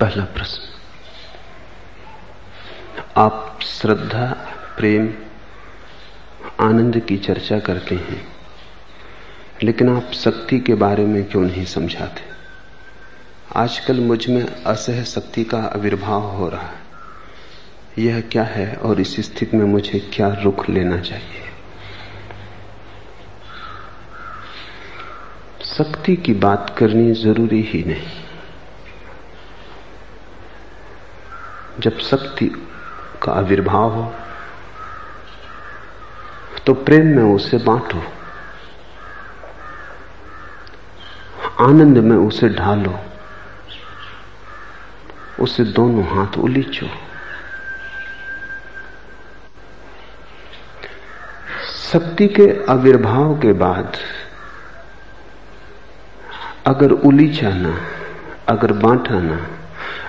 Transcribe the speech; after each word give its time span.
पहला 0.00 0.24
प्रश्न। 0.24 0.62
आप 3.16 3.58
श्रद्धा, 3.62 4.26
प्रेम, 4.76 5.14
आनंद 6.60 7.00
की 7.00 7.16
चर्चा 7.16 7.58
करते 7.58 7.94
हैं, 7.94 8.28
लेकिन 9.62 9.96
आप 9.96 10.10
शक्ति 10.12 10.60
के 10.60 10.74
बारे 10.74 11.04
में 11.04 11.24
क्यों 11.24 11.42
नहीं 11.42 11.64
समझाते? 11.64 12.22
आजकल 13.56 14.00
मुझमें 14.00 14.62
असह 14.64 15.02
शक्ति 15.02 15.44
का 15.44 15.58
आविर्भाव 15.58 16.20
हो 16.20 16.48
रहा 16.48 16.66
है। 16.66 16.80
यह 17.98 18.20
क्या 18.20 18.42
है 18.42 18.76
और 18.76 19.00
इस 19.00 19.16
स्थिति 19.20 19.56
में 19.56 19.64
मुझे 19.64 20.10
क्या 20.14 20.28
रुख 20.28 20.70
लेना 20.70 21.00
चाहिए? 21.00 21.42
शक्ति 25.64 26.16
की 26.16 26.34
बात 26.34 26.74
करनी 26.78 27.12
ज़रूरी 27.12 27.62
ही 27.62 27.84
नहीं। 27.84 28.29
जब 31.80 31.98
शक्ति 31.98 32.46
का 33.22 33.32
आविर्भाव 33.32 33.90
हो 33.90 34.14
तो 36.66 36.74
प्रेम 36.74 37.06
में 37.06 37.22
उसे 37.22 37.56
बांटो। 37.56 38.02
आनंद 41.64 41.98
में 41.98 42.16
उसे 42.16 42.48
ढालो। 42.48 42.98
उसे 45.40 45.64
दोनों 45.64 46.04
हाथ 46.04 46.38
उलीचो। 46.38 46.86
शक्ति 51.92 52.28
के 52.28 52.72
आविर्भाव 52.72 53.38
के 53.40 53.52
बाद, 53.52 53.96
अगर 56.66 56.90
उलीचा 56.90 57.50
ना 57.50 57.80
अगर 58.48 58.72
बांटा 58.72 59.20
ना 59.20 59.59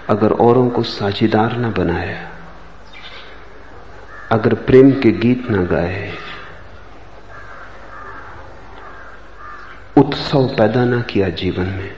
अगर 0.10 0.32
औरों 0.32 0.70
को 0.70 0.84
साझीदार 0.84 1.58
ना 1.58 1.70
बनाया 1.70 2.30
अगर 4.32 4.54
प्रेम 4.54 4.92
के 4.92 5.12
गीत 5.12 5.50
ना 5.50 5.64
गाए, 5.64 6.14
उत्सव 9.98 10.48
पैदा 10.48 10.86
ना 10.86 11.02
किया 11.02 11.30
जीवन 11.30 11.66
में 11.66 11.92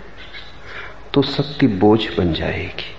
तो 1.14 1.22
शक्ति 1.22 1.68
बोझ 1.68 2.00
बन 2.18 2.34
जाएगी। 2.34 2.96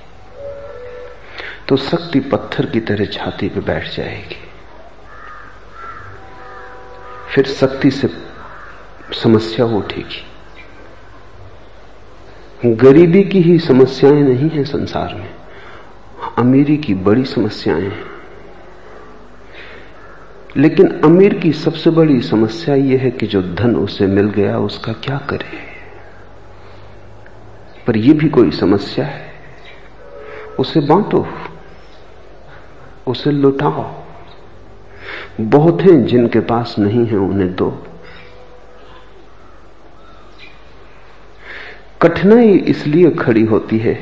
तो 1.68 1.77
शक्ति 1.77 2.20
पत्थर 2.20 2.66
की 2.66 2.80
तरह 2.80 3.05
छाती 3.06 3.48
पे 3.48 3.61
बैठ 3.61 3.94
जाएगी। 3.96 4.36
फिर 7.34 7.46
शक्ति 7.46 7.91
से 7.91 8.08
समस्या 9.22 9.66
उठेगी। 9.66 10.24
गरीबी 12.66 13.22
की 13.24 13.40
ही 13.40 13.58
समस्याएँ 13.58 14.22
नहीं 14.22 14.50
है 14.50 14.64
संसार 14.64 15.14
में, 15.14 15.30
अमीरी 16.38 16.76
की 16.76 16.94
बड़ी 16.94 17.24
समस्याएँ 17.24 17.82
हैं। 17.82 18.04
लेकिन 20.56 21.00
अमीर 21.04 21.34
की 21.34 21.52
सबसे 21.52 21.90
बड़ी 21.90 22.20
समस्या 22.20 22.74
यह 22.74 23.00
है 23.00 23.10
कि 23.10 23.26
जो 23.26 23.42
धन 23.42 23.76
उसे 23.76 24.06
मिल 24.06 24.30
गया, 24.30 24.58
उसका 24.58 24.92
क्या 24.92 25.18
करे? 25.18 25.74
पर 27.86 27.96
यह 27.96 28.14
भी 28.14 28.28
कोई 28.28 28.50
समस्या 28.50 29.04
है। 29.04 29.32
उसे 30.58 30.80
बांटो, 30.80 31.26
उसे 33.06 33.30
लुटाओ। 33.30 33.94
बहुत 35.40 35.82
हैं 35.82 36.06
जिनके 36.06 36.40
पास 36.40 36.76
नहीं 36.78 37.06
है 37.06 37.16
उन्हें 37.16 37.55
दो। 37.55 37.86
कठिनाई 42.04 42.48
इसलिए 42.48 43.10
खड़ी 43.10 43.44
होती 43.44 43.78
है 43.78 43.94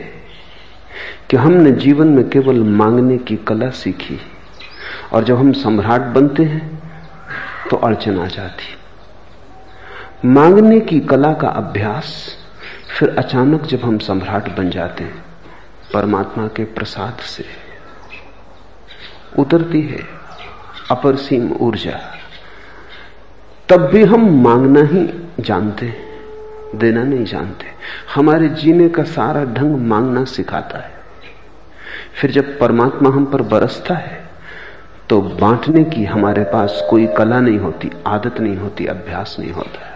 कि 1.30 1.36
हमने 1.36 1.70
जीवन 1.70 2.06
में 2.06 2.30
केवल 2.30 2.60
मांगने 2.60 3.18
की 3.18 3.36
कला 3.36 3.70
सीखी 3.70 4.20
और 5.12 5.24
जब 5.24 5.38
हम 5.38 5.52
सम्राट 5.52 6.00
बनते 6.00 6.42
हैं 6.42 6.82
तो 7.70 7.76
अड़चन 7.76 8.18
आ 8.18 8.26
जाती। 8.26 8.64
मांगने 10.28 10.80
की 10.80 11.00
कला 11.00 11.32
का 11.32 11.48
अभ्यास, 11.48 12.36
फिर 12.98 13.08
अचानक 13.18 13.62
जब 13.62 13.80
हम 13.80 13.98
सम्राट 13.98 14.56
बन 14.56 14.70
जाते 14.70 15.04
हैं, 15.04 15.24
परमात्मा 15.94 16.46
के 16.46 16.64
प्रसाद 16.64 17.16
से। 17.16 17.44
उतरती 19.38 19.82
है 19.82 20.00
अपरसीम 20.90 21.52
ऊर्जा। 21.52 22.00
तब 23.68 23.80
भी 23.80 24.04
हम 24.04 24.42
मांगना 24.42 24.80
ही 24.80 25.28
जानते, 25.40 25.94
देना 26.74 27.02
नहीं 27.02 27.24
जानते। 27.24 27.71
हमारे 28.14 28.48
जीने 28.48 28.88
का 28.88 29.02
सारा 29.04 29.44
ढंग 29.44 29.76
मांगना 29.88 30.24
सिखाता 30.24 30.78
है। 30.78 30.90
फिर 32.20 32.30
जब 32.30 32.58
परमात्मा 32.58 33.10
हम 33.10 33.24
पर 33.24 33.42
बरसता 33.42 33.94
है 33.94 34.20
तो 35.10 35.20
बांटने 35.20 35.84
की 35.84 36.04
हमारे 36.04 36.44
पास 36.44 36.82
कोई 36.90 37.06
कला 37.06 37.40
नहीं 37.40 37.58
होती, 37.58 37.90
आदत 38.06 38.40
नहीं 38.40 38.56
होती, 38.56 38.86
अभ्यास 38.86 39.36
नहीं 39.40 39.52
होता 39.52 39.88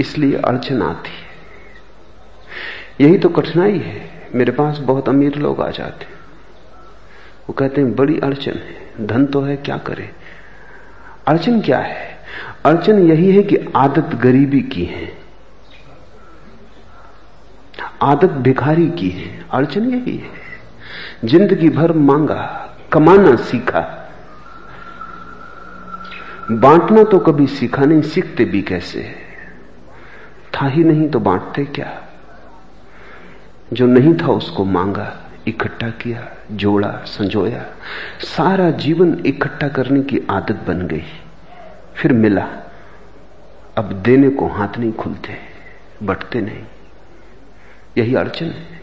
इसलिए 0.00 0.36
अड़चन 0.36 0.82
आती 0.82 1.10
है। 1.10 1.26
यही 3.00 3.18
तो 3.18 3.28
कठिनाई 3.28 3.78
है। 3.78 4.00
मेरे 4.34 4.52
पास 4.52 4.78
बहुत 4.78 5.08
अमीर 5.08 5.34
लोग 5.34 5.60
आ 5.60 5.68
जाते 5.70 6.06
वो 7.48 7.52
कहते 7.52 7.80
हैं, 7.80 7.94
बड़ी 7.96 8.18
अड़चन 8.20 8.52
है। 8.52 9.06
धन 9.06 9.26
तो 9.26 9.40
है, 9.40 9.56
क्या 9.56 9.76
करे? 9.78 10.10
अड़चन 11.26 11.60
क्या 11.60 11.78
है? 11.78 12.18
अड़चन 12.64 12.98
यही 12.98 13.30
है 13.36 13.42
कि 13.42 13.56
आदत 13.76 14.14
गरीबी 14.14 14.60
की 14.62 14.84
है। 14.84 15.06
आदत 18.02 18.30
भिखारी 18.30 18.90
की 18.90 19.08
है, 19.08 19.44
अड़चन 19.50 19.90
यही 19.90 20.16
है। 20.16 20.48
ज़िंदगी 21.24 21.68
भर 21.68 21.92
मांगा, 21.92 22.74
कमाना 22.92 23.36
सीखा। 23.36 23.94
बांटना 26.50 27.04
तो 27.04 27.18
कभी 27.18 27.46
सीखा 27.46 27.84
नहीं, 27.84 28.02
सीखते 28.02 28.44
भी 28.44 28.62
कैसे? 28.62 29.14
था 30.54 30.66
ही 30.66 30.84
नहीं 30.84 31.08
तो 31.08 31.20
बांटते 31.20 31.64
क्या? 31.64 32.02
जो 33.72 33.86
नहीं 33.86 34.14
था 34.14 34.26
उसको 34.26 34.64
मांगा, 34.64 35.16
इकट्ठा 35.46 35.88
किया, 35.88 36.28
जोड़ा, 36.52 36.90
संजोया। 36.90 37.64
सारा 38.20 38.70
जीवन 38.70 39.22
इकट्ठा 39.26 39.68
करने 39.68 40.02
की 40.02 40.20
आदत 40.30 40.64
बन 40.68 40.86
गई। 40.86 41.04
फिर 41.94 42.12
मिला। 42.12 42.48
अब 43.78 43.92
देने 43.92 44.28
को 44.28 44.48
हाथ 44.48 44.78
नहीं 44.78 44.92
खुलते, 44.92 45.38
बटते 46.02 46.40
नहीं। 46.40 46.62
यही 47.98 48.14
अड़चन 48.14 48.46
है। 48.46 48.80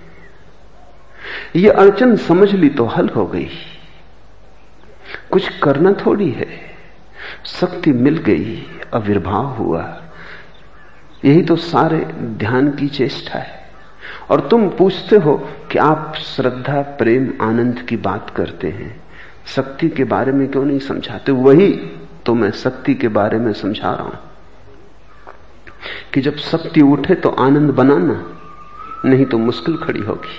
ये 1.55 1.69
अड़चन 1.69 2.15
समझ 2.15 2.55
ली 2.55 2.69
तो 2.69 2.85
हल 2.85 3.09
हो 3.09 3.25
गई। 3.25 3.47
कुछ 5.31 5.57
करना 5.57 5.93
थोड़ी 5.93 6.31
है। 6.31 6.47
शक्ति 7.45 7.91
मिल 7.91 8.17
गई, 8.17 8.67
आविर्भाव 8.93 9.45
हुआ। 9.45 10.03
यही 11.25 11.41
तो 11.41 11.55
सारे 11.55 11.97
ध्यान 12.21 12.71
की 12.71 12.87
चेष्टा 12.87 13.39
है। 13.39 13.65
और 14.29 14.47
तुम 14.47 14.69
पूछते 14.69 15.15
हो 15.15 15.49
कि 15.71 15.79
आप 15.79 16.13
श्रद्धा, 16.17 16.81
प्रेम, 16.81 17.33
आनंद 17.41 17.79
की 17.79 17.97
बात 17.97 18.29
करते 18.29 18.69
हैं। 18.69 19.03
शक्ति 19.47 19.89
के 19.89 20.03
बारे 20.03 20.31
में 20.31 20.47
क्यों 20.47 20.65
नहीं 20.65 20.79
समझाते? 20.79 21.31
वही 21.31 21.71
तो 22.25 22.33
मैं 22.33 22.51
शक्ति 22.51 22.93
के 22.93 23.07
बारे 23.07 23.37
में 23.37 23.53
समझा 23.53 23.93
रहा 23.93 24.03
हूँ। 24.03 24.19
कि 26.13 26.21
जब 26.21 26.35
शक्ति 26.35 26.81
उठे 26.81 27.15
तो 27.15 27.29
आनंद 27.29 27.71
बनाना 27.71 28.34
नहीं 29.05 29.25
तो 29.25 29.37
मुश्किल 29.37 29.77
खड़ी 29.77 30.01
होगी। 30.01 30.37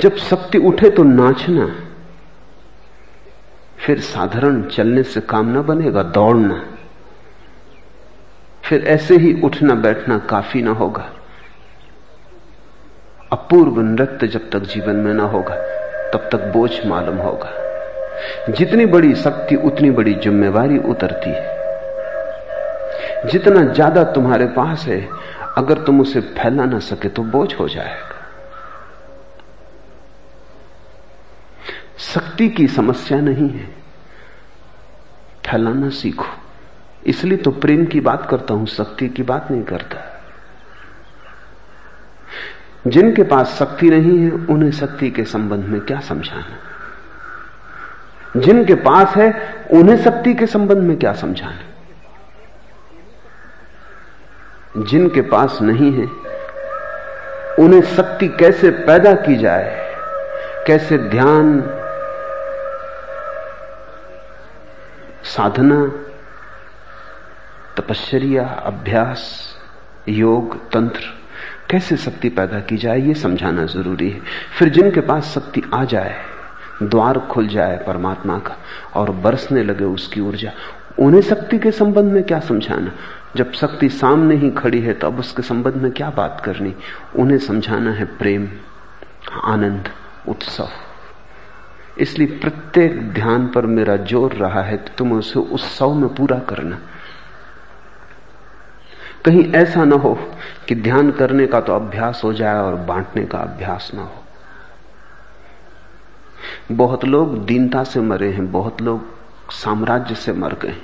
जब 0.00 0.16
शक्ति 0.16 0.58
उठे 0.58 0.90
तो 0.90 1.02
नाचना, 1.02 1.66
फिर 3.78 4.00
साधारण 4.00 4.62
चलने 4.62 5.02
से 5.02 5.20
काम 5.20 5.48
ना 5.48 5.62
बनेगा, 5.62 6.02
दौड़ना। 6.02 6.62
फिर 8.64 8.84
ऐसे 8.86 9.16
ही 9.16 9.32
उठना 9.42 9.74
बैठना 9.74 10.18
काफ़ी 10.18 10.62
ना 10.62 10.70
होगा। 10.72 11.10
अपूर्व 13.32 13.80
नृत्य 13.80 14.26
जब 14.26 14.50
तक 14.50 14.62
जीवन 14.64 14.96
में 14.96 15.12
ना 15.14 15.24
होगा, 15.24 15.54
तब 16.10 16.28
तक 16.32 16.52
बोझ 16.52 16.70
मालूम 16.86 17.16
होगा। 17.16 17.50
जितनी 18.50 18.86
बड़ी 18.86 19.14
शक्ति, 19.14 19.56
उतनी 19.56 19.90
बड़ी 19.90 20.14
जिम्मेवारी 20.14 20.78
उतरती 20.78 21.30
है। 21.30 21.52
जितना 23.26 23.64
ज़्यादा 23.64 24.04
तुम्हारे 24.04 24.46
पास 24.46 24.84
है 24.84 25.00
अगर 25.56 25.78
तुम 25.78 26.00
उसे 26.00 26.20
फैला 26.20 26.64
ना 26.64 26.78
सके 26.78 27.08
तो 27.08 27.22
बोझ 27.22 27.54
हो 27.54 27.68
जाएगा। 27.68 28.14
शक्ति 31.98 32.48
की 32.48 32.68
समस्या 32.68 33.20
नहीं 33.20 33.50
है। 33.50 33.66
फैलाना 35.50 35.88
सीखो। 35.88 36.26
इसलिए 37.06 37.38
तो 37.38 37.50
प्रेम 37.50 37.86
की 37.86 38.00
बात 38.00 38.30
करता 38.30 38.54
हूँ, 38.54 38.66
शक्ति 38.66 39.08
की 39.08 39.22
बात 39.22 39.50
नहीं 39.50 39.62
करता। 39.62 40.22
जिनके 42.86 43.22
पास 43.22 43.56
शक्ति 43.58 43.90
नहीं 43.90 44.18
है, 44.18 44.30
उन्हें 44.30 44.70
शक्ति 44.70 45.10
के 45.10 45.24
संबंध 45.24 45.64
में 45.64 45.80
क्या 45.80 46.00
समझाना? 46.00 46.58
जिनके 48.40 48.74
पास 48.74 49.16
है, 49.16 49.54
उन्हें 49.70 50.04
शक्ति 50.04 50.34
के 50.34 50.46
संबंध 50.46 50.78
में 50.78 50.96
क्या 50.96 51.12
समझाना? 51.12 51.73
जिनके 54.76 55.20
पास 55.20 55.58
नहीं 55.62 55.92
है, 55.92 56.06
उन्हें 57.58 57.82
शक्ति 57.82 58.28
कैसे 58.28 58.70
पैदा 58.70 59.14
की 59.14 59.36
जाए, 59.36 59.84
कैसे 60.66 60.98
ध्यान, 60.98 61.60
साधना, 65.24 65.92
तपश्चर्या, 67.76 68.44
अभ्यास, 68.44 69.56
योग, 70.08 70.70
तंत्र, 70.70 71.00
कैसे 71.70 71.96
शक्ति 71.96 72.28
पैदा 72.28 72.60
की 72.60 72.76
जाए, 72.76 73.00
ये 73.00 73.14
समझाना 73.14 73.64
ज़रूरी 73.64 74.10
है। 74.10 74.20
फिर 74.58 74.68
जिनके 74.68 75.00
पास 75.00 75.24
शक्ति 75.24 75.62
आ 75.74 75.84
जाए, 75.84 76.16
द्वार 76.82 77.18
खुल 77.18 77.48
जाए 77.48 77.84
परमात्मा 77.86 78.38
का 78.38 78.56
और 78.94 79.10
बरसने 79.10 79.62
लगे 79.62 79.84
उसकी 79.84 80.20
ऊर्जा 80.20 80.50
उन्हें 80.98 81.20
शक्ति 81.22 81.58
के 81.58 81.70
संबंध 81.70 82.12
में 82.12 82.22
क्या 82.22 82.40
समझाना? 82.40 82.92
जब 83.36 83.52
शक्ति 83.52 83.88
सामने 83.88 84.34
ही 84.34 84.50
खड़ी 84.50 84.80
है 84.80 84.92
तो 84.92 85.06
अब 85.06 85.18
उसके 85.18 85.42
संबंध 85.42 85.74
में 85.74 85.90
क्या 85.92 86.10
बात 86.10 86.42
करनी? 86.44 86.74
उन्हें 87.16 87.38
समझाना 87.38 87.92
है 87.92 88.04
प्रेम, 88.04 88.48
आनंद, 89.44 89.88
उत्सव। 90.28 90.68
इसलिए 91.98 92.38
प्रत्येक 92.38 93.12
ध्यान 93.12 93.46
पर 93.48 93.66
मेरा 93.66 93.96
ज़ोर 93.96 94.32
रहा 94.32 94.62
है 94.62 94.76
कि 94.76 94.90
तुम 94.98 95.12
उसे 95.12 95.40
उत्सव 95.40 95.94
में 95.94 96.14
पूरा 96.14 96.38
करना। 96.38 96.78
कहीं 99.24 99.52
ऐसा 99.52 99.84
ना 99.84 99.96
हो 99.96 100.14
कि 100.68 100.74
ध्यान 100.74 101.10
करने 101.10 101.46
का 101.46 101.60
तो 101.60 101.74
अभ्यास 101.74 102.20
हो 102.24 102.32
जाए 102.32 102.54
और 102.54 102.74
बांटने 102.74 103.24
का 103.24 103.38
अभ्यास 103.38 103.90
ना 103.94 104.02
हो। 104.02 104.22
बहुत 106.72 107.04
लोग 107.04 107.44
दीनता 107.46 107.84
से 107.84 108.00
मरे 108.00 108.30
हैं, 108.32 108.52
बहुत 108.52 108.82
लोग 108.82 109.13
साम्राज्य 109.50 110.14
से 110.14 110.32
मर 110.32 110.54
गए। 110.54 110.76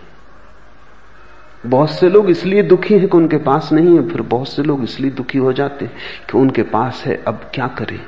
बहुत 1.66 1.90
से 1.90 2.08
लोग 2.08 2.30
इसलिए 2.30 2.62
दुखी 2.62 2.98
हैं 2.98 3.08
कि 3.08 3.16
उनके 3.16 3.36
पास 3.36 3.72
नहीं 3.72 3.98
है, 3.98 4.08
फिर 4.08 4.22
बहुत 4.22 4.48
से 4.48 4.62
लोग 4.62 4.82
इसलिए 4.82 5.10
दुखी 5.10 5.38
हो 5.38 5.52
जाते 5.52 5.84
हैं 5.84 5.96
कि 6.30 6.38
उनके 6.38 6.62
पास 6.62 7.02
है, 7.06 7.24
अब 7.24 7.50
क्या 7.54 7.66
करें? 7.66 8.06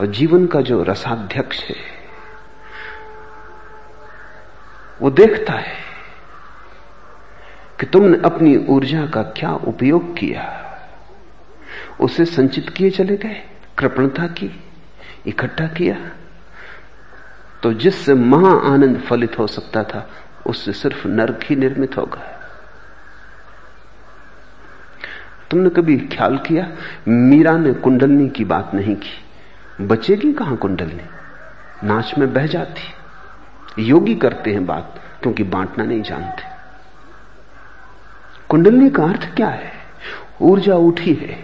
और 0.00 0.06
जीवन 0.06 0.46
का 0.46 0.60
जो 0.60 0.82
रसाध्यक्ष 0.82 1.64
है, 1.64 1.76
वो 5.02 5.10
देखता 5.10 5.52
है 5.52 5.76
कि 7.80 7.86
तुमने 7.86 8.18
अपनी 8.24 8.56
ऊर्जा 8.56 9.06
का 9.06 9.22
क्या 9.22 9.54
उपयोग 9.54 10.16
किया। 10.16 10.58
उसे 12.00 12.24
संचित 12.24 12.70
किए 12.70 12.90
चले 12.90 13.16
गए, 13.16 13.42
कृपणता 13.78 14.26
की, 14.26 14.64
इकट्ठा 15.26 15.66
किया। 15.66 15.96
तो 17.62 17.72
जिससे 17.72 18.14
महा 18.14 18.74
आनंद 18.74 19.00
फलित 19.00 19.38
हो 19.38 19.46
सकता 19.46 19.82
था, 19.82 20.10
उससे 20.46 20.72
सिर्फ़ 20.72 21.08
नर्क 21.08 21.40
ही 21.42 21.56
निर्मित 21.56 21.96
हो 21.96 22.02
होगा। 22.02 22.38
तुमने 25.50 25.70
कभी 25.70 25.98
ख्याल 25.98 26.38
किया, 26.38 26.68
मीरा 27.08 27.56
ने 27.58 27.72
कुंडलनी 27.72 28.28
की 28.28 28.44
बात 28.44 28.70
नहीं 28.74 28.96
की? 28.96 29.24
बचेगी 29.86 30.32
कहाँ 30.32 30.56
कुंडलनी? 30.56 31.02
नाच 31.86 32.14
में 32.18 32.32
बह 32.32 32.46
जाती। 32.46 32.82
योगी 33.84 34.14
करते 34.14 34.52
हैं 34.52 34.66
बात, 34.66 35.00
क्योंकि 35.22 35.42
बांटना 35.42 35.84
नहीं 35.84 36.02
जानते। 36.02 36.42
कुंडलनी 38.48 38.90
का 38.90 39.04
अर्थ 39.04 39.34
क्या 39.36 39.48
है? 39.48 39.72
ऊर्जा 40.42 40.74
उठी 40.74 41.14
है 41.14 41.38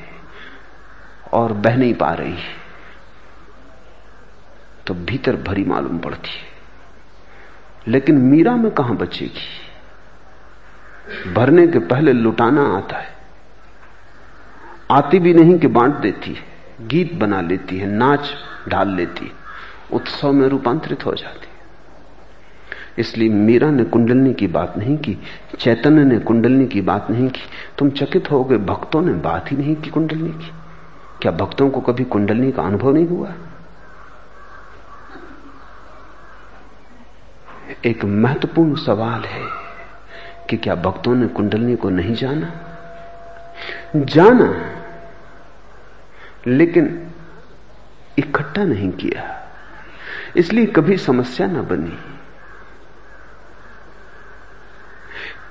और 1.33 1.53
बह 1.53 1.77
नहीं 1.77 1.95
पा 1.95 2.13
रही 2.13 2.33
है। 2.33 2.68
तो 4.89 4.95
भीतर 4.95 5.37
भरी 5.37 5.65
मालूम 5.65 5.99
पड़ती 5.99 6.31
है। 6.31 6.59
लेकिन 7.89 8.19
मीरा 8.19 8.57
में 8.57 8.71
कहाँ 8.73 8.97
बचेगी? 8.97 9.69
भरने 11.33 11.67
के 11.67 11.79
पहले 11.79 12.13
लुटाना 12.13 12.63
आता 12.63 12.97
है। 12.97 13.09
आती 14.91 15.19
भी 15.19 15.35
नहीं 15.35 15.59
कि 15.59 15.67
बांट 15.67 15.95
देती 15.95 16.33
है। 16.33 16.45
गीत 16.89 17.15
बना 17.15 17.41
लेती 17.41 17.79
है, 17.79 17.87
नाच 17.87 18.35
ढाल 18.69 18.89
लेती 18.89 19.25
है। 19.25 19.31
उत्सव 19.93 20.33
में 20.33 20.49
रूपांतरित 20.49 21.07
हो 21.07 21.15
जाती 21.15 21.41
है। 21.41 21.49
इसलिए 22.99 23.29
मीरा 23.29 23.71
ने 23.71 23.85
कुंडलनी 23.85 24.35
की 24.35 24.47
बात 24.47 24.79
नहीं 24.79 24.97
की, 24.97 25.19
चैतन्य 25.59 26.05
ने 26.05 26.19
कुंडलनी 26.19 26.67
की 26.67 26.81
बात 26.81 27.11
नहीं 27.11 27.29
की। 27.29 27.41
तुम 27.79 27.91
चकित 27.91 28.31
हो 28.31 28.45
गए 28.45 28.57
भक्तों 28.57 29.03
ने 29.03 29.13
बात 29.13 29.53
ही 29.53 29.57
नहीं 29.57 29.77
की 29.77 29.91
कुंडलनी 29.91 30.31
की। 30.31 30.51
क्या 31.23 31.33
भक्तों 31.33 31.71
को 31.71 31.81
कभी 31.81 32.05
कुंडलनी 32.05 32.53
का 32.53 32.63
अनुभव 32.63 32.95
नहीं 32.95 33.07
हुआ? 33.07 33.35
एक 37.87 38.05
महत्वपूर्ण 38.05 38.75
सवाल 38.77 39.25
है 39.25 39.43
कि 40.51 40.57
क्या 40.57 40.75
भक्तों 40.75 41.15
ने 41.15 41.27
कुंडलनी 41.27 41.77
को 41.77 41.91
नहीं 41.91 42.15
जाना? 42.15 42.53
जाना 43.97 44.49
लेकिन 46.47 47.11
इकट्ठा 48.19 48.65
नहीं 48.65 48.91
किया। 48.91 49.35
इसलिए 50.37 50.67
कभी 50.67 50.97
समस्या 50.97 51.47
न 51.47 51.67
बनी। 51.67 51.99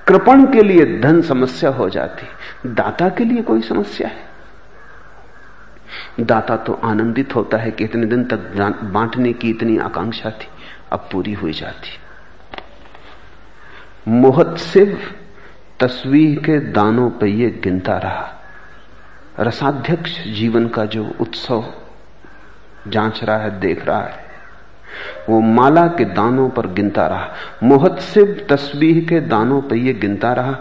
कृपण 0.06 0.44
के 0.52 0.62
लिए 0.62 1.00
धन 1.00 1.22
समस्या 1.22 1.70
हो 1.70 1.88
जाती, 1.90 2.26
दाता 2.68 3.08
के 3.08 3.24
लिए 3.24 3.42
कोई 3.42 3.62
समस्या 3.62 4.08
है? 4.08 4.26
दाता 6.20 6.56
तो 6.56 6.72
आनंदित 6.84 7.34
होता 7.34 7.56
है 7.56 7.70
कि 7.70 7.84
इतने 7.84 8.06
दिन 8.06 8.24
तक 8.24 8.38
बांटने 8.84 9.32
की 9.32 9.50
इतनी 9.50 9.78
आकांक्षा 9.78 10.30
थी, 10.30 10.48
अब 10.92 11.08
पूरी 11.12 11.32
हुई 11.32 11.52
जाती। 11.52 11.88
मोहत्सिव 14.08 14.98
तस्वीर 15.80 16.38
के 16.38 16.58
दानों 16.60 17.10
पर 17.10 17.26
यह 17.26 17.60
गिनता 17.64 17.98
रहा। 17.98 18.34
रसाध्यक्ष 19.40 20.24
जीवन 20.24 20.68
का 20.68 20.84
जो 20.84 21.04
उत्सव 21.20 21.74
जाँच 22.88 23.24
रहा 23.24 23.36
है, 23.36 23.60
देख 23.60 23.86
रहा 23.86 24.00
है, 24.00 24.24
वो 25.28 25.40
माला 25.40 25.86
के 25.86 26.04
दानों 26.04 26.48
पर 26.50 26.66
गिनता 26.66 27.06
रहा। 27.06 27.28
मोहत्सिव 27.62 28.46
तस्वीर 28.50 29.04
के 29.04 29.20
दानों 29.20 29.60
पर 29.62 29.76
यह 29.76 29.98
गिनता 29.98 30.32
रहा 30.32 30.52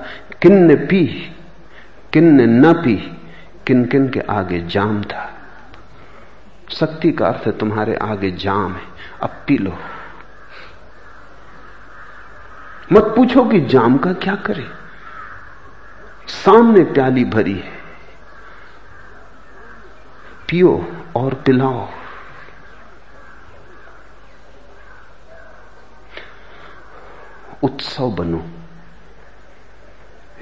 किन 0.41 0.63
ने 0.63 0.75
पी 0.75 1.05
किन 2.13 2.35
ने 2.35 2.45
न 2.45 2.73
पी 2.73 2.95
किन 3.67 3.85
किन 3.85 4.09
के 4.09 4.19
आगे 4.19 4.59
जाम 4.67 5.03
था। 5.03 5.29
शक्ति 6.69 7.11
का 7.11 7.27
अर्थ 7.27 7.49
तुम्हारे 7.49 7.95
आगे 7.95 8.31
जाम 8.31 8.73
है, 8.73 8.81
अब 9.21 9.29
पी 9.47 9.57
लो। 9.57 9.77
मत 12.91 13.03
पूछो 13.03 13.45
कि 13.45 13.59
जाम 13.59 13.97
का 13.97 14.13
क्या 14.13 14.35
करे। 14.35 14.65
सामने 16.27 16.83
प्याली 16.83 17.25
भरी 17.25 17.53
है। 17.53 17.77
पियो 20.49 20.87
और 21.15 21.33
पिलाओ। 21.33 21.89
उत्सव 27.63 28.11
बनो। 28.11 28.45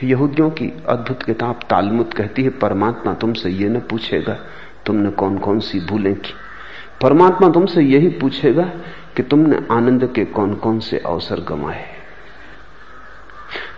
यहूदियों 0.03 0.49
की 0.49 0.83
अद्भुत 0.89 1.23
किताब 1.23 1.59
तालमुद 1.69 2.13
कहती 2.13 2.43
है, 2.43 2.49
परमात्मा 2.49 3.13
तुमसे 3.13 3.49
यह 3.49 3.69
न 3.69 3.79
पूछेगा 3.79 4.39
तुमने 4.85 5.09
कौन 5.09 5.37
कौन 5.37 5.59
सी 5.59 5.79
भूलें 5.79 6.15
की। 6.15 6.33
परमात्मा 7.01 7.49
तुमसे 7.49 7.81
यही 7.81 8.09
पूछेगा 8.09 8.63
कि 9.15 9.23
तुमने 9.23 9.67
आनंद 9.71 10.13
के 10.15 10.25
कौन 10.25 10.53
कौन 10.53 10.79
से 10.79 10.99
अवसर 10.99 11.39
गंवाए 11.39 11.94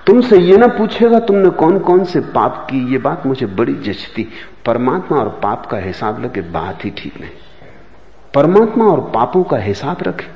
तुमसे 0.08 0.38
ये 0.38 0.58
ना 0.58 0.68
पूछेगा 0.68 1.20
तुमने 1.20 1.50
कौन 1.50 1.80
कौन 1.80 2.04
से 2.04 2.20
पाप 2.20 2.68
की, 2.70 2.92
ये 2.92 2.98
बात 2.98 3.26
मुझे 3.26 3.46
बड़ी 3.46 3.74
जचती। 3.74 4.28
परमात्मा 4.66 5.18
और 5.18 5.30
पाप 5.30 5.66
का 5.66 5.78
हिसाब 5.78 6.24
लगे 6.24 6.42
बात 6.42 6.86
ही 6.86 6.90
ठीक 6.90 7.22
नहीं। 7.22 7.30
परमात्मा 8.34 8.86
और 8.86 9.00
पापों 9.00 9.44
का 9.44 9.58
हिसाब 9.58 9.98
रखे। 10.02 10.28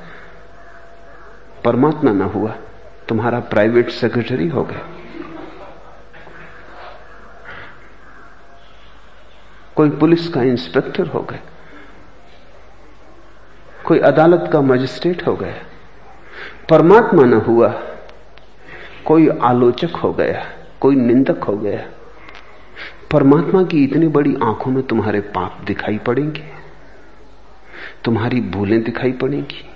परमात्मा 1.64 2.12
ना 2.12 2.24
हुआ, 2.24 2.54
तुम्हारा 3.08 3.40
प्राइवेट 3.40 3.90
सेक्रेटरी 3.90 4.48
हो 4.48 4.62
गया। 4.64 4.80
कोई 9.76 9.90
पुलिस 9.90 10.28
का 10.28 10.42
इंस्पेक्टर 10.42 11.06
हो 11.06 11.20
गया। 11.20 11.38
कोई 13.84 13.98
अदालत 13.98 14.50
का 14.52 14.60
मजिस्ट्रेट 14.60 15.26
हो 15.26 15.36
गया। 15.36 15.54
परमात्मा 16.70 17.24
ना 17.24 17.36
हुआ 17.36 17.74
कोई 19.06 19.28
आलोचक 19.28 19.96
हो 19.96 20.12
गया, 20.12 20.44
कोई 20.80 20.96
निंदक 20.96 21.44
हो 21.44 21.56
गया। 21.56 21.80
परमात्मा 23.10 23.62
की 23.62 23.84
इतनी 23.84 24.08
बड़ी 24.08 24.34
आँखों 24.42 24.70
में 24.70 24.82
तुम्हारे 24.82 25.20
पाप 25.20 25.60
दिखाई 25.66 25.98
पड़ेंगे, 25.98 26.44
तुम्हारी 28.04 28.40
भूलें 28.40 28.82
दिखाई 28.82 29.12
पड़ेंगी। 29.12 29.68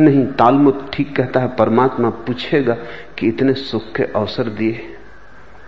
नहीं, 0.00 0.26
तालमुत 0.26 0.90
ठीक 0.92 1.16
कहता 1.16 1.40
है, 1.40 1.56
परमात्मा 1.56 2.10
पूछेगा 2.10 2.74
कि 3.18 3.28
इतने 3.28 3.54
सुख 3.54 3.92
के 3.92 4.02
अवसर 4.02 4.48
दिए, 4.48 4.96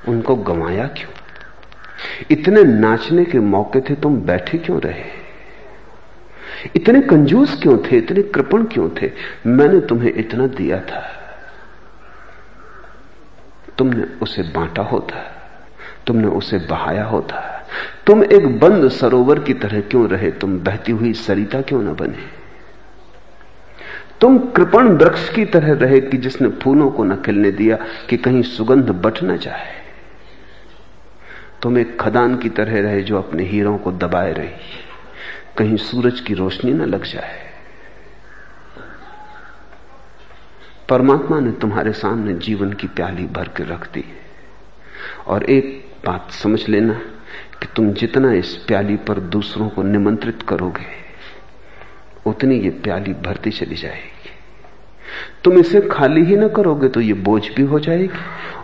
उनको 0.08 0.36
गंवाया 0.36 0.86
क्यों? 0.86 1.10
इतने 2.30 2.62
नाचने 2.64 3.24
के 3.24 3.38
मौके 3.38 3.80
थे, 3.80 3.94
तुम 3.94 4.16
बैठे 4.16 4.58
क्यों 4.58 4.80
रहे? 4.80 5.21
इतने 6.76 7.00
कंजूस 7.00 7.62
क्यों 7.62 7.78
थे? 7.78 7.96
इतने 7.96 8.22
कृपण 8.22 8.64
क्यों 8.64 8.90
थे? 9.02 9.10
मैंने 9.46 9.80
तुम्हें 9.80 10.12
इतना 10.16 10.46
दिया 10.46 10.80
था। 10.80 11.18
तुमने 13.78 14.02
उसे 14.02 14.42
बांटा 14.42 14.82
होता। 14.82 15.38
तुमने 16.06 16.28
उसे 16.28 16.58
बहाया 16.58 17.04
होता। 17.04 17.68
तुम 18.06 18.24
एक 18.24 18.60
बंद 18.60 18.88
सरोवर 18.88 19.38
की 19.38 19.54
तरह 19.54 19.80
क्यों 19.80 20.08
रहे? 20.08 20.30
तुम 20.30 20.58
बहती 20.58 20.92
हुई 20.92 21.12
सरिता 21.12 21.60
क्यों 21.60 21.82
ना 21.82 21.92
बने? 21.92 22.42
तुम 24.20 24.38
कृपण 24.38 24.88
वृक्ष 24.88 25.34
की 25.34 25.44
तरह 25.44 25.72
रहे 25.72 26.00
कि 26.00 26.16
जिसने 26.16 26.48
फूलों 26.48 26.90
को 26.90 27.04
न 27.04 27.16
खिलने 27.16 27.50
दिया 27.50 27.78
कि 28.10 28.16
कहीं 28.16 28.42
सुगंध 28.42 28.90
बट 28.90 29.22
न 29.22 29.36
जाए। 29.36 29.82
तुम 31.62 31.78
एक 31.78 32.00
खदान 32.00 32.36
की 32.36 32.48
तरह 32.48 32.80
रहे 32.80 33.02
जो 33.02 33.18
अपने 33.18 33.42
हीरों 33.42 33.78
को 33.78 33.92
दबाए 33.92 34.32
रही। 34.32 34.50
कहीं 35.58 35.76
सूरज 35.76 36.20
की 36.20 36.34
रोशनी 36.34 36.72
न 36.72 36.84
लग 36.84 37.04
जाए। 37.04 37.40
परमात्मा 40.88 41.38
ने 41.40 41.50
तुम्हारे 41.52 41.92
सामने 41.92 42.34
जीवन 42.36 42.72
की 42.72 42.86
प्याली 42.86 43.26
भर 43.26 43.48
के 43.48 43.64
रख 43.64 43.86
दी 43.92 44.04
और 45.26 45.44
एक 45.44 45.84
बात 46.06 46.30
समझ 46.32 46.68
लेना 46.68 46.94
कि 47.60 47.66
तुम 47.76 47.92
जितना 47.92 48.32
इस 48.32 48.54
प्याली 48.66 48.96
पर 48.98 49.20
दूसरों 49.30 49.68
को 49.68 49.82
निमंत्रित 49.82 50.42
करोगे, 50.42 50.86
उतनी 52.26 52.58
ये 52.60 52.70
प्याली 52.82 53.12
भरती 53.22 53.50
चली 53.50 53.74
जाएगी। 53.74 54.30
तुम 55.44 55.58
इसे 55.58 55.80
खाली 55.82 56.24
ही 56.24 56.36
ना 56.36 56.48
करोगे 56.48 56.88
तो 56.88 57.00
ये 57.00 57.12
बोझ 57.14 57.42
भी 57.48 57.62
हो 57.62 57.78
जाएगी। 57.80 58.08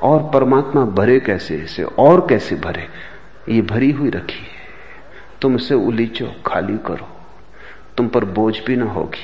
और 0.02 0.30
परमात्मा 0.35 0.85
भरे 0.85 1.18
कैसे, 1.21 1.57
इसे 1.57 1.83
और 1.83 2.26
कैसे 2.28 2.57
भरे, 2.57 2.88
ये 3.49 3.62
भरी 3.62 3.90
हुई 3.90 4.11
रखी 4.11 4.40
है। 4.40 4.57
तुम 5.42 5.57
इसे 5.57 5.75
उलीचो, 5.75 6.35
खाली 6.47 6.78
करो। 6.78 7.09
तुम 7.97 8.09
पर 8.09 8.25
बोझ 8.25 8.61
भी 8.66 8.76
ना 8.76 8.85
होगी 8.85 9.18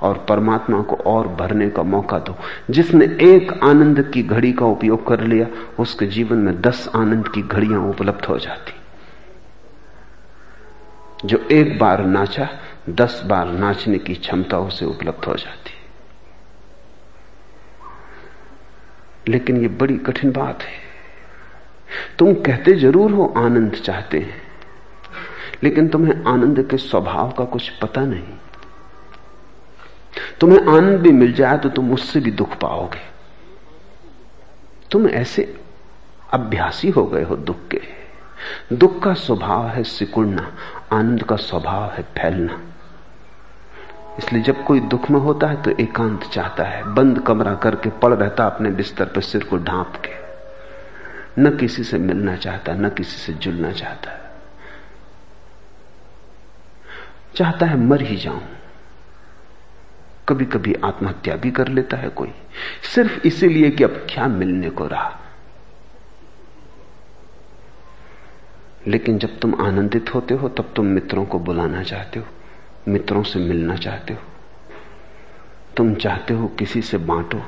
और 0.00 0.26
परमात्मा 0.28 0.82
को 0.82 0.96
और 0.96 1.28
भरने 1.28 1.70
का 1.70 1.82
मौका 1.82 2.18
दो। 2.18 2.36
जिसने 2.70 3.04
एक 3.04 3.60
आनंद 3.64 4.10
की 4.14 4.22
घड़ी 4.22 4.52
का 4.52 4.66
उपयोग 4.66 5.06
कर 5.06 5.20
लिया, 5.20 5.46
उसके 5.78 6.06
जीवन 6.06 6.38
में 6.38 6.60
दस 6.60 6.90
आनंद 6.96 7.28
की 7.28 7.42
घड़ियाँ 7.42 7.88
उपलब्ध 7.88 8.24
हो 8.24 8.38
जाती। 8.38 8.72
जो 11.28 11.48
एक 11.52 11.78
बार 11.78 12.04
नाचा, 12.06 12.48
दस 12.88 13.22
बार 13.26 13.48
नाचने 13.48 13.98
की 13.98 14.14
क्षमता 14.14 14.58
उसे 14.58 14.84
उपलब्ध 14.84 15.24
हो 15.24 15.34
जाती। 15.34 15.70
लेकिन 19.32 19.56
यह 19.56 19.68
बड़ी 19.68 19.96
कठिन 19.96 20.32
बात 20.32 20.62
है। 20.62 20.78
तुम 22.18 22.34
कहते 22.34 22.72
ज़रूर 22.72 23.10
हो 23.10 23.34
आनंद 23.36 23.72
चाहते 23.72 24.18
हैं 24.18 24.49
लेकिन 25.62 25.88
तुम्हें 25.88 26.24
आनंद 26.24 26.62
के 26.62 26.76
स्वभाव 26.76 27.30
का 27.30 27.44
कुछ 27.44 27.68
पता 27.68 28.00
नहीं। 28.00 28.38
तुम्हें 30.40 30.60
आनंद 30.60 31.00
भी 31.00 31.12
मिल 31.12 31.32
जाए 31.32 31.58
तो 31.58 31.68
तुम 31.68 31.92
उससे 31.94 32.20
भी 32.20 32.30
दुख 32.30 32.56
पाओगे। 32.56 33.08
तुम 34.90 35.08
ऐसे 35.08 35.54
अभ्यासी 36.32 36.90
हो 36.90 37.04
गए 37.06 37.22
हो 37.22 37.36
दुख 37.36 37.68
के। 37.68 37.80
दुख 38.72 39.02
का 39.02 39.14
स्वभाव 39.14 39.66
है 39.66 39.82
सिकुड़ना, 39.82 40.52
आनंद 40.92 41.22
का 41.22 41.36
स्वभाव 41.36 41.90
है 41.90 42.02
फैलना। 42.02 42.60
इसलिए 44.18 44.42
जब 44.42 44.64
कोई 44.64 44.80
दुख 44.80 45.10
में 45.10 45.20
होता 45.20 45.46
है 45.46 45.62
तो 45.62 45.70
एकांत 45.70 46.24
चाहता 46.24 46.64
है, 46.64 46.94
बंद 46.94 47.18
कमरा 47.18 47.54
करके 47.54 47.90
पड़ 47.90 48.14
रहता 48.14 48.46
अपने 48.46 48.70
बिस्तर 48.70 49.04
पर 49.04 49.20
सिर 49.20 49.44
को 49.44 49.56
ढांप 49.56 50.02
के। 50.06 50.18
न 51.42 51.56
किसी 51.56 51.84
से 51.84 51.98
मिलना 51.98 52.36
चाहता, 52.36 52.74
न 52.74 52.88
किसी 52.88 53.16
से 53.16 53.32
जुलना 53.32 53.72
चाहता 53.72 54.10
चाहता 57.36 57.66
है 57.66 57.76
मर 57.76 58.02
ही 58.02 58.16
जाऊँ। 58.16 58.42
कभी 60.28 60.44
कभी 60.44 60.74
आत्महत्या 60.84 61.36
भी 61.36 61.50
कर 61.50 61.68
लेता 61.68 61.96
है 61.96 62.08
कोई। 62.08 62.32
सिर्फ़ 62.94 63.26
इसीलिए 63.26 63.70
कि 63.70 63.84
अब 63.84 64.06
क्या 64.10 64.28
मिलने 64.28 64.70
को 64.70 64.86
रहा। 64.86 65.20
लेकिन 68.86 69.18
जब 69.18 69.40
तुम 69.40 69.62
आनंदित 69.62 70.14
होते 70.14 70.34
हो, 70.34 70.48
तब 70.48 70.72
तुम 70.76 70.86
मित्रों 70.86 71.24
को 71.24 71.38
बुलाना 71.38 71.82
चाहते 71.82 72.18
हो, 72.18 72.26
मित्रों 72.88 73.22
से 73.22 73.38
मिलना 73.38 73.76
चाहते 73.76 74.14
हो। 74.14 74.20
तुम 75.76 75.94
चाहते 75.94 76.34
हो 76.34 76.48
किसी 76.48 76.82
से 76.82 76.98
बांटो, 76.98 77.42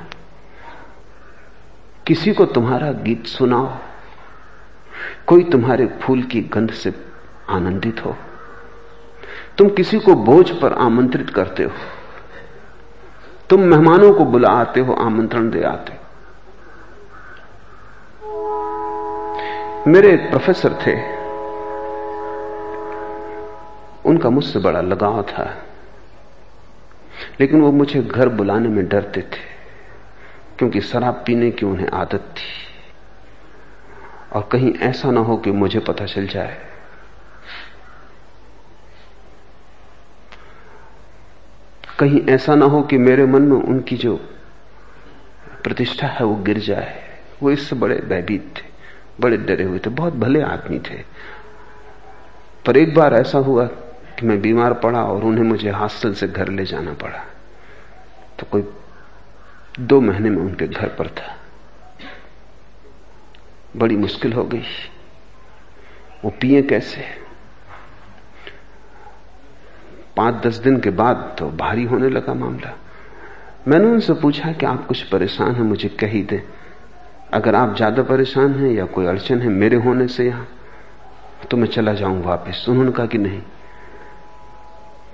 किसी 2.07 2.33
को 2.33 2.45
तुम्हारा 2.45 2.91
गीत 2.91 3.25
सुनाओ, 3.25 3.77
कोई 5.27 5.43
तुम्हारे 5.43 5.87
फूल 5.87 6.23
की 6.23 6.41
गंध 6.41 6.71
से 6.71 6.93
आनंदित 7.49 8.05
हो। 8.05 8.17
तुम 9.57 9.69
किसी 9.69 9.99
को 9.99 10.13
बोझ 10.13 10.49
पर 10.51 10.73
आमंत्रित 10.73 11.29
करते 11.29 11.63
हो। 11.63 11.71
तुम 13.49 13.61
मेहमानों 13.61 14.13
को 14.13 14.25
बुला 14.25 14.49
आते 14.49 14.79
हो, 14.79 14.93
आमंत्रण 14.93 15.49
दे 15.49 15.63
आते 15.63 15.93
हो। 15.93 15.99
मेरे 19.87 20.13
एक 20.13 20.29
प्रोफेसर 20.29 20.73
थे। 20.73 21.23
उनका 24.09 24.29
मुझसे 24.29 24.59
बड़ा 24.59 24.81
लगाव 24.81 25.21
था। 25.21 25.57
लेकिन 27.39 27.61
वो 27.61 27.71
मुझे 27.71 28.01
घर 28.01 28.29
बुलाने 28.29 28.69
में 28.69 28.87
डरते 28.87 29.21
थे, 29.21 29.53
क्योंकि 30.57 30.81
शराब 30.81 31.23
पीने 31.25 31.51
की 31.51 31.65
उन्हें 31.65 31.87
आदत 31.87 32.19
थी। 32.19 32.73
और 34.33 34.49
कहीं 34.51 34.73
ऐसा 34.73 35.11
ना 35.11 35.21
हो 35.21 35.37
कि 35.37 35.51
मुझे 35.51 35.79
पता 35.79 36.05
चल 36.05 36.27
जाए। 36.27 36.72
कहीं 41.99 42.21
ऐसा 42.29 42.55
ना 42.55 42.65
हो 42.65 42.81
कि 42.81 42.97
मेरे 42.97 43.25
मन 43.25 43.41
में 43.41 43.57
उनकी 43.57 43.97
जो 43.97 44.17
प्रतिष्ठा 45.63 46.07
है 46.07 46.25
वो 46.25 46.35
गिर 46.35 46.57
जाए। 46.57 47.19
वो 47.43 47.51
इससे 47.51 47.75
बड़े 47.75 47.95
भयभीत 47.95 48.53
थे, 48.57 48.61
बड़े 49.19 49.37
डरे 49.37 49.63
हुए 49.63 49.79
थे, 49.79 49.89
बहुत 49.89 50.13
भले 50.13 50.41
आदमी 50.41 50.79
थे। 50.79 51.03
पर 52.65 52.77
एक 52.77 52.95
बार 52.95 53.13
ऐसा 53.13 53.37
हुआ 53.37 53.65
कि 54.19 54.25
मैं 54.25 54.41
बीमार 54.41 54.73
पड़ा 54.73 55.03
और 55.03 55.23
उन्हें 55.23 55.45
मुझे 55.45 55.69
हॉस्टल 55.69 56.13
से 56.13 56.27
घर 56.27 56.49
ले 56.49 56.65
जाना 56.65 56.93
पड़ा। 56.93 57.25
तो 58.39 58.45
कोई 58.51 58.69
दो 59.79 60.01
महीने 60.01 60.29
में 60.29 60.37
उनके 60.37 60.67
घर 60.67 60.87
पर 60.87 61.07
था। 61.07 61.37
बड़ी 63.77 63.97
मुश्किल 63.97 64.33
हो 64.33 64.43
गई। 64.43 64.63
वो 66.23 66.29
पिए 66.41 66.61
कैसे? 66.61 67.22
पाँच 70.17 70.43
दस 70.45 70.57
दिन 70.57 70.79
के 70.79 70.89
बाद 70.91 71.35
तो 71.39 71.49
भारी 71.51 71.83
होने 71.83 72.09
लगा 72.09 72.33
मामला। 72.33 72.73
मैंने 73.67 73.85
उनसे 73.85 74.13
पूछा 74.13 74.51
कि 74.51 74.65
आप 74.65 74.85
कुछ 74.87 75.01
परेशान 75.03 75.55
हैं, 75.55 75.63
मुझे 75.63 75.89
कही 75.89 76.21
दें। 76.23 76.41
अगर 77.33 77.55
आप 77.55 77.75
ज़्यादा 77.75 78.03
परेशान 78.03 78.53
हैं 78.55 78.71
या 78.71 78.85
कोई 78.85 79.05
अड़चन 79.05 79.41
है 79.41 79.49
मेरे 79.49 79.77
होने 79.77 80.07
से 80.07 80.25
यहाँ 80.25 80.47
तो 81.51 81.57
मैं 81.57 81.67
चला 81.67 81.93
जाऊँ 81.93 82.21
वापस। 82.23 82.65
उन्होंने 82.69 82.91
कहा 82.91 83.05
कि 83.05 83.17
नहीं। 83.17 83.41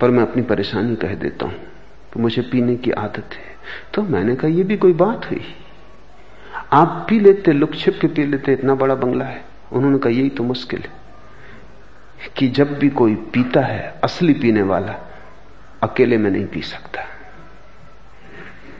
पर 0.00 0.10
मैं 0.10 0.22
अपनी 0.22 0.42
परेशानी 0.42 0.96
कह 0.96 1.14
देता 1.14 1.46
हूँ 1.46 1.54
तो 2.12 2.20
मुझे 2.20 2.42
पीने 2.42 2.76
की 2.76 2.90
आदत 2.90 3.34
है। 3.34 3.54
तो 3.94 4.02
मैंने 4.02 4.34
कहा 4.36 4.50
यह 4.50 4.64
भी 4.64 4.76
कोई 4.76 4.92
बात 4.94 5.30
हुई? 5.30 5.42
आप 6.72 7.04
पी 7.08 7.18
लेते 7.20 7.52
लुक 7.52 7.74
छिप 7.74 7.98
के 8.00 8.06
पी 8.06 8.24
लेते, 8.24 8.52
इतना 8.52 8.74
बड़ा 8.74 8.94
बंगला 8.94 9.24
है। 9.24 9.44
उन्होंने 9.72 9.98
कहा, 9.98 10.10
यही 10.10 10.28
तो 10.28 10.44
मुश्किल 10.44 10.80
है। 10.80 10.98
कि 12.36 12.48
जब 12.48 12.78
भी 12.78 12.88
कोई 12.88 13.14
पीता 13.14 13.60
है, 13.60 14.00
असली 14.04 14.32
पीने 14.32 14.62
वाला, 14.62 14.94
अकेले 15.82 16.18
में 16.18 16.30
नहीं 16.30 16.46
पी 16.46 16.62
सकता। 16.62 17.02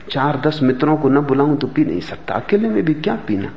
चार 0.09 0.37
दस 0.37 0.59
मित्रों 0.63 0.97
को 0.97 1.09
न 1.09 1.19
बुलाऊं 1.19 1.57
तो 1.57 1.67
पी 1.67 1.85
नहीं 1.85 2.01
सकता। 2.01 2.35
अकेले 2.35 2.69
में 2.69 2.83
भी 2.83 2.93
क्या 2.93 3.15
पीना? 3.15 3.53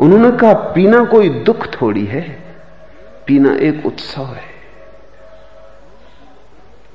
उन्होंने 0.00 0.36
कहा, 0.36 0.52
पीना 0.52 1.04
कोई 1.04 1.28
दुख 1.28 1.66
थोड़ी 1.66 2.04
है, 2.04 2.54
पीना 3.26 3.54
एक 3.54 3.86
उत्सव 3.86 4.26
है। 4.26 4.56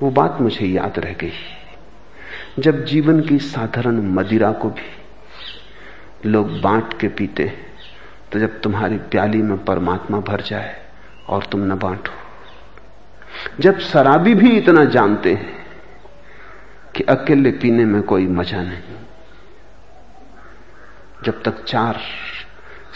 वो 0.02 0.12
बात 0.12 0.38
मुझे 0.42 0.66
याद 0.66 1.00
रह 1.00 1.14
गई। 1.14 1.32
जब 2.60 2.86
जीवन 2.86 3.22
की 3.22 3.40
साधारण 3.40 3.96
मदिरा 3.96 4.52
को 4.52 4.70
भी 4.70 5.01
लोग 6.26 6.60
बांट 6.62 7.00
के 7.00 7.08
पीते 7.10 7.44
हैं 7.44 7.70
तो 8.32 8.40
जब 8.40 8.60
तुम्हारी 8.62 8.98
प्याली 9.12 9.42
में 9.42 9.58
परमात्मा 9.66 10.20
भर 10.20 10.42
जाए 10.42 10.76
और 11.30 11.46
तुम 11.52 11.64
न 11.66 11.78
बांटो। 11.78 12.12
जब 13.60 13.80
शराबी 13.82 14.34
भी 14.34 14.50
इतना 14.58 14.84
जानते 14.86 15.34
हैं 15.34 15.60
कि 16.96 17.04
अकेले 17.04 17.52
पीने 17.52 17.86
में 17.86 18.02
कोई 18.04 18.28
मज़ा 18.30 18.62
नहीं, 18.62 18.98
जब 21.26 21.42
तक 21.44 21.64
चार 21.64 22.00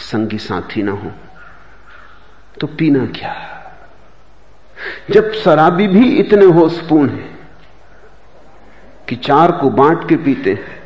संगी 0.01 0.37
साथी 0.37 0.83
ना 0.83 0.91
हो 0.93 1.11
तो 2.59 2.67
पीना 2.69 3.05
क्या? 3.15 3.33
जब 5.11 5.31
शराबी 5.33 5.87
भी 5.87 6.09
इतने 6.17 6.45
होशपूर्ण 6.47 7.09
है 7.09 7.29
कि 9.09 9.15
चार 9.17 9.51
को 9.51 9.69
बांट 9.71 10.07
के 10.09 10.15
पीते 10.17 10.53
हैं 10.53 10.83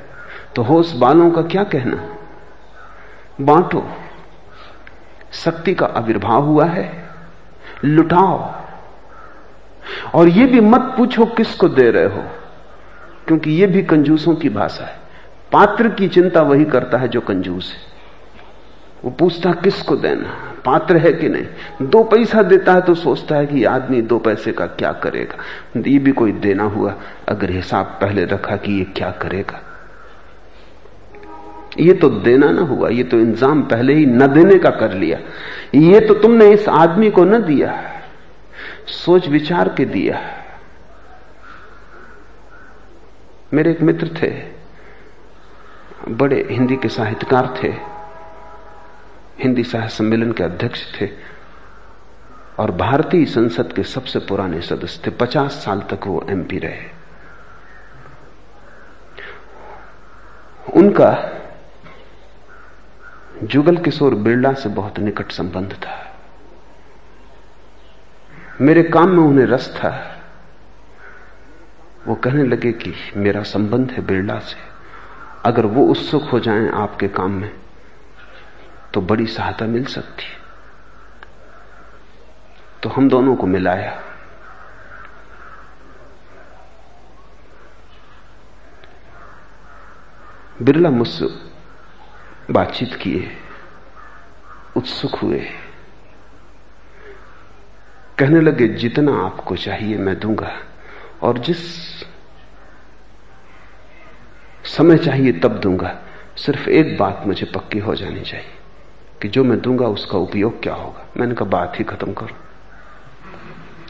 तो 0.56 0.64
होश 0.64 0.92
बालों 0.96 1.30
का 1.32 1.42
क्या 1.44 1.64
कहना? 1.66 1.98
बांटो। 3.42 3.90
शक्ति 5.32 5.74
का 5.74 5.86
आविर्भाव 5.86 6.44
हुआ 6.44 6.66
है। 6.66 7.10
लुटाओ। 7.86 8.52
और 10.16 10.28
यह 10.28 10.48
भी 10.48 10.60
मत 10.60 10.82
पूछो 10.82 11.26
किसको 11.26 11.70
दे 11.70 11.92
रहे 11.92 12.06
हो, 12.06 12.24
क्योंकि 13.28 13.52
यह 13.52 13.68
भी 13.68 13.84
कंजूसों 13.84 14.36
की 14.36 14.50
भाषा 14.50 14.84
है। 14.84 15.00
पात्र 15.52 15.90
की 15.90 16.08
चिंता 16.08 16.42
वही 16.42 16.66
करता 16.66 16.98
है 16.98 17.08
जो 17.08 17.22
कंजूस 17.22 17.74
है। 17.74 17.80
वो 19.06 19.12
पूछता 19.12 19.52
किसको 19.52 19.96
देना? 19.96 20.54
पात्र 20.66 20.98
है 20.98 21.14
कि 21.14 21.30
नहीं? 21.30 21.48
दो 21.82 22.04
पैसा 22.04 22.42
देता 22.42 22.74
है 22.74 22.82
तो 22.82 22.96
सोचता 22.96 23.36
है 23.36 23.46
कि 23.46 23.64
आदमी 23.64 24.02
दो 24.02 24.20
पैसे 24.20 24.52
का 24.52 24.66
क्या 24.66 24.92
करेगा? 24.92 25.36
ये 25.88 26.00
भी 26.00 26.12
कोई 26.12 26.32
देना 26.32 26.64
हुआ, 26.64 26.96
अगर 27.30 27.52
हिसाब 27.52 27.86
पहले 27.86 28.26
रखा 28.26 28.56
कि 28.56 28.72
ये 28.74 28.84
क्या 28.86 29.12
करेगा? 29.12 29.69
ये 31.80 31.94
तो 31.94 32.10
देना 32.10 32.50
ना 32.52 32.62
हुआ, 32.62 32.90
ये 32.90 33.04
तो 33.04 33.20
इंतज़ाम 33.20 33.62
पहले 33.64 33.94
ही 33.94 34.06
न 34.06 34.28
देने 34.28 34.58
का 34.60 34.70
कर 34.72 34.94
लिया। 34.94 35.20
ये 35.76 36.00
तो 36.00 36.14
तुमने 36.14 36.50
इस 36.54 36.68
आदमी 36.70 37.10
को 37.12 37.24
न 37.24 37.42
दिया, 37.44 37.74
सोच 38.88 39.28
विचार 39.28 39.70
के 39.70 39.86
दिया। 39.86 40.20
मेरे 43.54 43.72
एक 43.72 43.82
मित्र 43.82 44.08
थे, 44.14 44.30
बड़े 46.10 46.46
हिंदी 46.52 46.76
के 46.76 46.90
साहित्यकार 46.90 47.54
थे, 47.64 47.74
हिंदी 49.40 49.64
साहित्य 49.64 49.96
सम्मेलन 49.96 50.32
के 50.32 50.44
अध्यक्ष 50.44 50.86
थे, 50.94 51.10
और 52.60 52.72
भारतीय 52.78 53.26
संसद 53.28 53.74
के 53.74 53.84
सबसे 53.86 54.20
पुराने 54.20 54.62
सदस्य 54.62 55.02
थे। 55.06 55.12
पचास 55.16 55.64
साल 55.66 55.82
तक 55.90 56.08
वो 56.08 56.26
एमपी 56.30 56.58
रहे। 56.60 56.88
उनका 60.74 61.12
जुगल 63.44 63.78
किशोर 63.78 64.16
बिरला 64.16 64.54
से 64.54 64.70
बहुत 64.70 65.00
निकट 65.00 65.32
संबंध 65.32 65.74
था। 65.74 66.18
मेरे 68.62 68.84
काम 68.84 69.10
में 69.10 69.24
उन्हें 69.24 69.46
रस 69.46 69.76
था। 69.78 70.22
वो 72.08 72.16
कहने 72.16 72.44
लगे 72.44 72.72
कि 72.72 72.94
मेरा 73.16 73.44
संबंध 73.44 73.92
है 73.92 74.06
बिरला 74.06 74.40
से। 74.40 74.58
अगर 75.46 75.66
वो 75.66 75.84
उत्सुक 75.84 76.24
हो 76.24 76.40
जाएँ 76.40 76.70
आपके 76.70 77.08
काम 77.08 77.32
में 77.32 77.52
तो 78.94 79.02
बड़ी 79.02 79.28
सहायता 79.28 79.66
मिल 79.66 79.86
सकती। 79.86 80.24
तो 82.84 82.90
हम 82.90 83.10
दोनों 83.10 83.36
को 83.36 83.48
मिलाया। 83.48 84.02
बिरला 90.62 90.90
मुझसे 90.90 91.49
बातचीत 92.52 92.94
किए, 92.94 93.32
उत्सुक 94.78 95.16
हुए। 95.16 95.40
कहने 98.20 98.42
लगे, 98.42 98.68
जितना 98.68 99.26
आपको 99.26 99.56
चाहिए 99.56 99.98
मैं 99.98 100.20
दूँगा, 100.20 100.52
और 101.22 101.38
जिस 101.38 101.58
समय 104.66 104.98
चाहिए 104.98 105.32
तब 105.32 105.60
दूँगा। 105.60 106.00
सिर्फ़ 106.38 106.70
एक 106.70 106.98
बात 106.98 107.24
मुझे 107.28 107.46
पक्की 107.46 107.80
हो 107.80 107.96
जानी 107.96 108.22
चाहिए, 108.22 108.52
कि 109.22 109.28
जो 109.28 109.44
मैं 109.44 109.62
दूँगा 109.62 109.88
उसका 109.88 110.18
उपयोग 110.18 110.64
क्या 110.64 110.74
होगा। 110.74 111.06
मैंने 111.18 111.36
कहा 111.36 111.50
बात 111.50 111.80
ही 111.80 111.84
खत्म 111.84 112.14
करो। 112.14 112.38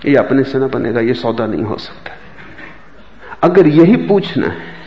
ये 0.09 0.15
अपने 0.15 0.43
से 0.43 0.59
ना 0.59 0.67
बनेगा, 0.67 0.99
ये 0.99 1.13
सौदा 1.13 1.45
नहीं 1.45 1.63
हो 1.63 1.77
सकता। 1.77 2.11
अगर 3.43 3.67
यही 3.67 3.95
पूछना 3.95 4.47
है 4.47 4.78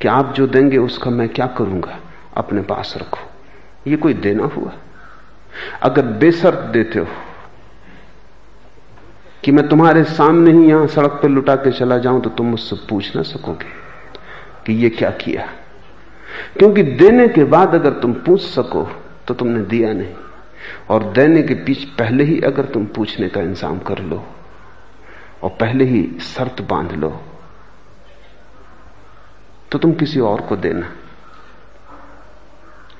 कि 0.00 0.08
आप 0.08 0.32
जो 0.34 0.46
देंगे 0.46 0.76
उसका 0.78 1.10
मैं 1.10 1.28
क्या 1.28 1.46
करूँगा? 1.58 1.98
अपने 2.36 2.62
पास 2.62 2.94
रखो। 2.98 3.28
ये 3.86 3.96
कोई 3.96 4.14
देना 4.14 4.44
हुआ? 4.46 4.72
अगर 5.82 6.06
बेसर्त 6.18 6.58
देते 6.72 6.98
हो 6.98 7.06
कि 9.44 9.52
मैं 9.52 9.66
तुम्हारे 9.68 10.02
सामने 10.04 10.52
ही 10.52 10.68
यहाँ 10.68 10.86
सड़क 10.86 11.18
पर 11.22 11.28
लुटा 11.28 11.54
के 11.56 11.70
चला 11.72 11.98
जाऊँ 11.98 12.20
तो 12.22 12.30
तुम 12.30 12.46
मुझसे 12.46 12.76
पूछ 12.88 13.14
ना 13.16 13.22
सकोगे 13.22 13.70
कि 14.66 14.72
ये 14.74 14.88
क्या 14.90 15.10
किया? 15.16 15.48
क्योंकि 16.58 16.82
देने 16.82 17.28
के 17.28 17.44
बाद 17.44 17.74
अगर 17.74 17.92
तुम 17.92 18.12
पूछ 18.20 18.40
सको 18.42 18.82
तो 19.28 19.34
तुमने 19.34 19.60
दिया 19.62 19.92
नहीं। 19.92 20.14
और 20.90 21.04
देने 21.12 21.42
के 21.42 21.54
पीछ 21.56 21.84
पहले 21.98 22.24
ही 22.24 22.40
अगर 22.40 22.64
तुम 22.64 22.84
पूछने 22.86 23.28
का 23.28 23.40
इंतज़ाम 23.40 23.78
कर 23.78 23.98
लो, 24.00 24.22
और 25.42 25.50
पहले 25.50 25.84
ही 25.84 26.02
शर्त 26.24 26.62
बाँध 26.62 26.92
लो 26.92 27.10
तो 29.72 29.78
तुम 29.78 29.92
किसी 29.94 30.20
और 30.20 30.40
को 30.40 30.56
देना। 30.56 30.92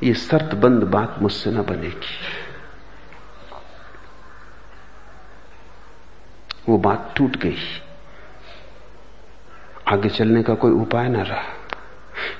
ये 0.03 0.15
शर्त 0.15 0.55
बंद 0.55 0.83
बात 0.83 1.17
मुझसे 1.23 1.51
ना 1.51 1.63
बनेगी। 1.63 2.19
वो 6.69 6.79
बात 6.79 7.15
टूट 7.17 7.37
गई। 7.37 7.57
आगे 9.89 10.09
चलने 10.09 10.43
का 10.43 10.55
कोई 10.55 10.73
उपाय 10.73 11.09
ना 11.09 11.23
रहा। 11.23 11.43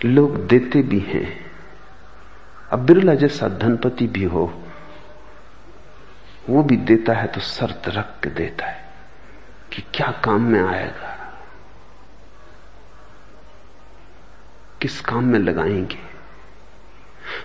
लोग 0.05 0.47
देते 0.47 0.83
भी 0.83 0.99
हैं। 0.99 1.51
अब 2.71 2.87
बिरला 2.87 3.15
जैसा 3.15 3.49
धनपति 3.49 4.07
भी 4.07 4.25
हो, 4.25 4.63
वो 6.49 6.63
भी 6.63 6.77
देता 6.77 7.13
है 7.13 7.27
तो 7.27 7.41
शर्त 7.41 7.83
रख 7.89 8.21
के 8.23 8.31
देता 8.31 8.67
है 8.67 8.93
कि 9.73 9.83
क्या 9.95 10.11
काम 10.25 10.43
में 10.43 10.63
आएगा। 10.63 11.16
किस 14.83 15.01
काम 15.01 15.25
में 15.25 15.39
लगाएँगे? 15.39 15.99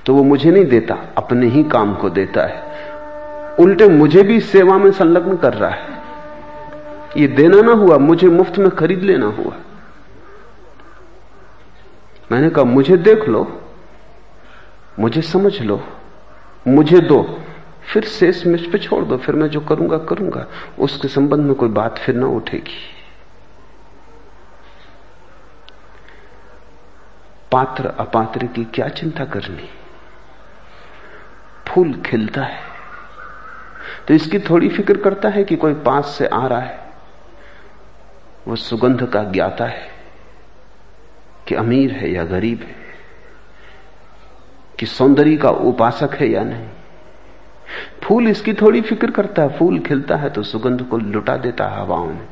तो 0.06 0.16
वो 0.16 0.24
मुझे 0.24 0.52
नहीं 0.52 0.66
देता, 0.66 0.98
अपने 1.18 1.48
ही 1.48 1.64
काम 1.64 1.96
को 1.96 2.10
देता 2.10 2.46
है। 2.46 2.72
उल्टे 3.60 3.88
मुझे 3.88 4.24
भी 4.24 4.40
सेवा 4.40 4.78
में 4.78 4.92
संलग्न 4.92 5.38
कर 5.38 5.54
रहा 5.54 5.70
है। 5.70 6.02
ये 7.18 7.28
देना 7.28 7.62
ना 7.62 7.72
हुआ, 7.72 7.98
मुझे 7.98 8.28
मुफ़्त 8.28 8.58
में 8.58 8.70
खरीद 8.70 9.02
लेना 9.02 9.26
हुआ। 9.26 9.54
मैंने 12.32 12.50
कहा, 12.50 12.64
मुझे 12.64 12.98
देख 12.98 13.30
लो, 13.30 13.62
मुझे 15.00 15.22
समझ 15.22 15.62
लो, 15.62 15.84
मुझे 16.68 17.00
दो, 17.00 17.40
फिर 17.94 18.04
शेष 18.04 18.48
मुझ 18.48 18.60
पे 18.60 18.78
छोड़ 18.78 19.06
दो, 19.06 19.18
फिर 19.18 19.36
मैं 19.36 19.48
जो 19.48 19.60
करूँगा 19.60 19.98
करूँगा। 19.98 20.48
उसके 20.80 21.08
संबंध 21.08 21.40
में 21.40 21.56
कोई 21.56 21.70
बात 21.70 21.98
फिर 21.98 22.16
ना 22.16 22.28
उठेगी। 22.28 23.01
पात्र 27.52 27.88
अपात्र 28.00 28.46
की 28.46 28.64
क्या 28.66 28.88
चिंता 28.88 29.26
करनी? 29.26 29.70
फूल 31.68 31.94
खिलता 32.02 32.44
है। 32.44 32.60
तो 34.08 34.14
इसकी 34.14 34.40
थोड़ी 34.40 34.70
फ़िक्र 34.70 34.98
करता 34.98 35.30
है 35.30 35.44
कि 35.44 35.56
कोई 35.56 35.74
पास 35.74 36.06
से 36.08 36.28
आ 36.28 36.46
रहा 36.48 36.60
है। 36.60 36.80
वो 38.48 38.56
सुगंध 38.56 39.04
का 39.06 39.24
ज्ञाता 39.24 39.66
है 39.66 39.90
कि 41.48 41.56
अमीर 41.56 41.92
है 41.92 42.12
या 42.12 42.24
गरीब 42.24 42.60
है, 42.60 42.76
कि 44.80 44.86
सौंदर्य 44.86 45.38
का 45.38 45.50
उपासक 45.50 46.16
है 46.16 46.28
या 46.28 46.44
नहीं। 46.44 46.68
फूल 48.04 48.28
इसकी 48.28 48.54
थोड़ी 48.54 48.82
फ़िक्र 48.82 49.12
करता 49.12 49.42
है। 49.42 49.58
फूल 49.58 49.80
खिलता 49.80 50.16
है 50.16 50.30
तो 50.30 50.44
सुगंध 50.44 50.82
को 50.82 50.98
लुटा 50.98 51.38
देता 51.38 51.68
है 51.68 51.82
हवाओं 51.82 52.08
में। 52.08 52.28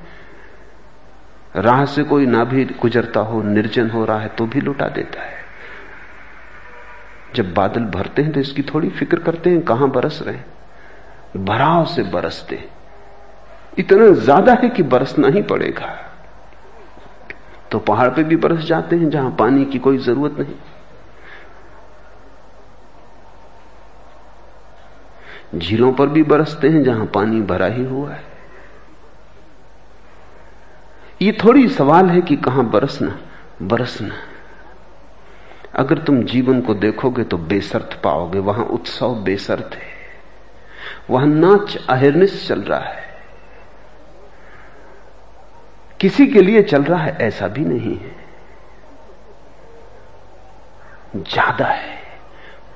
राह 1.56 1.86
से 1.86 2.04
कोई 2.04 2.26
ना 2.26 2.44
भी 2.44 2.66
गुजरता 2.82 3.20
हो, 3.20 3.42
निर्जन 3.44 3.90
हो, 3.90 4.06
रहा 4.06 4.20
है 4.20 4.28
तो 4.28 4.46
भी 4.46 4.62
लुटा 4.62 4.88
देता 4.88 5.22
है। 5.22 5.38
जब 7.36 7.54
बादल 7.54 7.84
भरते 7.86 8.22
हैं 8.22 8.32
तो 8.32 8.40
इसकी 8.40 8.62
थोड़ी 8.64 8.90
फ़िक्र 8.90 9.20
करते 9.20 9.50
हैं, 9.50 9.62
कहाँ 9.62 9.90
बरस 9.90 10.20
रहे 10.22 10.36
हैं? 10.36 10.46
भराव 11.38 11.86
से 11.86 12.04
बरसते 12.04 12.64
इतना 13.78 14.10
ज़्यादा 14.14 14.54
है 14.54 14.70
कि 14.70 14.84
बरसना 14.84 15.28
ही 15.28 15.42
पड़ेगा। 15.42 15.88
तो 17.72 17.80
पहाड़ 17.80 18.10
पे 18.10 18.24
भी 18.24 18.36
बरस 18.36 18.64
जाते 18.66 18.96
हैं, 18.96 19.10
जहाँ 19.10 19.36
पानी 19.40 19.66
की 19.66 19.80
कोई 19.80 19.98
ज़रूरत 19.98 20.40
नहीं। 20.40 20.56
झीलों 25.60 25.92
पर 25.94 26.08
भी 26.08 26.24
बरसते 26.24 26.70
हैं, 26.70 26.84
जहाँ 26.84 27.06
पानी 27.06 27.42
भरा 27.42 27.66
ही 27.66 27.84
हुआ 27.86 28.12
है। 28.12 28.24
ये 31.22 31.32
थोड़ी 31.32 31.68
सवाल 31.70 32.10
है 32.10 32.22
कि 32.22 32.36
कहाँ 32.36 32.70
बरसना 32.70 33.20
बरसना। 33.62 34.16
अगर 35.76 35.98
तुम 35.98 36.24
जीवन 36.24 36.62
को 36.62 36.74
देखोगे 36.74 37.24
तो 37.24 37.38
बेसर्त 37.38 38.00
पाओगे, 38.04 38.40
वहाँ 38.40 38.66
उत्सव 38.66 39.16
बेसर्त 39.16 39.76
है। 39.76 39.98
वहाँ 41.10 41.28
नाच 41.28 41.78
अहिर्निश 41.90 42.48
चल 42.48 42.62
रहा 42.62 42.80
है। 42.80 43.04
किसी 46.00 46.28
के 46.28 46.42
लिए 46.42 46.62
चल 46.64 46.84
रहा 46.84 47.04
है, 47.04 47.18
ऐसा 47.22 47.48
भी 47.48 47.66
नहीं 47.66 47.98
है। 47.98 48.16
ज़्यादा 51.18 51.66
है। 51.66 51.98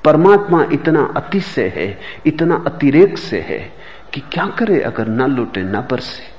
परमात्मा 0.04 0.66
इतना 0.72 1.12
अतिशय 1.16 1.68
है, 1.68 1.98
इतना 2.26 2.62
अतिरेक 2.66 3.18
से 3.18 3.40
है 3.40 3.58
कि 4.14 4.20
क्या 4.20 4.46
करे 4.46 4.80
अगर 4.80 5.06
ना 5.06 5.26
लुटे, 5.26 5.62
ना 5.62 5.80
बरसे। 5.80 6.33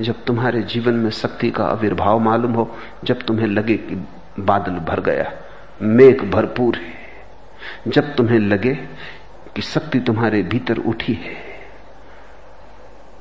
जब 0.00 0.24
तुम्हारे 0.24 0.62
जीवन 0.62 0.94
में 0.94 1.10
शक्ति 1.10 1.50
का 1.50 1.64
आविर्भाव 1.64 2.18
मालूम 2.18 2.52
हो, 2.52 2.76
जब 3.04 3.22
तुम्हें 3.22 3.46
लगे 3.46 3.76
कि 3.76 3.94
बादल 4.40 4.78
भर 4.84 5.00
गया, 5.00 5.32
मेघ 5.82 6.20
भरपूर 6.24 6.76
है, 6.76 6.92
जब 7.88 8.14
तुम्हें 8.14 8.38
लगे 8.38 8.74
कि 9.54 9.62
शक्ति 9.62 10.00
तुम्हारे 10.00 10.42
भीतर 10.42 10.78
उठी 10.78 11.12
है 11.14 11.36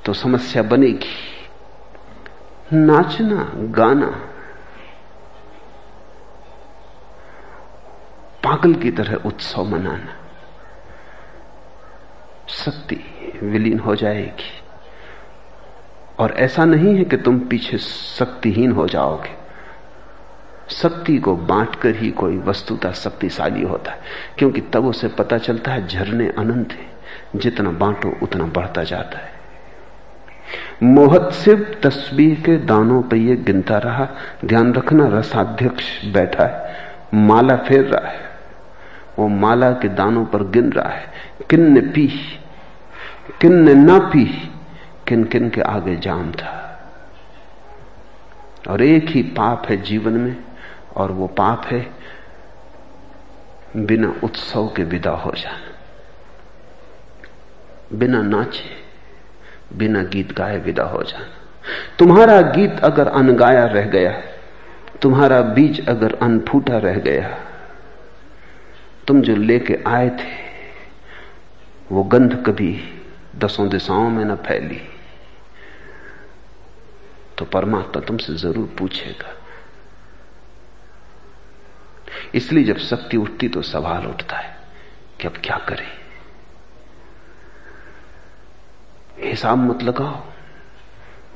तो 0.06 0.14
समस्या 0.14 0.64
बनेगी। 0.64 1.16
नाचना, 2.74 3.52
गाना, 3.72 4.08
पागल 8.44 8.74
की 8.74 8.92
तरह 8.92 9.16
उत्सव 9.26 9.64
मनाना, 9.66 10.16
शक्ति 12.50 13.00
विलीन 13.44 13.80
हो 13.80 13.96
जाएगी। 13.96 14.57
और 16.20 16.32
ऐसा 16.32 16.66
नहीं 16.66 16.96
है 16.96 17.04
कि 17.04 17.18
तुम 17.18 17.40
पीछे 17.40 17.78
शक्तिहीन 17.78 18.72
हो 18.72 18.88
जाओगे। 18.88 19.48
शक्ति 20.70 21.18
को 21.18 21.36
बांटकर 21.36 21.96
ही 21.96 22.12
कोई 22.12 22.38
वस्तुता 22.38 22.92
शक्तिशाली 22.92 23.64
होता 23.64 23.92
है, 23.92 24.00
क्योंकि 24.38 24.62
तब 24.62 24.86
उसे 24.86 25.08
पता 25.08 25.38
चलता 25.38 25.72
है 25.72 25.88
झरने 25.88 26.30
अनंत 26.30 26.72
है। 26.72 26.98
जितना 27.36 27.70
बांटो, 27.70 28.18
उतना 28.24 28.44
बढ़ता 28.44 28.84
जाता 28.84 29.18
है। 29.18 29.38
मोहत 30.84 31.34
सिर्फ़ 31.34 31.88
तस्वीर 31.88 32.42
के 32.46 32.58
दानों 32.58 33.02
पर 33.02 33.16
यह 33.16 33.36
गिनता 33.36 33.78
रहा। 33.78 34.08
ध्यान 34.46 34.74
रखना, 34.74 35.08
रसाध्यक्ष 35.08 36.06
बैठा 36.06 36.44
है। 36.44 36.76
माला 37.14 37.56
फेर 37.56 37.86
रहा 37.86 38.10
है। 38.10 38.20
वो 39.20 39.28
माला 39.28 39.72
के 39.72 39.88
दानों 39.88 40.26
पर 40.26 40.44
गिन 40.44 40.72
रहा 40.72 40.90
है। 40.90 41.06
किन 41.50 41.74
ने 41.74 41.82
पी 41.82 42.08
किन 43.42 43.54
ने 43.54 43.74
ना 43.74 44.00
पी 44.00 44.52
किन 45.08 45.24
किन 45.24 45.50
के 45.50 45.62
आगे 45.62 45.96
जाम 45.96 46.32
था। 46.32 46.64
और 48.70 48.82
एक 48.82 49.10
ही 49.10 49.24
पाप 49.24 49.66
है 49.70 49.78
जीवन 49.78 50.14
में, 50.14 50.38
और 50.96 51.12
वो 51.12 51.28
पाप 51.28 51.66
है 51.66 51.98
बिना 53.76 54.14
उत्सव 54.24 54.68
के 54.68 54.84
विदा 54.84 55.12
हो 55.12 55.32
जाना। 55.32 55.74
बिना 57.98 58.22
नाचे, 58.22 58.70
बिना 59.78 60.04
गीत 60.04 60.34
गाए 60.34 60.58
विदा 60.58 60.84
हो 60.84 61.04
जाना। 61.04 61.26
तुम्हारा 62.00 62.42
गीत 62.42 62.80
अगर 62.80 63.08
अनगाया 63.08 63.66
रह 63.66 63.86
गया, 63.86 64.22
तुम्हारा 65.02 65.42
बीज 65.42 65.88
अगर 65.88 66.16
अनफूटा 66.16 66.78
रह 66.78 66.96
गया, 66.96 67.38
तुम 69.08 69.22
जो 69.22 69.36
लेके 69.36 69.80
आए 69.88 70.10
थे, 70.10 70.36
वो 71.92 72.04
गंध 72.04 72.44
कभी 72.46 72.80
दसों 73.36 73.70
दिशाओं 73.70 74.10
में 74.10 74.26
न 74.26 74.36
फैली। 74.36 74.82
तो 77.38 77.46
परमात्मा 77.46 78.02
तुमसे 78.02 78.34
ज़रूर 78.36 78.66
पूछेगा। 78.78 79.34
इसलिए 82.36 82.64
जब 82.64 82.78
शक्ति 82.80 83.18
उठती 83.18 83.48
तो 83.48 83.62
सवाल 83.62 84.06
उठता 84.06 84.38
है 84.38 84.56
कि 85.20 85.28
अब 85.28 85.34
क्या 85.44 85.58
करें? 85.70 85.88
हिसाब 89.22 89.58
मत 89.60 89.84
लगाओ, 89.84 90.24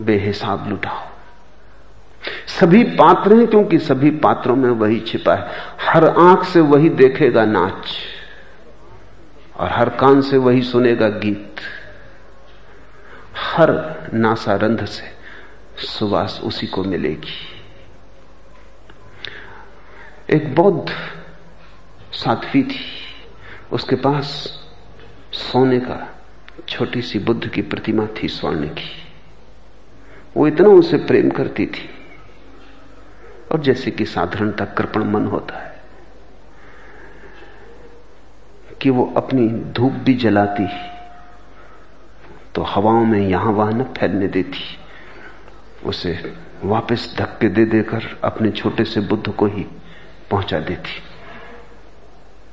बेहिसाब 0.02 0.68
लुटाओ। 0.70 1.10
सभी 2.50 2.84
पात्र 2.96 3.36
हैं 3.36 3.48
क्योंकि 3.48 3.78
सभी 3.80 4.10
पात्रों 4.20 4.56
में 4.56 4.70
वही 4.72 5.00
छिपा 5.00 5.36
है। 5.36 5.52
हर 5.82 6.06
आँख 6.08 6.44
से 6.44 6.60
वही 6.62 6.90
देखेगा 6.92 7.46
नाच 7.46 7.96
और 9.56 9.70
हर 9.70 9.90
कान 9.96 10.22
से 10.22 10.38
वही 10.38 10.62
सुनेगा 10.64 11.10
गीत। 11.10 11.62
हर 13.38 13.72
नासारंध 14.14 14.86
से 14.86 15.21
सुवास 15.82 16.39
उसी 16.44 16.67
को 16.67 16.84
मिलेगी। 16.84 17.38
एक 20.30 20.56
बौद्ध 20.56 20.89
साध्वी 22.13 22.63
थी। 22.63 22.80
उसके 23.72 23.96
पास 23.96 24.26
सोने 25.34 25.80
का 25.80 26.08
छोटी 26.70 27.02
सी 27.02 27.20
बुद्ध 27.20 27.48
की 27.48 27.62
प्रतिमा 27.62 28.08
थी 28.24 28.28
स्वर्ण 28.28 28.67
की। 28.67 28.89
वो 30.38 30.48
इतना 30.48 30.70
उसे 30.70 30.98
प्रेम 30.98 31.30
करती 31.30 31.65
थी। 31.65 31.89
और 33.52 33.62
जैसे 33.62 33.91
कि 33.91 34.06
साधारणता 34.06 34.65
कृपण 34.65 35.04
मन 35.04 35.26
होता 35.26 35.58
है, 35.58 35.82
कि 38.82 38.89
वो 38.89 39.13
अपनी 39.17 39.48
धूप 39.48 39.91
भी 39.91 40.13
जलाती 40.13 40.67
तो 42.56 42.62
हवाओं 42.62 43.06
में 43.06 43.20
यहाँ 43.20 43.52
वहाँ 43.52 43.72
न 43.72 43.84
फैलने 43.84 44.28
देती। 44.28 44.78
उसे 45.86 46.12
वापस 46.63 47.13
धक्के 47.17 47.50
दे 47.50 47.65
देकर 47.65 48.04
अपने 48.24 48.52
छोटे 48.52 48.84
से 48.86 49.02
बुद्ध 49.02 49.32
को 49.32 49.46
ही 49.46 49.65
पहुँचा 50.32 50.60
देती। 50.60 51.02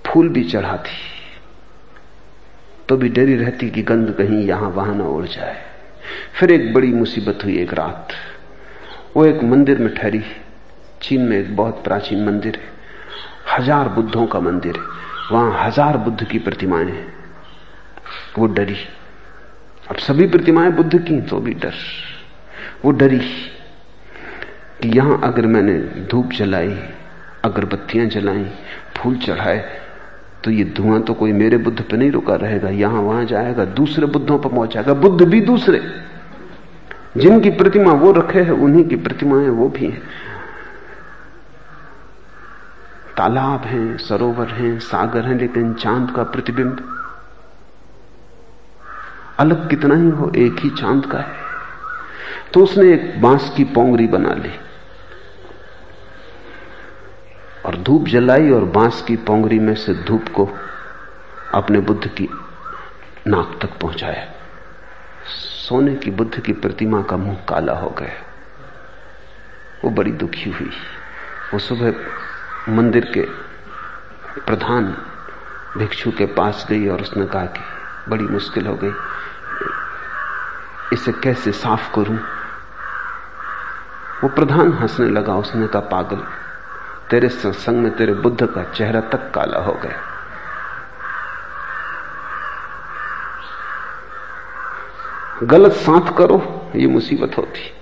फूल 0.07 0.29
भी 0.29 0.45
चढ़ाती। 0.45 0.97
तो 2.89 2.97
भी 2.97 3.09
डरी 3.09 3.35
रहती 3.37 3.71
कि 3.71 3.83
गंध 3.83 4.11
कहीं 4.11 4.45
यहाँ 4.47 4.69
वहाँ 4.71 4.95
ना 4.95 5.05
उड़ 5.05 5.27
जाए। 5.27 5.57
फिर 6.35 6.51
एक 6.51 6.73
बड़ी 6.75 6.93
मुसीबत 6.93 7.45
हुई 7.45 7.57
एक 7.59 7.75
रात। 7.75 8.13
वो 9.17 9.25
एक 9.27 9.43
मंदिर 9.43 9.79
में 9.79 9.95
ठहरी। 9.95 10.23
चीन 11.03 11.23
में 11.23 11.37
एक 11.39 11.57
बहुत 11.57 11.83
प्राचीन 11.85 12.25
मंदिर 12.25 12.57
है। 12.57 13.59
हज़ार 13.59 13.89
बुद्धों 13.89 14.27
का 14.27 14.41
मंदिर 14.41 14.77
है। 14.77 14.83
वहाँ 15.33 15.67
हज़ार 15.67 15.97
बुद्ध 15.99 16.25
की 16.25 16.39
प्रतिमाएँ 16.39 16.87
हैं। 16.87 17.07
वो 18.39 18.47
डरी। 18.47 18.77
अब 19.91 19.97
सभी 19.97 20.27
प्रतिमाएँ 20.27 20.71
बुद्ध 20.73 20.99
की 20.99 21.21
तो 21.21 21.41
भी 21.41 21.55
डर। 21.55 21.75
वो 22.85 22.91
डरी। 22.91 23.19
कि 24.83 24.89
यहाँ 24.89 25.21
अगर 25.25 25.47
मैंने 25.47 25.79
धूप 26.11 26.31
जलाई, 26.31 26.79
अगरबत्तियाँ 27.45 28.07
जलाई, 28.07 28.45
फूल 28.97 29.17
चढ़ाए 29.17 29.83
तो 30.45 30.51
ये 30.51 30.65
धुआँ 30.65 31.01
तो 31.03 31.15
कोई 31.15 31.33
मेरे 31.33 31.57
बुद्ध 31.57 31.81
पे 31.83 31.97
नहीं 31.97 32.11
रुका 32.11 32.35
रहेगा, 32.35 32.69
यहाँ 32.69 33.01
वहाँ 33.03 33.25
जाएगा, 33.25 33.65
दूसरे 33.65 34.07
बुद्धों 34.07 34.39
पर 34.39 34.49
पहुंचाएगा, 34.49 34.95
बुद्ध 34.95 35.25
भी 35.25 35.41
दूसरे। 35.41 35.81
जिनकी 37.17 37.51
प्रतिमा 37.51 37.93
वो 37.93 38.13
रखे 38.13 38.41
है, 38.41 38.53
उन्हीं 38.53 38.85
की 38.85 38.97
प्रतिमाएँ 38.97 39.49
वो 39.49 39.69
भी 39.69 39.87
हैं। 39.87 40.03
तालाब 43.17 43.61
हैं, 43.61 43.97
सरोवर 43.97 44.47
हैं, 44.47 44.79
सागर 44.79 45.25
हैं, 45.25 45.35
लेकिन 45.35 45.75
चाँद 45.75 46.11
का 46.11 46.23
प्रतिबिंब 46.23 46.95
अलग 49.39 49.69
कितना 49.71 49.95
ही 49.95 50.09
हो, 50.09 50.33
एक 50.37 50.57
ही 50.59 50.71
चाँद 50.71 51.07
का 51.07 51.19
है। 51.19 51.48
तो 52.55 52.63
उसने 52.63 52.95
एक 52.95 53.23
बाँस 53.23 53.53
की 53.57 53.65
पोंगरी 53.65 54.07
बना 54.07 54.35
ली 54.35 54.53
और 57.67 57.77
धूप 57.77 58.09
जलाई 58.09 58.51
और 58.51 58.65
बाँस 58.65 59.03
की 59.03 59.17
पोंगरी 59.17 59.59
में 59.59 59.75
से 59.75 59.95
धूप 59.95 60.29
को 60.29 60.49
अपने 61.55 61.81
बुद्ध 61.81 62.07
की 62.07 62.29
नाक 63.27 63.59
तक 63.63 63.79
पहुँचाया। 63.79 64.29
सोने 65.69 65.95
की 65.95 66.11
बुद्ध 66.11 66.41
की 66.41 66.53
प्रतिमा 66.53 67.03
का 67.03 67.17
मुँह 67.17 67.37
काला 67.49 67.73
हो 67.73 67.91
गया। 67.91 68.25
वो 69.85 69.91
बड़ी 69.91 70.13
दुखी 70.13 70.51
हुई। 70.51 70.71
वो 71.53 71.59
सुबह 71.59 71.95
मंदिर 72.69 73.05
के 73.05 73.21
प्रधान 74.41 74.97
भिक्षु 75.79 76.11
के 76.11 76.27
पास 76.27 76.67
गई 76.71 76.89
और 76.89 77.01
उसने 77.01 77.27
कहा 77.27 77.45
कि 77.45 77.61
बड़ी 78.09 78.25
मुश्किल 78.25 78.67
हो 78.67 78.75
गई। 78.75 78.93
इसे 80.93 81.13
कैसे 81.13 81.53
साफ़ 81.53 81.95
करूँ? 81.95 82.38
वो 84.23 84.29
प्रधान 84.29 84.73
हंसने 84.73 85.09
लगा, 85.09 85.35
उसने 85.35 85.67
कहा, 85.67 85.83
पागल, 85.83 86.17
तेरे 87.11 87.29
सत्संग 87.29 87.77
में 87.77 87.97
तेरे 87.97 88.15
बुद्ध 88.15 88.47
का 88.47 88.65
चेहरा 88.65 89.01
तक 89.01 89.31
काला 89.35 89.59
हो 89.59 89.73
गया। 89.73 89.99
गलत 95.43 95.73
साथ 95.73 96.19
करो, 96.19 96.71
ये 96.77 96.87
मुसीबत 96.87 97.39
होती। 97.39 97.75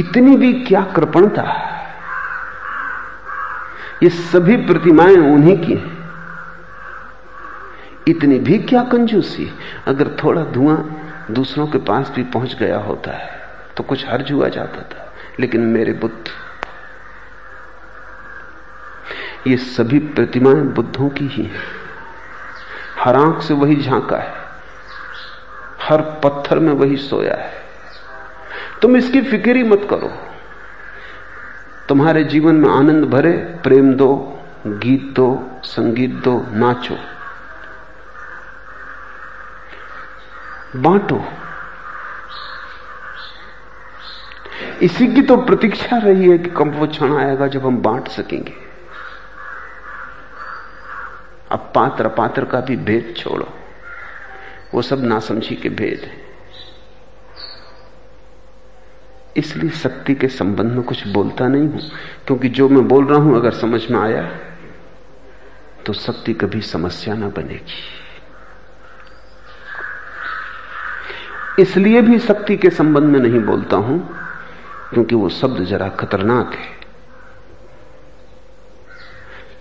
इतनी 0.00 0.36
भी 0.36 0.64
क्या 0.64 0.80
कृपणता। 0.80 1.72
ये 4.02 4.08
सभी 4.08 4.56
प्रतिमाएँ 4.56 5.16
उन्हीं 5.16 5.66
की 5.66 5.74
हैं। 5.74 6.10
इतनी 8.08 8.38
भी 8.38 8.58
क्या 8.58 8.82
कंजूसी। 8.82 9.58
अगर 9.86 10.08
थोड़ा 10.24 10.42
धुआँ 10.44 11.00
दूसरों 11.30 11.66
के 11.66 11.78
पास 11.78 12.12
भी 12.16 12.22
पहुँच 12.22 12.54
गया 12.54 12.78
होता 12.78 13.10
है। 13.10 13.35
तो 13.76 13.82
कुछ 13.82 14.06
हर्ज 14.06 14.32
हुआ 14.32 14.48
जाता 14.48 14.82
था, 14.82 15.12
लेकिन 15.40 15.60
मेरे 15.60 15.92
बुद्ध, 15.92 16.28
ये 19.46 19.56
सभी 19.56 19.98
प्रतिमाएँ 19.98 20.62
बुद्धों 20.74 21.08
की 21.08 21.26
ही 21.26 21.42
हैं। 21.42 21.62
हर 23.00 23.16
आँख 23.16 23.42
से 23.42 23.54
वही 23.54 23.76
झांका 23.76 24.16
है, 24.16 24.34
हर 25.82 26.02
पत्थर 26.24 26.58
में 26.58 26.72
वही 26.72 26.96
सोया 26.96 27.34
है। 27.34 27.52
तुम 28.82 28.96
इसकी 28.96 29.20
फ़िक्र 29.22 29.56
ही 29.56 29.62
मत 29.62 29.86
करो। 29.90 30.12
तुम्हारे 31.88 32.24
जीवन 32.24 32.54
में 32.54 32.68
आनंद 32.70 33.04
भरे, 33.04 33.32
प्रेम 33.62 33.94
दो, 33.94 34.38
गीत 34.66 35.02
दो, 35.16 35.60
संगीत 35.64 36.10
दो, 36.10 36.38
नाचो। 36.50 36.96
बांटो। 40.76 41.24
इसी 44.82 45.06
की 45.06 45.22
तो 45.22 45.36
प्रतीक्षा 45.36 45.96
रही 45.98 46.28
है 46.30 46.38
कि 46.38 46.50
कब 46.56 46.74
वो 46.78 46.86
क्षण 46.86 47.16
आएगा 47.16 47.46
जब 47.46 47.66
हम 47.66 47.76
बांट 47.82 48.08
सकेंगे। 48.08 48.54
अब 51.52 51.70
पात्र 51.74 52.08
पात्र 52.08 52.44
का 52.44 52.60
भी 52.60 52.76
भेद 52.76 53.14
छोड़ो। 53.16 53.48
वो 54.74 54.82
सब 54.82 55.04
नासमझी 55.04 55.54
के 55.56 55.68
भेद 55.70 56.00
है। 56.04 56.24
इसलिए 59.36 59.70
शक्ति 59.72 60.14
के 60.14 60.28
संबंध 60.28 60.72
में 60.72 60.82
कुछ 60.82 61.06
बोलता 61.08 61.48
नहीं 61.48 61.68
हूँ, 61.68 61.80
क्योंकि 62.26 62.48
जो 62.48 62.68
मैं 62.68 62.86
बोल 62.88 63.06
रहा 63.06 63.18
हूँ 63.18 63.36
अगर 63.36 63.52
समझ 63.52 63.80
में 63.90 63.98
आया 64.00 64.22
तो 65.86 65.92
शक्ति 65.92 66.32
कभी 66.34 66.60
समस्या 66.62 67.14
ना 67.14 67.28
बनेगी। 67.28 67.82
इसलिए 71.58 72.00
भी 72.02 72.18
शक्ति 72.18 72.56
के 72.56 72.70
संबंध 72.70 73.04
में 73.04 73.20
नहीं 73.20 73.40
बोलता 73.40 73.76
हूँ 73.76 73.98
क्योंकि 74.94 75.14
वो 75.14 75.28
शब्द 75.28 75.64
जरा 75.64 75.88
खतरनाक 75.88 76.54
है। 76.54 76.76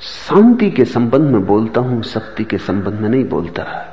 शांति 0.01 0.71
के 0.71 0.85
संबंध 0.85 1.21
में 1.21 1.45
बोलता 1.45 1.81
हूँ 1.81 2.03
शक्ति 2.03 2.43
के 2.43 2.57
संबंध 2.57 2.93
में 2.93 3.09
नहीं 3.09 3.25
बोलता। 3.25 3.91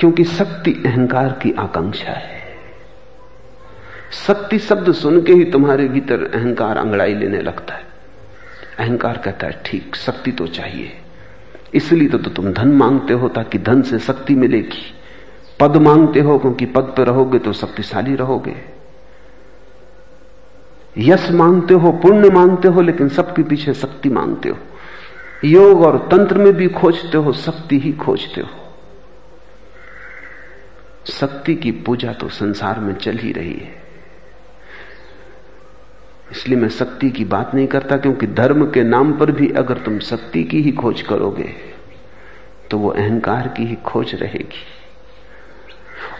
क्योंकि 0.00 0.24
शक्ति 0.24 0.82
अहंकार 0.86 1.28
की 1.28 1.52
आकांक्षा 1.52 2.12
है। 2.12 2.42
शक्ति 4.26 4.58
शब्द 4.58 4.92
सुन 4.92 5.22
के 5.22 5.32
ही 5.32 5.44
तुम्हारे 5.44 5.88
भीतर 5.88 6.22
अहंकार 6.34 6.78
अंगड़ाई 6.78 7.14
लेने 7.14 7.42
लगता 7.42 7.74
है। 7.74 7.86
अहंकार 8.78 9.18
कहता 9.18 9.46
है 9.46 9.62
ठीक 9.64 9.96
शक्ति 9.96 10.32
तो 10.32 10.46
चाहिए। 10.46 10.98
इसलिए 11.74 12.08
तो, 12.08 12.18
तो 12.18 12.30
तुम 12.30 12.52
धन 12.52 12.68
मांगते 12.68 13.12
हो 13.12 13.28
ताकि 13.28 13.58
धन 13.58 13.82
से 13.82 13.98
शक्ति 13.98 14.34
मिलेगी। 14.34 14.97
पद 15.60 15.76
मांगते 15.76 16.20
हो, 16.20 16.38
क्योंकि 16.38 16.66
पद 16.66 16.92
पर 16.96 17.06
रहोगे 17.06 17.38
तो 17.38 17.52
शक्तिशाली 17.52 18.14
रहोगे। 18.14 18.54
यश 20.96 21.30
मांगते 21.30 21.74
हो, 21.74 21.90
पुण्य 21.92 22.30
मांगते 22.30 22.68
हो, 22.68 22.80
लेकिन 22.80 23.08
सबके 23.08 23.42
पीछे 23.42 23.74
शक्ति 23.74 24.08
मांगते 24.08 24.48
हो। 24.48 24.56
योग 25.44 25.82
और 25.82 25.98
तंत्र 26.10 26.38
में 26.38 26.52
भी 26.52 26.68
खोजते 26.68 27.18
हो, 27.18 27.32
शक्ति 27.32 27.78
ही 27.78 27.92
खोजते 27.94 28.40
हो। 28.40 28.48
शक्ति 31.08 31.54
की 31.54 31.70
पूजा 31.72 32.12
तो 32.12 32.28
संसार 32.28 32.78
में 32.80 32.94
चल 32.94 33.18
ही 33.18 33.32
रही 33.32 33.52
है। 33.52 33.76
इसलिए 36.30 36.58
मैं 36.58 36.68
शक्ति 36.68 37.10
की 37.10 37.24
बात 37.24 37.54
नहीं 37.54 37.66
करता, 37.66 37.96
क्योंकि 37.96 38.26
धर्म 38.26 38.66
के 38.70 38.82
नाम 38.82 39.12
पर 39.12 39.30
भी 39.32 39.48
अगर 39.50 39.78
तुम 39.78 39.98
शक्ति 40.00 40.42
की 40.44 40.62
ही 40.62 40.72
खोज 40.72 41.02
करोगे 41.02 41.54
तो 42.70 42.78
वो 42.78 42.88
अहंकार 42.88 43.48
की 43.48 43.64
ही 43.66 43.76
खोज 43.84 44.14
रहेगी। 44.14 44.64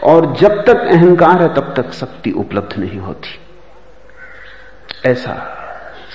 और 0.03 0.35
जब 0.35 0.65
तक 0.65 0.77
अहंकार 0.77 1.41
है, 1.41 1.53
तब 1.53 1.73
तक 1.77 1.91
शक्ति 1.91 2.31
उपलब्ध 2.31 2.77
नहीं 2.77 2.99
होती। 2.99 3.39
ऐसा 5.05 5.35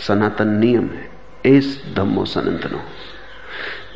सनातन 0.07 0.49
नियम 0.49 0.87
है, 0.87 1.09
एस 1.47 1.83
धम्मो 1.97 2.25
सनातनो। 2.25 2.81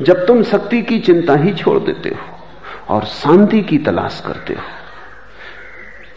जब 0.01 0.25
तुम 0.27 0.43
शक्ति 0.43 0.81
की 0.81 0.99
चिंता 0.99 1.35
ही 1.35 1.53
छोड़ 1.53 1.79
देते 1.79 2.09
हो 2.09 2.95
और 2.95 3.05
शांति 3.05 3.61
की 3.61 3.77
तलाश 3.77 4.23
करते 4.25 4.53
हो, 4.53 4.61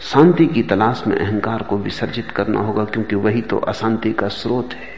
शांति 0.01 0.45
की 0.45 0.63
तलाश 0.63 1.03
में 1.07 1.17
अहंकार 1.17 1.61
को 1.61 1.77
विसर्जित 1.77 2.31
करना 2.31 2.59
होगा, 2.59 2.85
क्योंकि 2.85 3.15
वही 3.15 3.41
तो 3.41 3.57
अशांति 3.57 4.11
का 4.13 4.27
स्रोत 4.27 4.73
है। 4.73 4.91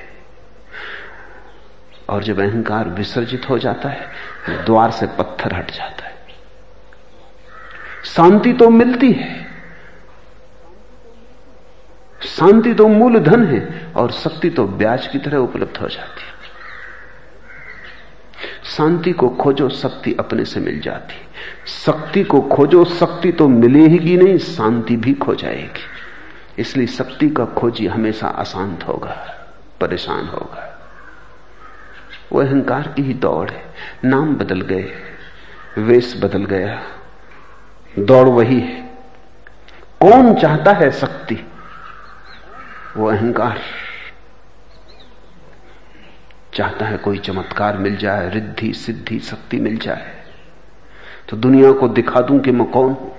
और 2.10 2.24
जब 2.24 2.40
अहंकार 2.40 2.90
विसर्जित 2.90 3.50
हो 3.50 3.58
जाता 3.58 3.90
है, 3.90 4.08
द्वार 4.50 4.92
से 4.92 5.08
पत्थर 5.08 5.54
हट 5.54 5.72
जाता 5.72 6.05
है। 6.05 6.05
शांति 8.06 8.54
तो 8.54 8.70
मिलती 8.70 9.12
है। 9.12 9.46
शांति 12.22 12.74
तो 12.74 12.88
मूल 12.88 13.20
धन 13.20 13.46
है 13.46 13.92
और 13.96 14.12
शक्ति 14.12 14.50
तो 14.50 14.68
ब्याज 14.68 15.08
की 15.08 15.20
तरह 15.20 15.38
उपलब्ध 15.38 15.78
हो 15.78 15.88
जाती 15.88 16.22
है। 16.22 16.34
शांति 18.64 19.12
को 19.12 19.30
खोजो, 19.30 19.70
शक्ति 19.70 20.16
अपने 20.20 20.46
से 20.46 20.60
मिल 20.60 20.80
जाती 20.80 21.16
शक्ति 21.68 22.24
को 22.24 22.42
खोजो, 22.42 22.84
शक्ति 22.86 23.32
तो 23.32 23.48
मिलेगी 23.48 24.18
नहीं, 24.18 24.38
शांति 24.38 24.96
भी 24.96 25.14
खो 25.14 25.36
जाएगी। 25.36 26.62
इसलिए 26.62 26.88
शक्ति 26.88 27.30
का 27.30 27.46
खोजी 27.46 27.88
हमेशा 27.88 28.28
अशांत 28.28 28.84
होगा, 28.84 29.16
परेशान 29.82 30.28
होगा। 30.28 30.72
वो 32.32 32.42
अहंकार 32.42 32.94
की 32.96 33.02
ही 33.02 33.14
दौड़ 33.14 33.50
है। 33.50 33.64
नाम 34.04 34.36
बदल 34.36 34.62
गए, 34.62 34.92
वेश 35.78 36.14
बदल 36.24 36.46
गया 36.46 36.82
दौड़ 38.00 38.28
वही 38.28 38.60
है। 38.60 38.82
कौन 40.02 40.36
चाहता 40.36 40.72
है 40.72 40.92
शक्ति? 40.92 41.48
वो 42.98 43.08
अहंकार। 43.08 43.60
चाहता 46.54 46.86
है 46.86 46.98
कोई 46.98 47.18
चमत्कार 47.18 47.78
मिल 47.78 47.96
जाए, 47.96 48.30
रिद्धि, 48.30 48.74
सिद्धि, 48.74 49.20
शक्ति 49.20 49.60
मिल 49.60 49.78
जाए। 49.78 50.14
तो 51.30 51.38
दुनिया 51.38 51.72
को 51.72 51.88
दिखा 51.88 52.22
दूँ 52.22 52.40
कि 52.40 52.52
मैं 52.52 52.68
कौन 52.68 52.92
हूँ। 52.92 53.16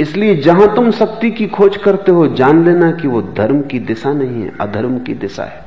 इसलिए 0.00 0.36
जहाँ 0.36 0.74
तुम 0.74 0.90
शक्ति 0.90 1.30
की 1.30 1.46
खोज 1.46 1.76
करते 1.76 2.12
हो, 2.12 2.26
जान 2.26 2.64
लेना 2.64 2.92
कि 2.92 3.08
वो 3.08 3.22
धर्म 3.22 3.62
की 3.62 3.78
दिशा 3.78 4.12
नहीं 4.12 4.42
है, 4.42 4.58
अधर्म 4.60 4.98
की 4.98 5.14
दिशा 5.14 5.44
है। 5.44 5.66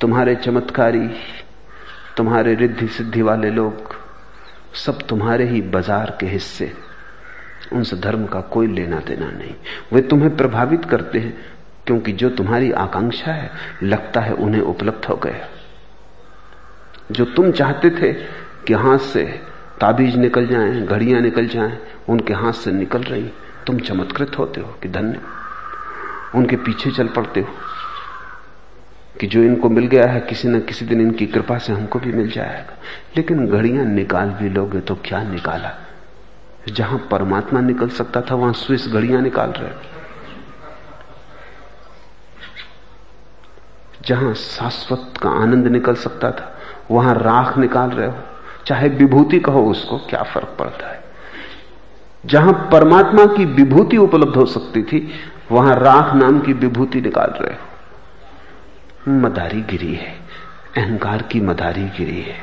तुम्हारे 0.00 0.34
चमत्कारी, 0.34 1.10
तुम्हारे 2.16 2.54
रिद्धि 2.54 2.88
सिद्धि 2.88 3.22
वाले 3.22 3.50
लोग 3.50 3.99
सब 4.74 5.06
तुम्हारे 5.06 5.44
ही 5.44 5.60
बाज़ार 5.60 6.16
के 6.20 6.26
हिस्से। 6.26 6.72
उनसे 7.72 7.96
धर्म 7.96 8.26
का 8.26 8.40
कोई 8.40 8.66
लेना 8.66 9.00
देना 9.00 9.30
नहीं। 9.30 9.54
वे 9.92 10.00
तुम्हें 10.02 10.36
प्रभावित 10.36 10.84
करते 10.84 11.18
हैं 11.18 11.38
क्योंकि 11.86 12.12
जो 12.12 12.30
तुम्हारी 12.30 12.70
आकांक्षा 12.72 13.32
है 13.32 13.50
लगता 13.82 14.20
है 14.20 14.32
उन्हें 14.32 14.60
उपलब्ध 14.60 15.04
हो 15.04 15.16
गया। 15.16 15.48
जो 17.12 17.24
तुम 17.24 17.50
चाहते 17.52 17.90
थे 17.90 18.12
कि 18.66 18.74
हाथ 18.74 18.98
से 18.98 19.24
ताबीज 19.80 20.16
निकल 20.16 20.46
जाएँ, 20.46 20.86
घड़ियाँ 20.86 21.20
निकल 21.20 21.46
जाएँ, 21.46 21.78
उनके 22.08 22.34
हाथ 22.34 22.52
से 22.52 22.72
निकल 22.72 23.02
रही 23.02 23.30
तुम 23.66 23.78
चमत्कृत 23.78 24.38
होते 24.38 24.60
हो 24.60 24.76
कि 24.82 24.88
धन्य। 24.88 25.20
उनके 26.34 26.56
पीछे 26.56 26.90
चल 26.90 27.08
पड़ते 27.08 27.40
हो। 27.40 27.54
कि 29.20 29.26
जो 29.26 29.42
इनको 29.42 29.68
मिल 29.68 29.86
गया 29.86 30.06
है, 30.06 30.20
किसी 30.20 30.48
न 30.48 30.60
किसी 30.60 30.84
दिन 30.84 31.00
इनकी 31.00 31.26
कृपा 31.26 31.58
से 31.58 31.72
हमको 31.72 31.98
भी 31.98 32.12
मिल 32.12 32.30
जाएगा। 32.30 32.78
लेकिन 33.16 33.46
घड़ियाँ 33.46 33.84
निकाल 33.84 34.30
भी 34.30 34.48
लोगे 34.48 34.80
तो 34.80 34.94
क्या 34.94 35.22
निकाला? 35.22 35.70
जहाँ 36.68 37.08
परमात्मा 37.10 37.60
निकल 37.60 37.88
सकता 37.88 38.20
था, 38.20 38.34
वहाँ 38.34 38.52
स्विस 38.52 38.88
घड़ियाँ 38.88 39.22
निकाल 39.22 39.50
रहे 39.50 39.70
जहाँ 44.06 44.34
शाश्वत 44.34 45.12
का 45.22 45.30
आनंद 45.30 45.66
निकल 45.66 45.94
सकता 45.94 46.30
था, 46.30 46.58
वहाँ 46.90 47.14
राख 47.14 47.58
निकाल 47.58 47.90
रहे 47.90 48.08
हो। 48.08 48.16
चाहे 48.66 48.88
विभूति 48.88 49.40
कहो, 49.40 49.70
उसको 49.70 49.98
क्या 49.98 50.22
फ़र्क 50.22 50.56
पड़ता 50.58 50.90
है? 50.90 51.04
जहाँ 52.26 52.68
परमात्मा 52.72 53.26
की 53.26 53.44
विभूति 53.44 53.96
उपलब्ध 53.96 54.36
हो 54.36 54.46
सकती 54.46 54.82
थी, 54.82 55.12
वहाँ 55.52 55.76
राख 55.76 56.14
नाम 56.14 56.40
की 56.40 56.52
विभूति 56.52 57.00
निकाल 57.00 57.34
रहे 57.40 57.54
हो। 57.54 57.69
मदारी 59.08 59.60
गिरी 59.60 59.94
है, 59.94 60.14
अहंकार 60.76 61.22
की 61.22 61.40
मदारी 61.40 61.84
गिरी 61.84 62.20
है। 62.20 62.34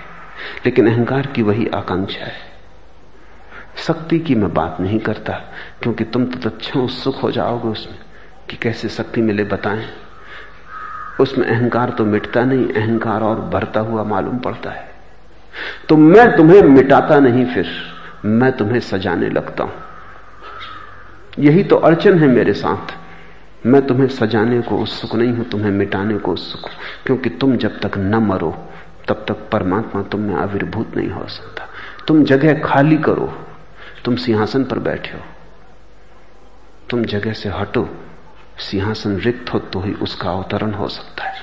लेकिन 0.65 0.87
अहंकार 0.87 1.27
की 1.27 1.41
वही 1.41 1.67
आकांक्षा 1.67 2.25
है। 2.25 2.33
शक्ति 3.77 4.19
की 4.19 4.35
मैं 4.35 4.53
बात 4.53 4.77
नहीं 4.81 4.99
करता, 4.99 5.33
क्योंकि 5.81 6.03
तुम 6.03 6.25
तो 6.25 6.49
अच्छा 6.49 6.79
उत्सुक 6.79 7.15
हो 7.15 7.31
जाओगे 7.31 7.67
उसमें, 7.67 7.99
कि 8.49 8.57
कैसे 8.57 8.89
शक्ति 8.89 9.21
मिले 9.21 9.43
बताएँ। 9.43 9.85
उसमें 11.19 11.47
अहंकार 11.47 11.89
तो 11.89 12.05
मिटता 12.05 12.43
नहीं, 12.43 12.73
अहंकार 12.73 13.21
और 13.21 13.41
भरता 13.41 13.79
हुआ 13.79 14.03
मालूम 14.03 14.37
पड़ता 14.37 14.69
है। 14.69 14.89
तो 15.89 15.97
मैं 15.97 16.35
तुम्हें 16.35 16.61
मिटाता 16.61 17.19
नहीं 17.19 17.45
फिर, 17.45 17.67
मैं 18.25 18.51
तुम्हें 18.51 18.79
सजाने 18.79 19.29
लगता 19.29 19.63
हूँ। 19.63 19.73
यही 21.39 21.63
तो 21.63 21.75
अड़चन 21.75 22.19
है 22.19 22.27
मेरे 22.27 22.53
साथ। 22.53 23.06
मैं 23.67 23.87
तुम्हें 23.87 24.07
सजाने 24.07 24.61
को 24.61 24.77
उत्सुक 24.77 25.15
नहीं 25.15 25.33
हूँ, 25.33 25.49
तुम्हें 25.49 25.71
मिटाने 25.71 26.17
को 26.17 26.31
उत्सुक 26.31 26.61
हूँ। 26.61 26.71
क्योंकि 27.05 27.29
तुम 27.29 27.57
जब 27.57 27.79
तक 27.79 27.97
न 27.97 28.15
मरो, 28.15 28.69
तब 29.07 29.25
तक 29.27 29.49
परमात्मा 29.51 30.01
तुम 30.01 30.21
में 30.21 30.35
आविर्भूत 30.35 30.97
नहीं 30.97 31.09
हो 31.09 31.27
सकता। 31.27 31.69
तुम 32.07 32.23
जगह 32.23 32.59
खाली 32.59 32.97
करो, 32.97 33.45
तुम 34.05 34.15
सिंहासन 34.15 34.63
पर 34.63 34.79
बैठे 34.79 35.17
हो। 35.17 35.23
तुम 36.89 37.03
जगह 37.05 37.33
से 37.33 37.49
हटो, 37.49 37.89
सिंहासन 38.59 39.17
रिक्त 39.17 39.53
हो 39.53 39.59
तो 39.59 39.79
ही 39.79 39.93
उसका 39.93 40.31
अवतरण 40.31 40.73
हो 40.73 40.87
सकता 40.87 41.23
है। 41.23 41.35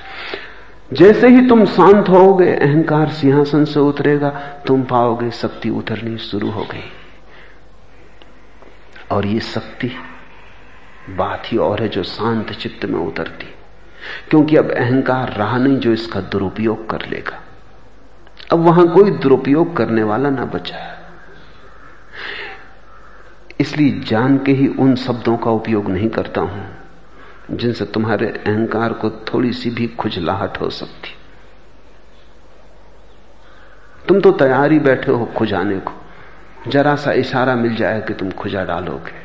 जैसे 0.93 1.27
ही 1.27 1.49
तुम 1.49 1.65
शांत 1.65 2.09
होगे, 2.09 2.55
अहंकार 2.55 3.09
सिंहासन 3.09 3.65
से 3.65 3.79
उतरेगा, 3.79 4.29
तुम 4.67 4.83
पाओगे 4.83 5.31
शक्ति 5.31 5.69
उतरनी 5.69 6.17
शुरू 6.17 6.49
हो 6.49 6.63
गई। 6.63 6.91
और 9.11 9.25
ये 9.25 9.39
शक्ति 9.39 9.91
बात 11.09 11.43
ही 11.45 11.57
और 11.57 11.81
है 11.81 11.87
जो 11.87 12.03
शांत 12.03 12.51
चित्त 12.51 12.85
में 12.85 12.99
उतरती। 12.99 13.53
क्योंकि 14.29 14.55
अब 14.55 14.71
अहंकार 14.71 15.33
रहा 15.33 15.57
नहीं 15.57 15.77
जो 15.77 15.93
इसका 15.93 16.21
दुरुपयोग 16.21 16.89
कर 16.89 17.05
लेगा। 17.05 17.43
अब 18.51 18.59
वहाँ 18.59 18.87
कोई 18.87 19.11
दुरुपयोग 19.11 19.77
करने 19.77 20.03
वाला 20.03 20.29
ना 20.29 20.45
बचा 20.45 20.77
है। 20.77 20.99
इसलिए 23.59 23.99
जान 23.99 24.37
के 24.37 24.51
ही 24.51 24.67
उन 24.67 24.95
शब्दों 24.95 25.37
का 25.37 25.51
उपयोग 25.51 25.89
नहीं 25.89 26.09
करता 26.09 26.41
हूँ, 26.41 26.75
जिनसे 27.51 27.85
तुम्हारे 27.85 28.27
अहंकार 28.27 28.93
को 28.93 29.09
थोड़ी 29.09 29.53
सी 29.53 29.69
भी 29.69 29.87
खुजलाहट 29.87 30.61
हो 30.61 30.69
सकती। 30.69 31.15
तुम 34.07 34.21
तो 34.21 34.31
तैयार 34.31 34.71
ही 34.71 34.79
बैठे 34.79 35.11
हो 35.11 35.25
खुजाने 35.25 35.79
को। 35.79 35.91
जरा 36.67 36.95
सा 36.95 37.11
इशारा 37.11 37.55
मिल 37.55 37.75
जाए 37.75 38.01
कि 38.01 38.13
तुम 38.13 38.31
खुजा 38.31 38.63
डालोगे। 38.63 39.24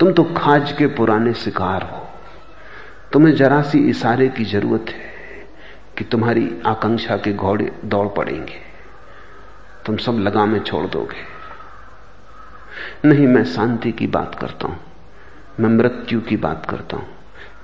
तुम 0.00 0.12
तो 0.12 0.24
खाज 0.24 0.72
के 0.72 0.86
पुराने 0.86 1.34
शिकार 1.34 1.82
हो। 1.82 2.08
तुम्हें 3.12 3.34
जरा 3.34 3.62
सी 3.62 3.78
इशारे 3.78 4.28
की 4.28 4.44
ज़रूरत 4.44 4.86
है 4.88 5.12
कि 5.98 6.04
तुम्हारी 6.04 6.62
आकांक्षा 6.66 7.16
के 7.16 7.32
घोड़े 7.32 7.80
दौड़ 7.84 8.08
पड़ेंगे। 8.08 8.60
तुम 9.86 9.96
सब 9.96 10.12
लगामें 10.12 10.60
छोड़ 10.60 10.86
दोगे। 10.86 11.34
नहीं, 13.08 13.26
मैं 13.26 13.44
शांति 13.44 13.92
की 13.92 14.06
बात 14.06 14.34
करता 14.34 14.68
हूँ। 14.68 14.80
मैं 15.60 15.70
मृत्यु 15.70 16.20
की 16.20 16.36
बात 16.36 16.66
करता 16.70 16.96
हूँ। 16.96 17.08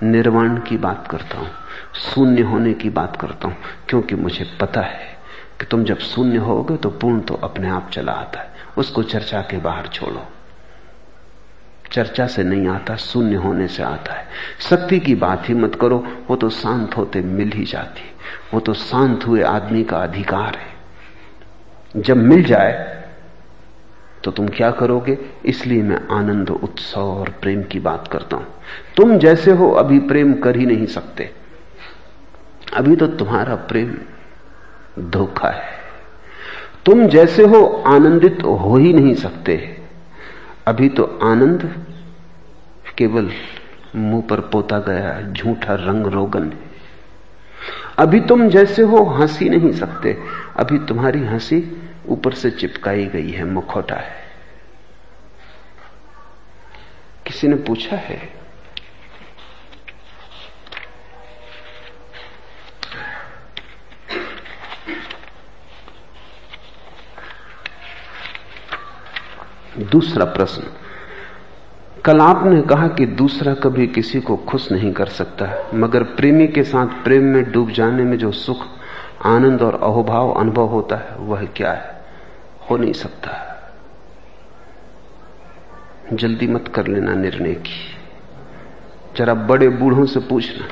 निर्वाण 0.02 0.60
की 0.60 0.76
बात 0.76 1.08
करता 1.10 1.38
हूँ। 1.38 1.48
शून्य 1.94 2.42
होने 2.42 2.72
की 2.72 2.90
बात 2.90 3.16
करता 3.16 3.48
हूँ। 3.48 3.56
क्योंकि 3.88 4.14
मुझे 4.14 4.58
पता 4.60 4.80
है 4.80 5.18
कि 5.60 5.66
तुम 5.66 5.84
जब 5.84 5.98
शून्य 5.98 6.36
होगे 6.36 6.76
तो 6.76 6.90
पूर्ण 6.90 7.20
तो 7.20 7.34
अपने 7.34 7.68
आप 7.68 7.90
चला 7.90 8.12
आता 8.12 8.40
है। 8.40 8.50
उसको 8.78 9.02
चर्चा 9.02 9.40
के 9.40 9.58
बाहर 9.58 9.86
छोड़ो। 9.86 10.26
चर्चा 11.92 12.26
से 12.26 12.42
नहीं 12.44 12.68
आता, 12.68 12.96
शून्य 12.96 13.36
होने 13.36 13.68
से 13.68 13.82
आता 13.82 14.14
है। 14.14 14.26
शक्ति 14.60 14.98
की 15.00 15.14
बात 15.14 15.48
ही 15.48 15.54
मत 15.54 15.74
करो, 15.74 16.06
वो 16.28 16.36
तो 16.36 16.50
शांत 16.50 16.96
होते 16.96 17.20
मिल 17.20 17.52
ही 17.52 17.64
जाती 17.64 18.02
वो 18.54 18.60
तो 18.60 18.74
शांत 18.74 19.26
हुए 19.26 19.42
आदमी 19.42 19.84
का 19.84 19.96
अधिकार 19.96 20.56
है। 20.56 22.02
जब 22.02 22.16
मिल 22.16 22.44
जाए 22.44 23.00
तो 24.24 24.30
तुम 24.30 24.48
क्या 24.48 24.70
करोगे? 24.70 25.18
इसलिए 25.44 25.82
मैं 25.82 26.08
आनंद, 26.10 26.50
उत्सव 26.50 27.00
और 27.00 27.28
प्रेम 27.28 27.62
की 27.62 27.80
बात 27.80 28.08
करता 28.08 28.36
हूँ। 28.36 28.46
तुम 28.96 29.18
जैसे 29.18 29.50
हो, 29.50 29.70
अभी 29.70 29.98
प्रेम 29.98 30.34
कर 30.34 30.56
ही 30.56 30.66
नहीं 30.66 30.86
सकते। 30.86 31.30
अभी 32.74 32.96
तो 32.96 33.06
तुम्हारा 33.06 33.54
प्रेम 33.54 33.94
धोखा 34.98 35.48
है। 35.48 35.68
तुम 36.86 37.06
जैसे 37.06 37.44
हो, 37.44 37.84
आनंदित 37.86 38.42
हो 38.42 38.76
ही 38.76 38.92
नहीं 38.92 39.14
सकते। 39.14 39.79
अभी 40.70 40.88
तो 40.88 41.18
आनंद 41.22 41.84
केवल 42.98 43.30
मुँह 43.96 44.22
पर 44.22 44.40
पोता 44.40 44.78
गया, 44.78 45.32
झूठा 45.32 45.74
रंग 45.74 46.06
रोगन 46.06 46.50
है। 46.50 46.58
अभी 47.98 48.20
तुम 48.20 48.48
जैसे 48.48 48.82
हो, 48.82 49.04
हँसी 49.04 49.48
नहीं 49.48 49.72
सकते। 49.72 50.18
अभी 50.56 50.78
तुम्हारी 50.78 51.26
हँसी 51.26 51.82
ऊपर 52.08 52.32
से 52.32 52.50
चिपकाई 52.50 53.06
गई 53.06 53.30
है, 53.30 53.44
मुखौटा 53.44 53.94
है। 53.94 54.16
किसी 57.26 57.48
ने 57.48 57.56
पूछा 57.56 57.96
है 57.96 58.39
दूसरा 69.80 70.24
प्रश्न। 70.24 70.62
कल 72.04 72.20
आपने 72.20 72.62
कहा 72.62 72.88
कि 72.88 73.06
दूसरा 73.06 73.54
कभी 73.54 73.86
किसी 73.86 74.20
को 74.20 74.36
खुश 74.36 74.72
नहीं 74.72 74.92
कर 74.92 75.06
सकता, 75.06 75.70
मगर 75.74 76.02
प्रेमी 76.02 76.48
के 76.48 76.62
साथ 76.62 76.86
प्रेम 76.86 77.22
में 77.22 77.52
डूब 77.52 77.70
जाने 77.70 78.04
में 78.04 78.18
जो 78.18 78.32
सुख, 78.32 78.66
आनंद 79.24 79.62
और 79.62 79.74
अहोभाव 79.74 80.30
अनुभव 80.30 80.66
होता 80.66 80.96
है, 80.96 81.16
वह 81.16 81.44
क्या 81.44 81.72
है? 81.72 82.04
हो 82.70 82.76
नहीं 82.76 82.92
सकता। 82.92 83.46
जल्दी 86.12 86.46
मत 86.46 86.68
कर 86.74 86.86
लेना 86.86 87.14
निर्णय 87.14 87.52
की। 87.52 87.96
जरा 89.16 89.34
बड़े 89.34 89.68
बूढ़ों 89.68 90.06
से 90.06 90.20
पूछना। 90.20 90.68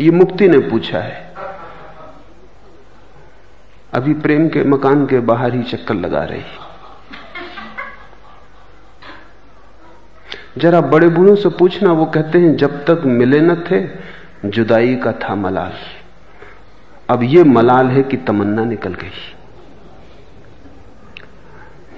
ये 0.00 0.10
मुक्ति 0.10 0.48
ने 0.48 0.58
पूछा 0.58 0.98
है 0.98 1.29
अभी 3.92 4.12
प्रेम 4.14 4.48
के 4.48 4.62
मकान 4.64 5.06
के 5.06 5.20
बाहर 5.20 5.54
ही 5.54 5.62
चक्कर 5.62 5.94
लगा 5.94 6.24
रही। 6.24 6.42
जरा 10.58 10.80
बड़े 10.80 11.08
बूढ़ों 11.08 11.34
से 11.34 11.48
पूछना, 11.48 11.92
वो 11.92 12.06
कहते 12.06 12.38
हैं, 12.38 12.56
जब 12.56 12.84
तक 12.84 13.02
मिले 13.04 13.40
न 13.40 13.54
थे, 13.54 13.80
जुदाई 14.48 14.96
का 14.96 15.12
था 15.12 15.34
मलाल। 15.34 15.72
अब 17.10 17.22
ये 17.22 17.44
मलाल 17.44 17.86
है 17.86 18.02
कि 18.02 18.16
तमन्ना 18.16 18.64
निकल 18.64 18.94
गई। 18.94 19.34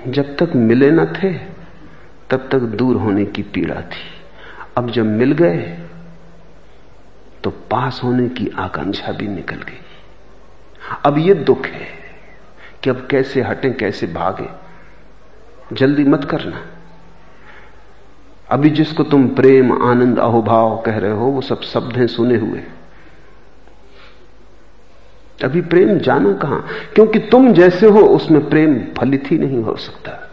जब 0.09 0.37
तक 0.37 0.53
मिले 0.55 0.91
न 0.91 1.05
थे, 1.07 1.33
तब 2.31 2.49
तक 2.53 2.59
दूर 2.59 2.97
होने 2.97 3.25
की 3.25 3.43
पीड़ा 3.43 3.81
थी। 3.81 4.05
अब 4.77 4.91
जब 4.91 5.07
मिल 5.07 5.33
गए 5.33 5.79
तो 7.45 7.51
पास 7.51 8.01
होने 8.05 8.29
की 8.29 8.51
आकांक्षा 8.59 9.13
भी 9.13 9.29
निकल 9.29 9.57
गई। 9.57 9.81
अब 11.05 11.19
ये 11.19 11.35
दुख 11.35 11.67
है 11.67 11.89
कि 12.83 12.91
अब 12.91 13.09
कैसे 13.11 13.43
हटें, 13.43 13.77
कैसे 13.77 14.07
भागे। 14.07 14.49
जल्दी 15.77 16.05
मत 16.05 16.25
करना। 16.25 16.67
अभी 18.51 18.71
जिसको 18.71 19.03
तुम 19.03 19.29
प्रेम, 19.29 19.83
आनंद, 19.83 20.19
अहोभाव 20.19 20.83
कह 20.87 20.99
रहे 20.99 21.13
हो, 21.13 21.27
वो 21.27 21.41
सब 21.41 21.63
शब्द 21.63 21.97
हैं 21.97 22.07
सुने 22.07 22.37
हुए। 22.37 22.63
अभी 25.45 25.61
प्रेम 25.61 25.99
जाना 25.99 26.33
कहाँ? 26.33 26.67
क्योंकि 26.95 27.19
तुम 27.19 27.53
जैसे 27.53 27.87
हो, 27.87 28.01
उसमें 28.01 28.51
प्रेम 28.51 28.85
फलित 28.99 29.25
ही 29.31 29.39
नहीं 29.39 29.63
हो 29.63 29.77
सकता। 29.77 30.31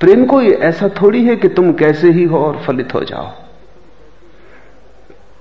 प्रेम 0.00 0.24
कोई 0.26 0.50
ऐसा 0.50 0.88
थोड़ी 0.88 1.24
है 1.24 1.36
कि 1.36 1.48
तुम 1.48 1.72
कैसे 1.72 2.10
ही 2.10 2.24
हो 2.24 2.38
और 2.38 2.58
फलित 2.58 2.94
हो 2.94 3.00
जाओ। 3.00 3.26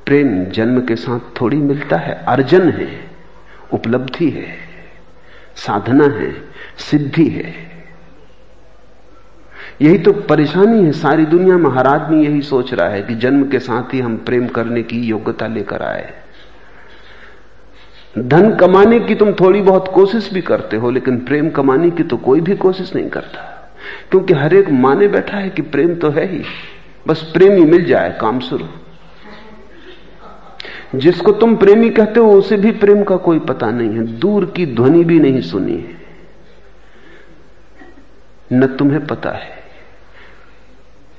प्रेम 0.05 0.45
जन्म 0.45 0.81
के 0.81 0.95
साथ 0.95 1.41
थोड़ी 1.41 1.57
मिलता 1.57 1.97
है, 1.97 2.25
अर्जन 2.27 2.69
है। 2.69 3.10
उपलब्धि 3.73 4.29
है, 4.29 4.47
साधना 5.55 6.03
है, 6.03 6.31
सिद्धि 6.77 7.27
है। 7.27 7.71
यही 9.81 9.97
तो 9.97 10.13
परेशानी 10.13 10.85
है, 10.85 10.91
सारी 10.91 11.25
दुनिया 11.25 11.57
में 11.57 11.71
हर 11.71 11.87
आदमी 11.87 12.25
यही 12.25 12.41
सोच 12.41 12.73
रहा 12.73 12.89
है 12.89 13.01
कि 13.01 13.15
जन्म 13.15 13.49
के 13.49 13.59
साथ 13.59 13.93
ही 13.93 13.99
हम 13.99 14.17
प्रेम 14.17 14.47
करने 14.47 14.83
की 14.83 15.01
योग्यता 15.01 15.47
लेकर 15.47 15.81
आए। 15.81 16.13
धन 18.19 18.55
कमाने 18.55 18.99
की 18.99 19.15
तुम 19.15 19.33
थोड़ी 19.33 19.61
बहुत 19.61 19.91
कोशिश 19.93 20.33
भी 20.33 20.41
करते 20.41 20.77
हो, 20.77 20.91
लेकिन 20.91 21.17
प्रेम 21.17 21.49
कमाने 21.49 21.89
की 21.89 22.03
तो 22.03 22.17
कोई 22.17 22.41
भी 22.41 22.55
कोशिश 22.55 22.95
नहीं 22.95 23.09
करता। 23.09 23.57
क्योंकि 24.11 24.33
हर 24.33 24.53
एक 24.53 24.69
माने 24.69 25.07
बैठा 25.07 25.37
है 25.37 25.49
कि 25.49 25.61
प्रेम 25.61 25.95
तो 25.95 26.09
है 26.09 26.31
ही। 26.31 26.41
बस 27.07 27.31
प्रेम 27.33 27.51
ही 27.51 27.65
मिल 27.65 27.85
जाए, 27.85 28.17
काम 28.21 28.39
शुरू। 28.39 28.67
जिसको 30.95 31.31
तुम 31.31 31.55
प्रेमी 31.55 31.89
कहते 31.89 32.19
हो, 32.19 32.31
उसे 32.31 32.57
भी 32.57 32.71
प्रेम 32.71 33.03
का 33.03 33.17
कोई 33.17 33.39
पता 33.39 33.71
नहीं 33.71 33.89
है। 33.89 34.03
दूर 34.03 34.45
की 34.45 34.65
ध्वनि 34.65 35.03
भी 35.03 35.19
नहीं 35.19 35.41
सुनी 35.41 35.75
है। 35.75 36.01
न 38.53 38.67
तुम्हें 38.67 39.07
पता 39.07 39.31
है। 39.31 39.61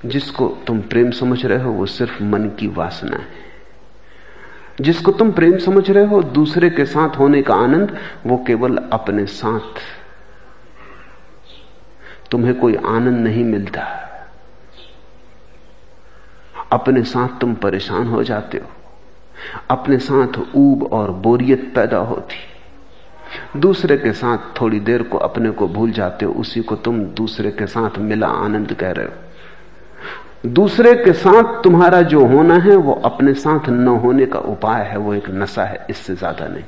जिसको 0.06 0.58
तुम 0.66 0.80
प्रेम 0.80 1.10
समझ 1.10 1.46
रहे 1.46 1.62
हो, 1.62 1.72
वो 1.72 1.86
सिर्फ़ 1.86 2.22
मन 2.22 2.44
की 2.44 2.66
वासना 2.66 3.16
है। 3.16 3.26
जिसको 4.80 5.12
तुम 5.12 5.32
प्रेम 5.32 5.58
समझ 5.58 5.90
रहे 5.90 6.04
हो, 6.04 6.22
दूसरे 6.22 6.70
के 6.70 6.84
साथ 6.84 7.18
होने 7.18 7.42
का 7.42 7.54
आनंद, 7.54 7.98
वो 8.26 8.44
केवल 8.46 8.76
अपने 8.76 9.26
साथ। 9.26 9.80
तुम्हें 12.30 12.54
कोई 12.54 12.76
आनंद 12.76 13.18
नहीं 13.18 13.44
मिलता। 13.44 14.08
अपने 16.72 17.02
साथ 17.02 17.28
तुम 17.40 17.54
परेशान 17.54 18.06
हो 18.06 18.24
जाते 18.24 18.58
हो। 18.58 18.81
अपने 19.70 19.98
साथ 19.98 20.38
ऊब 20.56 20.82
और 20.92 21.10
बोरियत 21.10 21.72
पैदा 21.74 21.98
होती। 21.98 23.60
दूसरे 23.60 23.96
के 23.96 24.12
साथ 24.12 24.38
थोड़ी 24.60 24.80
देर 24.80 25.02
को 25.02 25.18
अपने 25.18 25.50
को 25.50 25.68
भूल 25.68 25.90
जाते 25.92 26.24
हो, 26.24 26.32
उसी 26.32 26.60
को 26.60 26.76
तुम 26.76 27.04
दूसरे 27.14 27.50
के 27.50 27.66
साथ 27.66 27.98
मिला 27.98 28.26
आनंद 28.26 28.72
कह 28.72 28.90
रहे 28.90 29.06
हो। 29.06 30.48
दूसरे 30.48 30.94
के 30.94 31.12
साथ 31.12 31.62
तुम्हारा 31.62 32.02
जो 32.02 32.26
होना 32.26 32.54
है, 32.54 32.76
वो 32.76 32.92
अपने 33.04 33.34
साथ 33.34 33.68
न 33.68 33.88
होने 33.88 34.26
का 34.26 34.38
उपाय 34.38 34.82
है, 34.82 34.96
वो 34.96 35.14
एक 35.14 35.28
नशा 35.30 35.64
है, 35.64 35.86
इससे 35.90 36.14
ज़्यादा 36.14 36.46
नहीं। 36.46 36.64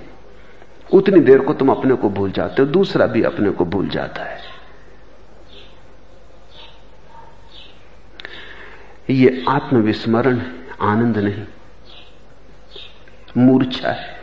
उतनी 0.92 1.20
देर 1.20 1.38
को 1.38 1.52
तुम 1.52 1.68
अपने 1.68 1.94
को 1.94 2.08
भूल 2.08 2.30
जाते 2.30 2.62
हो, 2.62 2.68
दूसरा 2.68 3.06
भी 3.06 3.22
अपने 3.22 3.50
को 3.50 3.64
भूल 3.64 3.88
जाता 3.88 4.24
है। 4.24 4.38
ये 9.10 9.44
आत्मविस्मरण 9.48 10.40
आनंद 10.80 11.18
नहीं 11.18 11.44
मूर्छा 13.36 13.90
है, 13.90 14.20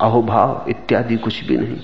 अहोभाव 0.00 0.66
इत्यादि 0.68 1.16
कुछ 1.16 1.44
भी 1.44 1.56
नहीं। 1.56 1.80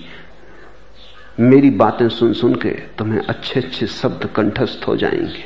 मेरी 1.41 1.70
बातें 1.70 2.09
सुन 2.09 2.33
सुन 2.33 2.55
के 2.55 2.70
तुम्हें 2.70 3.20
अच्छे 3.20 3.61
अच्छे 3.61 3.87
शब्द 3.87 4.27
कंठस्थ 4.27 4.89
हो 4.89 4.97
जाएँगे। 4.97 5.45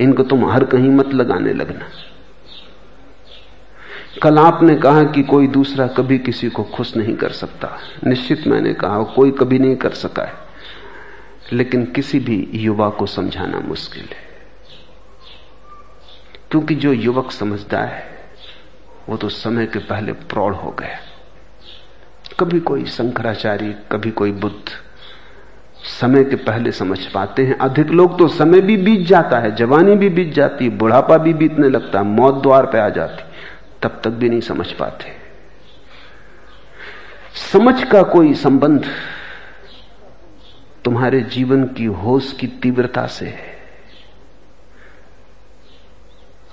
इनको 0.00 0.22
तुम 0.22 0.50
हर 0.50 0.64
कहीं 0.64 0.90
मत 0.90 1.14
लगाने 1.14 1.52
लगना। 1.52 1.88
कल 4.22 4.38
आपने 4.38 4.74
कहा 4.74 5.04
कि 5.04 5.22
कोई 5.22 5.46
दूसरा 5.46 5.86
कभी 5.86 6.18
किसी 6.18 6.50
को 6.50 6.64
खुश 6.64 6.96
नहीं 6.96 7.16
कर 7.16 7.30
सकता। 7.30 7.78
निश्चित 8.06 8.46
मैंने 8.46 8.74
कहा, 8.74 9.02
कोई 9.02 9.30
कभी 9.30 9.58
नहीं 9.58 9.76
कर 9.76 9.90
सका 9.90 10.22
है। 10.22 10.34
लेकिन 11.52 11.84
किसी 11.84 12.20
भी 12.20 12.48
युवा 12.54 12.90
को 12.90 13.06
समझाना 13.06 13.60
मुश्किल 13.60 14.02
है। 14.02 14.28
क्योंकि 16.50 16.74
जो 16.74 16.92
युवक 16.92 17.30
समझदार 17.30 17.88
है 17.88 18.17
वो 19.08 19.16
तो 19.16 19.28
समय 19.28 19.66
के 19.66 19.78
पहले 19.78 20.12
प्रौढ़ 20.12 20.54
हो 20.54 20.70
गया 20.70 20.98
कभी 22.40 22.60
कोई 22.60 22.84
शंकराचार्य, 22.84 23.74
कभी 23.92 24.10
कोई 24.10 24.32
बुद्ध 24.32 24.70
समय 26.00 26.24
के 26.24 26.36
पहले 26.36 26.72
समझ 26.72 26.98
पाते 27.06 27.46
हैं। 27.46 27.56
अधिक 27.58 27.90
लोग 27.90 28.18
तो 28.18 28.28
समय 28.28 28.60
भी 28.60 28.76
बीत 28.76 29.06
जाता 29.06 29.38
है, 29.38 29.54
जवानी 29.56 29.94
भी 29.96 30.08
बीत 30.08 30.32
जाती 30.34 30.64
है, 30.64 30.70
बुढ़ापा 30.78 31.16
भी 31.16 31.34
बीतने 31.34 31.68
लगता 31.68 31.98
है, 31.98 32.04
मौत 32.04 32.42
द्वार 32.42 32.66
पे 32.66 32.78
आ 32.78 32.88
जाती 32.88 33.22
तब 33.82 34.00
तक 34.04 34.10
भी 34.10 34.28
नहीं 34.28 34.40
समझ 34.40 34.66
पाते। 34.72 35.16
समझ 37.52 37.82
का 37.84 38.02
कोई 38.02 38.34
संबंध 38.34 38.86
तुम्हारे 40.84 41.20
जीवन 41.22 41.64
की 41.68 41.84
होश 41.84 42.32
की 42.32 42.46
तीव्रता 42.46 43.06
से 43.06 43.26
है। 43.26 43.57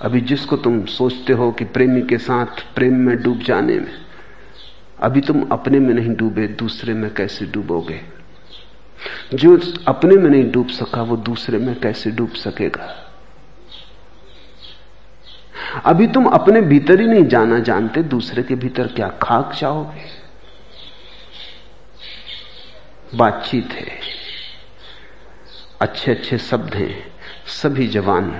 अभी 0.00 0.20
जिसको 0.20 0.56
तुम 0.56 0.84
सोचते 0.84 1.32
हो 1.32 1.52
कि 1.52 1.64
प्रेमी 1.64 2.02
के 2.02 2.18
साथ 2.18 2.74
प्रेम 2.74 2.94
में 2.94 3.22
डूब 3.22 3.38
जाने 3.38 3.78
में, 3.78 3.92
अभी 4.98 5.20
तुम 5.20 5.48
अपने 5.52 5.78
में 5.78 5.94
नहीं 5.94 6.14
डूबे, 6.14 6.46
दूसरे 6.46 6.94
में 6.94 7.14
कैसे 7.14 7.46
डूबोगे? 7.46 8.00
जो 9.34 9.58
अपने 9.88 10.16
में 10.16 10.30
नहीं 10.30 10.50
डूब 10.50 10.68
सका, 10.68 11.02
वो 11.02 11.16
दूसरे 11.16 11.58
में 11.58 11.80
कैसे 11.80 12.10
डूब 12.10 12.30
सकेगा? 12.30 13.02
अभी 15.84 16.06
तुम 16.06 16.26
अपने 16.26 16.60
भीतर 16.60 17.00
ही 17.00 17.06
नहीं 17.06 17.24
जाना 17.24 17.58
जानते, 17.58 18.02
दूसरे 18.02 18.42
के 18.42 18.54
भीतर 18.54 18.86
क्या 18.86 19.08
खाक 19.22 19.54
चाहोगे 19.54 20.04
बातचीत 23.14 23.72
है। 23.72 23.98
अच्छे 25.80 26.10
अच्छे 26.10 26.38
शब्द 26.38 26.74
हैं, 26.74 27.12
सभी 27.46 27.88
जवान 27.88 28.30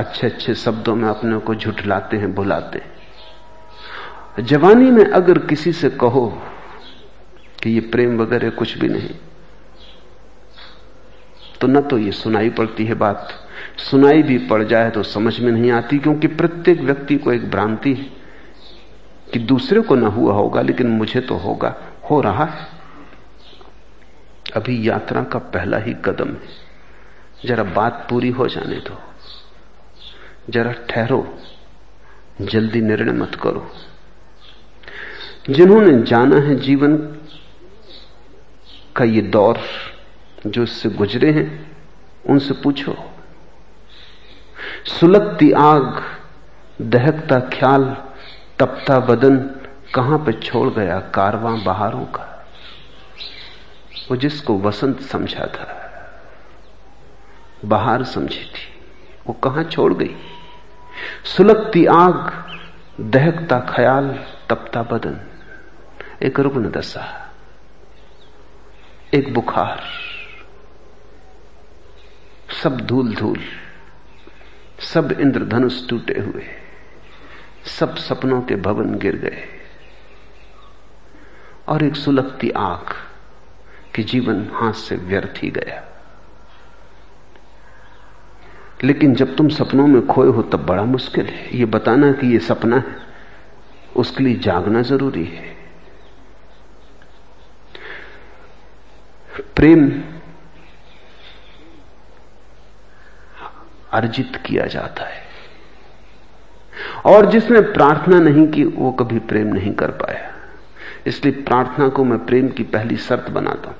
अच्छे 0.00 0.26
अच्छे 0.26 0.54
शब्दों 0.56 0.94
में 0.94 1.08
अपने 1.08 1.38
को 1.38 1.54
झुठलाते 1.54 2.16
हैं, 2.16 2.34
बुलाते 2.34 2.78
हैं। 2.78 4.44
जवानी 4.44 4.90
में 4.90 5.04
अगर 5.04 5.38
किसी 5.46 5.72
से 5.72 5.90
कहो 5.92 6.26
कि 7.62 7.70
ये 7.70 7.80
प्रेम 7.90 8.18
वगैरह 8.18 8.50
कुछ 8.50 8.78
भी 8.78 8.88
नहीं 8.88 9.14
तो 11.60 11.66
न 11.66 11.80
तो 11.80 11.98
ये 11.98 12.12
सुनाई 12.12 12.50
पड़ती 12.50 12.84
है 12.86 12.94
बात। 12.94 13.28
सुनाई 13.80 14.22
भी 14.22 14.36
पड़ 14.48 14.62
जाए 14.64 14.90
तो 14.90 15.02
समझ 15.02 15.38
में 15.40 15.50
नहीं 15.52 15.70
आती, 15.72 15.98
क्योंकि 15.98 16.26
प्रत्येक 16.26 16.80
व्यक्ति 16.80 17.16
को 17.16 17.32
एक 17.32 17.50
भ्रांति 17.50 17.92
है 17.94 18.06
कि 19.32 19.38
दूसरे 19.40 19.80
को 19.80 19.94
ना 19.94 20.08
हुआ 20.08 20.34
होगा, 20.34 20.62
लेकिन 20.62 20.86
मुझे 20.88 21.20
तो 21.20 21.36
होगा, 21.36 21.74
हो 22.10 22.20
रहा 22.20 22.44
है। 22.44 22.66
अभी 24.56 24.88
यात्रा 24.88 25.22
का 25.22 25.38
पहला 25.38 25.78
ही 25.78 25.94
कदम 26.04 26.28
है। 26.28 26.48
जरा 27.44 27.62
बात 27.72 28.06
पूरी 28.10 28.30
हो 28.30 28.46
जाने 28.48 28.76
दो। 28.78 28.98
जरा 30.50 30.72
ठहरो, 30.72 31.38
जल्दी 32.42 32.80
निर्णय 32.80 33.12
मत 33.12 33.34
करो। 33.34 33.70
जिन्होंने 35.50 36.02
जाना 36.02 36.36
है 36.36 36.56
जीवन 36.56 36.96
का 38.96 39.04
ये 39.04 39.20
दौर, 39.20 39.60
जो 40.46 40.62
इससे 40.62 40.88
गुजरे 40.88 41.30
हैं, 41.30 41.76
उनसे 42.26 42.54
पूछो। 42.54 42.96
सुलगती 44.84 45.52
आग, 45.52 46.02
दहकता 46.80 47.40
ख्याल, 47.40 47.96
तपता 48.58 48.98
बदन 49.00 49.36
कहाँ 49.94 50.18
पे 50.18 50.32
छोड़ 50.32 50.68
गया 50.70 50.98
कारवां 51.00 51.64
बहारों 51.64 52.04
का? 52.04 52.46
वो 54.10 54.16
जिसको 54.16 54.58
वसंत 54.58 55.00
समझा 55.00 55.46
था, 55.46 55.76
बहार 57.64 58.04
समझी 58.04 58.44
थी, 58.44 58.68
वो 59.26 59.32
कहाँ 59.32 59.64
छोड़ 59.64 59.94
गई? 59.94 60.14
सुलगती 61.24 61.86
आग, 61.86 62.44
दहकता 63.00 63.60
ख्याल, 63.60 64.26
तपता 64.48 64.82
बदन। 64.82 65.20
एक 66.22 66.40
रुग्ण 66.40 66.70
दशा, 66.70 67.34
एक 69.14 69.34
बुखार। 69.34 69.84
सब 72.62 72.80
धूल 72.80 73.14
धूल 73.14 73.40
सब 74.80 75.12
इंद्रधनुष 75.12 75.88
टूटे 75.88 76.20
हुए, 76.20 76.46
सब 77.64 77.96
सपनों 77.96 78.42
के 78.42 78.56
भवन 78.56 78.98
गिर 78.98 79.16
गए। 79.16 79.44
और 81.68 81.84
एक 81.84 81.96
सुलगती 81.96 82.50
आँख 82.50 82.96
कि 83.94 84.02
जीवन 84.02 84.50
हाथ 84.54 84.72
से 84.72 84.96
व्यर्थ 84.96 85.42
ही 85.42 85.50
गया। 85.50 85.89
लेकिन 88.84 89.14
जब 89.14 89.36
तुम 89.36 89.48
सपनों 89.48 89.86
में 89.86 90.06
खोए 90.06 90.28
हो, 90.28 90.42
तब 90.42 90.66
बड़ा 90.66 90.82
मुश्किल 90.82 91.26
है। 91.26 91.58
ये 91.58 91.64
बताना 91.64 92.12
कि 92.12 92.26
ये 92.32 92.38
सपना 92.38 92.76
है, 92.76 92.96
उसके 93.96 94.24
लिए 94.24 94.34
जागना 94.34 94.82
ज़रूरी 94.82 95.24
है। 95.24 95.56
प्रेम 99.56 100.02
अर्जित 103.92 104.36
किया 104.46 104.66
जाता 104.66 105.04
है। 105.04 105.22
और 107.06 107.30
जिसने 107.30 107.60
प्रार्थना 107.60 108.20
नहीं 108.20 108.48
की, 108.48 108.64
वो 108.64 108.92
कभी 108.92 109.18
प्रेम 109.18 109.46
नहीं 109.46 109.72
कर 109.72 109.90
पाया। 109.90 110.34
इसलिए 111.06 111.42
प्रार्थना 111.42 111.88
को 111.88 112.04
मैं 112.04 112.26
प्रेम 112.26 112.48
की 112.48 112.62
पहली 112.62 112.96
शर्त 112.96 113.30
बनाता 113.30 113.68
हूँ। 113.68 113.76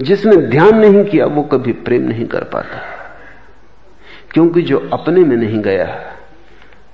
जिसने 0.00 0.36
ध्यान 0.36 0.78
नहीं 0.78 1.04
किया, 1.04 1.26
वो 1.26 1.42
कभी 1.42 1.72
प्रेम 1.72 2.02
नहीं 2.02 2.26
कर 2.26 2.44
पाता। 2.44 2.78
क्योंकि 4.30 4.62
जो 4.62 4.90
अपने 4.92 5.24
में 5.24 5.36
नहीं 5.36 5.62
गया, 5.62 6.16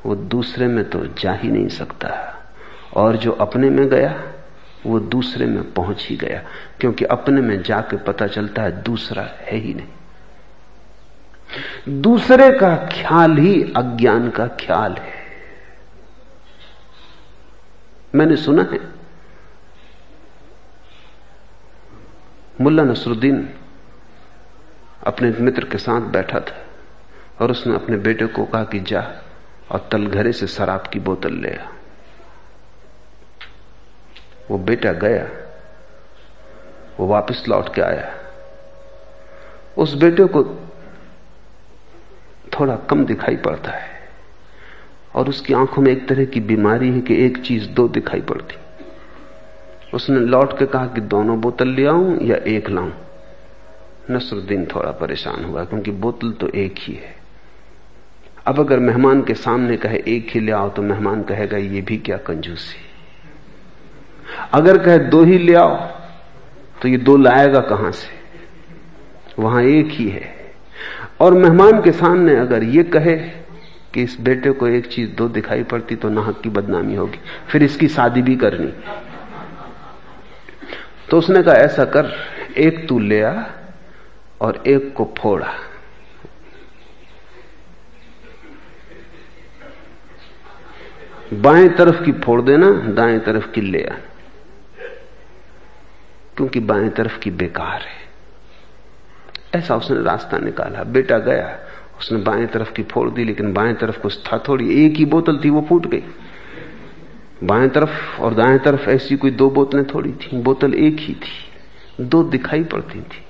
वो 0.07 0.15
दूसरे 0.15 0.67
में 0.67 0.91
तो 0.91 1.07
जा 1.07 1.33
ही 1.33 1.51
नहीं 1.51 1.69
सकता। 1.69 2.37
और 2.95 3.17
जो 3.17 3.33
अपने 3.33 3.71
में 3.71 3.89
गया, 3.89 4.23
वो 4.87 5.01
दूसरे 5.01 5.47
में 5.47 5.73
पहुँच 5.73 6.07
ही 6.11 6.17
गया। 6.17 6.43
क्योंकि 6.81 7.05
अपने 7.05 7.41
में 7.41 7.63
जाके 7.63 7.97
पता 7.97 8.27
चलता 8.27 8.63
है, 8.63 8.83
दूसरा 8.83 9.23
है 9.23 9.57
ही 9.57 9.75
नहीं। 9.75 9.89
दूसरे 12.03 12.53
का 12.53 12.77
ख्याल 12.77 13.37
ही 13.37 13.63
अज्ञान 13.77 14.31
का 14.31 14.47
ख्याल 14.47 14.93
है। 14.93 15.27
मैंने 18.15 18.37
सुना 18.37 18.63
है 18.63 18.96
मुल्ला 22.61 22.83
नसरुद्दीन 22.83 23.49
अपने 25.07 25.31
मित्र 25.31 25.65
के 25.65 25.79
साथ 25.79 26.01
बैठा 26.01 26.41
था 26.41 26.65
और 27.41 27.51
उसने 27.51 27.75
अपने 27.75 27.97
बेटे 27.97 28.27
को 28.27 28.45
कहा 28.45 28.65
कि 28.65 28.81
जा 28.81 29.01
और 29.71 29.89
तलघरे 29.93 30.33
से 30.33 30.47
शराब 30.47 30.87
की 30.93 30.99
बोतल 30.99 31.35
ले 31.35 31.55
आ। 31.55 31.69
वो 34.51 34.59
बेटा 34.59 34.93
गया, 34.93 35.27
वो 37.01 37.07
वापस 37.07 37.45
लौट 37.49 37.75
के 37.75 37.83
आया। 37.83 38.15
उस 39.79 39.95
बेटे 39.95 40.25
को 40.25 40.45
थोड़ा 42.53 42.77
कम 42.77 43.05
दिखाई 43.05 43.37
पड़ता 43.37 43.71
है 43.71 44.09
और 45.15 45.29
उसकी 45.29 45.55
आँखों 45.55 45.83
में 45.83 45.93
एक 45.93 46.09
तरह 46.09 46.25
की 46.25 46.41
बीमारी 46.41 46.91
है 46.93 47.01
कि 47.01 47.25
एक 47.27 47.39
चीज़ 47.39 47.69
दो 47.69 47.89
दिखाई 47.89 48.21
पड़ती। 48.21 48.57
उसने 49.95 50.21
लौट 50.21 50.59
के 50.59 50.67
कहा 50.67 50.87
कि 50.87 51.01
दोनों 51.01 51.41
बोतल 51.41 51.69
ले 51.69 51.87
आऊँ 51.87 52.19
या 52.23 52.37
एक 52.47 52.71
लाऊं? 52.71 52.91
नसरुद्दीन 54.11 54.65
थोड़ा 54.67 54.91
परेशान 54.91 55.45
हुआ, 55.45 55.65
क्योंकि 55.65 55.91
बोतल 55.91 56.31
तो 56.31 56.49
एक 56.49 56.75
ही 56.79 56.95
है। 56.95 57.15
अब 58.47 58.59
अगर 58.61 58.79
मेहमान 58.79 59.23
के 59.23 59.35
सामने 59.35 59.77
कहे 59.77 60.03
एक 60.09 60.31
ही 60.31 60.41
ले 60.41 60.53
आओ 60.53 60.69
तो 60.69 60.83
मेहमान 60.83 61.23
कहेगा, 61.23 61.57
ये 61.57 61.81
भी 61.81 61.97
क्या 61.97 62.17
कंजूसी? 62.17 62.77
अगर 64.53 64.79
कहे 64.79 64.99
दो 64.99 65.23
ही 65.25 65.39
ले 65.39 65.55
आओ 65.55 65.77
तो 66.83 66.89
ये 66.89 66.97
दो 66.97 67.17
लाएगा 67.17 67.61
कहाँ 67.61 67.91
से? 67.91 68.09
वहाँ 69.39 69.63
एक 69.63 69.89
ही 69.91 70.09
है। 70.09 70.35
और 71.21 71.35
मेहमान 71.35 71.83
के 71.83 71.93
सामने 71.93 72.37
अगर 72.37 72.65
ये 72.65 72.83
कहे 72.83 73.17
कि 73.95 74.03
इस 74.03 74.17
बेटे 74.21 74.51
को 74.51 74.67
एक 74.69 74.87
चीज़ 74.87 75.11
दो 75.11 75.29
दिखाई 75.29 75.63
पड़ती 75.63 75.97
तो 75.97 76.09
नाहक 76.09 76.41
की 76.41 76.49
बदनामी 76.49 76.95
होगी। 76.95 77.19
फिर 77.49 77.63
इसकी 77.63 77.89
शादी 77.89 78.23
भी 78.23 78.37
करनी। 78.37 78.73
तो 81.11 81.19
उसने 81.19 81.43
कहा, 81.43 81.55
ऐसा 81.55 81.85
कर, 81.85 82.13
एक 82.57 82.89
तू 82.89 82.99
ले 82.99 83.23
आ 83.23 83.45
और 84.41 84.63
एक 84.67 84.93
को 84.95 85.15
फोड़ा 85.19 85.53
बाएँ 91.35 91.69
तरफ़ 91.69 92.03
की 92.03 92.13
फोड़ 92.13 92.43
देना, 92.43 92.71
दाएँ 92.71 93.19
तरफ़ 93.19 93.51
की 93.51 93.61
ले 93.61 93.83
आ 93.85 93.95
क्योंकि 96.37 96.61
बाएँ 96.61 96.89
तरफ़ 96.89 97.19
की 97.19 97.31
बेकार 97.31 97.83
है। 97.83 98.07
ऐसा 99.55 99.77
उसने 99.77 100.03
रास्ता 100.03 100.39
निकाला। 100.39 100.83
बेटा 100.83 101.19
गया, 101.19 101.59
उसने 101.99 102.19
बाएँ 102.19 102.47
तरफ़ 102.47 102.73
की 102.73 102.83
फोड़ 102.83 103.11
दी, 103.11 103.25
लेकिन 103.25 103.53
बाएँ 103.53 103.75
तरफ़ 103.75 103.99
कुछ 103.99 104.33
था 104.33 104.39
थोड़ी, 104.49 104.87
एक 104.87 104.97
ही 104.97 105.05
बोतल 105.05 105.41
थी, 105.45 105.51
वो 105.51 105.67
फूट 105.69 105.87
गई। 105.87 106.03
बाएँ 107.45 107.69
तरफ़ 107.69 108.21
और 108.21 108.35
दाएँ 108.35 108.59
तरफ़ 108.59 108.89
ऐसी 108.91 109.17
कोई 109.17 109.31
दो 109.31 109.51
बोतलें 109.51 109.87
थोड़ी 109.87 110.13
थी, 110.13 110.37
बोतल 110.37 110.75
एक 110.75 110.97
ही 111.01 111.15
थी। 111.15 112.05
दो 112.05 112.23
दिखाई 112.23 112.65
पड़ती 112.65 113.01
थी। 113.01 113.25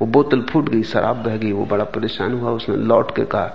वो 0.00 0.06
बोतल 0.06 0.42
फूट 0.42 0.68
गई, 0.68 0.82
शराब 0.82 1.16
बह 1.16 1.36
गई, 1.36 1.52
वो 1.52 1.64
बड़ा 1.66 1.84
परेशान 1.84 2.32
हुआ, 2.32 2.50
उसने 2.50 2.76
लौट 2.76 3.16
के 3.16 3.24
कहा 3.24 3.46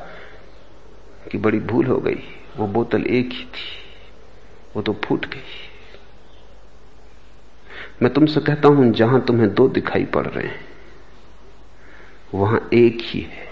कि 1.32 1.38
बड़ी 1.38 1.60
भूल 1.60 1.86
हो 1.86 1.98
गई, 1.98 2.24
वो 2.58 2.68
बोतल 2.68 3.04
एक 3.04 3.34
ही 3.34 3.46
थी, 3.46 3.66
वो 4.76 4.82
तो 4.82 4.94
फूट 5.06 5.26
गई। 5.26 5.44
मैं 8.02 8.14
तुमसे 8.14 8.40
कहता 8.40 8.68
हूँ, 8.68 8.92
जहाँ 8.92 9.22
तुम्हें 9.22 9.54
दो 9.54 9.68
दिखाई 9.68 10.06
पड़ 10.06 10.26
रहे 10.28 10.48
हैं, 10.48 10.66
वहाँ 12.34 12.70
एक 12.74 12.98
ही 13.02 13.22
है। 13.22 13.48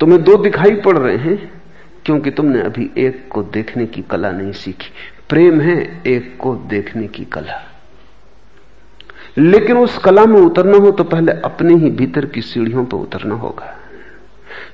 तुम्हें 0.00 0.22
दो 0.22 0.36
दिखाई 0.36 0.74
पड़ 0.74 0.98
रहे 0.98 1.16
हैं 1.16 1.61
क्योंकि 2.04 2.30
तुमने 2.30 2.62
अभी 2.62 2.90
एक 2.98 3.28
को 3.28 3.42
देखने 3.42 3.86
की 3.86 4.02
कला 4.02 4.30
नहीं 4.30 4.52
सीखी। 4.52 4.90
प्रेम 5.28 5.60
है 5.60 6.02
एक 6.06 6.36
को 6.40 6.56
देखने 6.56 7.08
की 7.08 7.24
कला। 7.24 7.68
लेकिन 9.38 9.78
उस 9.78 9.98
कला 9.98 10.24
में 10.24 10.40
उतरना 10.40 10.76
हो 10.76 10.90
तो 10.90 11.04
पहले 11.04 11.32
अपने 11.32 11.74
ही 11.74 11.90
भीतर 11.90 12.26
की 12.26 12.42
सीढ़ियों 12.42 12.84
पर 12.84 12.96
उतरना 12.96 13.34
होगा। 13.34 13.78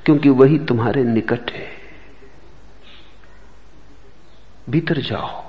क्योंकि 0.05 0.29
वही 0.29 0.59
तुम्हारे 0.59 1.05
निकट 1.05 1.51
है। 1.51 1.69
भीतर 4.71 4.99
जाओ। 4.99 5.45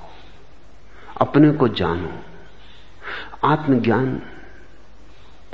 अपने 1.20 1.50
को 1.50 1.68
जानो। 1.68 2.12
आत्मज्ञान 3.44 4.22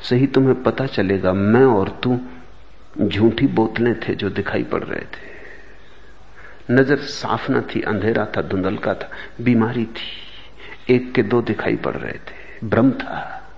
से 0.03 0.17
ही 0.17 0.27
तुम्हें 0.27 0.63
पता 0.63 0.87
चलेगा, 0.87 1.33
मैं 1.33 1.65
और 1.65 2.01
तू 2.03 2.21
झूठी 3.01 3.47
बोतलें 3.47 4.01
थे 4.01 4.15
जो 4.15 4.31
दिखाई 4.31 4.63
पड़ 4.63 4.85
रहे 4.85 5.01
थे। 5.01 5.36
नज़र 6.71 6.97
साफ़ 6.97 7.53
न 7.53 7.61
थी, 7.61 7.83
अंधेरा 7.83 8.27
था, 8.37 8.43
धुंधल 8.43 8.77
का 8.77 8.95
था, 8.95 9.11
बीमारी 9.41 9.85
थी। 9.85 10.27
एक 10.95 11.13
के 11.13 11.23
दो 11.23 11.43
दिखाई 11.43 11.77
पड़ 11.77 11.95
रहे 11.95 12.13
थे। 12.13 12.69
भ्रम 12.69 12.91
था। 12.91 13.49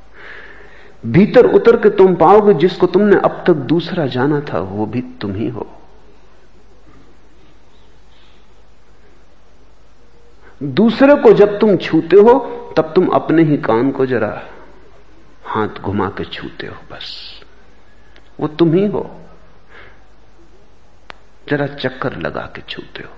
भीतर 1.06 1.46
उतर 1.46 1.76
के 1.76 1.90
तुम 1.90 2.14
पाओगे 2.14 2.54
जिसको 2.54 2.86
तुमने 2.86 3.16
अब 3.16 3.44
तक 3.46 3.52
दूसरा 3.52 4.06
जाना 4.06 4.40
था, 4.40 4.58
वो 4.60 4.86
भी 4.86 5.00
तुम 5.00 5.34
ही 5.34 5.48
हो। 5.48 5.74
दूसरे 10.62 11.14
को 11.14 11.32
जब 11.32 11.58
तुम 11.58 11.76
छूते 11.76 12.16
हो, 12.16 12.54
तब 12.76 12.92
तुम 12.94 13.06
अपने 13.06 13.42
ही 13.42 13.56
कान 13.56 13.90
को 13.90 14.06
जरा 14.06 14.42
हाथ 15.44 15.68
घुमा 15.68 16.08
के 16.08 16.24
छूते 16.24 16.66
हो 16.66 16.74
बस। 16.92 17.40
वो 18.40 18.48
तुम 18.48 18.74
ही 18.74 18.86
हो। 18.86 19.20
जरा 21.50 21.66
चक्कर 21.66 22.18
लगा 22.18 22.52
के 22.56 22.60
छूते 22.60 23.02
हो। 23.02 23.14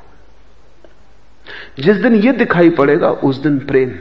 जिस 1.82 1.96
दिन 1.96 2.14
यह 2.14 2.32
दिखाई 2.32 2.70
पड़ेगा, 2.70 3.10
उस 3.10 3.36
दिन 3.36 3.58
प्रेम। 3.58 4.00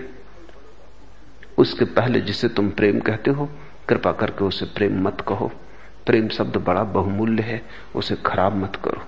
उसके 1.57 1.85
पहले 1.85 2.21
जिसे 2.21 2.49
तुम 2.49 2.69
प्रेम 2.69 2.99
कहते 2.99 3.31
हो, 3.31 3.49
कृपा 3.89 4.11
करके 4.11 4.45
उसे 4.45 4.65
प्रेम 4.65 5.03
मत 5.03 5.25
कहो। 5.27 5.51
प्रेम 6.05 6.29
शब्द 6.29 6.57
बड़ा 6.57 6.83
बहुमूल्य 6.83 7.43
है, 7.43 7.61
उसे 7.95 8.15
खराब 8.15 8.55
मत 8.55 8.75
करो। 8.75 9.05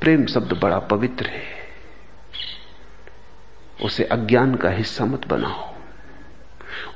प्रेम 0.00 0.26
शब्द 0.26 0.52
बड़ा 0.52 0.78
पवित्र 0.78 1.26
है। 1.26 1.44
उसे 3.84 4.04
अज्ञान 4.04 4.54
का 4.54 4.70
हिस्सा 4.70 5.04
मत 5.04 5.28
बनाओ। 5.28 5.74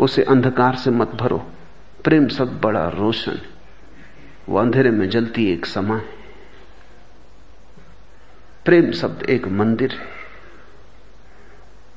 उसे 0.01 0.23
अंधकार 0.23 0.77
से 0.77 0.91
मत 0.91 1.09
भरो। 1.09 1.51
प्रेम 2.05 2.29
शब्द 2.29 2.61
बड़ा 2.61 2.89
रोशन। 2.89 3.54
वो 4.49 4.59
अंधेरे 4.59 4.90
में 4.90 5.11
जलती 5.11 5.53
एक 5.53 5.66
समा 5.66 5.97
है। 5.97 6.24
प्रेम 8.64 8.92
शब्द 8.92 9.22
एक 9.22 9.49
मंदिर 9.49 9.92
है। 9.92 10.14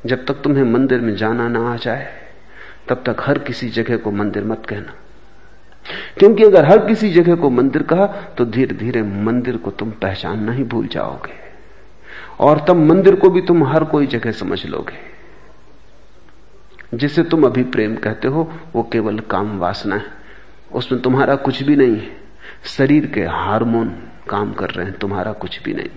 जब 0.06 0.26
तक 0.26 0.34
तुम्हें 0.34 0.64
मंदिर 0.64 1.02
में 1.02 1.16
जाना 1.16 1.48
ना 1.48 1.74
आ 1.74 1.76
जाए, 1.76 2.14
तब 2.90 3.04
तक 3.06 3.18
हर 3.20 3.40
किसी 3.40 3.70
जगह 3.70 3.98
को 3.98 4.12
मंदिर 4.12 4.44
मत 4.44 4.66
कहना। 4.70 4.94
क्योंकि 6.18 6.44
अगर 6.44 6.66
हर 6.66 6.88
किसी 6.88 7.10
जगह 7.10 7.36
को 7.36 7.50
मंदिर 7.50 7.84
कहा 7.84 8.06
तो 8.06 8.46
धीरे 8.46 8.76
धीरे 8.76 9.04
मंदिर 9.04 9.58
को 9.58 9.72
तुम 9.72 9.92
पहचानना 9.92 10.52
ही 10.52 10.64
भूल 10.64 10.88
जाओगे। 10.88 11.34
और 12.40 12.66
तब 12.68 12.76
मंदिर 12.76 13.16
को 13.16 13.30
भी 13.30 13.42
तुम 13.42 13.64
हर 13.64 13.84
कोई 13.84 14.08
जगह 14.08 14.32
समझ 14.32 14.66
लोगे। 14.66 15.18
जिसे 16.98 17.24
तुम 17.24 17.44
अभी 17.44 17.64
प्रेम 17.64 17.96
कहते 17.96 18.28
हो, 18.28 18.54
वो 18.74 18.90
केवल 18.92 19.20
काम 19.20 19.60
वासना 19.60 19.96
है। 19.96 20.06
उसमें 20.72 21.02
तुम्हारा 21.02 21.36
कुछ 21.36 21.64
भी 21.64 21.76
नहीं 21.76 21.96
है। 21.96 22.27
शरीर 22.64 23.06
के 23.06 23.22
हार्मोन 23.22 23.90
काम 24.30 24.54
कर 24.54 24.70
रहे 24.70 24.86
हैं, 24.86 24.98
तुम्हारा 24.98 25.32
कुछ 25.34 25.64
भी 25.64 25.74
नहीं। 25.74 25.90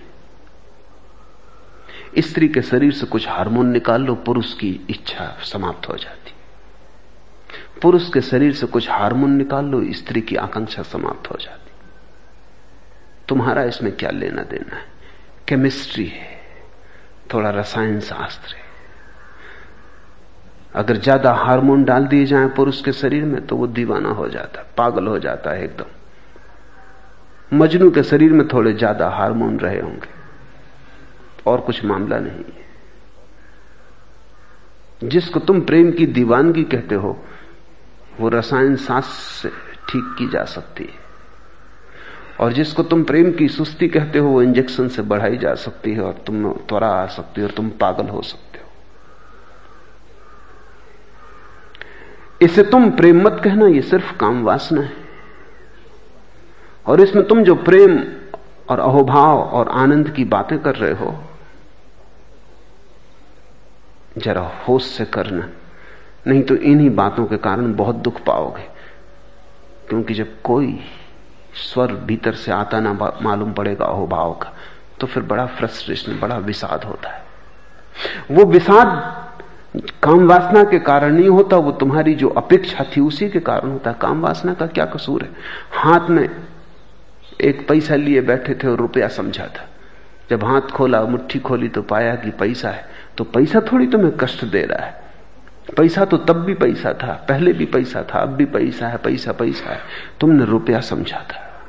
स्त्री 2.21 2.47
के 2.47 2.61
शरीर 2.61 2.91
से 2.91 3.05
कुछ 3.05 3.27
हार्मोन 3.27 3.67
निकाल 3.67 4.01
लो, 4.01 4.15
पुरुष 4.15 4.53
की 4.53 4.69
इच्छा 4.89 5.37
समाप्त 5.43 5.89
हो 5.89 5.97
जाती। 5.97 6.33
पुरुष 7.81 8.13
के 8.13 8.21
शरीर 8.21 8.53
से 8.53 8.67
कुछ 8.67 8.89
हार्मोन 8.89 9.31
निकाल 9.31 9.65
लो, 9.65 9.81
स्त्री 9.93 10.21
की 10.21 10.35
आकांक्षा 10.35 10.83
समाप्त 10.83 11.31
हो 11.31 11.37
जाती। 11.41 11.71
तुम्हारा 13.27 13.63
इसमें 13.63 13.91
क्या 13.95 14.09
लेना 14.09 14.43
देना 14.43 14.75
है? 14.75 14.85
केमिस्ट्री 15.47 16.05
है, 16.05 16.41
थोड़ा 17.33 17.49
रसायन 17.49 17.99
शास्त्र 17.99 18.55
है। 18.55 18.61
अगर 20.75 20.97
ज़्यादा 20.97 21.33
हार्मोन 21.33 21.83
डाल 21.83 22.07
दिए 22.07 22.25
जाए 22.25 22.47
पुरुष 22.47 22.81
के 22.81 22.91
शरीर 22.91 23.23
में 23.23 23.45
तो 23.47 23.55
वो 23.55 23.67
दीवाना 23.67 24.09
हो 24.09 24.27
जाता 24.29 24.61
है 24.61 24.67
पागल 24.77 25.07
हो 25.07 25.19
जाता 25.19 25.51
है 25.51 25.63
एकदम। 25.63 25.85
मजनू 27.53 27.91
के 27.91 28.03
शरीर 28.03 28.33
में 28.33 28.47
थोड़े 28.47 28.73
ज़्यादा 28.73 29.09
हार्मोन 29.09 29.59
रहे 29.59 29.79
होंगे। 29.79 30.09
और 31.47 31.61
कुछ 31.61 31.85
मामला 31.85 32.19
नहीं 32.19 32.43
है। 32.43 32.61
जिसको 35.09 35.39
तुम 35.39 35.61
प्रेम 35.61 35.91
की 35.91 36.05
दीवानगी 36.05 36.63
कहते 36.63 36.95
हो, 36.95 37.23
वो 38.19 38.29
रसायन 38.29 38.75
शास्त्र 38.75 39.49
से 39.49 39.49
ठीक 39.89 40.15
की 40.17 40.27
जा 40.27 40.43
सकती 40.43 40.83
है। 40.83 40.99
और 42.39 42.53
जिसको 42.53 42.83
तुम 42.83 43.03
प्रेम 43.03 43.31
की 43.31 43.47
सुस्ती 43.47 43.87
कहते 43.87 44.19
हो, 44.19 44.29
वो 44.29 44.41
इंजेक्शन 44.41 44.87
से 44.87 45.01
बढ़ाई 45.01 45.37
जा 45.37 45.55
सकती 45.55 45.93
है 45.93 46.01
और 46.01 46.23
तुम 46.27 46.53
त्वरा 46.53 46.87
आ 46.87 47.05
सकती 47.07 47.41
है 47.41 47.47
और 47.47 47.53
तुम 47.53 47.69
पागल 47.69 48.07
हो 48.07 48.21
सकते 48.21 48.59
हो। 48.59 48.65
इसे 52.41 52.63
तुम 52.63 52.91
प्रेम 52.91 53.21
मत 53.21 53.41
कहना, 53.43 53.67
ये 53.67 53.81
सिर्फ़ 53.81 54.17
काम 54.17 54.43
वासना 54.43 54.81
है। 54.81 55.00
और 56.85 57.01
इसमें 57.01 57.25
तुम 57.27 57.43
जो 57.43 57.55
प्रेम 57.57 57.97
और 58.69 58.79
अहोभाव 58.79 59.39
और 59.39 59.69
आनंद 59.69 60.09
की 60.09 60.23
बातें 60.27 60.57
कर 60.59 60.75
रहे 60.75 60.93
हो, 60.95 61.15
जरा 64.17 64.41
होश 64.67 64.85
से 64.87 65.05
करना। 65.07 65.49
नहीं 66.27 66.41
तो 66.43 66.55
इन्हीं 66.55 66.89
बातों 66.95 67.25
के 67.25 67.37
कारण 67.39 67.73
बहुत 67.75 67.95
दुख 67.97 68.23
पाओगे, 68.23 68.67
क्योंकि 69.89 70.13
जब 70.13 70.41
कोई 70.43 70.79
स्वर 71.63 71.93
भीतर 72.05 72.33
से 72.35 72.51
आता 72.51 72.79
ना 72.79 72.93
मालूम 73.21 73.53
पड़ेगा 73.53 73.85
अहोभाव 73.85 74.33
का 74.33 74.53
तो 74.99 75.07
फिर 75.07 75.23
बड़ा 75.23 75.45
फ्रस्ट्रेशन 75.47 76.19
बड़ा 76.19 76.37
विषाद 76.39 76.83
होता 76.83 77.09
है। 77.09 77.23
वो 78.31 78.45
विषाद 78.45 78.87
काम 80.03 80.27
वासना 80.27 80.63
के 80.63 80.79
कारण 80.81 81.13
नहीं 81.13 81.29
होता, 81.29 81.57
वो 81.57 81.71
तुम्हारी 81.73 82.13
जो 82.15 82.29
अपेक्षा 82.29 82.83
थी 82.91 83.01
उसी 83.01 83.29
के 83.29 83.39
कारण 83.41 83.71
होता 83.71 83.89
है। 83.89 83.97
काम 84.01 84.21
वासना 84.21 84.53
का 84.53 84.67
क्या 84.67 84.85
कसूर 84.87 85.23
है? 85.23 85.29
हाथ 85.73 86.09
में 86.09 86.27
एक 87.41 87.67
पैसा 87.67 87.95
लिए 87.95 88.21
बैठे 88.21 88.55
थे 88.55 88.67
और 88.67 88.77
रुपया 88.77 89.07
समझा 89.07 89.47
था। 89.47 89.69
जब 90.29 90.43
हाथ 90.43 90.61
खोला, 90.61 91.01
मुट्ठी 91.01 91.39
खोली 91.39 91.69
तो 91.69 91.81
पाया 91.81 92.15
कि 92.15 92.31
पैसा 92.31 92.69
है। 92.69 92.85
तो 93.17 93.23
पैसा 93.23 93.61
थोड़ी 93.61 93.87
तुम्हें 93.87 94.17
कष्ट 94.17 94.45
दे 94.45 94.63
रहा 94.63 94.85
है। 94.85 95.01
पैसा 95.77 96.05
तो 96.05 96.17
तब 96.17 96.33
भी 96.33 96.53
पैसा 96.53 96.93
था, 96.93 97.25
पहले 97.29 97.53
भी 97.53 97.65
पैसा 97.65 98.03
था, 98.03 98.19
अब 98.19 98.29
भी 98.29 98.45
पैसा 98.45 98.87
है, 98.87 98.97
पैसा 98.97 99.31
पैसा 99.31 99.69
है। 99.69 99.79
तुमने 100.19 100.45
रुपया 100.45 100.79
समझा 100.79 101.17
था। 101.17 101.63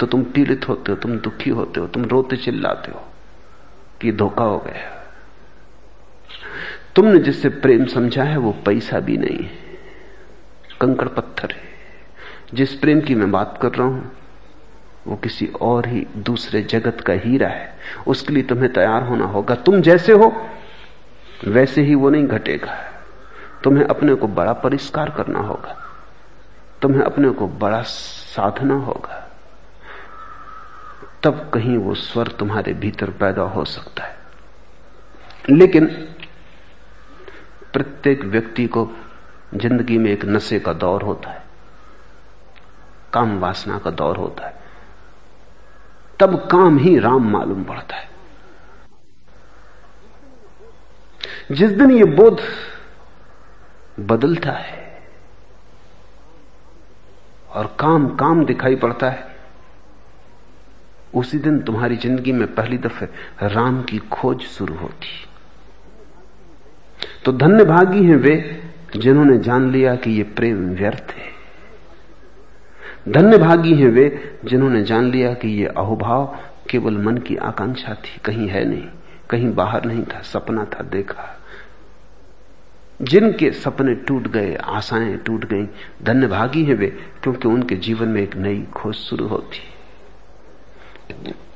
तो 0.00 0.06
तुम 0.06 0.22
पीड़ित 0.22 0.68
होते 0.68 0.92
हो, 0.92 0.98
तुम 0.98 1.18
दुखी 1.18 1.50
होते 1.50 1.80
हो, 1.80 1.86
तुम 1.86 2.04
रोते 2.04 2.36
चिल्लाते 2.36 2.92
हो 2.92 3.02
कि 4.00 4.12
धोखा 4.12 4.44
हो 4.44 4.58
गया। 4.58 5.06
तुमने 6.96 7.18
जिससे 7.18 7.48
प्रेम 7.48 7.84
समझा 7.84 8.24
है, 8.24 8.36
वो 8.36 8.52
पैसा 8.52 9.00
भी 9.00 9.16
नहीं 9.16 9.38
है। 9.38 9.50
कंकड़ 10.80 11.08
पत्थर 11.08 11.50
है। 11.50 11.62
जिस 12.54 12.74
प्रेम 12.74 13.00
की 13.00 13.14
मैं 13.14 13.30
बात 13.30 13.58
कर 13.62 13.72
रहा 13.72 13.86
हूँ 13.86 14.12
वो 15.06 15.16
किसी 15.16 15.46
और 15.46 15.86
ही 15.86 16.06
दूसरे 16.16 16.62
जगत 16.62 17.00
का 17.00 17.12
हीरा 17.12 17.48
है। 17.48 17.78
उसके 18.06 18.32
लिए 18.32 18.42
तुम्हें 18.42 18.72
तैयार 18.72 19.02
होना 19.02 19.24
होगा। 19.24 19.54
तुम 19.54 19.80
जैसे 19.80 20.12
हो, 20.12 20.50
वैसे 21.44 21.82
ही 21.82 21.94
वो 21.94 22.10
नहीं 22.10 22.26
घटेगा। 22.26 22.92
तुम्हें 23.64 23.84
अपने 23.84 24.14
को 24.14 24.28
बड़ा 24.28 24.52
परिष्कार 24.52 25.10
करना 25.10 25.38
होगा। 25.38 25.88
तुम्हें 26.82 27.02
अपने 27.02 27.30
को 27.30 27.48
बड़ा 27.48 27.82
साधना 27.82 28.74
होगा। 28.74 29.28
तब 31.22 31.50
कहीं 31.54 31.76
वो 31.76 31.94
स्वर 31.94 32.28
तुम्हारे 32.28 32.72
भीतर 32.72 33.10
पैदा 33.10 33.42
हो 33.42 33.64
सकता 33.64 34.04
है। 34.04 34.16
लेकिन 35.50 35.86
प्रत्येक 37.72 38.24
व्यक्ति 38.24 38.66
को 38.66 38.90
ज़िंदगी 39.54 39.98
में 39.98 40.10
एक 40.10 40.24
नशे 40.24 40.60
का 40.60 40.72
दौर 40.72 41.02
होता 41.02 41.30
है। 41.30 41.42
काम 43.12 43.38
वासना 43.38 43.78
का 43.78 43.90
दौर 43.90 44.16
होता 44.16 44.46
है। 44.46 44.61
तब 46.22 46.36
काम 46.50 46.78
ही 46.78 46.98
राम 46.98 47.30
मालूम 47.30 47.64
पड़ता 47.64 47.96
है। 47.96 48.10
जिस 51.52 51.70
दिन 51.70 51.90
ये 51.90 52.04
बोध 52.12 52.40
बदलता 54.00 54.52
है 54.52 54.80
और 57.50 57.66
काम 57.80 58.08
काम 58.16 58.44
दिखाई 58.44 58.76
पड़ता 58.76 59.08
है, 59.10 59.26
उसी 61.14 61.38
दिन 61.38 61.58
तुम्हारी 61.60 61.96
ज़िंदगी 61.96 62.32
में 62.32 62.46
पहली 62.54 62.78
दफे 62.78 63.06
राम 63.44 63.82
की 63.82 63.98
खोज 64.12 64.42
शुरू 64.48 64.74
होती। 64.74 65.08
तो 67.24 67.32
धन्य 67.34 67.64
भागी 67.64 68.04
हैं 68.04 68.16
वे 68.16 68.34
जिन्होंने 68.96 69.38
जान 69.38 69.70
लिया 69.72 69.94
कि 69.96 70.10
ये 70.10 70.22
प्रेम 70.32 70.68
व्यर्थ 70.74 71.12
है। 71.16 71.31
धन्य 73.08 73.38
भागी 73.38 73.74
हैं 73.74 73.88
वे, 73.88 74.38
जिन्होंने 74.44 74.82
जान 74.82 75.04
लिया 75.10 75.34
कि 75.34 75.48
ये 75.48 75.66
अहोभाव 75.66 76.38
केवल 76.70 76.98
मन 76.98 77.18
की 77.18 77.36
आकांक्षा 77.36 77.94
थी। 77.94 78.20
कहीं 78.24 78.48
है 78.48 78.64
नहीं, 78.64 78.88
कहीं 79.30 79.54
बाहर 79.54 79.84
नहीं 79.84 80.04
था, 80.04 80.20
सपना 80.20 80.64
था, 80.64 80.82
देखा। 80.82 81.40
जिनके 83.02 83.50
सपने 83.50 83.94
टूट 83.94 84.28
गए, 84.28 84.54
आशाएँ 84.54 85.16
टूट 85.16 85.44
गई 85.44 85.68
धन्य 86.02 86.26
भागी 86.26 86.64
हैं 86.64 86.74
वे, 86.74 86.86
क्योंकि 87.22 87.48
उनके 87.48 87.76
जीवन 87.76 88.08
में 88.08 88.22
एक 88.22 88.36
नई 88.36 88.66
खोज 88.74 88.94
शुरू 88.94 89.26
होती। 89.26 89.58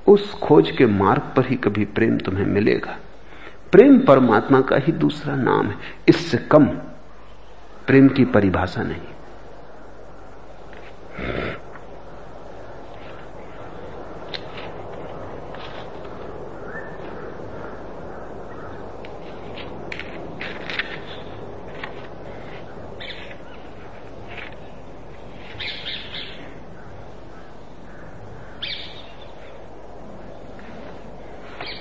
उस 0.08 0.32
खोज 0.32 0.70
के 0.70 0.86
मार्ग 0.86 1.22
पर 1.36 1.46
ही 1.46 1.56
कभी 1.56 1.84
प्रेम 1.84 2.18
तुम्हें 2.18 2.46
मिलेगा। 2.46 2.98
प्रेम 3.72 3.98
परमात्मा 3.98 4.60
का 4.60 4.76
ही 4.76 4.92
दूसरा 4.92 5.36
नाम 5.36 5.66
है। 5.66 5.76
इससे 6.08 6.38
कम 6.38 6.66
प्रेम 7.86 8.08
की 8.08 8.24
परिभाषा 8.24 8.82
नहीं। 8.82 9.15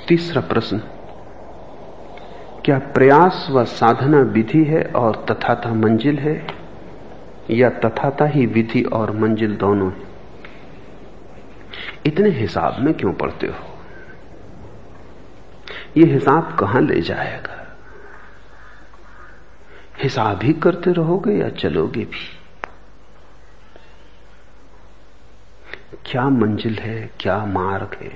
तीसरा 0.08 0.42
प्रश्न। 0.42 0.78
क्या 2.66 2.80
प्रयास 2.80 3.48
व 3.50 3.64
साधना 3.64 4.20
विधि 4.20 4.64
है 4.64 4.84
और 4.84 5.26
तथाता 5.30 5.74
मंजिल 5.74 6.20
है? 6.20 6.65
या 7.50 7.70
तथाता 7.70 8.26
ही 8.26 8.46
विधि 8.46 8.84
और 8.84 9.12
मंजिल 9.12 9.56
दोनों 9.56 9.92
है। 9.92 10.16
इतने 12.06 12.30
हिसाब 12.30 12.80
में 12.80 12.94
क्यों 12.94 13.14
पढ़ते 13.14 13.48
हो? 13.48 13.78
यह 15.98 16.14
हिसाब 16.14 16.58
कहाँ 16.60 16.82
ले 16.82 17.02
जाएगा? 17.02 17.78
हिसाब 20.04 20.44
ही 20.44 20.54
करते 20.54 20.92
रहोगे 20.92 21.34
या 21.34 21.50
चलोगे 21.50 22.06
भी? 22.06 22.40
क्या 26.06 26.30
मंजिल 26.30 26.76
है, 26.76 27.12
क्या 27.20 27.46
मार्ग 27.46 27.98
है? 28.02 28.12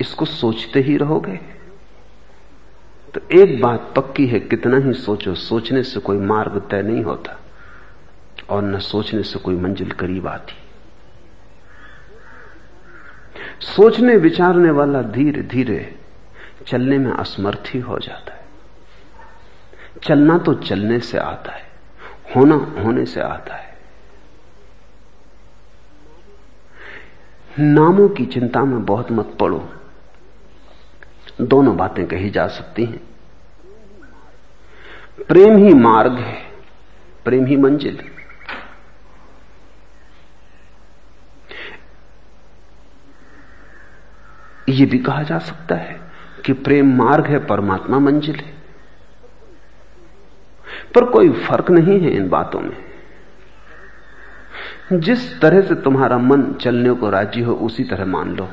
इसको 0.00 0.24
सोचते 0.24 0.80
ही 0.80 0.96
रहोगे? 0.96 1.40
तो 3.14 3.20
एक 3.32 3.62
बात 3.62 3.92
पक्की 3.96 4.26
है, 4.26 4.40
कितना 4.40 4.76
ही 4.76 4.92
सोचो, 4.92 5.34
सोचने 5.34 5.82
से 5.82 6.00
कोई 6.00 6.18
मार्ग 6.18 6.68
तय 6.70 6.82
नहीं 6.82 7.04
होता। 7.04 7.40
और 8.50 8.62
न 8.62 8.78
सोचने 8.78 9.22
से 9.22 9.38
कोई 9.38 9.56
मंजिल 9.56 9.90
करीब 9.90 10.26
आती। 10.28 10.54
सोचने 13.60 14.16
विचारने 14.16 14.70
वाला 14.70 15.02
धीरे 15.02 15.42
धीरे 15.42 15.98
चलने 16.66 16.98
में 16.98 17.12
असमर्थ 17.12 17.62
ही 17.66 17.80
हो 17.80 17.98
जाता 17.98 18.34
है। 18.34 18.44
चलना 20.02 20.38
तो 20.38 20.54
चलने 20.54 21.00
से 21.00 21.18
आता 21.18 21.52
है, 21.52 21.68
होना 22.36 22.54
होने 22.54 23.06
से 23.06 23.20
आता 23.20 23.54
है। 23.54 23.76
नामों 27.58 28.08
की 28.08 28.26
चिंता 28.26 28.64
में 28.64 28.84
बहुत 28.84 29.12
मत 29.12 29.36
पड़ो। 29.40 29.72
दोनों 31.40 31.76
बातें 31.76 32.06
कही 32.06 32.30
जा 32.30 32.46
सकती 32.46 32.84
हैं। 32.84 33.00
प्रेम 35.28 35.56
ही 35.56 35.74
मार्ग 35.74 36.12
है, 36.12 36.42
प्रेम 37.24 37.46
ही 37.46 37.56
मंजिल। 37.56 37.96
है 37.96 38.15
यह 44.68 44.86
भी 44.86 44.98
कहा 44.98 45.22
जा 45.22 45.38
सकता 45.38 45.74
है 45.74 46.00
कि 46.44 46.52
प्रेम 46.52 46.96
मार्ग 46.96 47.26
है, 47.26 47.46
परमात्मा 47.46 47.98
मंजिल 47.98 48.36
है। 48.36 48.54
पर 50.94 51.04
कोई 51.04 51.32
फ़र्क 51.32 51.70
नहीं 51.70 52.00
है 52.00 52.10
इन 52.10 52.28
बातों 52.28 52.60
में। 52.60 52.76
जिस 54.92 55.40
तरह 55.40 55.60
से 55.60 55.74
तुम्हारा 55.74 56.18
मन 56.18 56.52
चलने 56.60 56.90
को 56.90 57.10
राज़ी 57.10 57.42
हो, 57.42 57.52
उसी 57.52 57.84
तरह 57.84 58.04
मान 58.04 58.36
लो। 58.36 58.48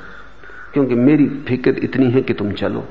क्योंकि 0.74 0.96
मेरी 0.96 1.28
फ़िक्र 1.48 1.70
इतनी 1.70 2.12
है 2.12 2.22
कि 2.22 2.34
तुम 2.34 2.52
चलो। 2.52 2.88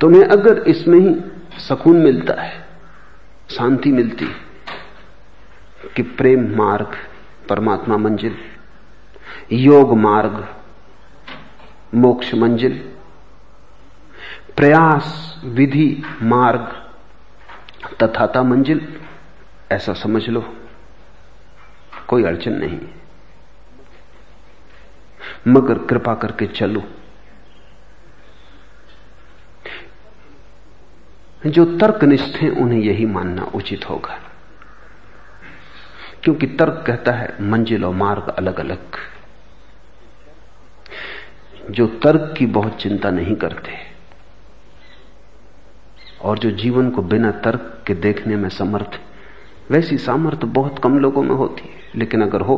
तुम्हें 0.00 0.24
अगर 0.24 0.58
इसमें 0.58 0.98
ही 0.98 1.20
सुकून 1.58 1.96
मिलता 1.96 2.42
है, 2.42 2.66
शांति 3.50 3.92
मिलती 3.92 4.26
कि 5.96 6.02
प्रेम 6.02 6.56
मार्ग, 6.56 6.90
परमात्मा 7.48 7.96
मंजिल, 7.96 8.36
योग 9.52 9.98
मार्ग 9.98 10.48
मोक्ष 11.94 12.34
मंजिल, 12.34 12.92
प्रयास, 14.56 15.40
विधि, 15.44 16.02
मार्ग 16.22 16.90
तथाता 18.02 18.42
मंजिल, 18.42 19.00
ऐसा 19.72 19.92
समझ 19.92 20.28
लो। 20.28 20.56
कोई 22.08 22.24
अड़चन 22.24 22.52
नहीं। 22.52 22.80
मगर 25.48 25.78
कृपा 25.78 26.14
करके 26.14 26.46
चलो। 26.46 26.82
जो 31.46 31.78
तर्कनिष्ठ 31.78 32.36
हैं, 32.36 32.50
उन्हें 32.50 32.80
यही 32.80 33.06
मानना 33.06 33.42
उचित 33.42 33.90
होगा। 33.90 34.18
क्योंकि 36.24 36.46
तर्क 36.46 36.84
कहता 36.86 37.12
है, 37.12 37.36
मंजिल 37.40 37.84
और 37.84 37.94
मार्ग 37.94 38.28
अलग 38.28 38.60
अलग 38.60 38.78
जो 41.70 41.86
तर्क 41.86 42.34
की 42.38 42.46
बहुत 42.46 42.76
चिंता 42.76 43.10
नहीं 43.10 43.34
करते 43.36 43.72
और 46.22 46.38
जो 46.38 46.50
जीवन 46.50 46.90
को 46.90 47.02
बिना 47.02 47.30
तर्क 47.30 47.82
के 47.86 47.94
देखने 47.94 48.36
में 48.36 48.48
समर्थ 48.48 48.98
वैसी 49.70 49.98
सामर्थ्य 49.98 50.46
बहुत 50.46 50.78
कम 50.78 50.98
लोगों 50.98 51.22
में 51.22 51.34
होती 51.34 51.62
है। 51.62 51.80
लेकिन 51.96 52.22
अगर 52.22 52.40
हो 52.40 52.56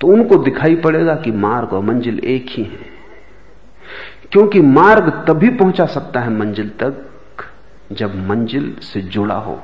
तो 0.00 0.06
उनको 0.06 0.36
दिखाई 0.36 0.76
पड़ेगा 0.76 1.14
कि 1.14 1.30
मार्ग 1.30 1.72
और 1.72 1.82
मंजिल 1.82 2.18
एक 2.18 2.46
ही 2.50 2.62
है। 2.62 2.92
क्योंकि 4.32 4.60
मार्ग 4.60 5.10
तभी 5.28 5.48
पहुँचा 5.50 5.86
सकता 5.86 6.20
है 6.20 6.30
मंजिल 6.30 6.68
तक 6.82 7.44
जब 7.92 8.16
मंजिल 8.28 8.74
से 8.82 9.00
जुड़ा 9.00 9.34
हो। 9.34 9.62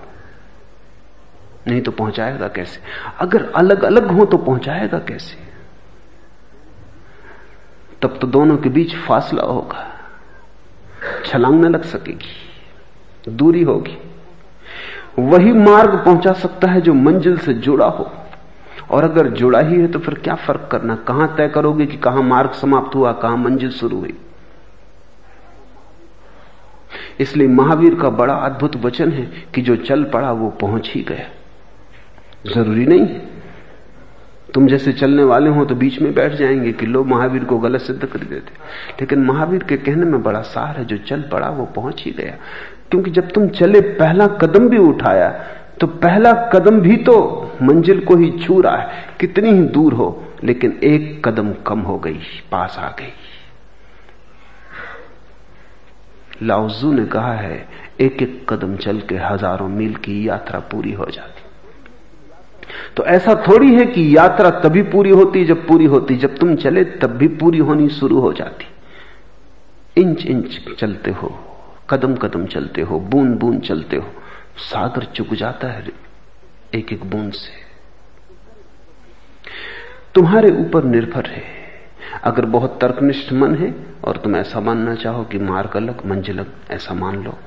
नहीं 1.66 1.80
तो 1.80 1.92
पहुंचाएगा 1.92 2.48
कैसे? 2.48 2.80
अगर 3.18 3.50
अलग 3.50 3.82
अलग 3.82 4.10
हो 4.10 4.24
तो 4.24 4.38
पहुंचाएगा 4.38 4.98
कैसे? 4.98 5.49
तब 8.02 8.18
तो 8.20 8.26
दोनों 8.26 8.56
के 8.56 8.68
बीच 8.68 8.94
फासला 8.96 9.42
होगा। 9.42 9.86
छलांग 11.24 11.64
न 11.64 11.68
लग 11.68 11.82
सकेगी, 11.82 13.32
दूरी 13.32 13.62
होगी। 13.62 13.96
वही 15.18 15.52
मार्ग 15.52 15.94
पहुँचा 15.96 16.32
सकता 16.32 16.70
है 16.70 16.80
जो 16.80 16.94
मंजिल 16.94 17.36
से 17.38 17.54
जुड़ा 17.54 17.86
हो। 17.86 18.10
और 18.90 19.04
अगर 19.04 19.28
जुड़ा 19.30 19.60
ही 19.60 19.80
है 19.80 19.86
तो 19.86 19.98
फिर 19.98 20.14
क्या 20.14 20.34
फ़र्क 20.36 20.68
करना? 20.72 20.94
कहाँ 20.98 21.34
तय 21.36 21.48
करोगे 21.48 21.86
कि 21.86 21.96
कहाँ 21.96 22.22
मार्ग 22.22 22.52
समाप्त 22.52 22.94
हुआ, 22.94 23.12
कहाँ 23.12 23.36
मंजिल 23.36 23.70
शुरू 23.70 23.98
हुई? 23.98 24.14
इसलिए 27.20 27.48
महावीर 27.48 27.94
का 27.94 28.08
बड़ा 28.10 28.34
अद्भुत 28.34 28.76
वचन 28.76 29.12
है 29.12 29.24
कि 29.54 29.62
जो 29.62 29.76
चल 29.76 30.04
पड़ा 30.04 30.32
वो 30.32 30.48
पहुँच 30.50 30.90
ही 30.94 31.02
गया। 31.02 31.26
ज़रूरी 32.46 32.86
नहीं 32.86 33.06
तुम 34.54 34.66
जैसे 34.68 34.92
चलने 34.92 35.24
वाले 35.24 35.50
हो 35.50 35.64
तो 35.64 35.74
बीच 35.74 36.00
में 36.00 36.12
बैठ 36.14 36.32
जाएँगे 36.32 36.72
कि 36.72 36.86
लोग 36.86 37.06
महावीर 37.06 37.44
को 37.44 37.58
गलत 37.58 37.80
सिद्ध 37.80 38.04
कर 38.04 38.18
देते। 38.20 38.52
लेकिन 39.00 39.24
महावीर 39.24 39.62
के 39.62 39.76
कहने 39.76 40.04
में 40.04 40.22
बड़ा 40.22 40.40
सार 40.42 40.76
है, 40.76 40.84
जो 40.84 40.96
चल 40.98 41.22
पड़ा 41.22 41.48
वो 41.50 41.64
पहुँच 41.66 42.02
ही 42.04 42.10
गया। 42.12 42.34
क्योंकि 42.90 43.10
जब 43.10 43.30
तुम 43.30 43.48
चले, 43.50 43.80
पहला 43.80 44.26
कदम 44.36 44.68
भी 44.68 44.78
उठाया 44.78 45.28
तो 45.80 45.86
पहला 45.86 46.32
कदम 46.50 46.80
भी 46.80 46.96
तो 46.96 47.16
मंजिल 47.62 48.00
को 48.00 48.16
ही 48.16 48.30
छू 48.38 48.60
रहा 48.60 48.76
है। 48.76 49.04
कितनी 49.20 49.50
ही 49.50 49.62
दूर 49.68 49.92
हो, 49.92 50.08
लेकिन 50.44 50.78
एक 50.84 51.28
कदम 51.28 51.52
कम 51.66 51.80
हो 51.80 51.98
गई, 51.98 52.18
पास 52.52 52.76
आ 52.78 52.88
गई। 52.90 53.12
लाउजू 56.42 56.92
ने 56.92 57.04
कहा 57.06 57.32
है 57.34 57.66
एक 58.00 58.22
एक 58.22 58.44
कदम 58.48 58.76
चल 58.76 59.00
के 59.00 59.16
हज़ारों 59.16 59.68
मील 59.68 59.94
की 59.96 60.28
यात्रा 60.28 60.60
पूरी 60.70 60.92
हो 60.92 61.06
जाती। 61.06 61.39
तो 62.96 63.04
ऐसा 63.04 63.44
थोड़ी 63.48 63.74
है 63.74 63.86
कि 63.86 64.16
यात्रा 64.16 64.50
तभी 64.50 64.82
पूरी 64.82 65.10
होती 65.10 65.44
जब 65.44 65.66
पूरी 65.66 65.84
होती। 65.84 66.16
जब 66.16 66.36
तुम 66.36 66.54
चले, 66.56 66.84
तब 66.84 67.10
भी 67.10 67.28
पूरी 67.28 67.58
होनी 67.58 67.88
शुरू 67.88 68.20
हो 68.20 68.32
जाती। 68.32 68.66
इंच 70.00 70.26
इंच 70.26 70.60
चलते 70.78 71.10
हो, 71.10 71.38
कदम 71.90 72.14
कदम 72.14 72.46
चलते 72.46 72.82
हो, 72.82 73.00
बूंद 73.00 73.38
बूंद 73.38 73.60
चलते 73.60 73.96
हो। 73.96 74.06
सागर 74.56 75.04
चुक 75.04 75.34
जाता 75.34 75.68
है 75.68 75.84
एक 76.74 76.92
एक 76.92 77.04
बूंद 77.04 77.32
से। 77.32 77.70
तुम्हारे 80.14 80.50
ऊपर 80.50 80.84
निर्भर 80.84 81.26
है। 81.26 81.42
अगर 82.24 82.44
बहुत 82.46 82.78
तर्कनिष्ठ 82.80 83.32
मन 83.32 83.54
है 83.54 83.74
और 84.04 84.16
तुम 84.16 84.36
ऐसा 84.36 84.60
मानना 84.60 84.94
चाहो 84.94 85.24
कि 85.24 85.38
मार्ग 85.38 85.76
अलग, 85.76 86.06
मंजिल 86.06 86.44
ऐसा 86.70 86.94
मान 86.94 87.24
लो। 87.24 87.38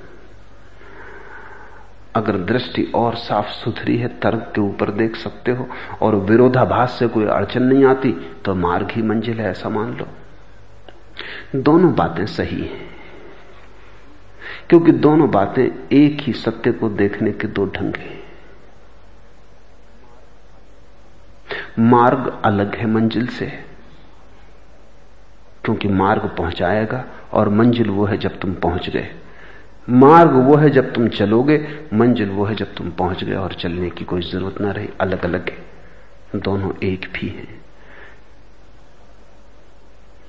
अगर 2.16 2.38
दृष्टि 2.38 2.91
और 2.95 3.16
साफ़ 3.16 3.49
सुथरी 3.49 3.97
है, 3.97 4.07
तर्क 4.07 4.51
के 4.55 4.61
ऊपर 4.61 4.91
देख 4.91 5.16
सकते 5.16 5.51
हो, 5.51 5.70
और 6.01 6.16
विरोधाभास 6.16 6.91
से 6.91 7.07
कोई 7.07 7.26
अड़चन 7.26 7.64
नहीं 7.64 7.86
आती 7.86 8.38
तो 8.45 8.55
मार्ग 8.55 8.91
ही 8.91 9.01
मंजिल 9.01 9.39
है, 9.39 9.49
ऐसा 9.51 9.70
मान 9.70 9.97
लो। 9.97 10.07
दोनों 11.55 11.95
बातें 11.95 12.26
सही 12.26 12.61
हैं। 12.61 12.89
क्योंकि 14.70 14.91
दोनों 14.91 15.32
बातें 15.32 15.97
एक 15.97 16.22
ही 16.22 16.34
सत्य 16.34 16.72
को 16.72 16.89
देखने 16.89 17.32
के 17.32 17.47
दो 17.47 17.66
ढंग 17.66 17.95
हैं। 17.95 18.24
मार्ग 21.80 22.41
अलग 22.45 22.76
है 22.76 22.86
मंजिल 22.86 23.28
से, 23.28 23.45
क्योंकि 25.64 25.88
मार्ग 25.88 26.22
पहुंचाएगा, 26.38 27.05
और 27.34 27.49
मंजिल 27.49 27.89
वो 27.89 28.05
है 28.05 28.18
जब 28.18 28.39
तुम 28.39 28.53
पहुँच 28.53 28.89
गए। 28.89 29.16
मार्ग 29.90 30.32
वो 30.32 30.56
है 30.56 30.70
जब 30.70 30.94
तुम 30.94 31.08
चलोगे, 31.08 31.68
मंजिल 31.94 32.30
वो 32.30 32.46
है 32.46 32.56
जब 32.56 32.76
तुम 32.76 32.92
पहुँच 32.92 33.24
गए 33.24 33.36
और 33.36 33.54
चलने 33.54 33.90
की 33.90 34.06
कोई 34.06 34.22
ज़रूरत 34.22 34.62
ना 34.62 34.72
रही 34.72 34.90
अलग 35.02 35.26
अलग 35.26 35.50
है। 35.50 35.66
दोनों 36.40 36.72
एक 36.84 37.12
भी 37.14 37.28
हैं। 37.28 37.62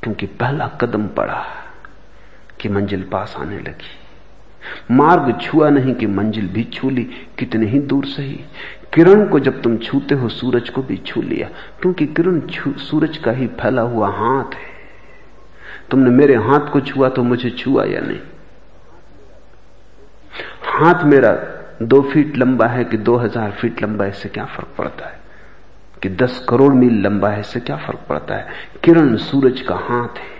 क्योंकि 0.03 0.27
पहला 0.27 0.67
कदम 0.67 1.07
पड़ा 1.07 1.47
कि 2.61 2.69
मंजिल 2.69 3.03
पास 3.03 3.37
आने 3.39 3.59
लगी। 3.59 3.99
मार्ग 4.91 5.39
छुआ 5.43 5.71
नहीं 5.71 5.95
कि 5.95 6.07
मंजिल 6.07 6.49
भी 6.49 6.65
छू 6.65 6.91
ली, 6.91 7.05
कितने 7.39 7.67
ही 7.67 7.79
दूर 7.79 8.05
सही। 8.05 8.41
किरण 8.95 9.29
को 9.29 9.41
जब 9.41 9.63
तुम 9.63 9.77
छूते 9.77 10.15
हो, 10.15 10.29
सूरज 10.29 10.69
को 10.69 10.83
भी 10.83 10.97
छू 10.97 11.23
लिया। 11.23 11.49
क्योंकि 11.83 12.07
किरण 12.07 12.43
सूरज 12.77 13.17
का 13.17 13.33
ही 13.33 13.47
फैला 13.47 13.83
हुआ 13.83 14.09
हाथ 14.09 14.55
है। 14.55 14.75
तुमने 15.91 16.11
मेरे 16.11 16.35
हाथ 16.35 16.73
को 16.73 16.81
छुआ 16.81 17.09
तो 17.09 17.23
मुझे 17.23 17.51
छुआ 17.51 17.85
या 17.85 18.01
नहीं? 18.01 18.21
हाथ 20.65 21.05
मेरा 21.05 21.33
दो 21.83 22.01
फीट 22.03 22.37
लंबा 22.37 22.67
है 22.67 22.85
कि 22.85 22.97
दो 22.97 23.17
हज़ार 23.17 23.51
फीट 23.51 23.83
लंबा 23.83 24.05
है, 24.05 24.11
इससे 24.11 24.29
क्या 24.29 24.45
फ़र्क 24.45 24.69
पड़ता 24.79 25.07
है? 25.07 25.23
कि 26.03 26.09
दस 26.09 26.45
करोड़ 26.49 26.73
मील 26.75 27.01
लंबा 27.03 27.29
है, 27.29 27.41
इससे 27.41 27.61
क्या 27.61 27.77
फ़र्क 27.77 28.01
पड़ता 28.09 28.35
है? 28.35 28.47
किरण 28.85 29.17
सूरज 29.17 29.61
का 29.61 29.75
हाथ 29.75 30.19
है। 30.19 30.33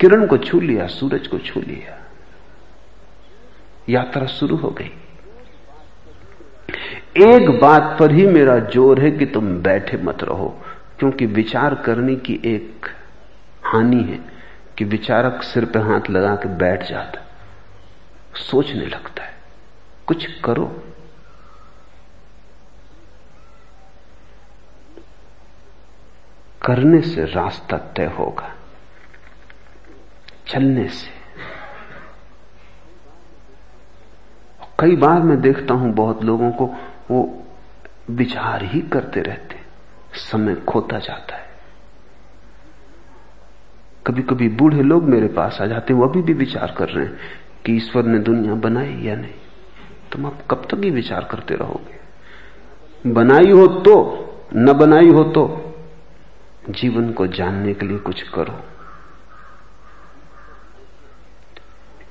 किरण 0.00 0.26
को 0.26 0.38
छू 0.38 0.60
लिया, 0.60 0.86
सूरज 0.86 1.26
को 1.26 1.38
छू 1.38 1.60
लिया। 1.60 1.96
यात्रा 3.88 4.26
शुरू 4.26 4.56
हो 4.56 4.70
गई। 4.70 4.90
एक 7.18 7.48
बात 7.60 7.96
पर 8.00 8.12
ही 8.12 8.26
मेरा 8.26 8.58
ज़ोर 8.58 9.00
है 9.00 9.10
कि 9.10 9.26
तुम 9.26 9.56
बैठे 9.62 9.96
मत 9.96 10.22
रहो, 10.24 10.48
क्योंकि 10.98 11.26
विचार 11.26 11.74
करने 11.74 12.14
की 12.16 12.40
एक 12.44 12.86
हानि 13.64 14.02
है 14.02 14.18
कि 14.78 14.84
विचारक 14.84 15.42
सिर 15.42 15.64
पे 15.64 15.78
हाथ 15.78 16.10
लगा 16.10 16.34
के 16.34 16.48
बैठ 16.56 16.88
जाता, 16.88 17.26
सोचने 18.40 18.86
लगता 18.86 19.22
है। 19.22 19.29
कुछ 20.10 20.26
करो। 20.40 20.64
करने 26.62 27.00
से 27.00 27.24
रास्ता 27.24 27.76
तय 27.96 28.06
होगा, 28.18 28.54
चलने 30.46 30.88
से। 30.88 31.18
कई 34.80 34.96
बार 34.96 35.20
मैं 35.20 35.40
देखता 35.40 35.74
हूँ 35.74 35.92
बहुत 35.94 36.22
लोगों 36.24 36.50
को 36.52 36.66
वो 37.10 37.22
विचार 38.10 38.64
ही 38.64 38.80
करते 38.88 39.20
रहते 39.20 39.58
समय 40.20 40.54
खोता 40.68 40.98
जाता 40.98 41.36
है। 41.36 41.48
कभी 44.06 44.22
कभी 44.22 44.48
बूढ़े 44.48 44.82
लोग 44.82 45.04
मेरे 45.04 45.28
पास 45.28 45.60
आ 45.60 45.66
जाते 45.66 45.92
हैं, 45.92 46.00
वो 46.00 46.06
अभी 46.06 46.22
भी 46.22 46.32
विचार 46.34 46.74
कर 46.78 46.88
रहे 46.88 47.06
हैं 47.06 47.18
कि 47.64 47.76
ईश्वर 47.76 48.04
ने 48.04 48.18
दुनिया 48.20 48.54
बनाई 48.60 48.96
या 48.98 49.14
नहीं। 49.16 49.34
तुम 50.12 50.24
अब 50.26 50.38
कब 50.50 50.66
तक 50.70 50.84
ही 50.84 50.90
विचार 50.90 51.24
करते 51.24 51.54
रहोगे? 51.54 51.98
बनाई 53.06 53.50
हो 53.50 53.66
तो 53.66 53.96
न 54.56 54.72
बनाई 54.72 55.08
हो 55.08 55.24
तो 55.24 55.74
जीवन 56.70 57.12
को 57.12 57.26
जानने 57.26 57.74
के 57.74 57.86
लिए 57.86 57.98
कुछ 57.98 58.22
करो। 58.28 58.58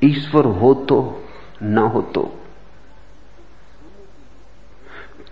ईश्वर 0.03 0.45
हो 0.45 0.73
तो 0.89 1.27
न 1.63 1.77
हो 1.77 2.01
तो 2.01 2.23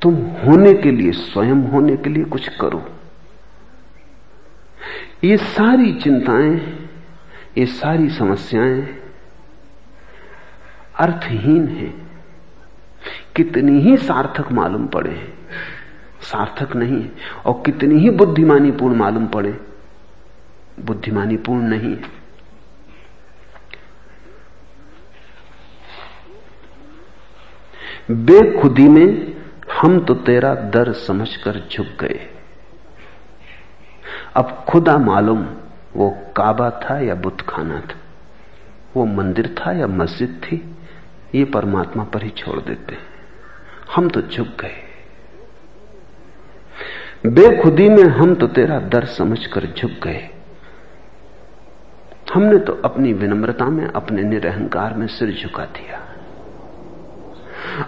तुम 0.01 0.15
होने 0.15 0.73
के 0.73 0.91
लिए, 0.91 1.11
स्वयं 1.11 1.63
होने 1.63 1.95
के 1.97 2.09
लिए 2.09 2.23
कुछ 2.23 2.47
करो। 2.57 2.83
ये 5.23 5.37
सारी 5.37 5.93
चिंताएँ, 5.93 6.57
ये 7.57 7.65
सारी 7.65 8.09
समस्याएँ 8.09 8.81
अर्थहीन 10.99 11.67
हैं। 11.67 12.06
कितनी 13.37 13.79
ही 13.79 13.97
सार्थक 13.97 14.51
मालूम 14.51 14.87
पड़े। 14.87 15.33
सार्थक 16.21 16.75
नहीं 16.75 17.01
है 17.01 17.11
और 17.45 17.63
कितनी 17.65 17.99
ही 17.99 18.09
बुद्धिमानी 18.09 18.71
पूर्ण 18.71 18.95
मालूम 18.95 19.27
पड़े। 19.27 19.61
बुद्धिमानी 20.79 21.37
पूर्ण 21.37 21.61
नहीं। 21.61 21.95
है 21.95 22.17
बेखुदी 28.11 28.87
में 28.87 29.37
हम 29.81 30.05
तो 30.05 30.15
तेरा 30.15 30.55
दर 30.55 30.93
समझकर 30.93 31.67
झुक 31.71 31.87
गए। 31.87 32.19
अब 34.35 34.65
खुदा 34.69 34.97
मालूम 34.97 35.47
वो 35.95 36.09
काबा 36.35 36.69
था 36.69 36.99
या 36.99 37.15
बुत 37.15 37.41
खाना 37.41 37.79
था। 37.79 37.95
वो 38.95 39.05
मंदिर 39.05 39.55
था 39.59 39.71
या 39.71 39.87
मस्जिद 39.87 40.41
थी, 40.43 40.75
ये 41.35 41.45
परमात्मा 41.45 42.03
पर 42.03 42.23
ही 42.23 42.29
छोड़ 42.29 42.59
देते 42.59 42.95
हैं। 42.95 43.06
हम 43.95 44.09
तो 44.09 44.21
झुक 44.21 44.47
गए। 44.47 44.83
बेखुदी 47.25 47.89
में 47.89 48.03
हम 48.03 48.35
तो 48.35 48.47
तेरा 48.47 48.79
दर 48.79 49.05
समझकर 49.05 49.65
झुक 49.65 49.91
गए। 49.91 50.29
हमने 52.33 52.57
तो 52.57 52.73
अपनी 52.73 53.13
विनम्रता 53.13 53.65
में, 53.65 53.87
अपने 53.87 54.23
निरहंकार 54.23 54.93
में 54.93 55.07
सिर 55.07 55.31
झुका 55.33 55.65
दिया। 55.65 56.01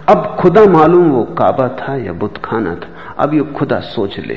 अब 0.08 0.36
खुदा 0.40 0.64
मालूम 0.64 1.10
वो 1.10 1.24
काबा 1.24 1.68
था 1.68 1.96
या 1.96 2.12
बुत 2.12 2.38
खाना 2.44 2.74
था। 2.74 3.14
अब 3.18 3.34
ये 3.34 3.40
खुदा 3.40 3.80
सोच 3.80 4.18
ले 4.18 4.34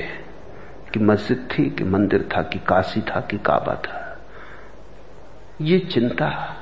कि 0.94 1.00
मस्जिद 1.00 1.48
थी, 1.52 1.70
कि 1.70 1.84
मंदिर 1.84 2.30
था, 2.36 2.42
कि 2.42 2.60
काशी 2.60 3.02
था, 3.02 3.20
कि 3.22 3.38
काबा 3.38 3.76
था। 3.76 4.22
ये 5.62 5.80
चिंता 5.80 6.56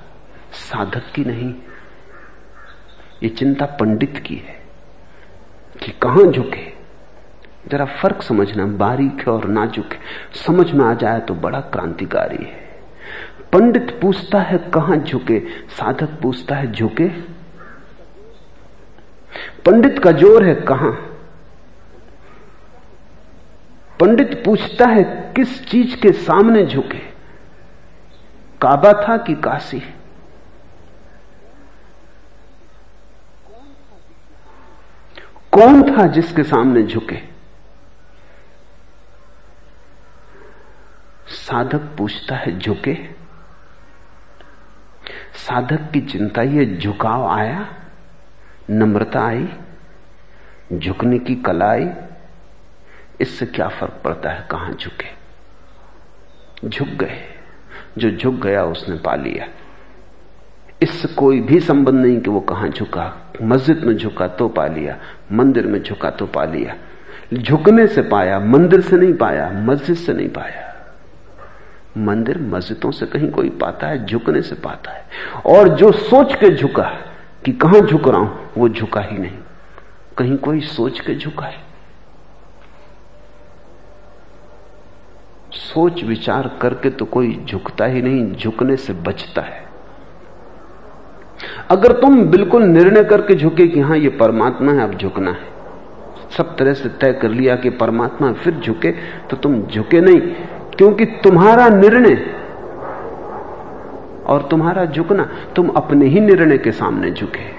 साधक 0.52 1.12
की 1.16 1.26
नहीं, 1.26 1.54
ये 3.24 3.30
चिंता 3.30 3.66
पंडित 3.66 4.18
की 4.18 4.36
है। 4.36 4.61
कि 5.82 5.92
कहाँ 5.92 6.32
झुके? 6.32 6.72
जरा 7.68 7.86
फ़र्क 7.86 8.22
समझना, 8.22 8.66
बारीक 8.66 9.20
है 9.20 9.34
और 9.34 9.46
नाजुक 9.46 9.94
है। 9.94 10.00
समझ 10.46 10.72
में 10.72 10.86
आ 10.86 10.94
जाए 10.94 11.20
तो 11.20 11.34
बड़ा 11.34 11.60
क्रांतिकारी 11.60 12.44
है। 12.46 12.60
पंडित 13.54 14.00
पूछता 14.02 14.40
है 14.40 14.58
कहाँ 14.58 14.98
झुके? 14.98 15.40
साधक 15.70 16.10
पूछता 16.22 16.56
है, 16.56 16.72
झुके? 16.72 17.08
पंडित 19.66 20.00
का 20.00 20.12
ज़ोर 20.12 20.44
है 20.44 20.56
कहाँ? 20.56 20.92
पंडित 24.00 24.42
पूछता 24.46 24.86
है, 24.86 25.04
किस 25.36 25.66
चीज़ 25.68 25.96
के 25.96 26.12
सामने 26.12 26.66
झुके? 26.66 27.00
काबा 28.62 28.94
था 28.94 29.18
कि 29.18 29.36
काशी? 29.36 29.82
कौन 35.52 35.98
था 35.98 36.08
जिसके 36.08 36.44
सामने 36.44 36.84
झुके? 36.84 37.18
साधक 41.28 41.96
पूछता 41.98 42.36
है, 42.36 42.60
झुके? 42.60 42.98
साधक 45.34 45.92
की 45.94 46.02
चिंता, 46.02 46.42
ये 46.42 46.66
झुकाव 46.66 47.28
आया? 47.28 47.74
नम्रता 48.70 49.22
आई? 49.22 49.50
झुकने 50.74 51.20
की 51.20 51.36
कला 51.36 51.66
आई? 51.66 51.90
इससे 53.22 53.46
क्या 53.46 53.68
फ़र्क 53.68 54.02
पड़ता 54.04 54.30
है? 54.30 54.48
कहाँ 54.52 54.74
झुके? 54.74 55.22
झुक 56.70 56.88
गए। 56.88 57.24
जो 57.98 58.12
झुक 58.12 58.34
गया, 58.34 58.64
उसने 58.64 58.98
पा 58.98 59.16
लिया। 59.16 59.48
इससे 60.82 61.08
कोई 61.08 61.42
भी 61.42 61.60
संबंध 61.60 62.06
नहीं 62.06 62.22
कि 62.22 62.30
वो 62.30 62.40
कहाँ 62.40 62.70
झुका। 62.70 63.31
मस्जिद 63.42 63.78
में 63.78 63.98
झुका 63.98 64.28
तो 64.28 64.48
पा 64.48 64.68
लिया, 64.68 64.98
मंदिर 65.32 65.68
में 65.68 65.84
झुका 65.84 66.10
तो 66.10 66.26
पा 66.26 66.46
लिया। 66.46 66.76
झुकने 67.34 67.88
से 67.88 68.02
पाया, 68.02 68.40
मंदिर 68.40 68.82
से 68.82 68.98
नहीं 68.98 69.14
पाया, 69.14 69.50
मस्जिद 69.52 69.96
से 69.96 70.14
नहीं 70.14 70.30
पाया। 70.30 70.68
मंदिर 71.98 72.38
मस्जिदों 72.42 72.92
से 72.92 73.06
कहीं 73.06 73.32
कोई 73.32 73.50
पाता 73.50 73.88
है, 73.88 74.06
झुकने 74.06 74.42
से 74.42 74.56
पाता 74.56 74.92
है। 74.92 75.06
और 75.46 75.70
जो 75.70 75.92
सोच 75.92 76.36
के 76.36 76.56
झुका 76.56 76.98
कि 77.46 77.52
कहाँ 77.52 77.82
झुक 77.82 78.08
रहा 78.08 78.20
हूँ, 78.20 78.50
वो 78.58 78.70
झुका 78.70 79.02
ही 79.02 79.18
नहीं। 79.18 79.38
कहीं 80.18 80.38
कोई 80.38 80.62
सोच 80.62 81.00
के 81.00 81.16
झुका 81.16 81.46
है। 81.46 81.72
सोच 85.52 86.04
विचार 86.04 86.58
करके 86.62 86.90
तो 86.90 87.06
कोई 87.06 87.46
झुकता 87.46 87.86
ही 87.86 88.02
नहीं, 88.02 88.36
झुकने 88.36 88.78
से 88.78 88.94
बचता 88.94 89.42
है। 89.42 89.71
अगर 91.72 91.92
तुम 91.92 92.24
बिल्कुल 92.26 92.64
निर्णय 92.64 93.04
करके 93.04 93.36
झुके 93.36 93.68
कि 93.68 93.80
हाँ, 93.80 93.98
ये 93.98 94.10
परमात्मा 94.10 94.72
है, 94.72 94.84
अब 94.84 94.98
झुकना 94.98 95.32
है। 95.32 95.50
सब 96.38 96.56
तरह 96.58 96.74
से 96.74 96.90
तय 96.90 97.14
कर 97.14 97.30
लिया 97.30 97.56
कि 97.56 97.70
परमात्मा 97.70 98.32
फिर 98.34 98.54
झुके 98.54 98.92
तो 99.30 99.38
तुम 99.38 99.62
झुके 99.64 100.02
नहीं, 100.02 100.20
क्योंकि 100.78 101.06
तुम्हारा 101.06 101.68
निर्णय 101.70 102.16
और 104.26 104.48
तुम्हारा 104.52 104.86
झुकना, 104.86 105.30
तुम 105.56 105.68
अपने 105.68 106.06
ही 106.06 106.20
निर्णय 106.20 106.58
के 106.58 106.72
सामने 106.72 107.12
झुके। 107.12 107.50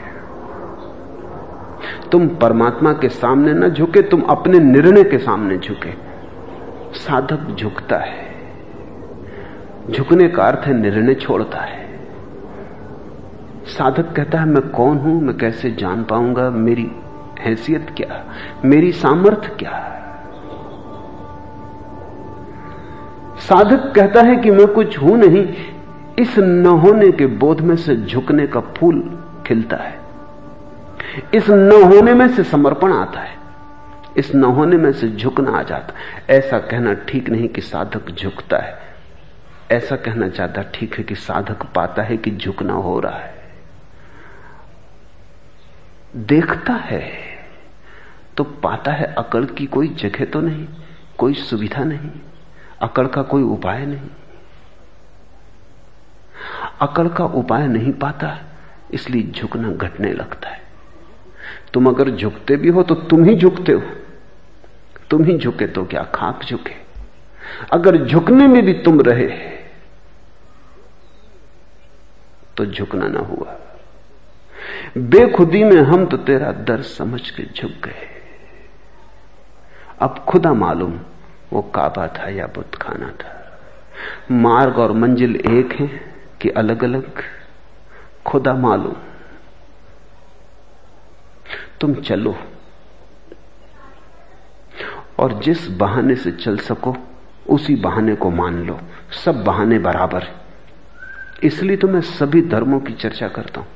तुम 2.10 2.28
परमात्मा 2.28 2.92
के 2.92 3.08
सामने 3.08 3.52
ना 3.52 3.68
झुके, 3.68 4.02
तुम 4.02 4.22
अपने 4.22 4.58
निर्णय 4.58 5.04
के 5.04 5.18
सामने 5.18 5.58
झुके। 5.58 5.92
साधक 6.94 7.54
झुकता 7.58 7.96
है। 7.96 8.26
झुकने 9.90 10.28
का 10.28 10.42
अर्थ 10.42 10.66
है 10.66 10.74
निर्णय 10.74 11.14
छोड़ता 11.14 11.58
है। 11.58 11.81
साधक 13.68 14.12
कहता 14.16 14.38
है, 14.38 14.46
मैं 14.46 14.68
कौन 14.70 14.98
हूँ? 14.98 15.20
मैं 15.22 15.36
कैसे 15.38 15.70
जान 15.72 16.02
पाऊँगा? 16.04 16.48
मेरी 16.50 16.90
हैसियत 17.40 17.86
क्या 17.96 18.24
मेरी 18.64 18.92
सामर्थ्य 18.94 19.54
क्या 19.58 19.88
साधक 23.40 23.92
कहता 23.94 24.22
है 24.22 24.36
कि 24.36 24.50
मैं 24.50 24.66
कुछ 24.68 24.98
हूँ 24.98 25.16
नहीं, 25.18 25.46
इस 26.18 26.38
न 26.38 26.66
होने 26.78 27.10
के 27.12 27.26
बोध 27.38 27.60
में 27.60 27.74
से 27.76 27.96
झुकने 27.96 28.46
का 28.46 28.60
फूल 28.76 29.00
खिलता 29.46 29.76
है। 29.76 30.00
इस 31.34 31.48
न 31.50 31.82
होने 31.84 32.14
में 32.14 32.26
से 32.28 32.44
समर्पण 32.44 32.92
आता 32.92 33.20
है, 33.20 33.36
इस 34.16 34.34
न 34.34 34.44
होने 34.44 34.76
में 34.76 34.92
से 34.92 35.08
झुकना 35.08 35.50
आ 35.50 35.62
जाता 35.62 35.94
ऐसा 36.30 36.58
कहना 36.60 36.92
ठीक 37.08 37.30
नहीं 37.30 37.48
कि 37.48 37.60
साधक 37.62 38.10
झुकता 38.12 38.58
है, 38.58 38.78
ऐसा 39.72 39.96
कहना 39.96 40.28
ज़्यादा 40.28 40.62
ठीक 40.74 40.98
है 40.98 41.04
कि 41.04 41.14
साधक 41.16 41.66
पाता 41.74 42.02
है 42.02 42.16
कि 42.16 42.30
झुकना 42.30 42.72
हो 42.74 42.98
रहा 43.00 43.18
है। 43.18 43.31
देखता 46.14 46.72
है 46.74 47.02
तो 48.36 48.44
पाता 48.44 48.92
है 48.92 49.04
अकड़ 49.14 49.44
की 49.46 49.66
कोई 49.66 49.88
जगह 49.88 50.24
तो 50.24 50.40
नहीं, 50.40 50.66
कोई 51.18 51.34
सुविधा 51.34 51.84
नहीं, 51.84 52.10
अकड़ 52.80 53.06
का 53.06 53.22
कोई 53.22 53.42
उपाय 53.42 53.84
नहीं। 53.86 54.08
अकड़ 56.80 57.08
का 57.08 57.24
उपाय 57.24 57.66
नहीं 57.66 57.92
पाता, 57.92 58.38
इसलिए 58.92 59.30
झुकना 59.30 59.68
घटने 59.68 60.12
लगता 60.12 60.48
है। 60.48 60.60
तुम 61.74 61.88
अगर 61.88 62.10
झुकते 62.10 62.56
भी 62.56 62.68
हो 62.68 62.82
तो 62.82 62.94
तुम 62.94 63.24
ही 63.24 63.36
झुकते 63.36 63.72
हो। 63.72 63.82
तुम 65.10 65.24
ही 65.24 65.38
झुके 65.38 65.66
तो 65.66 65.84
क्या 65.84 66.02
खाक 66.14 66.44
झुके। 66.44 66.74
अगर 67.72 67.96
झुकने 68.06 68.46
में 68.46 68.62
भी 68.64 68.72
तुम 68.74 69.00
रहे 69.00 69.28
तो 72.56 72.66
झुकना 72.66 73.08
ना 73.08 73.20
हुआ। 73.20 73.56
बेखुदी 74.98 75.64
में 75.64 75.82
हम 75.82 76.06
तो 76.06 76.16
तेरा 76.16 76.52
दर 76.52 76.82
समझ 76.82 77.30
के 77.30 77.42
झुक 77.42 77.70
गए। 77.70 78.08
अब 80.00 80.24
खुदा 80.28 80.52
मालूम 80.52 81.00
वो 81.52 81.62
काबा 81.62 82.06
था 82.08 82.28
या 82.28 82.46
बुत 82.46 82.74
खाना 82.74 83.08
था। 83.08 83.60
मार्ग 84.30 84.78
और 84.78 84.92
मंजिल 84.92 85.36
एक 85.36 85.72
है 85.72 85.86
कि 86.40 86.48
अलग 86.48 86.84
अलग 86.84 87.22
खुदा 88.26 88.54
मालूम। 88.54 88.96
तुम 91.80 91.94
चलो। 91.94 92.36
और 95.18 95.32
जिस 95.32 95.68
बहाने 95.70 96.14
से 96.14 96.32
चल 96.32 96.58
सको, 96.58 96.96
उसी 97.48 97.76
बहाने 97.76 98.14
को 98.14 98.30
मान 98.30 98.66
लो। 98.66 98.80
सब 99.24 99.44
बहाने 99.44 99.78
बराबर। 99.78 100.26
इसलिए 101.42 101.76
तो 101.76 101.88
मैं 101.88 102.00
सभी 102.00 102.42
धर्मों 102.42 102.80
की 102.80 102.92
चर्चा 102.92 103.28
करता 103.28 103.60
हूँ। 103.60 103.68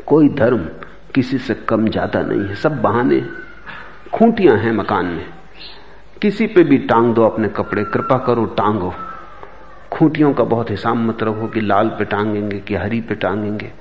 कोई 0.00 0.28
धर्म 0.28 0.66
किसी 1.14 1.38
से 1.38 1.54
कम 1.68 1.88
ज़्यादा 1.88 2.22
नहीं 2.22 2.48
है, 2.48 2.54
सब 2.54 2.80
बहाने 2.82 3.20
खूंटियाँ 4.12 4.56
हैं 4.56 4.72
मकान 4.72 5.06
में। 5.06 5.26
किसी 6.22 6.46
पे 6.46 6.62
भी 6.64 6.78
टांग 6.78 7.14
दो 7.14 7.22
अपने 7.22 7.48
कपड़े, 7.48 7.84
कृपा 7.84 8.18
करो 8.18 8.44
टांगो। 8.58 8.92
खूंटियों 9.92 10.32
का 10.34 10.44
बहुत 10.44 10.70
हिसाब 10.70 10.96
मत 10.96 11.22
रखो 11.22 11.48
कि 11.48 11.60
लाल 11.60 11.88
पे 11.88 12.04
टांगेंगे 12.04 12.58
कि 12.58 12.74
हरी 12.74 13.00
पे 13.00 13.14
टांगेंगे। 13.14 13.72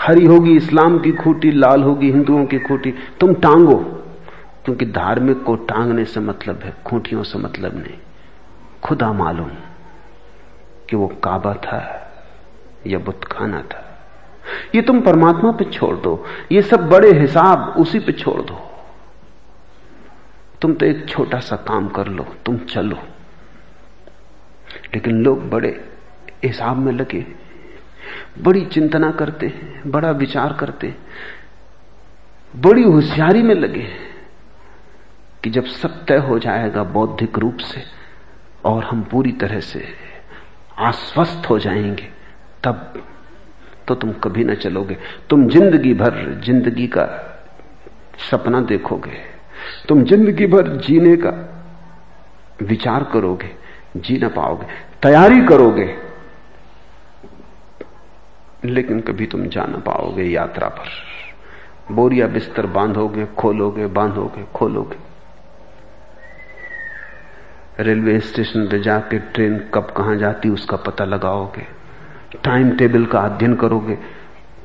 हरी 0.00 0.24
होगी 0.26 0.56
इस्लाम 0.56 0.98
की 0.98 1.12
खूंटी, 1.12 1.50
लाल 1.50 1.82
होगी 1.82 2.10
हिंदुओं 2.10 2.44
की 2.46 2.58
खूंटी। 2.58 2.94
तुम 3.20 3.34
टांगो, 3.34 3.76
क्योंकि 4.64 4.86
धार्मिक 4.86 5.42
को 5.42 5.54
टांगने 5.56 6.04
से 6.04 6.20
मतलब 6.20 6.62
है, 6.62 6.74
खूंटियों 6.86 7.22
से 7.22 7.38
मतलब 7.38 7.76
नहीं। 7.76 7.98
खुदा 8.82 9.12
मालूम 9.12 9.50
कि 10.90 10.96
वो 10.96 11.06
काबा 11.24 11.54
था 11.54 11.80
या 12.86 12.98
बुतखाना 12.98 13.62
था। 13.62 13.81
ये 14.74 14.82
तुम 14.82 15.00
परमात्मा 15.00 15.52
पे 15.52 15.64
छोड़ 15.64 15.96
दो। 15.96 16.26
ये 16.52 16.62
सब 16.62 16.88
बड़े 16.88 17.12
हिसाब 17.12 17.74
उसी 17.78 17.98
पे 17.98 18.12
छोड़ 18.12 18.40
दो। 18.42 18.68
तुम 20.62 20.74
तो 20.74 20.86
एक 20.86 21.08
छोटा 21.08 21.40
सा 21.40 21.56
काम 21.56 21.88
कर 21.88 22.08
लो, 22.08 22.26
तुम 22.46 22.58
चलो। 22.58 22.96
लेकिन 24.94 25.24
लोग 25.24 25.50
बड़े 25.50 25.88
हिसाब 26.44 26.76
में 26.76 26.92
लगे। 26.92 27.26
बड़ी 28.38 28.64
चिंतना 28.66 29.10
करते 29.10 29.46
हैं, 29.46 29.90
बड़ा 29.90 30.10
विचार 30.10 30.52
करते 30.52 30.94
बड़ी 32.56 32.82
होशियारी 32.82 33.42
में 33.42 33.54
लगे 33.54 33.88
कि 35.44 35.50
जब 35.50 35.64
सब 35.64 36.04
तय 36.04 36.16
हो 36.16 36.38
जाएगा 36.38 36.84
बौद्धिक 36.84 37.38
रूप 37.38 37.56
से 37.56 37.82
और 38.64 38.84
हम 38.84 39.02
पूरी 39.02 39.32
तरह 39.32 39.60
से 39.60 39.88
आश्वस्त 40.78 41.50
हो 41.50 41.58
जाएँगे, 41.58 42.10
तब 42.64 43.04
तो 43.88 43.94
तुम 43.94 44.12
कभी 44.24 44.44
ना 44.44 44.54
चलोगे। 44.56 44.96
तुम 45.30 45.48
ज़िंदगी 45.48 45.94
भर 45.94 46.40
ज़िंदगी 46.44 46.86
का 46.88 47.04
सपना 48.30 48.60
देखोगे। 48.62 49.18
तुम 49.88 50.04
ज़िंदगी 50.04 50.46
भर 50.46 50.68
जीने 50.78 51.16
का 51.16 51.30
विचार 52.62 53.04
करोगे, 53.12 53.50
जी 53.96 54.18
ना 54.18 54.28
पाओगे, 54.30 54.66
तैयारी 55.02 55.40
करोगे, 55.46 55.86
लेकिन 58.64 59.00
कभी 59.00 59.26
तुम 59.26 59.46
जा 59.46 59.64
ना 59.64 59.78
पाओगे 59.80 60.24
यात्रा 60.24 60.68
पर। 60.70 61.94
बोरिया 61.94 62.26
बिस्तर 62.28 62.66
बांधोगे, 62.68 63.24
खोलोगे 63.38 63.86
बांधोगे, 63.88 64.44
खोलोगे। 64.54 64.96
रेलवे 67.78 68.18
स्टेशन 68.20 68.66
पे 68.68 68.78
जाके 68.80 69.18
ट्रेन 69.18 69.58
कब 69.74 69.92
कहाँ 69.96 70.16
जाती 70.16 70.48
उसका 70.50 70.76
पता 70.78 71.04
लगाओगे। 71.04 71.66
टाइम 72.44 72.70
टेबल 72.76 73.06
का 73.06 73.20
अध्ययन 73.20 73.54
करोगे, 73.54 73.98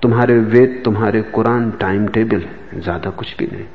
तुम्हारे 0.02 0.40
वेद, 0.40 0.82
तुम्हारे 0.86 1.22
कुरान 1.22 1.72
टाइम 1.72 2.08
टेबल 2.08 2.46
ज़्यादा 2.76 3.10
कुछ 3.10 3.38
भी 3.38 3.48
नहीं। 3.48 3.66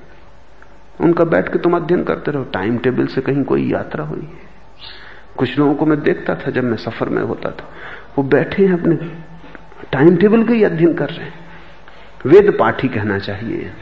उनका 1.00 1.24
बैठ 1.24 1.52
के 1.52 1.58
तुम 1.58 1.76
अध्ययन 1.76 2.04
करते 2.04 2.30
रहो, 2.30 2.44
टाइम 2.44 2.78
टेबल 2.78 3.06
से 3.06 3.20
कहीं 3.20 3.44
कोई 3.44 3.72
यात्रा 3.72 4.04
हुई 4.04 4.20
है? 4.20 4.52
कुछ 5.36 5.58
लोगों 5.58 5.74
को 5.74 5.86
मैं 5.86 6.02
देखता 6.02 6.34
था 6.34 6.50
जब 6.50 6.64
मैं 6.64 6.76
सफ़र 6.76 7.08
में 7.08 7.22
होता 7.22 7.50
था, 7.50 7.68
वो 8.18 8.24
बैठे 8.24 8.66
हैं 8.66 8.80
अपने, 8.80 8.96
टाइम 9.92 10.16
टेबल 10.16 10.44
का 10.44 10.52
ही 10.52 10.64
अध्ययन 10.64 10.94
कर 10.94 11.10
रहे 11.10 11.26
हैं। 11.26 11.34
वेद 12.26 12.56
पाठी 12.58 12.88
कहना 12.88 13.18
चाहिए। 13.18 13.72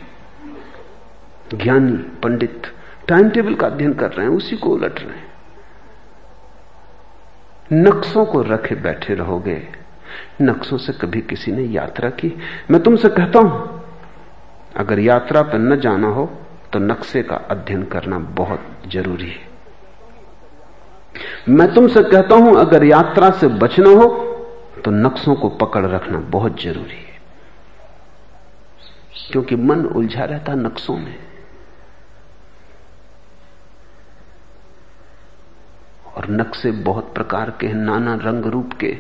ज्ञानी, 1.54 1.92
पंडित, 1.92 2.62
टाइम 3.08 3.28
टेबल 3.30 3.54
का 3.54 3.66
अध्ययन 3.66 3.92
कर 3.92 4.12
रहे 4.12 4.26
हैं, 4.26 4.32
उसी 4.32 4.56
को 4.56 4.70
उलट 4.70 5.00
रहे 5.00 5.18
हैं। 5.18 5.28
नक्शों 7.72 8.24
को 8.26 8.42
रखे 8.42 8.74
बैठे 8.74 9.14
रहोगे 9.14 9.79
नक्शों 10.42 10.78
से 10.78 10.92
कभी 10.92 11.20
किसी 11.20 11.52
ने 11.52 11.62
यात्रा 11.64 12.10
की। 12.10 12.32
मैं 12.70 12.82
तुमसे 12.82 13.08
कहता 13.08 13.38
हूँ, 13.38 13.82
अगर 14.76 14.98
यात्रा 14.98 15.42
पर 15.42 15.58
न 15.58 15.80
जाना 15.80 16.08
हो 16.08 16.26
तो 16.72 16.78
नक्शे 16.78 17.22
का 17.22 17.36
अध्ययन 17.50 17.82
करना 17.84 18.18
बहुत 18.18 18.82
ज़रूरी 18.86 19.28
है। 19.28 19.48
मैं 21.48 21.72
तुमसे 21.74 22.02
कहता 22.02 22.34
हूँ, 22.34 22.56
अगर 22.56 22.84
यात्रा 22.84 23.30
से 23.30 23.48
बचना 23.48 23.90
हो 23.90 24.08
तो 24.84 24.90
नक्शों 24.90 25.34
को 25.34 25.48
पकड़ 25.48 25.86
रखना 25.86 26.18
बहुत 26.18 26.62
ज़रूरी 26.62 26.94
है। 26.94 27.18
क्योंकि 29.32 29.56
मन 29.56 29.84
उलझा 29.86 30.24
रहता 30.24 30.54
नक्शों 30.54 30.96
में। 30.96 31.14
और 36.16 36.30
नक्शे 36.30 36.70
बहुत 36.70 37.12
प्रकार 37.14 37.50
के 37.60 37.66
हैं, 37.66 37.74
नाना 37.74 38.14
रंग 38.14 38.46
रूप 38.46 38.72
के। 38.72 38.96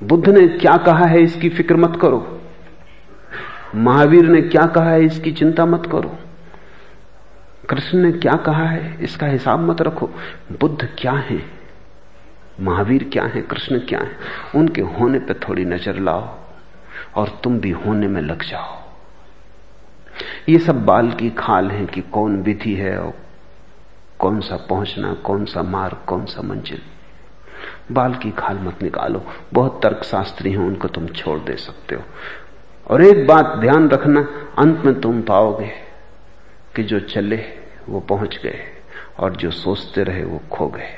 बुद्ध 0.00 0.28
ने 0.28 0.46
क्या 0.48 0.76
कहा 0.76 1.06
है 1.06 1.22
इसकी 1.22 1.48
फ़िक्र 1.48 1.76
मत 1.76 1.98
करो। 2.02 2.40
महावीर 3.76 4.28
ने 4.28 4.40
क्या 4.42 4.66
कहा 4.66 4.90
है 4.90 5.04
इसकी 5.04 5.32
चिंता 5.32 5.66
मत 5.66 5.86
करो। 5.92 6.16
कृष्ण 7.70 7.98
ने 7.98 8.12
क्या 8.12 8.32
कहा 8.36 8.64
है 8.64 8.96
इसका 9.02 9.26
हिसाब 9.26 9.60
मत 9.60 9.82
रखो। 9.82 10.10
बुद्ध 10.52 10.88
क्या 10.98 11.12
है? 11.12 11.40
महावीर 12.60 13.04
क्या 13.04 13.24
है? 13.24 13.42
कृष्ण 13.42 13.78
क्या 13.78 13.98
है? 13.98 14.16
उनके 14.54 14.80
होने 14.80 15.18
पर 15.18 15.40
थोड़ी 15.48 15.64
नज़र 15.64 15.98
लाओ 15.98 16.28
और 17.16 17.40
तुम 17.44 17.58
भी 17.60 17.70
होने 17.70 18.08
में 18.08 18.20
लग 18.22 18.42
जाओ। 18.42 18.78
ये 20.48 20.58
सब 20.58 20.84
बाल 20.86 21.10
की 21.10 21.30
खाल 21.30 21.70
है 21.70 21.84
कि 21.86 22.00
कौन 22.12 22.36
विधि 22.42 22.74
है 22.74 22.96
और 22.98 23.12
कौन 24.18 24.40
सा 24.40 24.56
पहुँचना, 24.68 25.12
कौन 25.14 25.44
सा 25.44 25.62
मार्ग, 25.62 25.96
कौन 26.06 26.24
सा 26.24 26.42
मंजिल। 26.42 26.80
बाल 27.90 28.14
की 28.14 28.30
खाल 28.30 28.58
मत 28.58 28.82
निकालो। 28.82 29.26
बहुत 29.52 29.80
तर्कशास्त्री 29.82 30.50
हैं, 30.50 30.58
उनको 30.58 30.88
तुम 30.88 31.06
छोड़ 31.06 31.40
दे 31.40 31.56
सकते 31.56 31.94
हो। 31.94 32.02
और 32.86 33.02
एक 33.02 33.26
बात 33.26 33.46
ध्यान 33.58 33.88
रखना, 33.88 34.20
अंत 34.58 34.78
में 34.78 35.00
तुम 35.00 35.22
पाओगे 35.22 35.72
कि 36.76 36.82
जो 36.82 37.00
चले, 37.00 37.44
वो 37.88 38.00
पहुँच 38.00 38.36
गए, 38.36 38.60
और 39.18 39.36
जो 39.36 39.50
सोचते 39.50 40.02
रहे, 40.02 40.24
वो 40.24 40.42
खो 40.50 40.68
गए। 40.68 40.96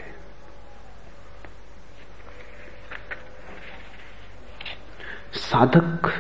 साधक 5.33 6.13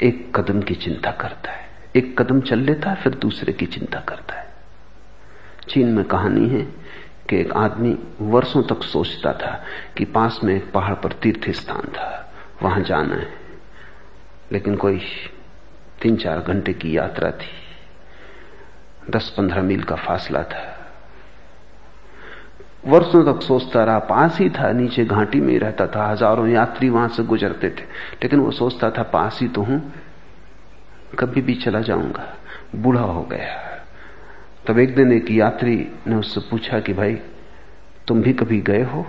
एक 0.00 0.36
कदम 0.36 0.62
की 0.62 0.74
चिंता 0.74 1.10
करता 1.10 1.52
है। 1.52 1.68
एक 1.96 2.22
कदम 2.22 2.40
चल 2.40 2.58
लेता 2.58 2.90
है, 2.90 2.96
फिर 2.96 3.14
दूसरे 3.14 3.52
की 3.52 3.66
चिंता 3.66 4.00
करता 4.00 4.34
है। 4.34 4.54
चीन 5.68 5.88
में 5.88 6.04
कहानी 6.04 6.48
है 6.48 6.85
कि 7.30 7.40
एक 7.40 7.52
आदमी 7.52 7.98
वर्षों 8.20 8.62
तक 8.62 8.82
सोचता 8.82 9.32
था 9.32 9.64
कि 9.96 10.04
पास 10.04 10.40
में 10.44 10.54
एक 10.54 10.72
पहाड़ 10.72 10.94
पर 10.94 11.12
तीर्थ 11.12 11.50
स्थान 11.50 11.80
था। 11.80 12.32
वहाँ 12.62 12.80
जाना 12.80 13.14
है। 13.14 13.28
लेकिन 14.52 14.76
कोई 14.76 15.00
तीन 16.02 16.16
चार 16.16 16.40
घंटे 16.40 16.72
की 16.72 16.96
यात्रा 16.96 17.30
थी। 17.30 17.50
दस 19.10 19.34
पंद्रह 19.36 19.62
मील 19.62 19.82
का 19.82 19.96
फासला 19.96 20.42
था। 20.42 20.72
वर्षों 22.86 23.34
तक 23.34 23.42
सोचता 23.42 23.84
रहा, 23.84 23.98
पास 23.98 24.38
ही 24.38 24.50
था, 24.50 24.72
नीचे 24.72 25.04
घाटी 25.04 25.40
में 25.40 25.52
ही 25.52 25.58
रहता 25.58 25.86
था। 25.86 26.10
हज़ारों 26.10 26.48
यात्री 26.48 26.88
वहाँ 26.88 27.08
से 27.08 27.22
गुजरते 27.22 27.70
थे। 27.70 27.82
लेकिन 28.22 28.40
वो 28.40 28.50
सोचता 28.50 28.90
था, 28.90 29.02
पास 29.02 29.38
ही 29.40 29.48
तो 29.48 29.62
हूँ, 29.62 29.92
कभी 31.18 31.40
भी 31.40 31.54
चला 31.54 31.80
जाऊँगा। 31.80 32.36
बूढ़ा 32.76 33.00
हो 33.00 33.22
गया। 33.22 33.65
तब 34.68 34.78
एक 34.78 34.94
दिन 34.94 35.12
एक 35.12 35.30
यात्री 35.30 35.88
ने 36.06 36.14
उससे 36.14 36.40
पूछा 36.40 36.80
कि 36.80 36.92
भाई, 36.92 37.18
तुम 38.08 38.22
भी 38.22 38.32
कभी 38.32 38.60
गए 38.60 38.82
हो? 38.82 39.06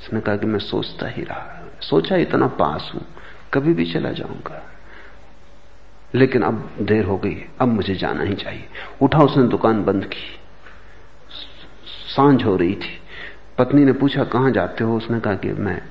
उसने 0.00 0.20
कहा 0.20 0.36
कि 0.36 0.46
मैं 0.46 0.58
सोचता 0.58 1.08
ही 1.08 1.22
रहा। 1.22 1.70
सोचा 1.80 2.16
इतना 2.16 2.46
पास 2.46 2.92
हूँ, 2.94 3.02
कभी 3.54 3.74
भी 3.74 3.92
चला 3.92 4.12
जाऊँगा। 4.12 4.62
लेकिन 6.14 6.42
अब 6.42 6.70
देर 6.80 7.04
हो 7.04 7.18
गई, 7.18 7.36
अब 7.60 7.68
मुझे 7.68 7.94
जाना 7.94 8.22
ही 8.22 8.34
चाहिए। 8.34 8.64
उठा 9.02 9.18
उसने 9.18 9.42
दुकान 9.42 9.84
बंद 9.84 10.04
की। 10.04 10.40
साँझ 12.16 12.44
हो 12.44 12.56
रही 12.56 12.74
थी। 12.74 13.00
पत्नी 13.58 13.84
ने 13.84 13.92
पूछा, 13.92 14.24
कहाँ 14.24 14.50
जाते 14.50 14.84
हो? 14.84 14.96
उसने 14.96 15.20
कहा 15.20 15.34
कि 15.34 15.52
मैं, 15.52 15.82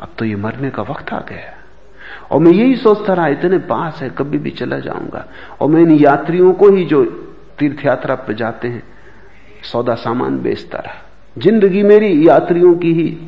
अब 0.00 0.08
तो 0.18 0.24
ये 0.24 0.36
मरने 0.36 0.70
का 0.70 0.82
वक्त 0.82 1.12
आ 1.12 1.20
गया 1.20 1.54
और 2.30 2.40
मैं 2.40 2.52
यही 2.52 2.76
सोचता 2.76 3.12
रहा, 3.12 3.28
इतने 3.28 3.58
पास 3.58 4.02
है, 4.02 4.10
कभी 4.10 4.38
भी 4.38 4.50
चला 4.50 4.78
जाऊँगा। 4.78 5.28
और 5.60 5.68
मैं 5.68 5.82
इन 5.82 5.90
यात्रियों 5.90 6.52
को 6.52 6.70
ही 6.70 6.84
जो 6.84 7.22
तीर्थ 7.58 7.84
यात्रा 7.86 8.14
पर 8.14 8.32
जाते 8.32 8.68
हैं, 8.68 8.82
सौदा 9.62 9.94
सामान 9.94 10.38
बेचता 10.38 10.78
रहा। 10.78 11.02
ज़िंदगी 11.38 11.82
मेरी 11.82 12.28
यात्रियों 12.28 12.74
की 12.74 12.92
ही 12.92 13.18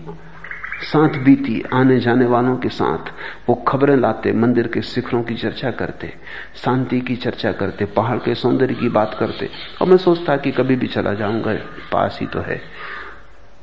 साथ 0.82 1.08
बीती 1.08 1.62
आने 1.74 1.98
जाने 2.00 2.26
वालों 2.26 2.56
के 2.56 2.68
साथ। 2.68 3.10
वो 3.48 3.54
खबरें 3.54 3.96
लाते, 3.96 4.32
मंदिर 4.32 4.66
के 4.66 4.82
शिखरों 4.82 5.22
की 5.22 5.34
चर्चा 5.34 5.70
करते, 5.70 6.14
शांति 6.56 7.00
की 7.00 7.16
चर्चा 7.16 7.52
करते, 7.52 7.84
पहाड़ 7.84 8.18
के 8.18 8.34
सौंदर्य 8.34 8.74
की 8.74 8.88
बात 8.88 9.16
करते। 9.20 9.50
और 9.82 9.88
मैं 9.88 9.96
सोचता 9.96 10.36
कि 10.36 10.50
कभी 10.50 10.76
भी 10.76 10.86
चला 10.86 11.14
जाऊँगा, 11.14 11.54
पास 11.92 12.18
ही 12.20 12.26
तो 12.26 12.40
है। 12.40 12.60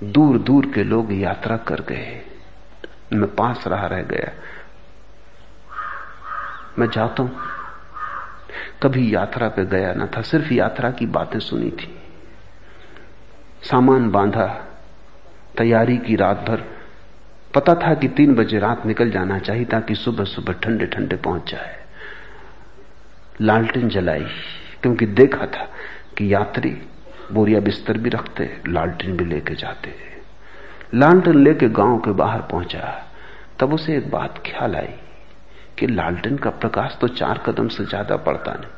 दूर 0.03 0.37
दूर 0.37 0.65
के 0.65 0.83
लोग 0.83 1.13
यात्रा 1.13 1.57
कर 1.57 1.81
गए 1.81 2.21
मैं 3.13 3.35
पास 3.35 3.63
रहा 3.67 3.87
रह 3.87 4.01
गया। 4.01 4.31
मैं 6.79 6.89
जाता 6.89 7.23
हूँ। 7.23 7.37
कभी 8.83 9.15
यात्रा 9.15 9.47
पे 9.47 9.65
गया 9.65 9.93
ना 9.93 10.05
था, 10.05 10.21
सिर्फ़ 10.21 10.53
यात्रा 10.53 10.91
की 10.91 11.05
बातें 11.05 11.39
सुनी 11.39 11.71
थी। 11.71 12.01
सामान 13.69 14.11
बांधा, 14.11 14.47
तैयारी 15.57 15.97
की 15.97 16.15
रात 16.15 16.37
भर। 16.37 16.63
पता 17.55 17.75
था 17.75 17.93
कि 17.93 18.07
तीन 18.07 18.35
बजे 18.35 18.59
रात 18.59 18.85
निकल 18.85 19.11
जाना 19.11 19.39
चाहिए 19.39 19.65
ताकि 19.65 19.95
सुबह 19.95 20.23
सुबह 20.23 20.53
ठंडे 20.53 20.85
ठंडे 20.85 21.15
पहुँच 21.15 21.51
जाए। 21.51 21.75
लालटेन 23.41 23.89
जलाई, 23.89 24.25
क्योंकि 24.81 25.05
देखा 25.05 25.45
था 25.45 25.69
कि 26.17 26.33
यात्री 26.33 26.81
बोरिया 27.31 27.59
बिस्तर 27.59 27.97
भी 27.97 28.09
रखते, 28.09 28.61
लालटेन 28.67 29.17
भी 29.17 29.25
लेके 29.25 29.55
जाते। 29.55 29.95
लालटेन 30.93 31.43
लेके 31.43 31.69
गाँव 31.69 31.97
के 31.97 32.11
बाहर 32.11 32.41
पहुँचा, 32.41 33.11
तब 33.59 33.73
उसे 33.73 33.97
एक 33.97 34.11
बात 34.11 34.43
ख्याल 34.45 34.75
आई। 34.75 34.93
कि 35.79 35.87
लालटेन 35.87 36.37
का 36.37 36.49
प्रकाश 36.49 36.97
तो 37.01 37.07
चार 37.07 37.37
कदम 37.37 37.67
से 37.67 37.85
ज़्यादा 37.85 38.15
पड़ता 38.15 38.53
नहीं। 38.53 38.69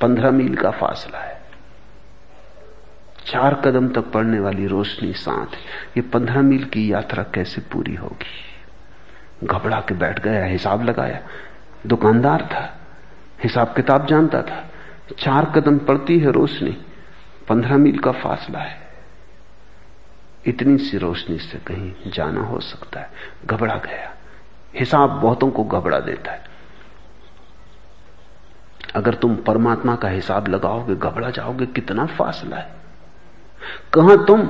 पंद्रह 0.00 0.30
मील 0.30 0.56
का 0.56 0.70
फासला 0.70 1.18
है। 1.18 1.40
चार 3.26 3.54
कदम 3.54 3.88
तक 3.88 4.00
पड़ने 4.00 4.40
वाली 4.40 4.66
रोशनी 4.66 5.12
साथ 5.12 5.46
ये 5.96 6.00
पंद्रह 6.00 6.42
मील 6.42 6.64
की 6.64 6.92
यात्रा 6.92 7.22
कैसे 7.22 7.60
पूरी 7.60 7.94
होगी? 7.94 9.46
घबरा 9.46 9.80
के 9.80 9.94
बैठ 9.94 10.20
गया, 10.20 10.44
हिसाब 10.44 10.82
लगाया। 10.82 11.20
दुकानदार 11.86 12.42
था, 12.42 12.78
हिसाब 13.42 13.74
किताब 13.74 14.06
जानता 14.06 14.42
था। 14.42 14.70
चार 15.18 15.44
कदम 15.44 15.78
पड़ती 15.78 16.18
है 16.18 16.30
रोशनी, 16.30 16.76
पंद्रह 17.48 17.76
मील 17.76 17.98
का 17.98 18.12
फासला 18.12 18.58
है। 18.58 18.86
इतनी 20.46 20.78
सी 20.78 20.98
रोशनी 20.98 21.38
से 21.38 21.58
कहीं 21.58 22.10
जाना 22.10 22.40
हो 22.40 22.60
सकता 22.60 23.00
है। 23.00 23.10
घबरा 23.46 23.76
गया। 23.76 24.15
हिसाब 24.78 25.10
बहुतों 25.10 25.50
को 25.50 25.64
घबरा 25.64 25.98
देता 25.98 26.32
है। 26.32 26.44
अगर 28.94 29.14
तुम 29.14 29.36
परमात्मा 29.36 29.96
का 29.96 30.08
हिसाब 30.08 30.48
लगाओगे, 30.48 30.94
घबरा 30.94 31.30
जाओगे, 31.30 31.66
कितना 31.66 32.06
फासला 32.06 32.56
है। 32.56 32.74
कहाँ 33.94 34.26
तुम, 34.26 34.42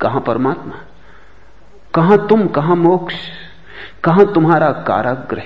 कहाँ 0.00 0.20
परमात्मा? 0.20 0.74
कहाँ 1.94 2.28
तुम, 2.28 2.48
कहाँ 2.48 2.76
मोक्ष? 2.76 3.14
कहाँ 4.04 4.32
तुम्हारा 4.32 4.72
काराग्रह 4.72 5.42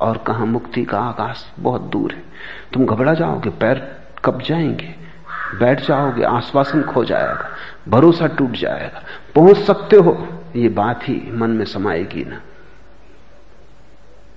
और 0.00 0.18
कहाँ 0.18 0.46
मुक्ति 0.46 0.84
का 0.84 1.00
आकाश 1.00 1.52
बहुत 1.58 1.80
दूर 1.80 2.12
है। 2.12 2.22
तुम 2.72 2.86
घबरा 2.86 3.14
जाओगे, 3.14 3.50
पैर 3.50 4.02
कब 4.24 4.42
जाएँगे, 4.42 4.94
बैठ 5.58 5.80
जाओगे, 5.80 6.22
आश्वासन 6.22 6.82
खो 6.82 7.04
जाएगा, 7.04 7.48
भरोसा 7.88 8.26
टूट 8.26 8.50
जाएगा। 8.50 9.02
पहुँच 9.34 9.56
सकते 9.56 9.96
हो, 9.96 10.28
ये 10.56 10.68
बात 10.68 11.02
ही 11.02 11.32
मन 11.32 11.50
में 11.50 11.64
समाएगी 11.64 12.24
ना। 12.24 12.40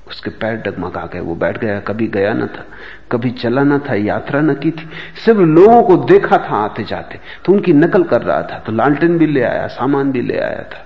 उसके 0.07 0.29
पैर 0.31 0.55
डगमगा 0.57 1.05
गए 1.13 1.19
वो 1.19 1.35
बैठ 1.35 1.57
गया, 1.57 1.79
कभी 1.79 2.07
गया 2.07 2.33
ना 2.33 2.45
था, 2.47 2.65
कभी 3.11 3.31
चला 3.33 3.63
ना 3.63 3.77
था, 3.79 3.95
यात्रा 3.95 4.41
न 4.41 4.53
की 4.55 4.71
थी। 4.71 4.89
सिर्फ़ 5.25 5.39
लोगों 5.39 5.81
को 5.83 5.97
देखा 6.05 6.37
था 6.39 6.57
आते 6.57 6.83
जाते 6.83 7.19
तो 7.45 7.53
उनकी 7.53 7.73
नकल 7.73 8.03
कर 8.03 8.21
रहा 8.21 8.41
था 8.41 8.59
तो 8.59 8.71
लालटेन 8.71 9.17
भी 9.17 9.27
ले 9.27 9.41
आया, 9.41 9.67
सामान 9.67 10.11
भी 10.11 10.21
ले 10.21 10.37
आया 10.37 10.63
था। 10.63 10.85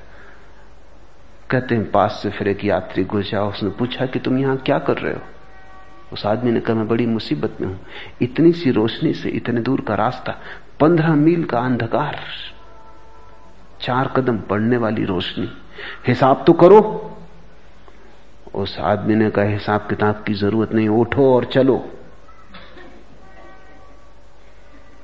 कहते 1.52 1.76
हैं, 1.76 1.90
पास 1.92 2.20
से 2.24 2.30
फिर 2.30 2.48
एक 2.48 2.64
यात्री 2.66 3.04
गुजरा, 3.04 3.44
उसने 3.44 3.70
पूछा 3.70 4.06
कि 4.06 4.20
तुम 4.20 4.38
यहाँ 4.38 4.58
क्या 4.58 4.78
कर 4.80 4.98
रहे 4.98 5.14
हो? 5.14 5.22
उस 6.14 6.26
आदमी 6.26 6.52
ने 6.52 6.60
कहा, 6.60 6.76
मैं 6.76 6.88
बड़ी 6.88 7.06
मुसीबत 7.06 7.58
में 7.62 7.68
हूँ। 7.68 7.80
इतनी 8.22 8.52
सी 8.52 8.72
रोशनी 8.72 9.14
से, 9.14 9.30
इतने 9.30 9.62
दूर 9.62 9.82
का 9.82 9.96
रास्ता, 9.96 10.36
पंद्रह 10.80 11.16
मील 11.16 11.44
का 11.44 11.60
अंधकार। 11.60 12.20
चार 13.82 14.08
कदम 14.16 14.38
पड़ने 14.40 14.78
वाली 14.78 15.06
रोशनी। 15.06 15.50
हिसाब 16.08 16.44
तो 16.48 16.54
करो। 16.54 16.80
उस 18.60 18.78
आदमी 18.82 19.16
ने 19.16 19.30
कहा, 19.30 19.45
हिसाब 19.45 19.88
किताब 19.89 20.24
की 20.28 20.34
ज़रूरत 20.36 20.74
नहीं, 20.74 20.88
उठो 20.89 21.34
और 21.36 21.45
चलो। 21.45 21.84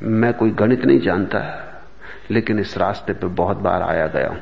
मैं 0.03 0.33
कोई 0.33 0.51
गणित 0.53 0.85
नहीं 0.85 0.99
जानता, 0.99 1.41
लेकिन 2.31 2.59
इस 2.59 2.77
रास्ते 2.77 3.13
पे 3.13 3.27
बहुत 3.33 3.57
बार 3.59 3.81
आया 3.81 4.07
गया 4.07 4.29
हूँ। 4.29 4.41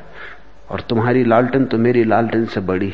और 0.70 0.80
तुम्हारी 0.80 1.24
लालटन 1.24 1.64
तो 1.64 1.78
मेरी 1.78 2.04
लालटन 2.04 2.44
से 2.46 2.60
बड़ी 2.62 2.92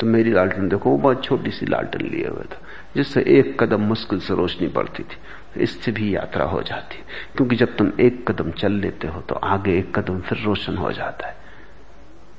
तो 0.00 0.06
मेरी 0.06 0.32
लालटन 0.32 0.68
देखो, 0.68 0.90
वो 0.90 0.96
बहुत 0.98 1.24
छोटी 1.24 1.50
सी 1.50 1.66
लालटन 1.66 2.00
लिए 2.02 2.26
हुए 2.26 2.44
था, 2.44 2.58
जिससे 2.96 3.20
एक 3.28 3.62
कदम 3.62 3.80
मुश्किल 3.82 4.20
से 4.20 4.34
रोशनी 4.34 4.68
पड़ती 4.68 5.02
थी। 5.02 5.62
इससे 5.62 5.92
भी 5.92 6.14
यात्रा 6.14 6.44
हो 6.44 6.62
जाती, 6.62 7.02
क्योंकि 7.36 7.56
जब 7.56 7.76
तुम 7.76 7.92
एक 8.00 8.24
कदम 8.30 8.50
चल 8.52 8.72
लेते 8.74 9.08
हो 9.08 9.20
तो 9.20 9.34
आगे 9.34 9.78
एक 9.78 9.94
कदम 9.98 10.20
फिर 10.20 10.38
रोशन 10.44 10.76
हो 10.76 10.92
जाता 10.92 11.28
है। 11.28 11.36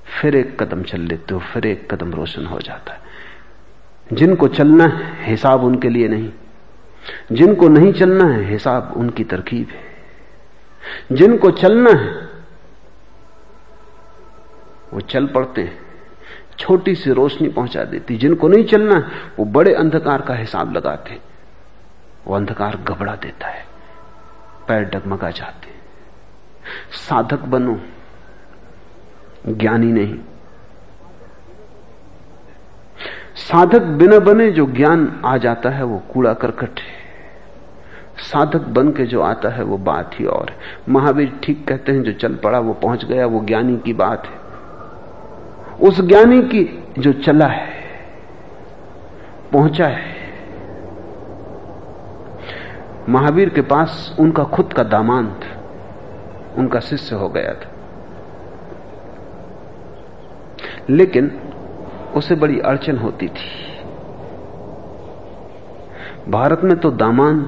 फिर 0.05 0.35
एक 0.35 0.63
कदम 0.63 0.83
चल 0.83 0.99
लेते 0.99 1.33
हो, 1.33 1.39
फिर 1.39 1.65
एक 1.65 1.93
कदम 1.93 2.13
रोशन 2.13 2.45
हो 2.45 2.59
जाता 2.59 2.93
है। 2.93 2.99
जिनको 4.13 4.47
चलना 4.47 4.83
है, 4.83 5.29
हिसाब 5.31 5.63
उनके 5.63 5.89
लिए 5.89 6.07
नहीं। 6.07 6.31
जिनको 7.31 7.67
नहीं 7.67 7.93
चलना 7.93 8.25
है, 8.25 8.43
हिसाब 8.43 8.93
उनकी 8.97 9.23
तरकीब 9.23 9.67
है। 9.69 9.93
जिनको 11.11 11.51
चलना 11.51 11.89
है, 11.89 12.29
वो 14.93 14.99
चल 14.99 15.27
पड़ते 15.27 15.61
हैं। 15.61 15.79
छोटी 16.59 16.95
सी 16.95 17.11
रोशनी 17.11 17.47
पहुँचा 17.47 17.83
देती। 17.83 18.17
जिनको 18.17 18.47
नहीं 18.47 18.65
चलना 18.65 18.95
है, 18.95 19.01
वो 19.39 19.45
बड़े 19.45 19.73
अंधकार 19.73 20.21
का 20.21 20.33
हिसाब 20.33 20.73
लगाते। 20.73 21.19
वो 22.27 22.35
अंधकार 22.35 22.77
घबरा 22.77 23.15
देता 23.15 23.47
है। 23.47 23.65
पैर 24.67 24.83
डगमगा 24.83 25.31
जाते 25.31 25.67
साधक 26.91 27.39
बनो। 27.39 27.81
ज्ञानी 29.47 29.91
नहीं। 29.91 30.19
साधक 33.35 33.81
बिना 33.81 34.19
बने 34.19 34.51
जो 34.51 34.65
ज्ञान 34.65 35.21
आ 35.25 35.37
जाता 35.37 35.69
है, 35.69 35.83
वो 35.83 36.03
कूड़ा 36.13 36.33
करकट 36.33 36.79
है। 36.79 37.03
साधक 38.17 38.61
बन 38.61 38.91
के 38.91 39.05
जो 39.05 39.21
आता 39.21 39.49
है, 39.49 39.63
वो 39.63 39.77
बात 39.77 40.11
ही 40.13 40.25
और 40.25 40.51
महावीर 40.89 41.39
ठीक 41.43 41.67
कहते 41.67 41.91
हैं, 41.91 42.03
जो 42.03 42.11
चल 42.11 42.35
पड़ा, 42.35 42.59
वो 42.59 42.73
पहुँच 42.73 43.05
गया, 43.05 43.25
वो 43.25 43.45
ज्ञानी 43.45 43.77
की 43.77 43.93
बात 43.93 44.27
है। 44.27 44.43
उस 45.89 46.01
ज्ञानी 46.01 46.41
की 46.41 46.83
जो 46.99 47.13
चला 47.13 47.47
है, 47.47 47.69
पहुँचा 49.51 49.87
है। 49.87 50.13
महावीर 53.09 53.49
के 53.49 53.61
पास 53.61 54.15
उनका 54.19 54.43
खुद 54.43 54.73
का 54.73 54.83
दामांत, 54.83 55.39
उनका 56.57 56.79
शिष्य 56.79 57.15
हो 57.15 57.29
गया 57.29 57.53
था। 57.53 57.72
लेकिन 60.89 61.31
उसे 62.15 62.35
बड़ी 62.35 62.59
अड़चन 62.59 62.97
होती 62.97 63.27
थी। 63.27 63.51
भारत 66.29 66.61
में 66.63 66.75
तो 66.77 66.91
दामांध 66.91 67.47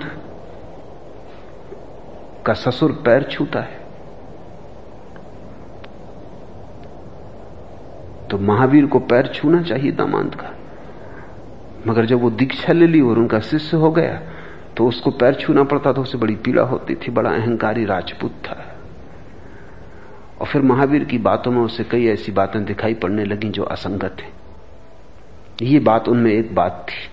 का 2.45 2.53
ससुर 2.53 2.91
पैर 3.05 3.23
छूता 3.23 3.59
है। 3.59 3.83
तो 8.29 8.37
महावीर 8.37 8.85
को 8.85 8.99
पैर 8.99 9.27
छूना 9.27 9.61
चाहिए 9.61 9.91
दामांध 9.91 10.35
का। 10.35 10.51
मगर 11.87 12.05
जब 12.05 12.21
वो 12.21 12.29
दीक्षा 12.29 12.73
ले 12.73 12.87
ली 12.87 13.01
और 13.01 13.19
उनका 13.19 13.39
शिष्य 13.39 13.77
हो 13.77 13.91
गया 13.91 14.21
तो 14.77 14.87
उसको 14.87 15.11
पैर 15.11 15.35
छूना 15.35 15.63
पड़ता 15.63 15.91
तो 15.93 16.01
उसे 16.01 16.17
बड़ी 16.17 16.35
पीड़ा 16.35 16.63
होती 16.63 16.95
थी, 16.95 17.11
बड़ा 17.11 17.29
अहंकारी 17.29 17.85
राजपूत 17.85 18.31
था। 18.43 18.74
और 20.41 20.47
फिर 20.47 20.61
महावीर 20.61 21.03
की 21.03 21.17
बातों 21.17 21.51
में 21.51 21.61
उसे 21.61 21.83
कई 21.83 22.07
ऐसी 22.07 22.31
बातें 22.31 22.65
दिखाई 22.65 22.93
पड़ने 22.93 23.25
लगी 23.25 23.49
जो 23.49 23.63
असंगत 23.63 24.21
है। 24.21 24.31
ये 25.61 25.79
बात 25.79 26.07
उनमें 26.07 26.31
एक 26.31 26.55
बात 26.55 26.85
थी 26.89 27.07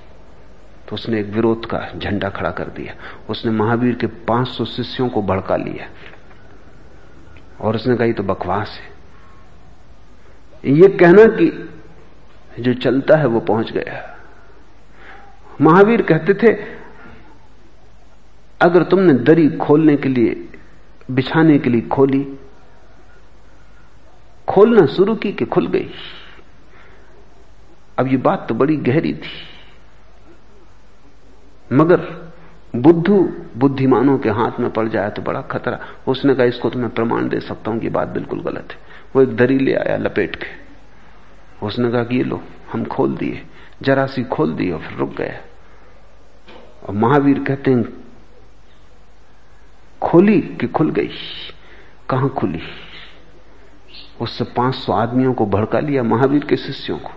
तो 0.89 0.95
उसने 0.95 1.20
एक 1.20 1.27
विरोध 1.27 1.66
का 1.66 1.81
झंडा 1.99 2.29
खड़ा 2.29 2.51
कर 2.51 2.68
दिया। 2.68 2.95
उसने 3.29 3.53
महावीर 3.53 3.95
के 3.95 4.07
500 4.07 4.64
शिष्यों 4.64 5.09
को 5.09 5.23
भड़का 5.23 5.57
लिया। 5.57 5.89
और 7.61 7.75
उसने 7.75 7.97
कहा 7.97 8.12
तो 8.12 8.23
बकवास 8.23 8.79
है। 8.79 10.75
ये 10.75 10.89
कहना 10.89 11.25
कि 11.25 11.68
जो 12.61 12.75
चलता 12.75 13.16
है 13.16 13.27
वो 13.27 13.41
पहुँच 13.41 13.73
गया। 13.73 14.16
महावीर 15.61 16.03
कहते 16.03 16.35
थे, 16.35 16.53
अगर 18.61 18.83
तुमने 18.83 19.12
दरी 19.14 19.49
खोलने 19.51 19.97
के 19.97 20.09
लिए, 20.09 20.49
बिछाने 21.11 21.59
के 21.59 21.70
लिए 21.70 21.81
खोली 21.81 22.20
खोलना 24.49 24.86
शुरू 24.86 25.14
की 25.14 25.32
कि 25.32 25.45
खुल 25.45 25.66
गई। 25.66 25.90
अब 27.99 28.09
ये 28.09 28.16
बात 28.16 28.47
तो 28.49 28.55
बड़ी 28.55 28.76
गहरी 28.76 29.14
थी। 29.14 29.30
मगर 31.72 32.30
बुद्धू 32.76 33.32
बुद्धिमानों 33.57 34.18
के 34.18 34.28
हाथ 34.28 34.61
में 34.61 34.70
पड़ 34.70 34.88
जाए 34.88 35.11
तो 35.11 35.22
बड़ा 35.22 35.40
खतरा। 35.43 35.78
उसने 36.09 36.34
कहा, 36.34 36.47
इसको 36.47 36.70
तो 36.70 36.78
मैं 36.78 36.90
प्रमाण 36.90 37.28
दे 37.28 37.40
सकता 37.40 37.70
हूँ 37.70 37.80
कि 37.80 37.88
बात 37.88 38.09
बिल्कुल 38.09 38.43
गलत 38.43 38.68
है। 38.70 38.78
वो 39.16 39.22
एक 39.22 39.36
दरी 39.36 39.59
ले 39.59 39.74
आया 39.74 39.97
लपेट 39.97 40.36
के। 40.36 40.62
उसने 41.66 41.90
कहा 41.90 42.05
कि 42.05 42.16
ये 42.16 42.24
लो, 42.24 42.43
हम 42.72 42.84
खोल 42.84 43.16
दिए। 43.16 43.43
जरा 43.82 44.07
सी 44.07 44.24
खोल 44.24 44.53
दी 44.53 44.70
और 44.70 44.80
फिर 44.80 44.99
रुक 44.99 45.16
गया। 45.16 45.40
और 46.88 46.95
महावीर 46.95 47.45
कहते 47.45 47.70
हैं, 47.70 47.84
खोली 50.03 50.40
कि 50.40 50.66
खुल 50.66 50.90
गई? 50.90 51.11
कहाँ 52.11 52.28
खुली? 52.28 52.62
उससे 54.23 54.45
500 54.57 54.93
आदमियों 54.93 55.33
को 55.35 55.47
भड़का 55.47 55.81
लिया 55.81 56.03
महावीर 56.03 56.45
के 56.45 56.57
शिष्यों 56.57 56.99
को। 56.99 57.11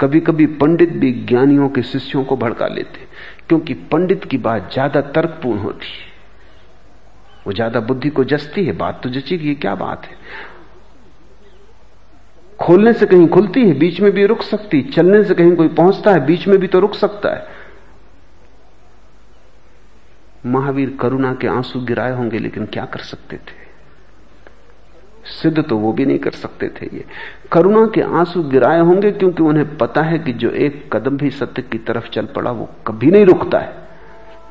कभी 0.00 0.20
कभी 0.20 0.46
पंडित 0.46 0.92
भी 0.92 1.12
ज्ञानियों 1.24 1.68
के 1.68 1.82
शिष्यों 1.82 2.24
को 2.24 2.36
भड़का 2.36 2.66
लेते, 2.66 3.06
क्योंकि 3.48 3.74
पंडित 3.92 4.24
की 4.24 4.38
बात 4.38 4.70
ज़्यादा 4.72 5.00
तर्कपूर्ण 5.00 5.58
होती 5.58 5.86
है। 5.86 6.06
वो 7.46 7.52
ज़्यादा 7.52 7.80
बुद्धि 7.80 8.10
को 8.10 8.24
जसती 8.24 8.64
है, 8.64 8.72
बात 8.72 9.00
तो 9.02 9.08
जचेगी 9.10 9.54
क्या 9.54 9.74
बात 9.74 10.06
है? 10.06 10.16
खोलने 12.58 12.92
से 12.92 13.06
कहीं 13.06 13.28
खुलती 13.28 13.66
है, 13.68 13.72
बीच 13.74 14.00
में 14.00 14.10
भी 14.12 14.26
रुक 14.26 14.42
सकती, 14.42 14.82
चलने 14.84 15.22
से 15.24 15.34
कहीं 15.34 15.54
कोई 15.56 15.68
पहुँचता 15.68 16.12
है, 16.12 16.24
बीच 16.26 16.46
में 16.48 16.58
भी 16.58 16.66
तो 16.66 16.80
रुक 16.80 16.94
सकता 16.94 17.34
है। 17.34 17.46
महावीर 20.46 20.96
करुणा 21.00 21.32
के 21.34 21.48
आँसू 21.48 21.80
गिराए 21.80 22.12
होंगे, 22.12 22.38
लेकिन 22.38 22.66
क्या 22.66 22.84
कर 22.84 23.00
सकते 23.00 23.36
थे? 23.36 23.67
सिद्ध 25.28 25.68
तो 25.68 25.78
वो 25.78 25.92
भी 25.92 26.06
नहीं 26.06 26.18
कर 26.18 26.30
सकते 26.30 26.68
थे 26.68 26.96
ये। 26.96 27.04
करुणा 27.52 27.86
के 27.94 28.00
आँसू 28.00 28.42
गिराए 28.42 28.80
होंगे 28.80 29.12
क्योंकि 29.12 29.42
उन्हें 29.42 29.76
पता 29.76 30.02
है 30.02 30.18
कि 30.18 30.32
जो 30.32 30.50
एक 30.50 30.96
कदम 30.96 31.16
भी 31.16 31.30
सत्य 31.30 31.62
की 31.62 31.78
तरफ़ 31.78 32.10
चल 32.10 32.26
पड़ा, 32.26 32.50
वो 32.50 32.68
कभी 32.86 33.10
नहीं 33.10 33.24
रुकता 33.24 33.58
है। 33.58 33.74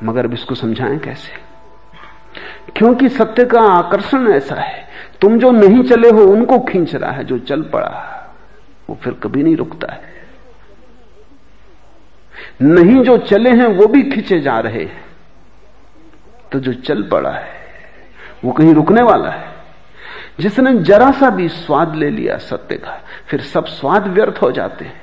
मगर 0.04 0.26
अब 0.26 0.34
इसको 0.34 0.56
समझाएँ 0.56 1.00
कैसे? 1.00 1.48
क्योंकि 2.76 3.10
सत्य 3.10 3.46
का 3.46 3.62
आकर्षण 3.62 4.28
ऐसा 4.28 4.56
है। 4.56 4.88
तुम 5.22 5.40
जो 5.40 5.52
नहीं 5.52 5.84
चले 5.84 6.10
हो, 6.10 6.22
उनको 6.22 6.60
खींच 6.60 6.96
रहा 6.96 7.12
है, 7.12 7.24
जो 7.24 7.40
चल 7.40 7.62
पड़ा, 7.62 8.24
वो 8.90 8.98
फिर 9.04 9.14
कभी 9.14 9.44
नहीं 9.44 9.56
रुकता 9.56 9.94
है। 9.94 10.02
नहीं 12.62 13.04
जो 13.04 13.18
चले 13.18 13.50
हैं, 13.50 13.68
वो 13.68 13.88
भी 13.88 14.04
खींचे 14.04 14.40
जा 14.40 14.60
रहे 14.60 14.84
हैं। 14.84 15.06
तो 16.52 16.60
जो 16.60 16.74
चल 16.74 17.04
पड़ा 17.04 17.32
है, 17.32 17.50
वो 18.46 18.52
कहीं 18.52 18.74
रुकने 18.74 19.02
वाला 19.02 19.30
है। 19.30 19.57
जिसने 20.40 20.74
जरा 20.74 21.12
सा 21.12 21.30
भी 21.30 21.50
स्वाद 21.50 21.96
ले 21.96 22.10
लिया 22.10 22.38
सत्य 22.38 22.76
का, 22.76 23.02
फिर 23.28 23.42
सब 23.42 23.66
स्वाद 23.66 24.08
व्यर्थ 24.08 24.42
हो 24.42 24.52
जाते 24.52 24.86
हैं। 24.86 25.02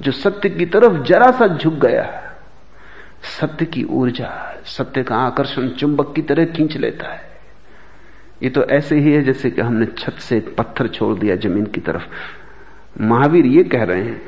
जो 0.00 0.12
सत्य 0.12 0.48
की 0.50 0.66
तरफ़ 0.66 1.02
जरा 1.02 1.30
सा 1.30 1.46
झुक 1.46 1.74
गया, 1.74 2.32
सत्य 3.40 3.64
की 3.64 3.84
ऊर्जा, 3.84 4.54
सत्य 4.66 5.02
का 5.02 5.16
आकर्षण 5.16 5.68
चुंबक 5.68 6.14
की 6.14 6.22
तरह 6.22 6.44
खींच 6.44 6.76
लेता 6.76 7.12
है। 7.12 7.32
ये 8.42 8.50
तो 8.50 8.64
ऐसे 8.64 8.98
ही 8.98 9.12
है 9.12 9.22
जैसे 9.22 9.50
कि 9.50 9.60
हमने 9.60 9.86
छत 9.86 10.12
से 10.12 10.36
एक 10.36 10.56
पत्थर 10.56 10.88
छोड़ 10.88 11.18
दिया 11.18 11.36
ज़मीन 11.36 11.66
की 11.66 11.80
तरफ़। 11.80 12.08
महावीर 13.00 13.46
ये 13.46 13.64
कह 13.64 13.84
रहे 13.84 14.02
हैं 14.02 14.22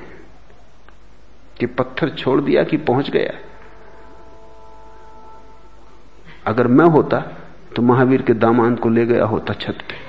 कि 1.60 1.66
पत्थर 1.66 2.10
छोड़ 2.10 2.40
दिया 2.40 2.64
कि 2.64 2.76
पहुँच 2.76 3.10
गया। 3.10 3.32
अगर 6.46 6.66
मैं 6.66 6.84
होता 6.84 7.22
तो 7.76 7.82
महावीर 7.82 8.22
के 8.22 8.32
दामान 8.32 8.76
को 8.76 8.88
ले 8.88 9.06
गया 9.06 9.24
होता 9.24 9.52
छत 9.52 9.78
पे। 9.88 10.06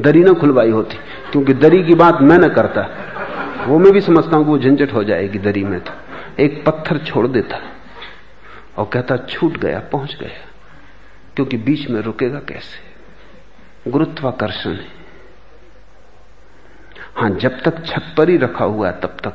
दरी 0.00 0.24
ना 0.24 0.32
खुलवाई 0.32 0.70
होती, 0.70 0.96
क्योंकि 1.32 1.54
दरी 1.54 1.84
की 1.84 1.94
बात 1.94 2.20
मैं 2.20 2.38
ना 2.38 2.48
करता। 2.48 2.88
वो 3.66 3.78
मैं 3.78 3.92
भी 3.92 4.00
समझता 4.00 4.36
हूँ 4.36 4.44
कि 4.44 4.50
वो 4.50 4.58
झंझट 4.58 4.92
हो 4.92 5.04
जाएगी 5.04 5.38
दरी 5.38 5.64
में 5.64 5.80
तो। 5.80 5.92
एक 6.38 6.64
पत्थर 6.66 6.98
छोड़ 6.98 7.26
देता 7.26 7.58
और 8.76 8.90
कहता, 8.92 9.16
छूट 9.16 9.56
गया, 9.56 9.80
पहुँच 9.80 10.16
गया। 10.20 10.28
क्योंकि 11.36 11.56
बीच 11.56 11.90
में 11.90 12.00
रुकेगा 12.00 12.38
कैसे? 12.38 12.90
गुरुत्वाकर्षण 13.90 14.70
है। 14.70 14.86
हाँ, 17.16 17.30
जब 17.30 17.62
तक 17.62 17.86
छत 17.86 18.14
पर 18.18 18.28
ही 18.28 18.36
रखा 18.36 18.64
हुआ 18.64 18.88
है, 18.88 19.00
तब 19.00 19.16
तक 19.26 19.34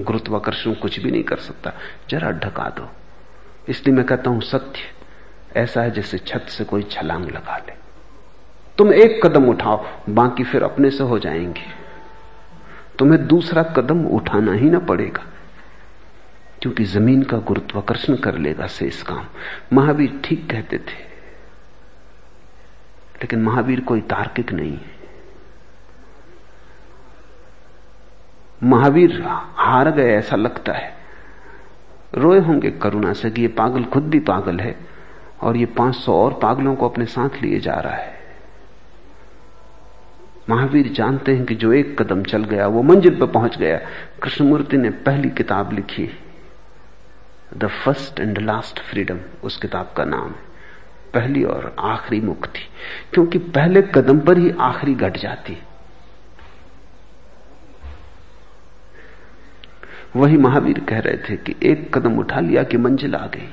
गुरुत्वाकर्षण 0.00 0.74
कुछ 0.74 1.00
भी 1.00 1.10
नहीं 1.10 1.22
कर 1.22 1.36
सकता। 1.36 1.72
जरा 2.10 2.30
ढका 2.30 2.68
दो। 2.68 2.90
इसलिए 3.68 3.96
मैं 3.96 4.04
कहता 4.06 4.30
हूँ, 4.30 4.40
सत्य 4.42 5.60
ऐसा 5.60 5.82
है 5.82 5.90
जैसे 5.90 6.18
छत 6.18 6.46
से 6.48 6.64
कोई 6.64 6.82
छलांग 6.82 7.24
लगा 7.26 7.56
ले। 7.58 7.72
तुम 8.78 8.92
एक 8.94 9.20
कदम 9.24 9.48
उठाओ, 9.48 9.84
बाकी 10.10 10.44
फिर 10.44 10.62
अपने 10.62 10.90
से 10.90 11.04
हो 11.04 11.18
जाएँगे। 11.18 11.74
तुम्हें 12.98 13.26
दूसरा 13.26 13.62
कदम 13.76 14.04
उठाना 14.06 14.52
ही 14.52 14.70
ना 14.70 14.78
पड़ेगा, 14.80 15.22
क्योंकि 16.62 16.84
ज़मीन 16.86 17.22
का 17.22 17.38
गुरुत्वाकर्षण 17.38 18.16
कर 18.16 18.38
लेगा 18.38 18.66
से 18.66 18.86
इस 18.86 19.02
काम। 19.02 19.26
महावीर 19.72 20.20
ठीक 20.24 20.48
कहते 20.50 20.78
थे, 20.78 21.04
लेकिन 23.16 23.42
महावीर 23.42 23.80
कोई 23.80 24.00
तार्किक 24.02 24.52
नहीं 24.52 24.72
है। 24.72 24.94
महावीर 28.62 29.22
हार 29.22 29.90
गए 29.90 30.12
ऐसा 30.12 30.36
लगता 30.36 30.72
है। 30.72 30.94
रोए 32.14 32.40
होंगे 32.40 32.70
करुणा 32.70 33.12
से। 33.12 33.30
कि 33.30 33.42
ये 33.42 33.48
पागल 33.48 33.84
खुद 33.84 34.02
भी 34.02 34.18
पागल 34.20 34.60
है 34.60 34.76
और 35.40 35.56
ये 35.56 35.66
500 35.66 36.14
और 36.14 36.38
पागलों 36.42 36.74
को 36.74 36.88
अपने 36.88 37.06
साथ 37.06 37.42
लिए 37.42 37.60
जा 37.60 37.74
रहा 37.74 37.94
है। 37.94 38.16
महावीर 40.50 40.88
जानते 40.92 41.36
हैं 41.36 41.44
कि 41.44 41.54
जो 41.54 41.72
एक 41.72 42.02
कदम 42.02 42.22
चल 42.22 42.44
गया, 42.44 42.66
वो 42.66 42.82
मंजिल 42.82 43.20
पर 43.20 43.26
पहुँच 43.26 43.58
गया। 43.58 43.78
कृष्णमूर्ति 44.22 44.76
ने 44.76 44.90
पहली 44.90 45.30
किताब 45.30 45.72
लिखी। 45.72 46.10
The 47.56 47.66
first 47.66 48.20
and 48.20 48.38
last 48.38 48.80
freedom 48.80 49.18
उस 49.44 49.56
किताब 49.56 49.94
का 49.96 50.04
नाम 50.04 50.26
है। 50.26 50.46
पहली 51.14 51.44
और 51.44 51.76
आखिरी 51.78 52.20
मुक्ति। 52.20 52.60
क्योंकि 53.12 53.38
पहले 53.38 53.82
कदम 53.82 54.18
पर 54.18 54.38
ही 54.38 54.54
आखिरी 54.60 54.94
घट 54.94 55.16
जाती। 55.16 55.52
है 55.52 55.75
वही 60.16 60.36
महावीर 60.36 60.80
कह 60.80 60.98
रहे 60.98 61.16
थे 61.16 61.36
कि 61.36 61.56
एक 61.62 61.98
कदम 61.98 62.18
उठा 62.18 62.40
लिया 62.40 62.62
कि 62.62 62.76
मंजिल 62.76 63.14
आ 63.14 63.26
गई। 63.26 63.48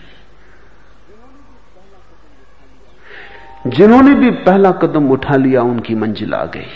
जिन्होंने 3.68 4.16
भी 4.16 4.32
पहला 4.32 4.72
कदम 4.72 5.12
उठा 5.12 5.36
लिया, 5.36 5.62
उनकी 5.62 5.96
मंजिल 5.96 6.34
आ 6.34 6.46
गई। 6.46 6.68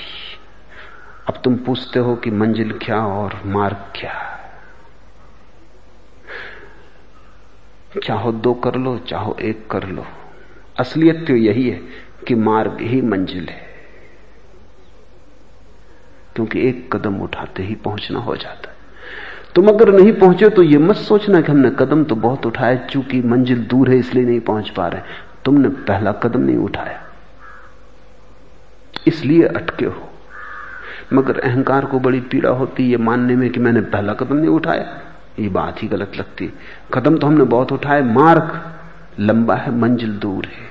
अब 1.27 1.41
तुम 1.43 1.55
पूछते 1.55 1.99
हो 1.99 2.15
कि 2.15 2.31
मंजिल 2.31 2.71
क्या 2.71 3.05
और 3.05 3.41
मार्ग 3.45 3.77
क्या? 3.95 4.33
चाहो 8.03 8.31
दो 8.31 8.53
कर 8.53 8.75
लो, 8.75 8.97
चाहो 8.97 9.37
एक 9.41 9.69
कर 9.69 9.87
लो। 9.87 10.05
असलियत 10.79 11.27
तो 11.27 11.35
यही 11.35 11.69
है 11.69 11.81
कि 12.27 12.35
मार्ग 12.35 12.77
ही 12.81 13.01
मंजिल 13.01 13.49
है। 13.49 13.67
क्योंकि 16.35 16.69
एक 16.69 16.95
कदम 16.95 17.21
उठाते 17.21 17.63
ही 17.63 17.75
पहुँचना 17.75 18.19
हो 18.19 18.35
जाता 18.35 18.69
है। 18.71 18.76
तुम 19.57 19.67
अगर 19.67 19.91
नहीं 19.93 20.11
पहुँचे 20.13 20.49
तो 20.49 20.63
यह 20.63 20.79
मत 20.79 20.95
सोचना 20.95 21.39
कि 21.41 21.51
हमने 21.51 21.69
कदम 21.79 22.03
तो 22.03 22.15
बहुत 22.15 22.45
उठाया 22.45 22.75
चूँकि 22.85 23.21
मंजिल 23.21 23.63
दूर 23.65 23.89
है 23.89 23.97
इसलिए 23.99 24.25
नहीं 24.25 24.39
पहुँच 24.39 24.69
पा 24.69 24.87
रहे। 24.87 25.01
तुमने 25.45 25.69
पहला 25.87 26.11
कदम 26.11 26.41
नहीं 26.41 26.57
उठाया। 26.57 27.01
इसलिए 29.07 29.47
अटके 29.47 29.85
हो। 29.85 30.09
मगर 31.13 31.39
अहंकार 31.39 31.85
को 31.85 31.99
बड़ी 31.99 32.19
पीड़ा 32.21 32.49
होती 32.51 32.89
है 32.91 32.97
मानने 32.97 33.35
में 33.35 33.49
कि 33.49 33.59
मैंने 33.59 33.81
पहला 33.81 34.13
कदम 34.13 34.35
नहीं 34.35 34.49
उठाया। 34.49 35.01
ये 35.39 35.49
बात 35.49 35.83
ही 35.83 35.87
गलत 35.87 36.17
लगती 36.17 36.53
कदम 36.93 37.17
तो 37.17 37.27
हमने 37.27 37.43
बहुत 37.45 37.71
उठाए, 37.71 38.01
मार्ग 38.03 38.59
लंबा 39.19 39.55
है, 39.55 39.75
मंजिल 39.75 40.17
दूर 40.19 40.45
है। 40.45 40.65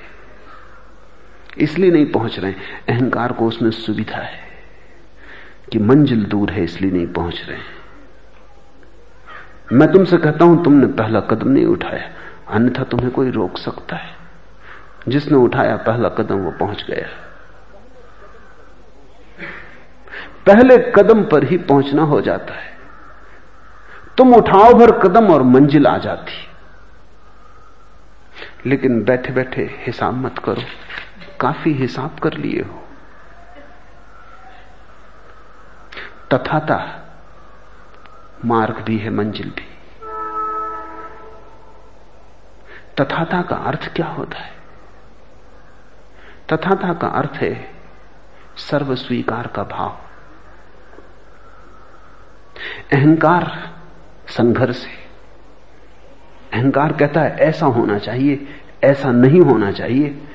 इसलिए 1.57 1.91
नहीं 1.91 2.11
पहुँच 2.11 2.39
रहे 2.39 2.53
अहंकार 2.89 3.31
को 3.31 3.47
उसमें 3.47 3.71
सुविधा 3.71 4.17
है 4.17 4.39
कि 5.71 5.79
मंजिल 5.79 6.23
दूर 6.25 6.51
है, 6.51 6.63
इसलिए 6.63 6.91
नहीं 6.91 7.07
पहुँच 7.09 7.43
रहे 7.49 7.75
मैं 9.71 9.91
तुमसे 9.91 10.17
कहता 10.17 10.45
हूँ, 10.45 10.63
तुमने 10.63 10.87
पहला 10.87 11.19
कदम 11.19 11.49
नहीं 11.49 11.65
उठाया। 11.65 12.09
अन्यथा 12.49 12.83
तुम्हें 12.83 13.11
कोई 13.11 13.31
रोक 13.31 13.57
सकता 13.57 13.95
है। 13.95 14.15
जिसने 15.07 15.37
उठाया 15.37 15.77
पहला 15.77 16.09
कदम, 16.09 16.35
वो 16.35 16.51
पहुँच 16.51 16.85
गया। 16.89 17.07
पहले 20.45 20.77
कदम 20.77 21.23
पर 21.23 21.43
ही 21.43 21.57
पहुँचना 21.57 22.03
हो 22.03 22.21
जाता 22.21 22.53
है। 22.53 22.77
तुम 24.17 24.33
उठाओ 24.33 24.73
भर 24.73 24.91
कदम 24.91 25.33
और 25.33 25.43
मंजिल 25.43 25.87
आ 25.87 25.97
जाती। 25.97 26.47
लेकिन 28.69 29.03
बैठे 29.03 29.33
बैठे 29.33 29.83
हिसाब 29.85 30.13
मत 30.13 30.39
करो। 30.39 30.61
काफ़ी 31.39 31.71
हिसाब 31.73 32.19
कर 32.23 32.33
लिए 32.33 32.61
हो। 32.61 32.83
तथाता 36.33 37.03
मार्ग 38.45 38.83
भी 38.83 38.97
है, 38.97 39.09
मंजिल 39.09 39.49
भी। 39.49 39.67
तथाता 42.97 43.41
का 43.41 43.55
अर्थ 43.55 43.93
क्या 43.95 44.07
होता 44.07 44.37
है? 44.37 44.51
तथाता 46.53 46.93
का 46.93 47.07
अर्थ 47.07 47.31
है 47.35 47.69
सर्व 48.57 48.95
स्वीकार 48.95 49.47
का 49.47 49.63
भाव। 49.63 49.97
अहंकार 52.93 53.75
संघर्ष 54.27 54.85
है। 54.85 55.07
अहंकार 56.53 56.93
कहता 56.93 57.21
है, 57.21 57.35
ऐसा 57.37 57.65
होना 57.65 57.97
चाहिए, 57.97 58.47
ऐसा 58.83 59.11
नहीं 59.11 59.41
होना 59.41 59.71
चाहिए। 59.71 60.27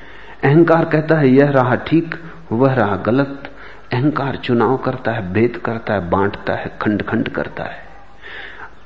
अहंकार 0.43 0.85
कहता 0.85 1.17
है, 1.17 1.27
यह 1.27 1.49
रहा 1.49 1.75
ठीक, 1.75 2.23
वह 2.51 2.73
रहा 2.73 2.95
गलत। 2.95 3.55
अहंकार 3.93 4.35
चुनाव 4.35 4.77
करता 4.77 5.11
है, 5.11 5.33
भेद 5.33 5.61
करता 5.65 5.93
है, 5.93 6.09
बांटता 6.09 6.53
है 6.53 6.77
खंड 6.81 7.03
खंड 7.03 7.29
करता 7.29 7.63
है। 7.63 7.82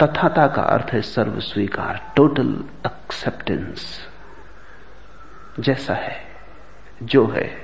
तथाता 0.03 0.47
का 0.47 0.61
अर्थ 0.61 0.85
है 0.93 1.01
सर्व 1.01 1.39
स्वीकार 1.39 2.13
टोटल 2.15 2.63
एक्सेप्टेंस 2.85 4.07
जैसा 5.59 5.93
है, 5.93 6.27
जो 7.03 7.27
है, 7.27 7.57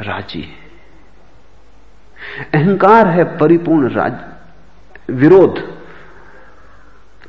राज़ी 0.00 0.42
है। 0.42 0.62
अहंकार 2.54 3.08
है 3.08 3.38
परिपूर्ण 3.38 3.88
राज, 3.88 4.14
विरोध। 5.10 5.82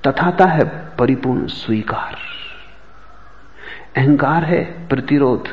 तथाता 0.08 0.46
है 0.46 0.64
परिपूर्ण 0.96 1.48
स्वीकार। 1.48 2.18
अहंकार 3.98 4.44
है 4.44 4.88
प्रतिरोध 4.88 5.44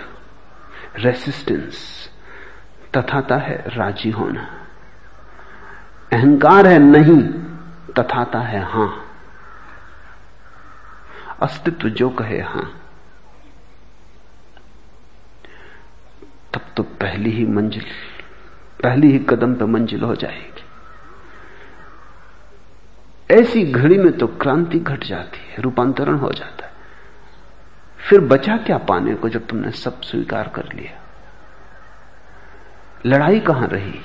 रेसिस्टेंस 0.97 2.09
तथाता 2.97 3.37
है 3.37 3.65
राज़ी 3.67 4.11
होना। 4.11 4.47
अहंकार 6.13 6.67
है 6.67 6.79
नहीं 6.79 7.50
तथाता 7.99 8.41
है, 8.41 8.63
हाँ। 8.63 9.07
अस्तित्व 11.43 11.89
जो 11.89 12.11
कहे, 12.11 12.41
हाँ। 12.41 12.77
तब 16.55 16.61
तो 16.77 16.83
पहली 16.83 17.31
ही 17.31 17.47
मंजिल, 17.47 17.85
पहली 18.83 19.13
ही 19.13 19.19
कदम 19.19 19.55
पर 19.55 19.65
मंजिल 19.65 20.03
हो 20.03 20.17
जाएगी। 20.17 20.65
ऐसी 23.31 23.73
घड़ी 23.73 23.99
में 23.99 24.19
तो 24.19 24.27
क्रांति 24.27 24.79
घट 24.79 25.05
जाती 25.05 25.53
है, 25.53 25.57
रूपांतरण 25.61 26.15
हो 26.15 26.33
जाता 26.33 26.67
है। 26.67 26.73
फिर 27.99 28.21
बचा 28.21 28.57
क्या 28.57 28.79
पाने 28.79 29.15
को 29.15 29.29
जब 29.29 29.47
तुमने 29.47 29.71
सब 29.71 30.03
स्वीकार 30.03 30.49
कर 30.49 30.73
लिया? 30.75 31.03
लड़ाई 33.07 33.41
कहाँ 33.41 33.67
रही? 33.67 34.01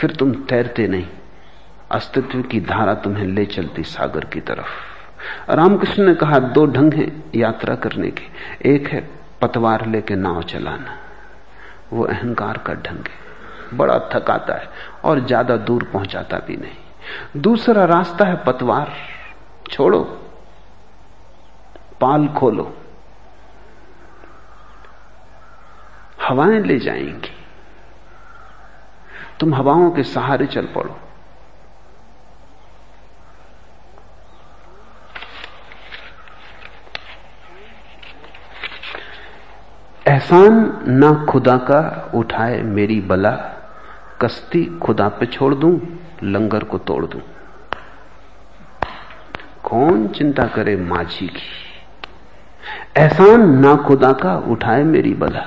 फिर 0.00 0.16
तुम 0.16 0.34
तैरते 0.34 0.88
नहीं। 0.88 1.08
अस्तित्व 1.90 2.42
की 2.42 2.60
धारा 2.60 2.94
तुम्हें 2.94 3.26
ले 3.26 3.44
चलती 3.46 3.82
सागर 3.82 4.24
की 4.24 4.40
तरफ़। 4.40 5.50
रामकृष्ण 5.50 6.02
ने 6.02 6.14
कहा, 6.14 6.38
दो 6.38 6.66
ढंग 6.66 6.94
हैं 6.94 7.30
यात्रा 7.34 7.74
करने 7.74 8.10
के। 8.10 8.68
एक 8.74 8.88
है 8.88 9.08
पतवार 9.42 9.86
लेके 9.86 10.14
नाव 10.14 10.42
चलाना। 10.42 10.96
वो 11.92 12.04
अहंकार 12.04 12.58
का 12.58 12.74
ढंग 12.74 13.08
है। 13.08 13.76
बड़ा 13.78 13.98
थकाता 14.14 14.54
है 14.54 14.68
और 15.04 15.26
ज़्यादा 15.26 15.56
दूर 15.56 15.84
पहुंचाता 15.84 16.38
भी 16.38 16.56
नहीं। 16.56 17.40
दूसरा 17.40 17.84
रास्ता 17.84 18.24
है 18.24 18.36
पतवार। 18.44 18.92
छोड़ो। 19.70 20.00
पाल 22.00 22.28
खोलो। 22.28 22.76
हवाएँ 26.22 26.60
ले 26.60 26.78
जाएँगी। 26.78 27.30
तुम 29.40 29.54
हवाओं 29.54 29.90
के 29.90 30.02
सहारे 30.02 30.46
चल 30.46 30.66
पड़ो। 30.66 30.98
एहसान 40.20 40.84
ना 40.86 41.26
खुदा 41.30 41.56
का 41.56 42.10
उठाए 42.14 42.62
मेरी 42.62 43.00
बला, 43.00 43.30
कश्ती 44.20 44.78
खुदा 44.82 45.08
पे 45.08 45.26
छोड़ 45.26 45.54
दूँ, 45.54 45.80
लंगर 46.24 46.64
को 46.64 46.78
तोड़ 46.78 47.06
दूँ। 47.06 47.20
कौन 49.64 50.08
चिंता 50.08 50.44
करे 50.44 50.76
माझी 50.76 51.26
की? 51.26 51.40
एहसान 52.96 53.58
ना 53.58 53.76
खुदा 53.76 54.12
का 54.12 54.36
उठाए 54.36 54.82
मेरी 54.82 55.14
बला। 55.14 55.46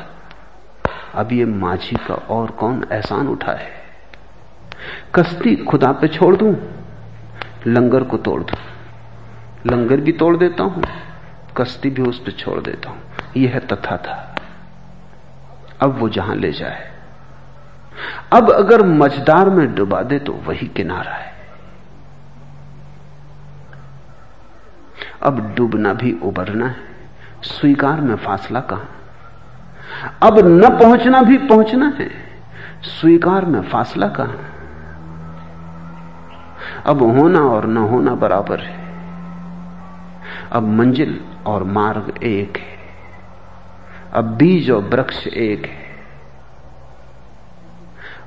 अब 1.16 1.32
ये 1.32 1.45
माझी 1.45 1.95
का 1.95 2.14
और 2.14 2.52
कौन 2.52 2.86
एहसान 2.91 3.28
उठाए? 3.28 3.72
कश्ती 5.16 5.56
खुदा 5.56 5.91
पे 5.91 6.08
छोड़ 6.08 6.36
दूँ, 6.36 6.56
लंगर 7.68 8.04
को 8.04 8.18
तोड़ 8.18 8.41
दूँ। 8.41 8.60
लंगर 9.72 9.98
भी 9.98 10.12
तोड़ 10.12 10.38
देता 10.38 10.64
हूँ, 10.64 10.84
कश्ती 11.58 11.90
भी 11.90 12.02
उस 12.02 12.20
पर 12.20 12.32
छोड़ 12.32 12.60
देता 12.60 12.90
हूँ। 12.90 13.00
यह 13.38 13.60
तथा 13.60 13.98
था। 13.98 14.30
अब 15.84 15.97
वो 15.99 16.10
जहाँ 16.10 16.35
ले 16.35 16.51
जाए। 16.51 16.91
अब 18.34 18.51
अगर 18.51 18.84
मझदार 18.84 19.49
में 19.49 19.76
डुबा 19.76 20.01
दे 20.01 20.19
तो 20.19 20.34
वही 20.34 20.68
किनारा 20.68 21.11
है। 21.11 21.31
अब 25.23 25.53
डूबना 25.55 25.93
भी 25.93 26.11
उबरना 26.23 26.68
है। 26.68 26.91
स्वीकार 27.43 28.01
में 28.01 28.15
फासला 28.15 28.60
कहाँ? 28.60 28.89
अब 30.22 30.39
न 30.39 30.69
पहुँचना 30.69 31.22
भी 31.22 31.38
पहुँचना 31.38 31.88
है। 31.99 32.10
स्वीकार 32.84 33.45
में 33.45 33.61
फासला 33.61 34.07
कहाँ? 34.07 34.49
अब 36.85 37.01
होना 37.03 37.39
और 37.39 37.65
न 37.65 37.77
होना 37.77 38.15
बराबर 38.15 38.60
है। 38.60 38.81
अब 40.51 40.64
मंजिल 40.64 41.19
और 41.45 41.64
मार्ग 41.64 42.14
एक 42.23 42.57
है। 42.57 42.73
अब 44.14 44.23
बीज 44.23 44.72
और 44.72 44.84
वृक्ष 44.84 45.27
एक 45.27 45.65
है। 45.65 45.84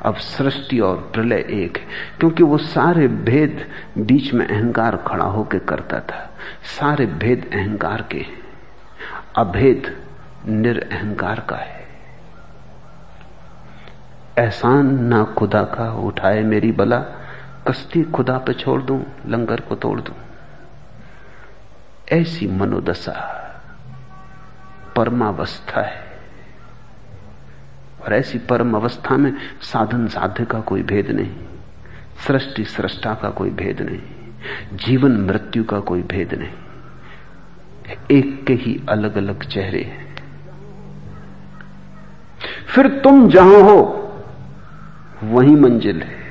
अब 0.02 0.16
सृष्टि 0.16 0.80
और 0.80 1.10
प्रलय 1.14 1.46
एक 1.50 1.78
है, 1.78 1.86
क्योंकि 2.20 2.42
वो 2.42 2.58
सारे 2.58 3.08
भेद 3.08 3.68
बीच 3.98 4.34
में 4.34 4.46
अहंकार 4.46 4.96
खड़ा 4.96 5.24
होकर 5.24 5.58
करता 5.58 6.00
था। 6.00 6.30
सारे 6.62 7.06
भेद 7.06 7.50
अहंकार 7.52 8.02
के 8.02 8.26
अभेद 9.36 10.02
निरअहकार 10.46 11.40
का 11.40 11.56
है। 11.56 11.86
एहसान 14.38 15.04
ना 15.04 15.24
खुदा 15.24 15.62
का, 15.62 15.92
उठाए 15.92 16.42
मेरी 16.42 16.72
बला, 16.72 16.98
कश्ती 17.68 18.02
खुदा 18.02 18.38
पे 18.38 18.52
छोड़ 18.52 18.82
दूँ, 18.82 19.04
लंगर 19.26 19.60
को 19.60 19.74
तोड़ 19.74 20.00
दूँ। 20.00 20.14
ऐसी 22.12 22.46
मनोदशा। 22.46 23.42
परमावस्था 24.96 25.80
है। 25.80 26.04
और 28.04 28.14
ऐसी 28.14 28.38
परम 28.38 28.74
अवस्था 28.74 29.16
में 29.16 29.32
साधन 29.62 30.06
साध्य 30.08 30.44
का 30.44 30.60
कोई 30.60 30.82
भेद 30.82 31.10
नहीं, 31.10 31.34
सृष्टि 32.26 32.64
सृष्टा 32.64 33.14
का 33.14 33.30
कोई 33.30 33.50
भेद 33.50 33.82
नहीं, 33.82 34.02
जीवन 34.76 35.16
मृत्यु 35.20 35.64
का 35.64 35.80
कोई 35.80 36.02
भेद 36.02 36.34
नहीं। 36.34 36.54
एक 38.10 38.44
के 38.46 38.54
ही 38.54 38.80
अलग 38.88 39.16
अलग 39.16 39.44
चेहरे 39.44 39.82
हैं। 39.82 40.04
फिर 42.66 42.88
तुम 43.00 43.28
जहाँ 43.28 43.60
हो, 43.62 43.78
वही 45.22 45.54
मंजिल 45.54 46.02
है। 46.02 46.24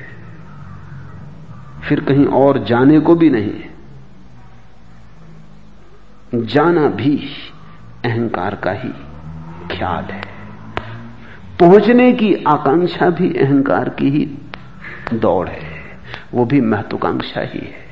फिर 1.88 2.00
कहीं 2.00 2.26
और 2.26 2.58
जाने 2.64 2.98
को 3.00 3.14
भी 3.14 3.30
नहीं 3.30 3.62
जाना 6.34 6.86
भी 6.88 7.28
अहंकार 8.04 8.54
का 8.54 8.72
ही 8.72 8.88
ख्याल 9.76 10.04
है। 10.04 10.22
पहुँचने 11.60 12.12
की 12.12 12.34
आकांक्षा 12.34 13.10
भी 13.10 13.34
अहंकार 13.34 13.88
की 13.88 14.10
ही 14.10 14.38
दौड़ 15.14 15.48
है। 15.48 15.76
वो 16.34 16.44
भी 16.44 16.60
महत्वाकांक्षा 16.60 17.40
ही 17.40 17.58
है। 17.58 17.85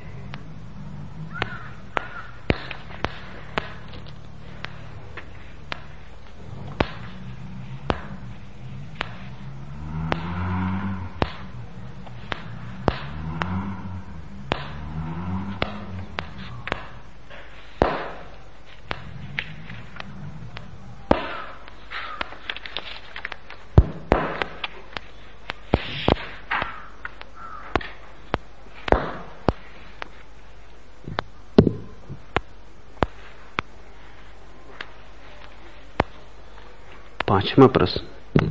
पांचवा 37.45 37.67
प्रश्न। 37.67 38.51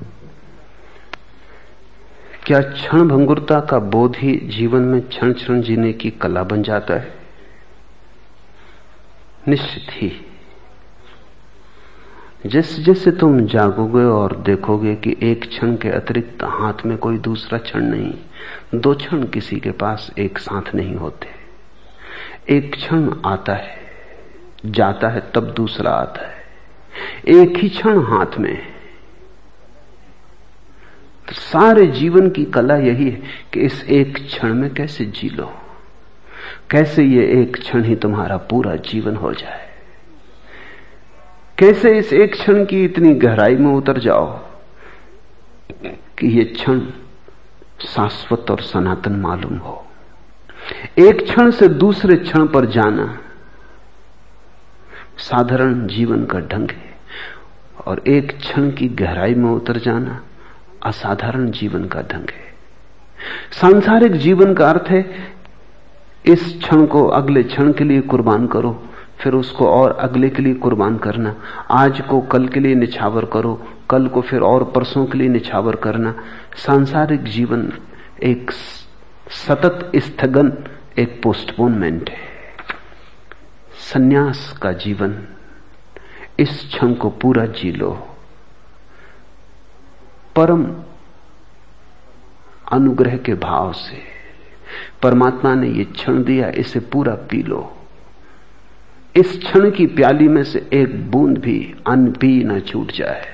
क्या 2.46 2.60
क्षण 2.60 3.08
भंगुरता 3.08 3.60
का 3.60 3.80
बोध 3.80 4.16
ही 4.16 4.38
जीवन 4.38 4.82
में 4.82 5.02
क्षण 5.02 5.34
क्षण 5.34 5.62
जीने 5.62 5.94
की 5.94 6.12
कला 6.12 6.44
बन 6.44 6.64
जाता 6.64 6.94
है? 6.94 7.14
निश्चित 9.48 9.88
ही। 9.90 10.12
जैसे 12.46 12.84
जैसे 12.84 13.12
तुम 13.12 13.46
जागोगे 13.46 14.04
और 14.04 14.36
देखोगे 14.36 14.96
कि 14.96 15.18
एक 15.24 15.48
क्षण 15.48 15.76
के 15.76 15.90
अतिरिक्त 15.90 16.44
हाथ 16.44 16.86
में 16.86 16.98
कोई 16.98 17.18
दूसरा 17.18 17.58
क्षण 17.58 17.82
नहीं, 17.82 18.14
दो 18.76 18.94
क्षण 18.94 19.24
किसी 19.24 19.60
के 19.60 19.72
पास 19.72 20.12
एक 20.18 20.38
साथ 20.38 20.76
नहीं 20.76 20.96
होते। 20.96 21.28
एक 22.50 22.76
क्षण 22.76 23.14
आता 23.26 23.54
है, 23.54 23.76
जाता 24.66 25.10
है, 25.10 25.32
तब 25.36 25.54
दूसरा 25.54 25.92
आता 25.92 26.28
है। 26.28 26.44
एक 27.28 27.58
ही 27.58 27.70
क्षण 27.70 28.04
हाथ 28.04 28.38
में 28.40 28.54
है। 28.54 28.73
सारे 31.34 31.88
जीवन 31.88 32.30
की 32.30 32.46
कला 32.46 32.76
यही 32.76 33.10
है 33.10 33.22
कि 33.54 33.60
इस 33.60 33.84
एक 33.84 34.18
क्षण 34.18 34.54
में 34.54 34.74
कैसे 34.74 35.06
जी 35.06 35.30
लो। 35.30 35.52
कैसे 36.70 37.04
ये 37.04 37.42
एक 37.42 37.56
क्षण 37.58 37.84
ही 37.84 37.96
तुम्हारा 37.96 38.38
पूरा 38.38 38.76
जीवन 38.76 39.16
हो 39.16 39.34
जाए। 39.34 39.70
कैसे 41.58 41.98
इस 41.98 42.14
एक 42.14 42.34
क्षण 42.34 42.66
की 42.66 42.84
इतनी 42.86 43.14
गहराई 43.14 43.56
में 43.56 43.72
उतर 43.74 43.98
जाओ 44.00 44.28
कि 46.18 46.28
ये 46.28 46.44
क्षण 46.44 46.82
शाश्वत 47.86 48.52
और 48.52 48.62
सनातन 48.62 49.12
मालूम 49.12 49.58
हो। 49.58 49.86
एक 51.00 51.24
क्षण 51.24 51.52
से 51.52 51.68
दूसरे 51.68 52.16
क्षण 52.16 52.48
पर 52.48 52.66
जाना 52.66 53.20
साधारण 55.18 55.88
जीवन 55.88 56.26
का 56.26 56.40
ढंग 56.40 56.70
है 56.70 56.94
और 57.86 58.04
एक 58.08 58.38
क्षण 58.38 58.72
की 58.72 58.88
गहराई 58.88 59.34
में 59.34 59.50
उतर 59.52 59.78
जाना 59.78 60.22
असाधारण 60.84 61.52
जीवन 61.52 61.86
का 61.86 62.02
ढंग 62.02 62.30
है। 62.30 62.54
सांसारिक 63.52 64.12
जीवन 64.12 64.54
का 64.54 64.70
अर्थ 64.70 64.84
है, 64.88 65.34
इस 66.26 66.60
क्षण 66.64 66.86
को 66.86 67.08
अगले 67.08 67.44
क्षण 67.44 67.74
के 67.74 67.84
लिए 67.84 68.02
कुर्बान 68.02 68.48
करो, 68.48 68.84
फिर 69.20 69.34
उसको 69.34 69.68
और 69.68 69.92
अगले 69.92 70.30
के 70.30 70.42
लिए 70.42 70.54
कुर्बान 70.54 70.98
करना। 70.98 71.36
आज 71.72 72.02
को 72.02 72.22
कल 72.22 72.48
के 72.48 72.60
लिए 72.60 72.76
निछावर 72.76 73.26
करो, 73.26 73.68
कल 73.90 74.08
को 74.08 74.22
फिर 74.22 74.42
और 74.42 74.64
परसों 74.64 75.06
के 75.06 75.18
लिए 75.18 75.30
निछावर 75.30 75.76
करना। 75.76 76.16
सांसारिक 76.56 77.24
जीवन 77.24 77.74
एक 78.24 78.52
सतत 79.30 79.92
स्थगन, 79.96 80.54
एक 81.00 81.22
पोस्टपोनमेंट 81.24 82.10
है। 82.10 82.34
सन्यास 83.94 84.60
का 84.62 84.72
जीवन, 84.72 85.28
इस 86.40 86.68
क्षण 86.68 86.94
को 86.94 87.10
पूरा 87.10 87.46
जी 87.46 87.72
लो। 87.72 88.13
परम 90.36 90.76
अनुग्रह 92.72 93.18
के 93.18 93.34
भाव 93.34 93.74
से। 93.74 94.04
परमात्मा 95.02 95.56
ने 95.56 95.68
यह 95.68 95.84
क्षण 95.84 96.24
दिया, 96.24 96.50
इसे 96.50 96.80
पूरा 96.80 97.16
पी 97.16 97.44
लो। 97.44 97.78
इस 99.16 99.38
क्षण 99.38 99.72
की 99.72 99.86
प्याली 99.86 100.28
में 100.28 100.44
से 100.44 100.70
एक 100.74 101.12
बूंद 101.12 101.38
भी 101.38 101.76
अन्न 101.88 102.12
पी 102.12 102.44
न 102.44 102.60
छूट 102.60 102.92
जाए। 102.92 103.26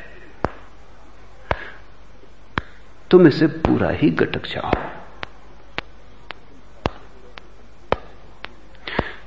तुम 3.11 3.27
इसे 3.27 3.47
पूरा 3.47 3.89
ही 3.89 4.09
गटक 4.09 4.45
जाओ। 4.45 4.71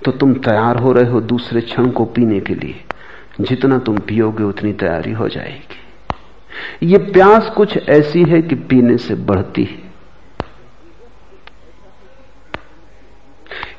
तो 0.04 0.12
तुम 0.12 0.34
तैयार 0.34 0.76
हो 0.76 0.92
रहे 0.92 1.10
हो 1.10 1.20
दूसरे 1.20 1.60
क्षण 1.60 1.90
को 1.90 2.04
पीने 2.04 2.40
के 2.40 2.54
लिए। 2.54 2.84
जितना 3.40 3.78
तुम 3.78 3.98
पियोगे, 3.98 4.42
उतनी 4.42 4.72
तैयारी 4.72 5.12
हो 5.12 5.28
जाएगी। 5.28 5.81
ये 6.82 6.98
प्यास 6.98 7.48
कुछ 7.48 7.78
ऐसी 7.88 8.22
है 8.22 8.42
कि 8.42 8.54
पीने 8.54 8.96
से 8.96 9.14
बढ़ती 9.14 9.64
है। 9.64 9.92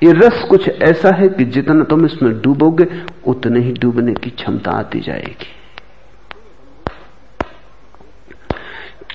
ये 0.03 0.11
रस 0.11 0.43
कुछ 0.49 0.69
ऐसा 0.69 1.15
है 1.15 1.27
कि 1.29 1.45
जितना 1.45 1.83
तुम 1.83 2.05
इसमें 2.05 2.41
डूबोगे, 2.41 2.87
उतने 3.27 3.59
ही 3.59 3.71
डूबने 3.71 4.13
की 4.13 4.29
क्षमता 4.29 4.71
आती 4.71 4.99
जाएगी। 4.99 5.47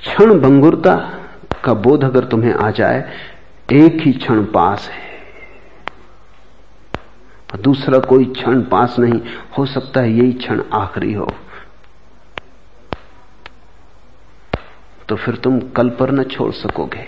क्षण 0.01 0.40
भंगुरता 0.40 0.94
का 1.65 1.74
बोध 1.74 2.05
अगर 2.05 2.24
तुम्हें 2.24 2.55
आ 2.55 2.70
जाए, 2.70 3.12
एक 3.73 4.01
ही 4.01 4.12
क्षण 4.12 4.44
पास 4.44 4.89
है। 4.89 5.09
दूसरा 7.62 7.98
कोई 7.98 8.24
क्षण 8.24 8.62
पास 8.62 8.97
नहीं, 8.98 9.20
हो 9.59 9.66
सकता 9.66 10.01
है 10.01 10.12
यही 10.12 10.32
क्षण 10.32 10.62
आखिरी 10.73 11.12
हो। 11.12 11.28
तो 15.09 15.16
फिर 15.16 15.35
तुम 15.35 15.60
कल 15.60 15.90
पर 15.90 16.10
न 16.10 16.22
छोड़ 16.22 16.52
सकोगे। 16.52 17.05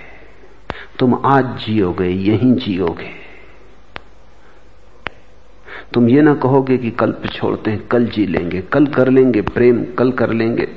तुम 0.99 1.23
आज 1.25 1.59
जियोगे, 1.67 2.09
यहीं 2.09 2.55
जियोगे। 2.55 3.11
तुम 5.93 6.09
ये 6.09 6.23
ना 6.23 6.35
कहोगे 6.35 6.79
कि 6.79 6.91
कल 6.91 7.13
पे 7.13 7.29
छोड़ते 7.29 7.71
हैं, 7.71 7.87
कल 7.87 8.07
जी 8.07 8.27
लेंगे, 8.27 8.61
कल 8.61 8.87
कर 8.87 9.09
लेंगे 9.09 9.41
प्रेम, 9.41 9.85
कल 9.85 10.13
कर 10.13 10.31
लेंगे 10.31 10.69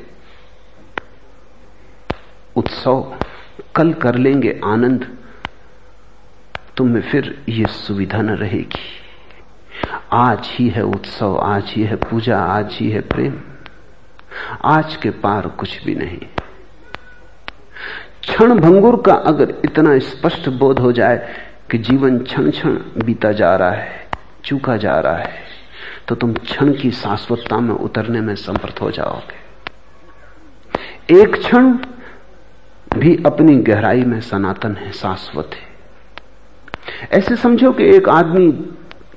उत्सव, 2.56 3.18
कल 3.76 3.94
कर 3.94 4.16
लेंगे 4.16 4.60
आनंद। 4.66 5.18
तुम्हें 6.78 7.02
फिर 7.02 7.44
ये 7.50 7.66
सुविधा 7.66 8.22
न 8.22 8.30
रहेगी। 8.30 9.02
आज 10.12 10.40
ही 10.44 10.70
है 10.70 10.84
उत्सव, 10.84 11.38
आज 11.38 11.64
ही 11.68 11.84
है 11.84 11.96
पूजा, 11.96 12.40
आज 12.40 12.74
ही 12.74 12.90
है 12.90 13.02
प्रेम। 13.02 13.42
आज 14.66 14.96
के 14.96 15.10
पार 15.10 15.48
कुछ 15.48 15.84
भी 15.84 15.96
नहीं। 15.96 16.20
क्षण 18.24 18.60
भंगुर 18.60 19.02
का 19.06 19.14
अगर 19.14 19.54
इतना 19.66 19.98
स्पष्ट 20.00 20.50
बोध 20.50 20.80
हो 20.80 20.92
जाए 20.92 21.18
कि 21.72 21.78
जीवन 21.78 22.18
क्षण 22.20 22.50
क्षण 22.52 22.78
बीता 23.06 23.32
जा 23.32 23.56
रहा 23.56 23.72
है, 23.72 24.08
चूका 24.46 24.78
जा 24.78 25.00
रहा 25.00 25.18
है 25.18 25.42
तो 26.08 26.16
तुम 26.16 26.34
क्षण 26.34 26.74
की 26.74 26.92
शाश्वतता 26.92 27.58
में 27.58 27.74
उतरने 27.76 28.22
में 28.22 28.36
समर्थ 28.36 28.82
हो 28.82 28.92
जाओगे। 28.92 29.42
एक 31.16 31.36
क्षण 31.36 31.72
भी 32.98 33.16
अपनी 33.26 33.56
गहराई 33.56 34.04
में 34.04 34.20
सनातन 34.22 34.76
है, 34.76 34.92
शाश्वत 34.92 35.52
है। 35.54 35.72
ऐसे 37.12 37.36
समझो 37.36 37.72
कि 37.72 37.84
एक 37.96 38.10
आदमी 38.10 38.52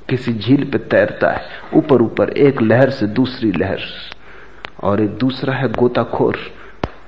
किसी 0.08 0.32
झील 0.32 0.64
पे 0.70 0.78
तैरता 0.78 1.30
है, 1.30 1.44
ऊपर 1.74 2.02
ऊपर, 2.02 2.30
एक 2.30 2.62
लहर 2.62 2.90
से 2.90 3.06
दूसरी 3.06 3.52
लहर, 3.52 3.80
और 4.82 5.00
एक 5.00 5.16
दूसरा 5.18 5.54
है 5.54 5.72
गोताखोर। 5.72 6.38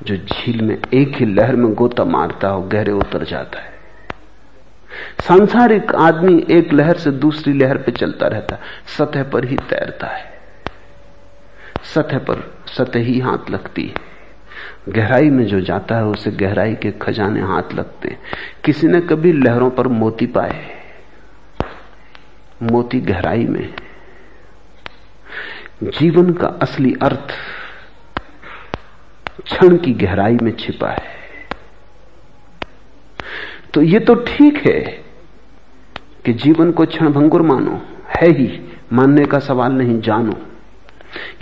जो 0.03 0.17
झील 0.17 0.61
में 0.61 0.79
एक 0.95 1.17
ही 1.17 1.27
लहर 1.27 1.57
में 1.57 1.75
गोता 1.75 2.05
मारता 2.05 2.49
हो, 2.49 2.63
गहरे 2.63 2.93
उतर 2.93 3.25
जाता 3.25 3.61
है। 3.61 3.79
सांसारिक 5.21 5.95
आदमी 5.95 6.47
एक 6.51 6.73
लहर 6.73 6.97
से 6.97 7.11
दूसरी 7.11 7.53
लहर 7.53 7.77
पे 7.77 7.93
चलता 7.93 8.27
रहता, 8.27 8.59
सतह 8.99 9.23
पर 9.23 9.45
ही 9.45 9.57
तैरता 9.57 10.07
है। 10.07 10.33
सतह 11.95 12.19
पर 12.19 12.55
सतह 12.67 13.01
ही 13.01 13.21
हाथ 13.21 13.51
लगती 13.51 13.87
है। 13.87 14.09
गहराई 14.93 15.31
में 15.31 15.45
जो 15.45 15.61
जाता 15.61 15.97
है, 15.97 16.05
उसे 16.05 16.31
गहराई 16.31 16.75
के 16.75 16.91
खजाने 16.91 17.41
हाथ 17.41 17.75
लगते 17.75 18.17
किसी 18.65 18.87
ने 18.87 19.01
कभी 19.01 19.33
लहरों 19.33 19.71
पर 19.71 19.89
मोती 19.89 20.27
पाए 20.27 20.79
मोती 22.63 23.01
गहराई 23.01 23.45
में 23.45 23.75
जीवन 25.83 26.33
का 26.33 26.49
असली 26.49 26.95
अर्थ 27.03 27.33
क्षण 29.39 29.77
की 29.77 29.93
गहराई 29.95 30.37
में 30.43 30.55
छिपा 30.57 30.89
है। 30.89 31.17
तो 33.75 33.83
ये 33.83 33.99
तो 34.01 34.15
ठीक 34.27 34.57
है 34.67 34.81
कि 36.25 36.33
जीवन 36.35 36.71
को 36.73 36.87
क्षण 36.87 37.13
भंगुर 37.13 37.43
मानो, 37.43 37.81
है 38.17 38.31
ही, 38.31 38.49
मानने 38.93 39.25
का 39.25 39.39
सवाल 39.39 39.73
नहीं, 39.73 40.01
जानो। 40.01 40.35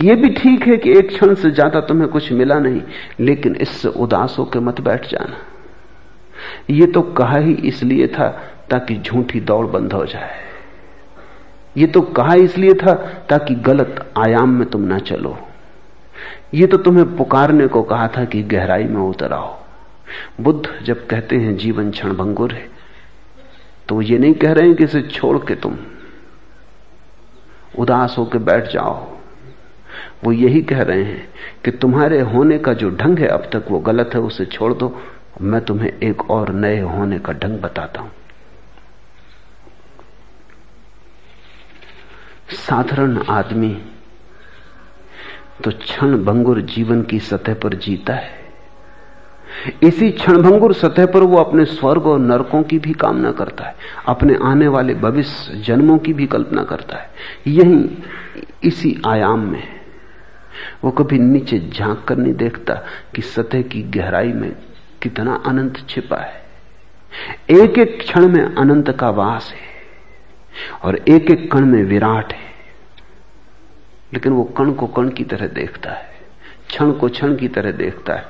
यह 0.03 0.15
भी 0.15 0.29
ठीक 0.33 0.67
है 0.67 0.77
कि 0.77 0.91
एक 0.91 1.07
क्षण 1.09 1.33
से 1.35 1.51
ज़्यादा 1.51 1.79
तुम्हें 1.81 2.09
कुछ 2.09 2.31
मिला 2.31 2.59
नहीं, 2.59 2.81
लेकिन 3.19 3.55
इससे 3.55 3.87
उदास 3.89 4.35
होकर 4.39 4.59
मत 4.59 4.81
बैठ 4.81 5.09
जाना। 5.09 5.37
यह 6.69 6.91
तो 6.91 7.01
कहा 7.13 7.37
ही 7.37 7.53
इसलिए 7.63 8.07
था 8.07 8.29
ताकि 8.69 8.95
झूठी 8.95 9.39
दौड़ 9.39 9.65
बंद 9.65 9.93
हो 9.93 10.05
जाए। 10.05 10.45
ये 11.75 11.87
तो 11.87 12.01
कहा 12.01 12.33
इसलिए 12.35 12.73
था 12.75 12.93
ताकि 13.29 13.55
गलत 13.55 14.05
आयाम 14.17 14.49
में 14.49 14.69
तुम 14.69 14.81
ना 14.81 14.99
चलो। 14.99 15.37
ये 16.53 16.67
तो 16.67 16.77
तुम्हें 16.77 17.15
पुकारने 17.17 17.67
को 17.67 17.81
कहा 17.83 18.07
था 18.07 18.23
कि 18.25 18.41
गहराई 18.45 18.83
में 18.83 19.01
उतर 19.01 19.33
आओ। 19.33 19.55
बुद्ध 20.41 20.83
जब 20.83 21.05
कहते 21.07 21.37
हैं 21.37 21.55
जीवन 21.57 21.91
क्षण 21.91 22.13
भंगुर 22.13 22.53
है 22.53 22.69
तो 23.89 24.01
ये 24.01 24.17
नहीं 24.17 24.33
कह 24.33 24.51
रहे 24.51 24.67
हैं 24.67 24.75
कि 24.75 24.83
इसे 24.83 25.01
छोड़ 25.01 25.37
के 25.39 25.55
तुम 25.55 25.77
उदास 27.77 28.15
होकर 28.17 28.39
बैठ 28.39 28.71
जाओ। 28.71 28.95
वो 30.23 30.31
यही 30.31 30.61
कह 30.61 30.81
रहे 30.81 31.03
हैं 31.03 31.27
कि 31.65 31.71
तुम्हारे 31.73 32.19
होने 32.21 32.57
का 32.59 32.73
जो 32.73 32.89
ढंग 32.91 33.19
है, 33.19 33.27
अब 33.27 33.49
तक 33.53 33.65
वो 33.71 33.79
गलत 33.79 34.11
है, 34.13 34.19
उसे 34.19 34.45
छोड़ 34.45 34.73
दो। 34.73 34.95
मैं 35.41 35.61
तुम्हें 35.65 35.91
एक 35.91 36.29
और 36.31 36.51
नए 36.51 36.79
होने 36.81 37.19
का 37.19 37.33
ढंग 37.33 37.59
बताता 37.59 38.01
हूँ। 38.01 38.11
साधारण 42.49 43.17
आदमी 43.29 43.77
तो 45.63 45.71
क्षण 45.71 46.17
भंगुर 46.25 46.61
जीवन 46.61 47.01
की 47.01 47.19
सतह 47.19 47.53
पर 47.53 47.73
जीता 47.73 48.13
है। 48.13 48.35
इसी 49.83 50.09
क्षणभंगुर 50.11 50.73
सतह 50.73 51.05
पर 51.05 51.23
वो 51.23 51.37
अपने 51.37 51.65
स्वर्ग 51.65 52.07
और 52.07 52.19
नरकों 52.19 52.61
की 52.63 52.79
भी 52.79 52.93
कामना 52.93 53.31
करता 53.31 53.63
है, 53.63 53.75
अपने 54.07 54.37
आने 54.43 54.67
वाले 54.67 54.93
भविष्य, 54.95 55.55
जन्मों 55.57 55.97
की 55.97 56.13
भी 56.13 56.27
कल्पना 56.27 56.63
करता 56.63 56.97
है। 56.97 57.09
यही 57.47 58.03
इसी 58.63 58.95
आयाम 59.05 59.39
में 59.39 59.63
वो 60.83 60.91
कभी 60.91 61.19
नीचे 61.19 61.59
झाँक 61.59 62.03
कर 62.07 62.17
नहीं 62.17 62.33
देखता 62.33 62.73
कि 63.15 63.21
सतह 63.21 63.61
की 63.61 63.81
गहराई 63.91 64.31
में 64.33 64.51
कितना 65.01 65.35
अनंत 65.45 65.85
छिपा 65.89 66.17
है। 66.17 66.45
एक 67.51 67.79
एक 67.79 67.99
क्षण 67.99 68.27
में 68.27 68.43
अनंत 68.43 68.89
का 68.91 69.09
वास 69.09 69.51
है 69.51 69.75
और 70.83 70.95
एक 71.07 71.31
एक 71.31 71.51
कण 71.51 71.65
में 71.65 71.83
विराट 71.83 72.33
है। 72.33 72.46
लेकिन 74.17 74.33
वो 74.33 74.43
कण 74.57 74.71
को 74.73 74.87
कण 74.89 75.09
की 75.09 75.23
तरह 75.23 75.47
देखता 75.53 75.91
है, 75.91 76.05
क्षण 76.69 76.91
को 76.91 77.07
क्षण 77.09 77.35
की 77.35 77.47
तरह 77.47 77.71
देखता 77.73 78.13
है। 78.13 78.25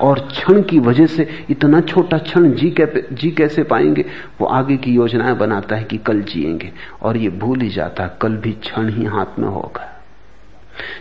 और 0.00 0.20
क्षण 0.20 0.62
की 0.62 0.78
वजह 0.78 1.06
से 1.06 1.26
इतना 1.50 1.80
छोटा 1.82 2.18
क्षण 2.18 2.50
जी 2.52 2.70
कै 2.70 2.86
जी 3.12 3.30
कैसे 3.30 3.62
पाएँगे? 3.64 4.04
वो 4.40 4.46
आगे 4.48 4.76
की 4.76 4.92
योजनाएँ 4.94 5.34
बनाता 5.36 5.76
है 5.76 5.84
कि 5.84 5.98
कल 5.98 6.22
जिएँगे। 6.22 6.72
और 7.02 7.16
ये 7.16 7.28
भूल 7.36 7.60
ही 7.60 7.68
जाता, 7.68 8.06
कल 8.22 8.36
भी 8.36 8.52
क्षण 8.52 8.88
ही 8.88 9.04
हाथ 9.06 9.38
में 9.38 9.48
होगा। 9.48 9.92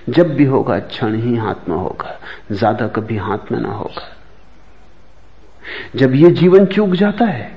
जब 0.10 0.36
भी 0.36 0.46
होगा, 0.46 0.80
क्षण 0.80 1.16
ही 1.16 1.36
हाथ 1.38 1.70
में 1.70 1.76
होगा। 1.78 2.20
ज़्यादा 2.52 2.88
कभी 2.90 3.18
हाथ 3.18 3.52
में 3.52 3.60
ना 3.60 3.72
होगा। 3.72 4.12
जब 5.96 6.16
ये 6.16 6.32
जीवन 6.34 6.66
चूक 6.68 6.94
जाता 6.96 7.26
है 7.26 7.54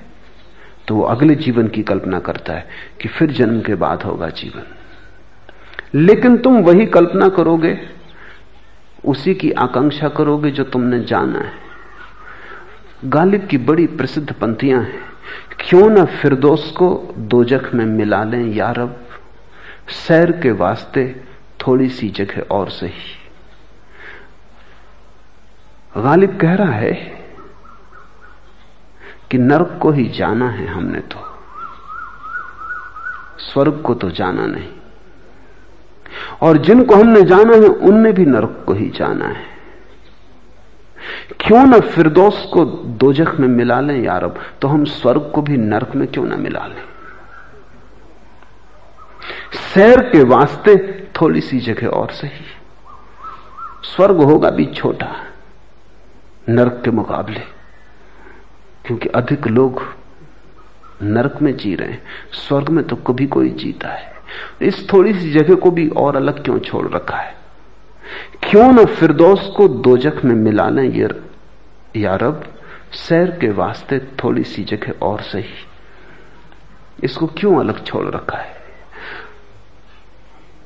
तो 0.88 0.94
वो 0.94 1.02
अगले 1.04 1.34
जीवन 1.36 1.68
की 1.68 1.82
कल्पना 1.82 2.18
करता 2.20 2.52
है 2.52 2.66
कि 3.00 3.08
फिर 3.08 3.30
जन्म 3.32 3.60
के 3.60 3.74
बाद 3.76 4.02
होगा 4.02 4.28
जीवन। 4.32 4.74
लेकिन 5.94 6.36
तुम 6.38 6.60
वही 6.62 6.86
कल्पना 6.86 7.28
करोगे, 7.28 7.78
उसी 9.04 9.34
की 9.34 9.50
आकांक्षा 9.50 10.08
करोगे 10.08 10.50
जो 10.50 10.64
तुमने 10.64 11.00
जाना 11.04 11.38
है। 11.38 11.52
गालिब 13.04 13.46
की 13.46 13.58
बड़ी 13.58 13.86
प्रसिद्ध 13.86 14.32
पंक्तियाँ 14.32 14.82
हैं, 14.82 15.00
क्यों 15.60 15.88
ना 15.90 16.04
फिरदोस 16.04 16.70
को 16.70 17.14
दोजख 17.18 17.70
में 17.74 17.84
मिला 17.86 18.22
लें 18.24 18.44
यारब? 18.54 18.96
सैर 19.88 20.32
के 20.32 20.50
वास्ते 20.50 21.04
थोड़ी 21.60 21.88
सी 21.88 22.08
जगह 22.08 22.40
और 22.50 22.70
सही। 22.70 23.16
गालिब 26.02 26.38
कह 26.38 26.54
रहा 26.54 26.72
है 26.72 26.92
कि 29.30 29.38
नरक 29.38 29.78
को 29.82 29.90
ही 29.90 30.04
जाना 30.08 30.48
है 30.50 30.66
हमने 30.66 31.00
तो 31.00 31.24
स्वर्ग 33.38 33.82
को 33.82 33.94
तो 33.94 34.10
जाना 34.10 34.46
नहीं। 34.46 34.77
और 36.40 36.58
जिनको 36.58 36.94
हमने 36.94 37.22
जाना 37.22 37.54
है 37.54 37.68
उनने 37.88 38.12
भी 38.12 38.24
नरक 38.26 38.62
को 38.66 38.72
ही 38.72 38.88
जाना 38.90 39.26
है। 39.26 39.46
क्यों 41.40 41.64
ना 41.66 41.78
फिरदोस 41.80 42.44
को 42.52 42.64
दोजख 43.00 43.34
में 43.40 43.48
मिला 43.48 43.80
लें 43.80 44.02
यारब 44.02 44.40
तो 44.62 44.68
हम 44.68 44.84
स्वर्ग 44.84 45.30
को 45.34 45.42
भी 45.42 45.56
नरक 45.56 45.94
में 45.96 46.06
क्यों 46.08 46.24
ना 46.24 46.36
मिला 46.36 46.66
लें? 46.66 46.82
सैर 49.74 50.00
के 50.00 50.22
वास्ते 50.24 50.76
थोड़ी 51.20 51.40
सी 51.40 51.60
जगह 51.60 51.86
और 51.88 52.10
सही 52.10 52.44
स्वर्ग 53.84 54.20
होगा 54.22 54.50
भी 54.50 54.66
छोटा, 54.66 55.14
नरक 56.48 56.80
के 56.84 56.90
मुकाबले, 56.90 57.40
क्योंकि 58.86 59.08
अधिक 59.08 59.46
लोग 59.46 59.82
नरक 61.02 61.38
में 61.42 61.56
जी 61.56 61.74
रहे 61.74 61.88
हैं। 61.88 62.02
स्वर्ग 62.32 62.68
में 62.68 62.84
तो 62.86 62.96
कभी 62.96 63.26
कोई 63.26 63.50
जीता 63.50 63.88
है। 63.88 64.17
इस 64.62 64.86
थोड़ी 64.92 65.12
सी 65.14 65.30
जगह 65.30 65.54
को 65.54 65.70
भी 65.70 65.88
और 65.88 66.16
अलग 66.16 66.42
क्यों 66.44 66.58
छोड़ 66.58 66.88
रखा 66.88 67.16
है? 67.16 67.36
क्यों 68.42 68.72
न 68.72 68.84
फिरदौस 68.84 69.50
को 69.56 69.68
दोजख 69.68 70.24
में 70.24 70.34
मिला 70.34 70.68
लें 70.68 70.84
ये 70.84 71.08
यारब 71.96 72.44
सैर 72.98 73.30
के 73.30 73.50
वास्ते 73.52 73.98
थोड़ी 74.22 74.44
सी 74.44 74.64
जगह 74.64 74.92
और 75.02 75.20
सही। 75.22 75.54
इसको 77.04 77.26
क्यों 77.28 77.58
अलग 77.60 77.84
छोड़ 77.84 78.06
रखा 78.06 78.38
है? 78.38 78.56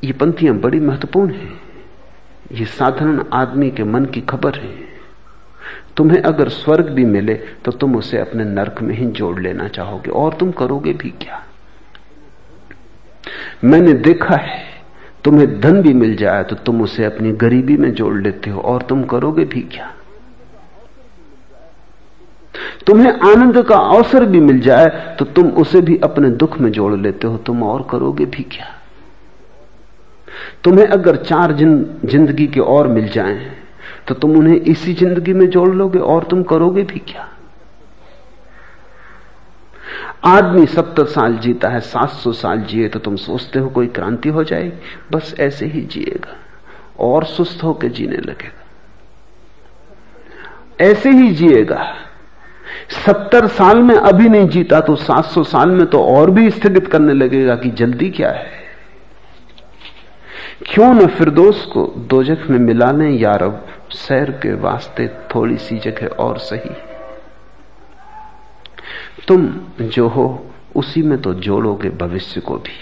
ये 0.05 0.13
पंक्तियाँ 0.13 0.55
बड़ी 0.57 0.81
महत्वपूर्ण 0.81 1.33
हैं। 1.33 1.61
ये 2.53 2.65
साधारण 2.65 3.23
आदमी 3.33 3.71
के 3.71 3.85
मन 3.85 4.05
की 4.05 4.21
खबर 4.21 4.59
है। 4.59 4.75
तुम्हें 5.97 6.21
अगर 6.23 6.49
स्वर्ग 6.49 6.89
भी 6.89 7.05
मिले 7.05 7.35
तो 7.65 7.73
तुम 7.73 7.97
उसे 7.97 8.19
अपने 8.19 8.45
नरक 8.45 8.81
में 8.83 8.95
ही 8.95 9.07
जोड़ 9.07 9.39
लेना 9.41 9.69
चाहोगे, 9.69 10.11
और 10.11 10.35
तुम 10.35 10.51
करोगे 10.53 10.93
भी 10.93 11.11
क्या? 11.13 11.43
मैंने 13.65 13.93
देखा 13.95 14.37
है, 14.37 14.61
तुम्हें 15.25 15.61
धन 15.61 15.81
भी 15.83 15.93
मिल 15.95 16.15
जाए 16.17 16.45
तो 16.45 16.57
तुम 16.59 16.83
उसे 16.83 17.05
अपनी 17.05 17.33
गरीबी 17.39 17.77
में 17.77 17.93
जोड़ 17.95 18.15
लेते 18.17 18.51
हो, 18.51 18.61
और 18.61 18.83
तुम 18.83 19.03
करोगे 19.05 19.45
भी 19.45 19.61
क्या? 19.65 19.91
तुम्हें 22.87 23.13
आनंद 23.25 23.63
का 23.67 23.77
अवसर 23.77 24.25
भी 24.27 24.41
मिल 24.41 24.61
जाए 24.61 24.89
तो 25.19 25.25
तुम 25.27 25.49
उसे 25.57 25.81
भी 25.81 25.97
अपने 26.05 26.31
दुख 26.33 26.59
में 26.61 26.71
जोड़ 26.73 26.95
लेते 26.95 27.27
हो, 27.27 27.37
तुम 27.39 27.63
और 27.63 27.87
करोगे 27.91 28.25
भी 28.27 28.43
क्या? 28.45 28.67
तुम्हें 30.65 30.87
अगर 30.87 31.17
चार 31.19 31.53
ज़िंदगी 31.53 32.47
के 32.47 32.61
और 32.61 32.89
मिल 32.89 33.09
जाएँ 33.09 33.39
तो 34.09 34.15
तुम 34.15 34.37
उन्हें 34.37 34.57
इसी 34.57 34.95
ज़िंदगी 34.95 35.33
में 35.33 35.49
जोड़ 35.49 35.69
लोगे, 35.71 35.99
और 35.99 36.25
तुम 36.25 36.43
करोगे 36.45 36.83
भी 36.83 36.99
क्या? 37.01 37.29
आदमी 40.23 40.67
सत्तर 40.67 41.05
साल 41.05 41.37
जीता 41.37 41.69
है, 41.69 41.81
सात 41.81 42.11
सौ 42.11 42.33
साल 42.33 42.61
जिए 42.61 42.89
तो 42.89 42.99
तुम 42.99 43.17
सोचते 43.17 43.59
हो 43.59 43.69
कोई 43.69 43.87
क्रांति 43.87 44.29
हो 44.29 44.45
जाएगी। 44.45 44.73
बस 45.13 45.35
ऐसे 45.41 45.67
ही 45.67 45.81
जिएगा 45.81 46.37
और 47.01 47.25
सुस्त 47.25 47.63
होकर 47.63 47.89
जीने 47.89 48.17
लगेगा। 48.17 48.61
ऐसे 50.81 51.11
ही 51.11 51.31
जिएगा। 51.31 51.85
सत्तर 53.07 53.47
साल 53.47 53.83
में 53.83 53.95
अभी 53.95 54.29
नहीं 54.29 54.49
जीता 54.49 54.81
तो 54.81 54.97
सात 54.97 55.25
सौ 55.25 55.43
साल 55.45 55.71
में 55.71 55.87
तो 55.87 56.03
और 56.07 56.31
भी 56.31 56.51
स्थगित 56.51 56.87
करने 56.87 57.13
लगेगा 57.13 57.57
कि 57.57 57.71
जल्दी 57.71 58.11
क्या 58.11 58.31
है। 58.31 58.61
क्यों 60.67 60.93
न 60.95 61.07
फिरदोस 61.07 61.65
को 61.65 61.85
दोजख 62.09 62.47
में 62.51 62.59
मिला 62.59 62.91
लें 62.93 63.11
यारब, 63.11 63.67
सैर 63.91 64.31
के 64.43 64.55
वास्ते 64.55 65.09
थोड़ी 65.35 65.57
सी 65.57 65.79
जगह 65.79 66.07
और 66.17 66.39
सही। 66.39 66.71
तुम 69.29 69.49
जो 69.83 70.09
हो, 70.09 70.47
उसी 70.77 71.03
में 71.03 71.23
तो 71.23 71.35
जोड़ोगे 71.35 71.91
भविष्य 71.91 72.41
को 72.41 72.57
भी। 72.57 72.79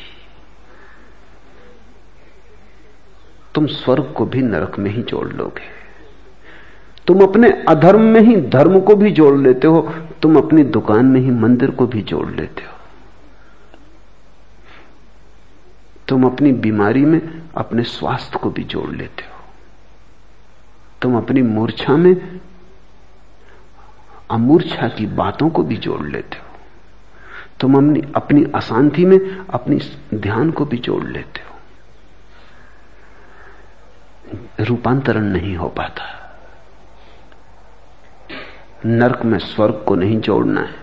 तुम 3.54 3.66
स्वर्ग 3.66 4.14
को 4.16 4.26
भी 4.26 4.42
नरक 4.42 4.78
में 4.78 4.90
ही 4.90 5.02
जोड़ 5.02 5.28
लोगे। 5.28 5.80
तुम 7.06 7.20
अपने 7.20 7.50
अधर्म 7.68 8.00
में 8.00 8.20
ही 8.20 8.36
धर्म 8.36 8.80
को 8.80 8.94
भी 8.94 9.10
जोड़ 9.10 9.38
लेते 9.38 9.66
हो, 9.66 9.92
तुम 10.22 10.36
अपनी 10.36 10.62
दुकान 10.62 11.06
में 11.06 11.20
ही 11.20 11.30
मंदिर 11.30 11.70
को 11.70 11.86
भी 11.86 12.02
जोड़ 12.02 12.30
लेते 12.30 12.62
हो। 12.62 12.76
तुम 16.08 16.24
अपनी 16.24 16.52
बीमारी 16.52 17.04
में 17.04 17.42
अपने 17.56 17.82
स्वास्थ्य 17.82 18.38
को 18.38 18.50
भी 18.50 18.64
जोड़ 18.64 18.90
लेते 18.90 19.22
हो। 19.22 19.40
तुम 21.02 21.16
अपनी 21.16 21.42
मूर्छा 21.42 21.96
में 21.96 22.40
अमूर्छा 24.30 24.88
की 24.88 25.06
बातों 25.06 25.50
को 25.50 25.62
भी 25.62 25.76
जोड़ 25.76 26.06
लेते 26.06 26.36
हो। 26.36 26.56
तुम 27.60 27.74
अपनी 27.76 28.12
अपनी 28.16 28.46
अशांति 28.54 29.04
में, 29.04 29.46
अपनी 29.50 29.80
ध्यान 30.14 30.50
को 30.50 30.64
भी 30.64 30.76
जोड़ 30.76 31.04
लेते 31.04 31.40
हो। 31.40 31.50
रूपांतरण 34.60 35.22
नहीं 35.22 35.56
हो 35.56 35.68
पाता। 35.68 36.16
नरक 38.86 39.24
में 39.24 39.38
स्वर्ग 39.38 39.84
को 39.88 39.94
नहीं 39.94 40.20
जोड़ना 40.20 40.60
है। 40.60 40.74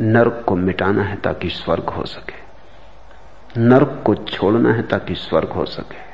नरक 0.00 0.44
को 0.46 0.56
मिटाना 0.56 1.02
है 1.02 1.16
ताकि 1.16 1.48
स्वर्ग 1.48 1.84
हो 1.84 2.04
सके। 2.04 2.42
नरक 3.60 4.02
को 4.06 4.14
छोड़ना 4.14 4.72
है 4.72 4.82
ताकि 4.82 5.14
स्वर्ग 5.14 5.48
हो 5.48 5.64
सके। 5.64 6.12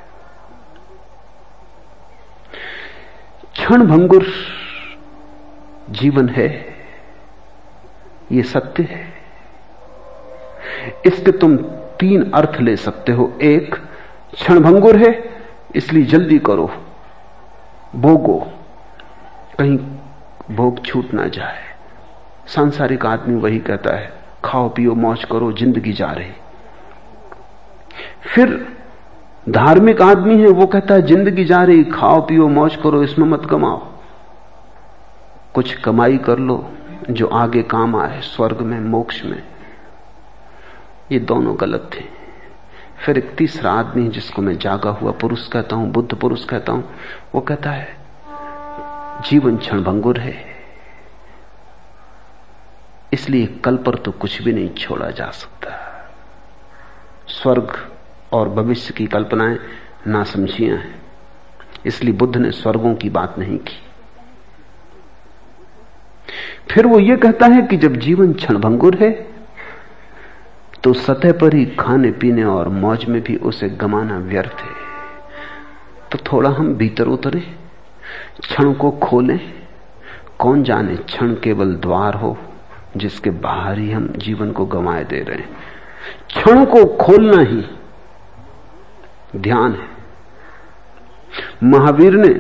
क्षण 3.53 3.87
भंगुर 3.87 4.27
जीवन 5.91 6.29
है, 6.29 6.49
ये 8.33 8.43
सत्य 8.43 8.83
है। 8.83 9.07
इसके 11.07 11.33
तुम 11.33 11.57
तीन 12.01 12.31
अर्थ 12.31 12.61
ले 12.61 12.77
सकते 12.77 13.13
हो। 13.13 13.33
एक, 13.43 13.75
क्षणभंगुर 14.35 14.97
है, 14.97 15.13
इसलिए 15.77 16.05
जल्दी 16.05 16.39
करो। 16.39 16.71
भोगो, 17.97 18.39
कहीं 19.59 19.79
भोग 20.57 20.85
छूट 20.85 21.15
ना 21.15 21.27
जाए। 21.29 21.63
सांसारिक 22.47 23.07
आदमी 23.07 23.41
वही 23.41 23.59
कहता 23.59 23.97
है, 23.97 24.13
खाओ, 24.45 24.69
पियो, 24.69 24.95
मौज 24.95 25.25
करो, 25.25 25.53
ज़िंदगी 25.53 25.93
जा 25.93 26.11
रही। 26.13 26.33
फिर, 28.35 28.67
धार्मिक 29.49 30.03
आदमी 30.03 30.41
है, 30.41 30.49
वो 30.49 30.67
कहता 30.67 30.95
है, 30.95 31.03
ज़िंदगी 31.03 31.45
जा 31.45 31.63
रही, 31.63 31.85
खाओ, 31.85 32.21
पियो, 32.21 32.49
मौज 32.49 32.77
करो, 32.77 33.03
इसमें 33.03 33.27
मत 33.27 33.47
कमाओ। 33.51 33.87
कुछ 35.55 35.75
कमाई 35.75 36.19
कर 36.19 36.39
लो 36.39 36.73
जो 37.11 37.27
आगे 37.27 37.63
काम 37.63 37.97
आए, 37.97 38.21
स्वर्ग 38.21 38.61
में, 38.61 38.81
मोक्ष 38.81 39.25
में। 39.25 39.43
ये 41.13 41.19
दोनों 41.19 41.57
गलत 41.61 41.91
थे। 41.95 42.05
फिर 43.05 43.19
एक 43.19 43.35
तीसरा 43.37 43.73
आदमी 43.73 44.09
जिसको 44.09 44.43
मैं 44.43 44.59
जागा 44.59 44.91
हुआ 44.91 45.13
पुरुष 45.13 45.49
कहता 45.49 45.77
हूँ, 45.77 45.91
बुद्ध 45.91 46.15
पुरुष 46.15 46.45
कहता 46.45 46.73
हूँ, 46.73 46.95
वो 47.35 47.41
कहता 47.41 47.71
है, 47.71 47.97
जीवन 49.31 49.57
क्षण 49.57 49.83
भंगुर 49.83 50.19
है। 50.21 50.57
इसलिए 53.13 53.47
कल 53.47 53.77
पर 53.77 53.95
तो 53.95 54.11
कुछ 54.11 54.43
भी 54.43 54.53
नहीं 54.53 54.75
छोड़ा 54.75 55.11
जा 55.11 55.31
सकता। 55.31 55.71
स्वर्ग 57.29 57.91
और 58.33 58.49
भविष्य 58.49 58.95
की 58.95 59.07
कल्पनाएँ 59.07 59.59
नासमझियाँ 60.07 60.77
हैं। 60.77 61.03
इसलिए 61.87 62.15
बुद्ध 62.15 62.37
ने 62.37 62.51
स्वर्गों 62.51 62.95
की 62.95 63.11
बात 63.11 63.39
नहीं 63.39 63.59
की। 63.59 63.88
फिर 66.71 66.87
वो 66.87 66.99
ये 67.01 67.17
कहता 67.17 67.47
है 67.47 67.63
कि 67.63 67.77
जब 67.77 67.97
जीवन 67.97 68.33
क्षणभंगुर 68.33 68.97
है 68.97 69.11
तो 70.85 70.93
सतह 70.93 71.33
पर 71.33 71.55
ही 71.55 71.65
खाने 71.79 72.11
पीने 72.11 72.45
और 72.45 72.69
मौज 72.69 73.05
में 73.05 73.21
भी 73.23 73.37
उसे 73.37 73.69
गमाना 73.69 74.19
व्यर्थ 74.19 74.61
है। 74.61 74.77
तो 76.13 76.19
थोड़ा 76.23 76.51
हम 76.51 76.75
भीतर 76.75 77.09
उतरे, 77.09 77.41
क्षण 78.41 78.73
को 78.73 78.91
खोलें, 78.91 79.41
कौन 80.39 80.63
जाने 80.63 80.97
क्षण 80.97 81.35
केवल 81.35 81.75
द्वार 81.77 82.15
हो, 82.15 82.37
जिसके 82.97 83.31
बाहर 83.31 83.79
ही 83.79 83.91
हम 83.93 84.07
जीवन 84.17 84.53
को 84.53 84.67
गंवाए 84.67 85.05
दे 85.05 85.21
रहे 85.21 85.39
हैं। 85.39 85.57
क्षण 86.29 86.65
को 86.65 86.85
खोलना 86.97 87.43
ही 87.43 87.65
ध्यान 89.37 89.73
है। 89.73 89.89
महावीर 91.65 92.15
ने 92.15 92.35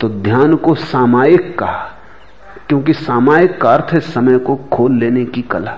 तो 0.00 0.08
ध्यान 0.08 0.54
को 0.56 0.74
सामायिक 0.74 1.58
कहा। 1.58 1.95
क्योंकि 2.68 2.92
सामायिक 2.94 3.60
का 3.60 3.72
अर्थ 3.74 3.92
है 3.92 4.00
समय 4.02 4.38
को 4.38 4.56
खोल 4.72 4.92
लेने 4.92 5.24
की 5.24 5.42
कला। 5.42 5.76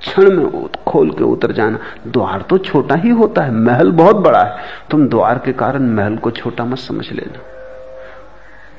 क्षण 0.00 0.30
में 0.30 0.68
खोल 0.86 1.10
के 1.10 1.24
उतर 1.24 1.52
जाना। 1.52 1.78
द्वार 2.06 2.42
तो 2.42 2.58
छोटा 2.58 2.94
ही 2.94 3.10
होता 3.10 3.42
है, 3.42 3.52
महल 3.52 3.90
बहुत 3.92 4.16
बड़ा 4.16 4.42
है। 4.42 4.64
तुम 4.90 5.06
द्वार 5.08 5.38
के 5.38 5.52
कारण 5.52 5.88
महल 5.94 6.16
को 6.16 6.30
छोटा 6.30 6.64
मत 6.64 6.78
समझ 6.78 7.10
लेना। 7.12 7.42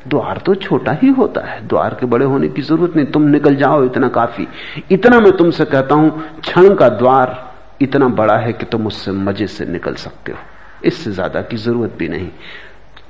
द्वार 0.07 0.37
तो 0.37 0.55
छोटा 0.55 0.91
ही 0.91 1.09
होता 1.09 1.41
है, 1.41 1.67
द्वार 1.67 1.93
के 1.93 2.05
बड़े 2.05 2.25
होने 2.25 2.47
की 2.47 2.61
ज़रूरत 2.61 2.95
नहीं। 2.95 3.05
तुम 3.05 3.23
निकल 3.23 3.55
जाओ 3.55 3.83
इतना 3.85 4.07
काफ़ी। 4.09 4.47
इतना 4.91 5.19
मैं 5.19 5.31
तुमसे 5.37 5.65
कहता 5.65 5.95
हूँ, 5.95 6.39
क्षण 6.41 6.75
का 6.75 6.89
द्वार 6.89 7.37
इतना 7.81 8.07
बड़ा 8.07 8.37
है 8.37 8.53
कि 8.53 8.65
तुम 8.65 8.87
उससे 8.87 9.11
मज़े 9.11 9.47
से 9.47 9.65
निकल 9.65 9.95
सकते 9.95 10.31
हो। 10.31 10.37
इससे 10.85 11.11
ज़्यादा 11.11 11.41
की 11.41 11.57
ज़रूरत 11.57 11.95
भी 11.97 12.07
नहीं। 12.07 12.29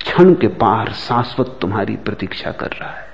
क्षण 0.02 0.34
के 0.34 0.48
पार 0.48 0.92
शाश्वत 0.92 1.58
तुम्हारी 1.62 1.96
प्रतीक्षा 1.96 2.52
कर 2.52 2.68
रहा 2.68 2.90
है। 2.90 3.08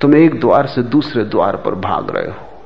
तुम 0.00 0.14
एक 0.14 0.40
द्वार 0.40 0.66
से 0.66 0.82
दूसरे 0.82 1.24
द्वार 1.24 1.56
पर 1.56 1.74
भाग 1.74 2.16
रहे 2.16 2.26
हो। 2.26 2.64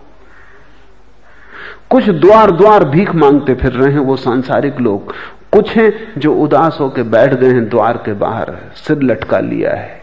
कुछ 1.90 2.08
द्वार 2.08 2.50
द्वार 2.50 2.84
भीख 2.84 3.14
मांगते 3.14 3.54
फिर 3.54 3.72
रहे 3.72 3.92
हैं 3.92 4.00
वो 4.00 4.16
सांसारिक 4.16 4.76
लोग। 4.76 5.14
कुछ 5.52 5.70
हैं 5.70 6.12
जो 6.18 6.34
उदास 6.34 6.76
होकर 6.80 7.02
बैठ 7.02 7.34
गए 7.34 7.50
हैं 7.50 7.68
द्वार 7.68 7.96
के 7.96 8.12
बाहर। 8.12 8.58
सिर 8.74 9.02
लटका 9.02 9.38
लिया 9.38 9.74
है 9.74 10.02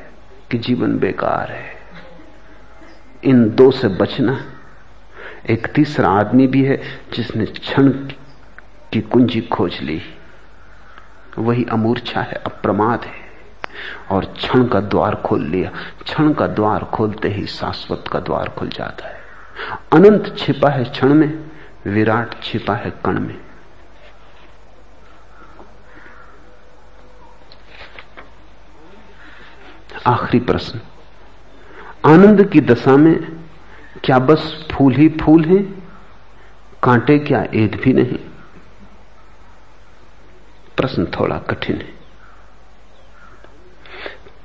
कि 0.52 0.58
जीवन 0.58 1.00
बेकार 1.00 1.52
है। 1.52 1.78
इन 3.24 3.50
दो 3.50 3.72
से 3.72 3.88
बचना। 3.88 4.44
एक 5.50 5.68
तीसरा 5.68 6.10
आदमी 6.10 6.48
भी 6.48 6.64
है 6.64 6.82
जिसने 7.14 7.46
क्षण 7.46 7.90
की 8.94 9.02
कुंजी 9.02 9.42
खोज 9.42 9.80
ली। 9.82 10.02
वही 11.38 11.66
अमूर्छा 11.72 12.22
है, 12.22 12.34
अप्रमाद 12.34 13.06
है। 13.06 13.28
और 14.12 14.26
क्षण 14.26 14.68
का 14.68 14.80
द्वार 14.80 15.16
खोल 15.16 15.46
लिया। 15.46 15.70
क्षण 16.04 16.34
का 16.34 16.48
द्वार 16.48 16.84
खोलते 16.84 17.28
ही 17.28 17.46
शाश्वत 17.46 18.04
का 18.12 18.20
द्वार 18.20 18.50
खुल 18.50 18.70
जाता 18.70 19.08
है। 19.08 19.22
अनंत 19.94 20.36
छिपा 20.38 20.70
है 20.70 20.84
क्षण 20.84 21.14
में, 21.14 21.52
विराट 21.86 22.44
छिपा 22.44 22.76
है 22.76 22.92
कण 23.06 23.20
में। 23.20 23.42
आखिरी 30.08 30.46
प्रश्न। 30.46 30.80
आनंद 32.06 32.50
की 32.50 32.62
दशा 32.62 32.98
में 32.98 33.46
क्या 34.04 34.20
बस 34.20 34.68
फूल 34.72 34.94
ही 34.94 35.10
फूल 35.10 35.46
हैं? 35.46 35.90
कांटे 36.84 37.20
क्या 37.20 37.44
एक 37.44 37.82
भी 37.84 37.94
नहीं? 37.94 38.20
प्रश्न 40.78 41.06
थोड़ा 41.12 41.38
कठिन 41.50 41.76
है। 41.76 41.96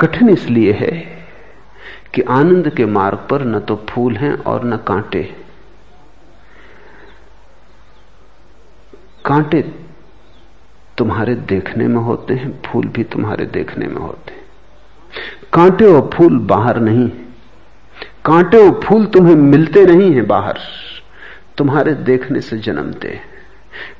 कठिन 0.01 0.29
इसलिए 0.29 0.73
है 0.73 0.91
कि 2.15 2.23
आनंद 2.31 2.69
के 2.77 2.87
मार्ग 2.87 3.27
पर 3.31 3.45
न 3.45 3.61
तो 3.61 3.77
फूल 3.91 4.17
हैं 4.17 4.35
और 4.35 4.65
न 4.65 4.77
कांटे 4.87 5.23
कांटे 9.25 9.61
तुम्हारे 10.99 11.35
देखने 11.35 11.87
में 11.89 12.01
होते 12.03 12.35
हैं, 12.35 12.51
फूल 12.63 12.87
भी 12.87 13.05
तुम्हारे 13.05 13.45
देखने 13.47 13.87
में 13.87 14.01
होते 14.01 14.33
हैं। 14.33 14.41
कांटे 15.53 15.85
और 15.85 16.11
फूल 16.15 16.39
बाहर 16.47 16.81
नहीं 16.81 17.09
कांटे 18.25 18.59
और 18.59 18.81
फूल 18.85 19.05
तुम्हें 19.07 19.35
मिलते 19.37 19.85
नहीं 19.87 20.13
है 20.15 20.23
बाहर, 20.23 20.59
तुम्हारे 21.59 21.95
देखने 21.95 22.41
से 22.41 22.59
जन्मते 22.59 23.09
हैं। 23.09 23.32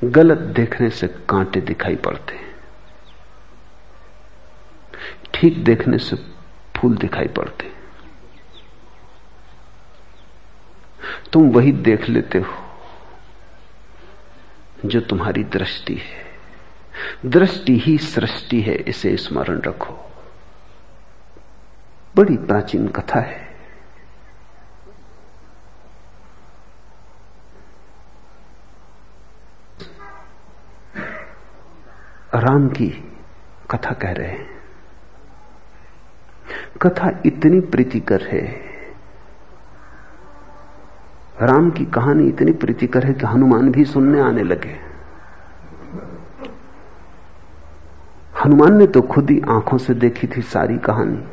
गलत 0.03 0.37
देखने 0.37 0.89
से 0.89 1.07
कांटे 1.07 1.61
दिखाई 1.61 1.95
पड़ते 1.95 2.35
हैं। 2.35 2.55
ठीक 5.33 5.63
देखने 5.63 5.97
से 5.97 6.15
फूल 6.77 6.95
दिखाई 6.97 7.27
पड़ते 7.27 7.65
हैं। 7.65 7.73
तुम 11.33 11.51
वही 11.51 11.71
देख 11.71 12.09
लेते 12.09 12.39
हो 12.39 12.53
जो 14.85 15.01
तुम्हारी 15.01 15.43
दृष्टि 15.43 15.95
है। 15.95 16.23
दृष्टि 17.25 17.79
ही 17.79 17.97
सृष्टि 17.97 18.61
है, 18.61 18.75
इसे 18.75 19.17
स्मरण 19.17 19.61
रखो। 19.61 20.11
बड़ी 22.15 22.37
प्राचीन 22.37 22.87
कथा 22.87 23.19
है। 23.19 23.42
राम 32.35 32.69
की 32.69 32.87
कथा 33.71 33.93
कह 33.93 34.11
रहे 34.11 34.27
हैं। 34.27 34.49
कथा 36.81 37.21
इतनी 37.25 37.59
प्रीतिकर 37.59 38.21
है। 38.21 38.61
राम 41.41 41.71
की 41.71 41.85
कहानी 41.85 42.27
इतनी 42.27 42.51
प्रीतिकर 42.51 43.03
है 43.03 43.13
कि 43.13 43.25
हनुमान 43.25 43.71
भी 43.71 43.85
सुनने 43.85 44.21
आने 44.21 44.43
लगे। 44.43 44.79
हनुमान 48.45 48.77
ने 48.77 48.87
तो 48.87 49.01
खुद 49.01 49.29
ही 49.29 49.41
आँखों 49.49 49.77
से 49.77 49.93
देखी 49.93 50.27
थी 50.27 50.41
सारी 50.41 50.77
कहानी। 50.77 51.27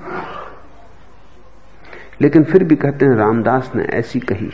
लेकिन 2.20 2.44
फिर 2.44 2.64
भी 2.64 2.76
कहते 2.76 3.04
हैं, 3.04 3.14
रामदास 3.14 3.72
ने 3.74 3.84
ऐसी 3.84 4.20
कही 4.20 4.50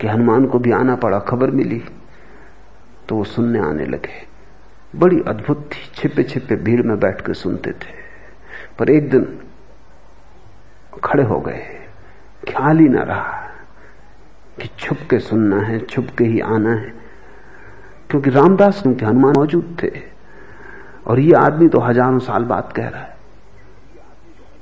कि 0.00 0.06
हनुमान 0.06 0.46
को 0.46 0.58
भी 0.58 0.72
आना 0.72 0.96
पड़ा, 0.96 1.18
खबर 1.18 1.50
मिली 1.50 1.84
तो 3.08 3.16
वो 3.16 3.24
सुनने 3.24 3.58
आने 3.58 3.86
लगे। 3.86 4.27
बड़ी 4.96 5.20
अद्भुत 5.28 5.68
थी। 5.72 5.90
छिपे 5.94 6.22
छिपे 6.22 6.56
भीड़ 6.56 6.82
में 6.82 6.98
बैठ 7.00 7.20
के 7.20 7.34
सुनते 7.34 7.70
थे। 7.70 7.96
पर 8.78 8.90
एक 8.90 9.10
दिन 9.10 9.38
खड़े 11.04 11.22
हो 11.22 11.40
गए। 11.40 11.62
ख्याल 12.48 12.78
ही 12.78 12.88
ना 12.88 13.02
रहा 13.02 13.36
कि 14.60 14.68
छुप 14.78 14.98
के 15.10 15.18
सुनना 15.18 15.60
है, 15.60 15.78
छुप 15.86 16.06
के 16.18 16.24
ही 16.24 16.40
आना 16.40 16.70
है, 16.70 16.92
क्योंकि 18.10 18.30
रामदास 18.30 18.82
क्योंकि 18.82 19.04
हनुमान 19.04 19.34
मौजूद 19.36 19.76
थे। 19.82 19.90
और 21.06 21.20
ये 21.20 21.32
आदमी 21.32 21.68
तो 21.68 21.80
हज़ारों 21.80 22.18
साल 22.18 22.44
बाद 22.44 22.72
कह 22.76 22.88
रहा 22.88 23.02
है। 23.02 23.16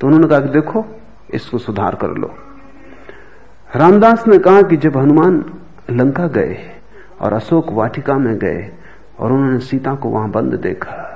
तो 0.01 0.07
उन्होंने 0.07 0.29
कहा 0.29 0.41
कि 0.41 0.49
देखो, 0.49 0.85
इसको 1.35 1.59
सुधार 1.59 1.95
कर 1.95 2.11
लो। 2.11 2.35
रामदास 3.77 4.27
ने 4.29 4.39
कहा 4.39 4.63
कि 4.63 4.77
जब 4.77 4.97
हनुमान 4.97 5.45
लंका 5.91 6.27
गए 6.27 6.59
और 7.21 7.33
अशोक 7.33 7.71
वाटिका 7.71 8.15
में 8.15 8.39
गए 8.39 8.71
और 9.19 9.33
उन्होंने 9.33 9.59
सीता 9.59 9.95
को 9.95 10.09
वहाँ 10.09 10.31
बंद 10.31 10.55
देखा। 10.55 11.13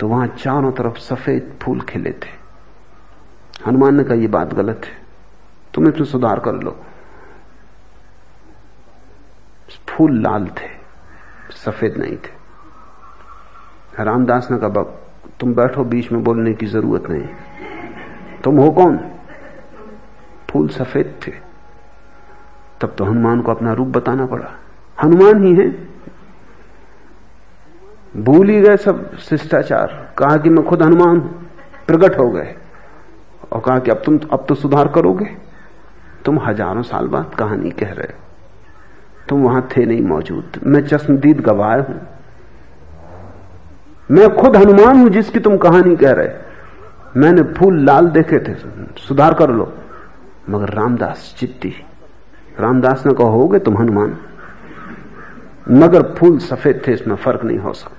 तो 0.00 0.08
वहाँ 0.08 0.26
चारों 0.26 0.72
तरफ़ 0.72 0.98
सफ़ेद 0.98 1.58
फूल 1.62 1.80
खिले 1.80 2.10
थे। 2.10 2.38
हनुमान 3.66 3.94
ने 3.94 4.04
कहा 4.04 4.14
यह 4.14 4.28
बात 4.28 4.54
गलत 4.54 4.80
है। 4.84 4.92
तुम 5.74 5.88
इसमें 5.88 6.04
सुधार 6.04 6.40
कर 6.40 6.52
लो। 6.52 6.84
फूल 9.88 10.22
लाल 10.22 10.46
थे, 10.46 10.68
सफ़ेद 11.50 11.96
नहीं 11.96 12.16
थे। 12.16 12.38
रामदास 14.04 14.50
ने 14.50 14.58
कहा 14.58 15.02
तुम 15.40 15.54
बैठो, 15.54 15.84
बीच 15.84 16.12
में 16.12 16.24
बोलने 16.24 16.54
की 16.54 16.66
ज़रूरत 16.66 17.10
नहीं। 17.10 17.28
तुम 18.44 18.58
हो 18.58 18.70
कौन? 18.70 19.00
फूल 20.50 20.68
सफ़ेद 20.68 21.20
थे। 21.26 21.32
तब 22.80 22.94
तो 22.98 23.04
हनुमान 23.04 23.40
को 23.40 23.50
अपना 23.50 23.72
रूप 23.72 23.88
बताना 23.88 24.26
पड़ा। 24.26 24.50
हनुमान 25.02 25.44
ही 25.44 25.54
है। 25.56 25.88
भूल 28.16 28.48
ही 28.48 28.60
गए 28.60 28.76
सब 28.76 29.16
शिष्टाचार। 29.16 30.14
कहा 30.18 30.36
कि 30.36 30.48
मैं 30.48 30.64
खुद 30.64 30.82
हनुमान 30.82 31.20
प्रकट 31.86 32.18
हो 32.18 32.30
गए। 32.30 32.54
और 33.52 33.60
कहा 33.60 33.78
कि 33.78 33.90
अब 33.90 34.02
तुम, 34.06 34.18
अब 34.32 34.46
तो 34.48 34.54
सुधार 34.54 34.88
करोगे। 34.88 35.24
तुम 36.24 36.38
हज़ारों 36.38 36.82
साल 36.82 37.06
बाद 37.06 37.34
कहानी 37.34 37.70
कह 37.70 37.92
रहे 37.92 38.12
हो। 38.12 38.18
तुम 39.28 39.42
वहाँ 39.42 39.68
थे 39.76 39.86
नहीं 39.86 40.02
मौजूद। 40.02 40.60
मैं 40.66 40.86
चश्मदीद 40.86 41.40
गवाह 41.40 41.76
हूँ। 41.76 42.00
मैं 44.10 44.36
खुद 44.36 44.56
हनुमान 44.56 45.00
हूँ 45.00 45.08
जिसकी 45.08 45.40
तुम 45.40 45.56
कहानी 45.56 45.96
कह 45.96 46.12
रहे 46.12 46.28
मैंने 47.16 47.42
फूल 47.42 47.84
लाल 47.84 48.06
देखे 48.06 48.38
थे। 48.38 48.54
सुधार 48.98 49.34
कर 49.34 49.50
लो। 49.50 49.72
मगर 50.50 50.68
रामदास 50.68 51.34
चित्ती 51.38 51.74
रामदास 52.60 53.06
ने 53.06 53.12
कहा 53.12 53.26
होगे 53.26 53.58
तुम 53.58 53.78
हनुमान। 53.78 54.16
मगर 55.70 56.02
फूल 56.14 56.38
सफ़ेद 56.38 56.82
थे, 56.86 56.92
इसमें 56.92 57.16
फ़र्क 57.16 57.44
नहीं 57.44 57.58
हो 57.58 57.72
सकता। 57.72 57.97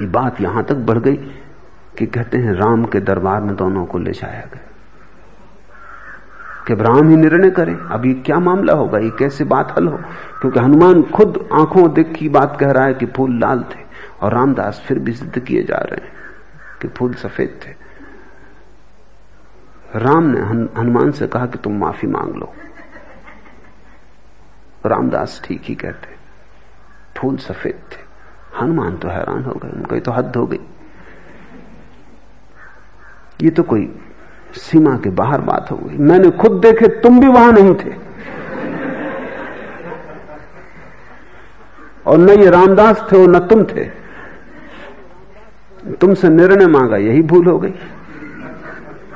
ये 0.00 0.06
बात 0.06 0.40
यहाँ 0.40 0.64
तक 0.64 0.74
बढ़ 0.74 0.98
गई 0.98 1.16
कि 1.98 2.06
कहते 2.06 2.38
हैं 2.38 2.52
राम 2.52 2.84
के 2.84 3.00
दरबार 3.00 3.40
में 3.40 3.56
दोनों 3.56 3.86
को 3.86 3.98
ले 3.98 4.12
जाया 4.12 4.40
गया। 4.40 4.72
कि 6.66 6.74
राम 6.74 7.08
ही 7.08 7.16
निर्णय 7.16 7.50
करे, 7.50 7.78
अब 7.90 8.06
ये 8.06 8.14
क्या 8.14 8.38
मामला 8.38 8.72
होगा, 8.72 8.98
ये 8.98 9.10
कैसे 9.10 9.44
बात 9.44 9.74
हल 9.78 9.86
हो? 9.88 9.96
क्योंकि 10.40 10.60
हनुमान 10.60 11.02
खुद 11.02 11.48
आँखों 11.52 11.92
देख 11.92 12.12
की 12.12 12.28
बात 12.28 12.56
कह 12.60 12.70
रहा 12.70 12.84
है 12.84 12.94
कि 12.94 13.06
फूल 13.06 13.38
लाल 13.38 13.64
थे 13.74 13.80
और 14.20 14.32
रामदास 14.34 14.82
फिर 14.86 14.98
भी 14.98 15.12
सिद्ध 15.12 15.38
किए 15.38 15.62
जा 15.62 15.76
रहे 15.76 16.04
हैं 16.04 16.12
कि 16.82 16.88
फूल 16.88 17.14
सफ़ेद 17.14 17.60
थे। 17.66 17.74
राम 19.98 20.24
ने 20.24 20.40
हनुमान 20.80 21.12
से 21.12 21.26
कहा 21.26 21.46
कि 21.46 21.58
तुम 21.58 21.78
माफ़ी 21.78 22.08
मांग 22.08 22.34
लो। 22.34 22.52
रामदास 24.86 25.40
ठीक 25.44 25.62
ही 25.64 25.74
कहते, 25.74 26.16
फूल 27.16 27.36
सफ़ेद 27.36 27.82
थे। 27.92 28.05
हनुमान 28.60 28.96
तो 28.96 29.08
हैरान 29.08 29.44
हो 29.44 29.52
गए, 29.52 29.70
उनको 29.70 29.98
तो 30.00 30.12
हद 30.12 30.36
हो 30.36 30.46
गई। 30.46 30.60
ये 33.42 33.50
तो 33.50 33.62
कोई 33.62 33.88
सीमा 34.54 34.96
के 34.98 35.10
बाहर 35.10 35.40
बात 35.40 35.70
हो 35.70 35.76
गई। 35.76 35.96
मैंने 35.98 36.30
खुद 36.32 36.60
देखे, 36.60 36.88
तुम 37.00 37.20
भी 37.20 37.26
वहाँ 37.26 37.52
नहीं 37.52 37.74
थे। 37.74 37.94
और 42.06 42.18
न 42.18 42.28
ये 42.30 42.50
रामदास 42.50 43.06
थे 43.12 43.22
और 43.22 43.28
न 43.28 43.38
तुम 43.46 43.64
थे। 43.64 43.84
तुमसे 45.94 46.28
निर्णय 46.28 46.66
मांगा, 46.66 46.96
यही 46.96 47.22
भूल 47.22 47.46
हो 47.46 47.58
गई। 47.58 47.74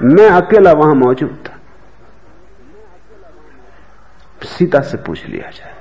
मैं 0.03 0.29
अकेला 0.31 0.73
वहाँ 0.73 0.95
मौजूद 0.95 1.39
था। 1.47 1.57
सीता 4.47 4.81
से 4.81 4.97
पूछ 4.97 5.27
लिया 5.27 5.51
जाए, 5.51 5.75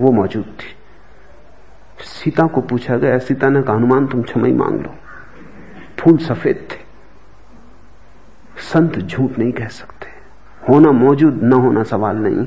वो 0.00 0.12
मौजूद 0.12 0.44
थी। 0.60 0.75
सीता 2.00 2.46
को 2.46 2.60
पूछा 2.60 2.96
गया, 2.96 3.18
सीता 3.18 3.48
ने 3.48 3.62
कहा, 3.62 3.76
हनुमान, 3.76 4.06
तुम 4.06 4.22
क्षमा 4.22 4.48
मांग 4.48 4.80
लो। 4.80 4.94
फूल 6.00 6.18
सफ़ेद 6.18 6.68
थे। 6.70 6.86
संत 8.72 8.98
झूठ 8.98 9.38
नहीं 9.38 9.52
कह 9.52 9.66
सकते। 9.66 10.06
होना 10.68 10.90
मौजूद, 10.90 11.40
न 11.42 11.52
होना 11.52 11.82
सवाल 11.82 12.16
नहीं। 12.16 12.46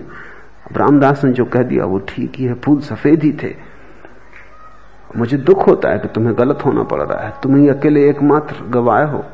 अब 0.71 0.77
रामदास 0.77 1.23
ने 1.23 1.31
जो 1.31 1.45
कह 1.45 1.63
दिया, 1.63 1.85
वो 1.85 1.99
ठीक 1.99 2.35
ही 2.35 2.45
है, 2.45 2.53
फूल 2.53 2.79
सफ़ेद 2.79 3.23
ही 3.23 3.31
थे। 3.43 3.55
मुझे 5.17 5.37
दुख 5.37 5.67
होता 5.67 5.89
है 5.89 5.99
कि 5.99 6.07
तुम्हें 6.07 6.37
गलत 6.37 6.59
होना 6.65 6.83
पड़ 6.83 7.01
रहा 7.01 7.27
है। 7.27 7.33
तुम 7.43 7.55
ही 7.55 7.69
अकेले 7.69 8.09
एकमात्र 8.09 8.55
गवाए 8.65 9.11
हो। 9.11 9.25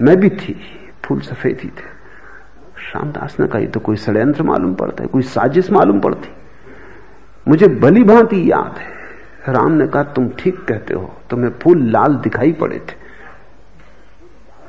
मैं 0.00 0.16
भी 0.16 0.30
थी, 0.30 0.60
फूल 1.04 1.20
सफ़ेद 1.20 1.58
ही 1.62 1.68
थे। 1.68 2.00
रामदास 2.94 3.36
ने 3.40 3.46
कहा 3.46 3.64
तो 3.64 3.80
कोई 3.80 3.96
षड्यंत्र 3.96 4.42
मालूम 4.42 4.74
पड़ता 4.74 5.02
है, 5.02 5.08
कोई 5.08 5.22
साजिश 5.22 5.70
मालूम 5.70 6.00
पड़ती। 6.00 6.34
मुझे 7.48 7.68
भली 7.80 8.02
भांति 8.04 8.40
याद 8.50 8.78
है। 8.78 8.98
राम 9.48 9.72
ने 9.72 9.86
कहा, 9.86 10.02
तुम 10.04 10.28
ठीक 10.30 10.64
कहते 10.64 10.94
हो। 10.94 11.14
तुम्हें 11.30 11.50
फूल 11.62 11.82
लाल 11.90 12.14
दिखाई 12.16 12.52
पड़े 12.52 12.78
थे, 12.78 12.94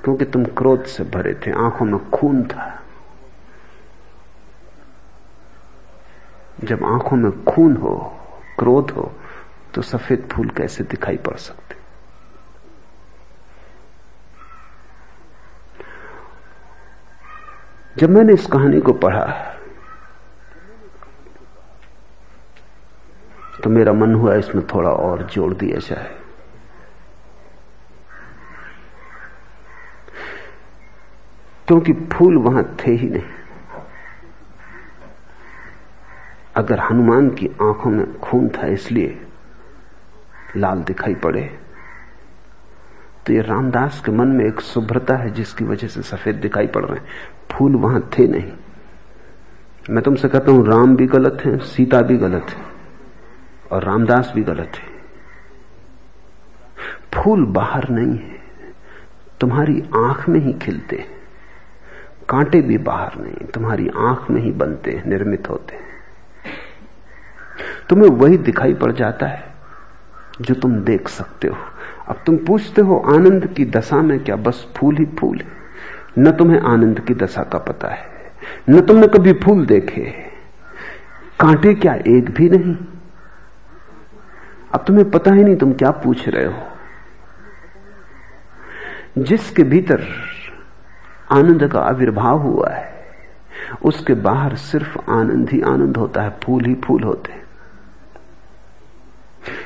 क्योंकि 0.03 0.25
तुम 0.25 0.45
क्रोध 0.57 0.85
से 0.85 1.03
भरे 1.05 1.33
थे। 1.45 1.51
आँखों 1.57 1.85
में 1.85 2.09
खून 2.09 2.43
था। 2.43 2.69
जब 6.63 6.83
आँखों 6.85 7.17
में 7.17 7.43
खून 7.43 7.75
हो, 7.77 7.97
क्रोध 8.59 8.91
हो 8.91 9.11
तो 9.73 9.81
सफ़ेद 9.81 10.27
फूल 10.31 10.49
कैसे 10.49 10.83
दिखाई 10.83 11.17
पड़ 11.17 11.35
सकते? 11.35 11.75
जब 17.97 18.09
मैंने 18.09 18.33
इस 18.33 18.45
कहानी 18.47 18.79
को 18.79 18.93
पढ़ा 18.93 19.25
तो 23.63 23.69
मेरा 23.69 23.93
मन 23.93 24.13
हुआ 24.15 24.35
इसमें 24.35 24.65
थोड़ा 24.67 24.89
और 24.89 25.23
जोड़ 25.23 25.53
दिया 25.53 25.79
जाए। 25.79 26.09
क्योंकि 31.67 31.93
फूल 31.93 32.37
वहाँ 32.37 32.63
थे 32.79 32.91
ही 32.91 33.09
नहीं। 33.09 33.23
अगर 36.55 36.79
हनुमान 36.79 37.29
की 37.29 37.47
आँखों 37.61 37.91
में 37.91 38.19
खून 38.19 38.49
था 38.49 38.67
इसलिए 38.67 39.21
लाल 40.57 40.81
दिखाई 40.83 41.15
पड़े 41.15 41.41
तो 43.25 43.33
ये 43.33 43.41
रामदास 43.41 44.01
के 44.05 44.11
मन 44.11 44.27
में 44.27 44.45
एक 44.45 44.61
शुभ्रता 44.61 45.15
है 45.15 45.29
जिसकी 45.29 45.65
वजह 45.65 45.87
से 45.87 46.01
सफ़ेद 46.01 46.35
दिखाई 46.35 46.67
पड़ 46.67 46.83
रहे 46.85 46.99
हैं। 46.99 47.07
फूल 47.51 47.75
वहाँ 47.75 48.01
थे 48.17 48.27
नहीं। 48.27 48.51
मैं 49.89 50.03
तुमसे 50.03 50.29
कहता 50.29 50.51
हूँ, 50.51 50.65
राम 50.67 50.95
भी 50.95 51.05
गलत 51.07 51.41
है, 51.45 51.57
सीता 51.57 52.01
भी 52.01 52.17
गलत 52.17 52.49
है। 52.49 52.70
और 53.71 53.83
रामदास 53.83 54.31
भी 54.35 54.43
गलत 54.43 54.71
है। 54.75 54.89
फूल 57.13 57.45
बाहर 57.45 57.89
नहीं 57.89 58.17
है, 58.17 58.39
तुम्हारी 59.39 59.83
आँख 59.95 60.27
में 60.29 60.39
ही 60.39 60.53
खिलते 60.53 60.95
हैं। 60.95 61.07
कांटे 62.29 62.61
भी 62.61 62.77
बाहर 62.77 63.15
नहीं, 63.17 63.47
तुम्हारी 63.47 63.89
आँख 63.97 64.29
में 64.31 64.41
ही 64.41 64.51
बनते 64.51 64.91
हैं, 64.91 65.05
निर्मित 65.05 65.49
होते 65.49 65.75
हैं। 65.75 65.89
तुम्हें 67.89 68.09
वही 68.09 68.37
दिखाई 68.37 68.73
पड़ 68.73 68.91
जाता 68.91 69.27
है 69.27 69.53
जो 70.41 70.53
तुम 70.55 70.75
देख 70.75 71.07
सकते 71.07 71.47
हो। 71.47 71.57
अब 72.07 72.19
तुम 72.25 72.37
पूछते 72.37 72.81
हो, 72.81 72.97
आनंद 73.07 73.45
की 73.47 73.65
दशा 73.65 74.01
में 74.01 74.23
क्या 74.23 74.35
बस 74.35 74.67
फूल 74.77 74.97
ही 74.97 75.05
फूल 75.19 75.37
है? 75.37 75.47
न 76.19 76.31
तुम्हें 76.31 76.59
आनंद 76.59 76.99
की 76.99 77.13
दशा 77.13 77.43
का 77.43 77.57
पता 77.59 77.87
है, 77.87 78.05
न 78.69 78.81
तुमने 78.81 79.07
कभी 79.07 79.33
फूल 79.33 79.65
देखे 79.65 80.01
कांटे 81.39 81.73
क्या 81.73 81.93
एक 82.07 82.29
भी 82.31 82.49
नहीं? 82.49 82.75
अब 84.73 84.83
तुम्हें 84.87 85.11
पता 85.11 85.31
ही 85.31 85.43
नहीं 85.43 85.55
तुम 85.55 85.73
क्या 85.73 85.91
पूछ 85.91 86.29
रहे 86.29 86.45
हो। 86.45 86.67
जिसके 89.17 89.63
भीतर 89.63 90.03
आनंद 91.31 91.67
का 91.67 91.79
आविर्भाव 91.79 92.37
हुआ 92.37 92.69
है, 92.69 92.93
उसके 93.85 94.13
बाहर 94.13 94.55
सिर्फ़ 94.55 95.11
आनंद 95.11 95.49
ही 95.49 95.61
आनंद 95.61 95.97
होता 95.97 96.21
है, 96.21 96.39
फूल 96.43 96.65
ही 96.65 96.75
फूल 96.75 97.03
होते 97.03 97.41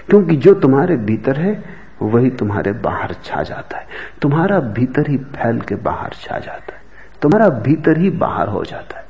क्योंकि 0.10 0.36
जो 0.36 0.54
तुम्हारे 0.54 0.96
भीतर 0.98 1.40
है, 1.40 1.64
वही 2.02 2.30
तुम्हारे 2.30 2.72
बाहर 2.72 3.16
छा 3.24 3.44
जाता 3.44 3.78
है। 3.78 3.88
तुम्हारा 4.22 4.60
भीतर 4.60 5.08
ही 5.08 5.18
फैल 5.18 5.62
के 5.62 5.76
बाहर 5.76 6.12
छा 6.14 6.40
जाता 6.40 6.76
है। 6.76 6.82
तुम्हारा 7.22 7.50
भीतर 7.50 7.98
ही 7.98 8.10
बाहर 8.10 8.48
हो 8.48 8.64
जाता 8.64 8.98
है। 9.00 9.05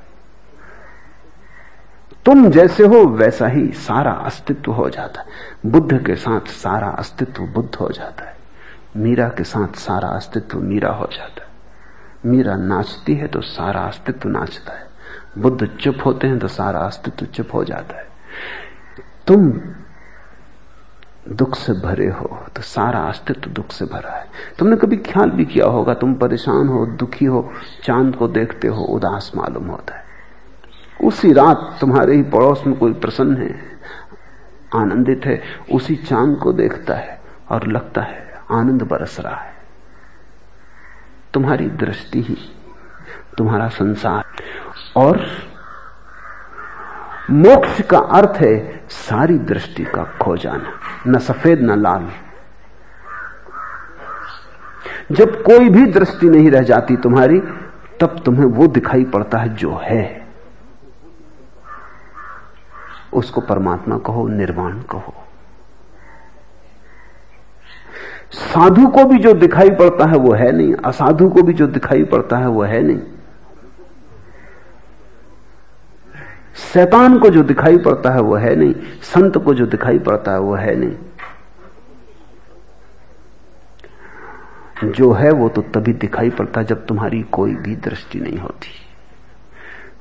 तुम 2.26 2.49
जैसे 2.49 2.84
हो, 2.84 3.06
वैसा 3.07 3.47
ही 3.47 3.68
सारा 3.68 4.11
अस्तित्व 4.11 4.72
हो 4.72 4.89
जाता 4.89 5.22
है। 5.22 5.72
बुद्ध 5.72 6.06
के 6.06 6.15
साथ 6.15 6.47
सारा 6.47 6.88
अस्तित्व 6.89 7.43
बुद्ध 7.45 7.76
हो 7.76 7.89
जाता 7.89 8.26
है। 8.26 8.34
मीरा 8.97 9.27
के 9.27 9.43
साथ 9.43 9.76
सारा 9.76 10.07
अस्तित्व 10.07 10.60
मीरा 10.60 10.89
हो 10.89 11.06
जाता 11.06 11.43
है। 11.43 12.31
मीरा 12.31 12.56
नाचती 12.56 13.15
है 13.15 13.27
तो 13.27 13.41
सारा 13.41 13.81
अस्तित्व 13.81 14.30
नाचता 14.30 14.73
है। 14.73 14.88
बुद्ध 15.38 15.68
चुप 15.68 15.97
होते 16.06 16.27
हैं 16.27 16.39
तो 16.39 16.47
सारा 16.47 16.80
अस्तित्व 16.80 17.26
चुप 17.26 17.53
हो 17.53 17.64
जाता 17.64 17.97
है। 17.97 18.07
तुम 19.27 19.52
दुख 21.30 21.56
से 21.56 21.73
भरे 21.73 22.07
हो 22.07 22.39
तो 22.56 22.61
सारा 22.61 22.99
अस्तित्व 22.99 23.49
दुख 23.49 23.72
से 23.72 23.85
भरा 23.85 24.15
है। 24.15 24.26
तुमने 24.60 24.76
कभी 24.76 24.97
ख्याल 24.97 25.30
भी 25.30 25.45
किया 25.45 25.65
होगा, 25.65 25.93
तुम 25.93 26.14
परेशान 26.14 26.68
हो, 26.68 26.85
दुखी 26.85 27.26
हो, 27.26 27.49
चाँद 27.84 28.15
को 28.15 28.27
देखते 28.27 28.68
हो, 28.68 28.84
उदास 28.85 29.31
मालूम 29.35 29.68
होता 29.68 29.95
है। 29.95 30.05
उसी 31.06 31.34
रात 31.34 31.77
तुम्हारे 31.82 32.15
ही 32.15 32.23
पड़ोस 32.23 32.64
में 32.68 32.77
कोई 32.77 32.94
प्रसन्न 32.94 33.38
है, 33.38 33.56
आनंदित 34.76 35.26
है, 35.26 35.41
उसी 35.72 35.95
चाँद 35.95 36.38
को 36.38 36.53
देखता 36.53 36.94
है 36.94 37.19
और 37.49 37.68
लगता 37.68 38.02
है 38.02 38.41
आनंद 38.52 38.84
बरस 38.84 39.19
रहा 39.19 39.36
है। 39.36 39.53
तुम्हारी 41.34 41.69
दृष्टि 41.69 42.22
ही 42.22 42.38
तुम्हारा 43.38 43.68
संसार 43.68 44.23
और 44.95 45.26
मोक्ष 47.32 47.82
का 47.82 47.98
अर्थ 47.98 48.38
है 48.38 48.84
सारी 48.90 49.38
दृष्टि 49.40 49.84
का 49.84 50.03
खो 50.22 50.38
जाना 50.38 50.73
न 51.07 51.19
सफ़ेद 51.19 51.61
न 51.61 51.80
लाल। 51.82 52.10
जब 55.11 55.41
कोई 55.44 55.69
भी 55.69 55.86
दृष्टि 55.86 56.30
नहीं 56.30 56.52
रह 56.52 56.61
जाती 56.61 56.98
तुम्हारी, 56.98 57.40
तब 58.02 58.22
तुम्हें 58.26 58.45
वो 58.45 58.68
दिखाई 58.68 59.03
पड़ता 59.03 59.38
है 59.38 59.49
जो 59.56 59.80
है। 59.84 60.24
उसको 63.16 63.42
परमात्मा 63.42 63.98
कहो, 63.98 64.28
निर्वाण 64.28 64.82
कहो। 64.82 65.14
साधु 68.32 68.88
को 68.88 69.06
भी 69.06 69.18
जो 69.18 69.34
दिखाई 69.34 69.70
पड़ता 69.70 70.06
है 70.06 70.18
वो 70.18 70.34
है 70.34 70.52
नहीं, 70.52 70.74
असाधु 70.74 71.30
को 71.30 71.42
भी 71.42 71.54
जो 71.54 71.68
दिखाई 71.68 72.04
पड़ता 72.04 72.38
है 72.38 72.48
वो 72.48 72.64
है 72.64 72.82
नहीं। 72.84 73.00
शैतान 76.74 77.20
को 77.20 77.30
जो 77.30 77.44
दिखाई 77.44 77.78
पड़ता 77.78 78.10
है 78.10 78.22
वो 78.22 78.36
है 78.36 78.56
नहीं, 78.56 78.74
संत 79.04 79.38
को 79.38 79.54
जो 79.54 79.66
दिखाई 79.66 80.00
पड़ता 80.00 80.32
है 80.32 80.40
वो 80.40 80.56
है 80.56 80.76
नहीं। 80.76 80.96
जो 84.92 85.12
है 85.14 85.32
वो 85.32 85.50
तो 85.50 85.62
तभी 85.62 85.94
दिखाई 85.94 86.30
पड़ता 86.30 86.64
जब 86.64 86.86
तुम्हारी 86.86 87.22
कोई 87.22 87.56
भी 87.56 87.76
दृष्टि 87.76 88.20
नहीं 88.20 88.38
होती। 88.38 88.70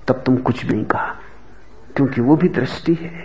तब 0.08 0.22
तुम 0.26 0.36
कुछ 0.36 0.64
भी 0.66 0.74
नहीं 0.74 0.84
कहा। 0.84 1.14
क्योंकि 1.96 2.20
वो 2.20 2.36
भी 2.36 2.48
दृष्टि 2.48 2.94
है। 2.94 3.24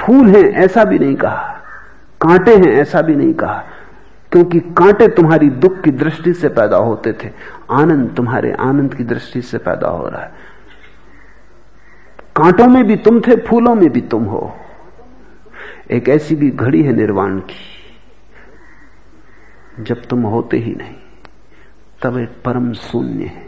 फूल 0.00 0.28
हैं, 0.28 0.44
ऐसा 0.44 0.84
भी 0.84 0.98
नहीं 0.98 1.14
कहा। 1.14 1.60
कांटे 2.20 2.56
हैं, 2.56 2.66
ऐसा 2.66 3.02
भी 3.02 3.14
नहीं 3.14 3.34
कहा। 3.34 3.64
क्योंकि 4.32 4.60
कांटे 4.60 5.08
तुम्हारी 5.08 5.50
दुख 5.50 5.80
की 5.80 5.90
दृष्टि 5.90 6.34
से 6.34 6.48
पैदा 6.48 6.76
होते 6.76 7.12
थे। 7.12 7.30
आनंद 7.70 8.14
तुम्हारे 8.16 8.52
आनंद 8.52 8.94
की 8.94 9.04
दृष्टि 9.04 9.42
से 9.42 9.58
पैदा 9.58 9.88
हो 9.88 10.08
रहा 10.08 10.22
है। 10.22 10.32
कांटों 12.36 12.66
में 12.66 12.84
भी 12.84 12.96
तुम 12.96 13.20
थे, 13.20 13.36
फूलों 13.36 13.74
में 13.74 13.90
भी 13.90 14.00
तुम 14.00 14.24
हो। 14.24 14.56
एक 15.90 16.08
ऐसी 16.08 16.34
भी 16.34 16.50
घड़ी 16.50 16.82
है 16.82 16.92
निर्वाण 16.92 17.38
की। 17.38 17.74
जब 19.80 20.06
तुम 20.06 20.22
होते 20.22 20.56
ही 20.56 20.74
नहीं, 20.74 20.96
तब 22.02 22.18
एक 22.18 22.28
परम 22.44 22.72
शून्य 22.72 23.24
है। 23.24 23.42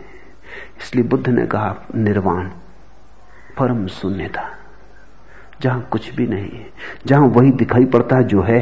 इसलिए 0.81 1.05
बुद्ध 1.05 1.29
ने 1.29 1.47
कहा, 1.47 1.77
निर्वाण। 1.95 2.51
परम 3.59 3.87
शून्यता 3.87 4.43
जहाँ 5.63 5.89
कुछ 5.91 6.15
भी 6.15 6.27
नहीं 6.27 6.59
है, 6.59 6.67
जहाँ 7.07 7.27
वही 7.27 7.51
दिखाई 7.53 7.85
पड़ता 7.85 8.17
है 8.17 8.25
जो 8.25 8.43
है, 8.43 8.61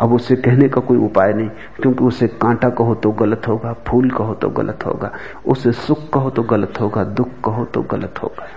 अब 0.00 0.12
उसे 0.12 0.36
कहने 0.36 0.68
का 0.68 0.80
कोई 0.80 0.98
उपाय 0.98 1.32
नहीं, 1.32 1.48
क्योंकि 1.80 2.04
उसे 2.04 2.28
कांटा 2.28 2.68
कहो 2.70 2.94
तो 2.94 3.10
गलत 3.12 3.48
होगा, 3.48 3.72
फूल 3.88 4.10
कहो 4.10 4.34
तो 4.34 4.48
गलत 4.48 4.84
होगा, 4.86 5.10
उसे 5.46 5.72
सुख 5.72 6.08
कहो 6.10 6.30
तो 6.30 6.42
गलत 6.42 6.80
होगा, 6.80 7.04
दुख 7.04 7.28
कहो 7.44 7.64
तो 7.64 7.82
गलत 7.82 8.22
होगा। 8.22 8.48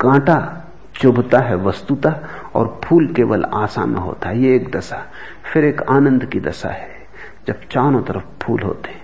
कांटा 0.00 0.64
चुभता 0.94 1.38
है 1.38 1.56
वस्तुता, 1.56 2.14
और 2.54 2.80
फूल 2.84 3.06
केवल 3.06 3.44
आशा 3.44 3.86
में 3.86 4.00
होता 4.00 4.28
है, 4.28 4.40
ये 4.40 4.56
एक 4.56 4.70
दशा, 4.70 5.04
फिर 5.52 5.64
एक 5.64 5.82
आनंद 5.82 6.24
की 6.24 6.40
दशा 6.40 6.68
है, 6.68 6.90
जब 7.46 7.68
चारों 7.70 8.02
तरफ़ 8.02 8.24
फूल 8.42 8.62
होते 8.62 8.90
हैं। 8.90 9.01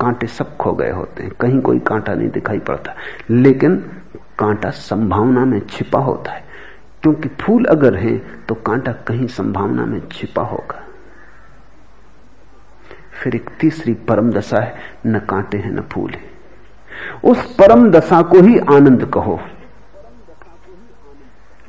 कांटे 0.00 0.26
सब 0.26 0.56
खो 0.56 0.72
गए 0.72 0.90
होते 0.90 1.22
हैं। 1.22 1.32
कहीं 1.40 1.60
कोई 1.60 1.78
कांटा 1.78 2.14
नहीं 2.14 2.30
दिखाई 2.30 2.58
पड़ता। 2.58 2.94
लेकिन 3.30 3.76
कांटा 4.38 4.70
संभावना 4.70 5.44
में 5.44 5.66
छिपा 5.66 5.98
होता 5.98 6.32
है। 6.32 6.44
क्योंकि 7.02 7.28
फूल 7.28 7.64
अगर 7.64 7.96
है 7.96 8.18
तो 8.44 8.54
कांटा 8.54 8.92
कहीं 8.92 9.26
संभावना 9.26 9.86
में 9.86 10.08
छिपा 10.08 10.42
होगा। 10.42 10.86
फिर 13.22 13.34
एक 13.36 13.50
तीसरी 13.60 13.94
परम 13.94 14.30
दशा 14.32 14.60
है, 14.60 14.76
न 15.06 15.18
कांटे 15.18 15.58
हैं, 15.58 15.70
न 15.70 15.80
फूल 15.80 16.10
है। 16.10 16.30
उस 17.24 17.54
परम 17.54 17.90
दशा 17.90 18.22
को 18.22 18.40
ही 18.40 18.58
आनंद 18.58 19.10
कहो। 19.14 19.40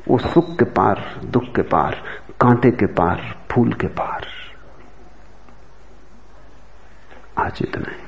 वो 0.08 0.18
सुख 0.18 0.58
के 0.58 0.64
पार, 0.64 1.20
दुख 1.24 1.44
के 1.44 1.62
पार, 1.62 2.02
कांटे 2.40 2.70
के 2.70 2.86
पार, 2.86 3.38
फूल 3.50 3.72
के 3.72 3.86
पार। 3.86 4.26
आज 7.38 7.58
इतना 7.62 7.90
है। 7.90 8.01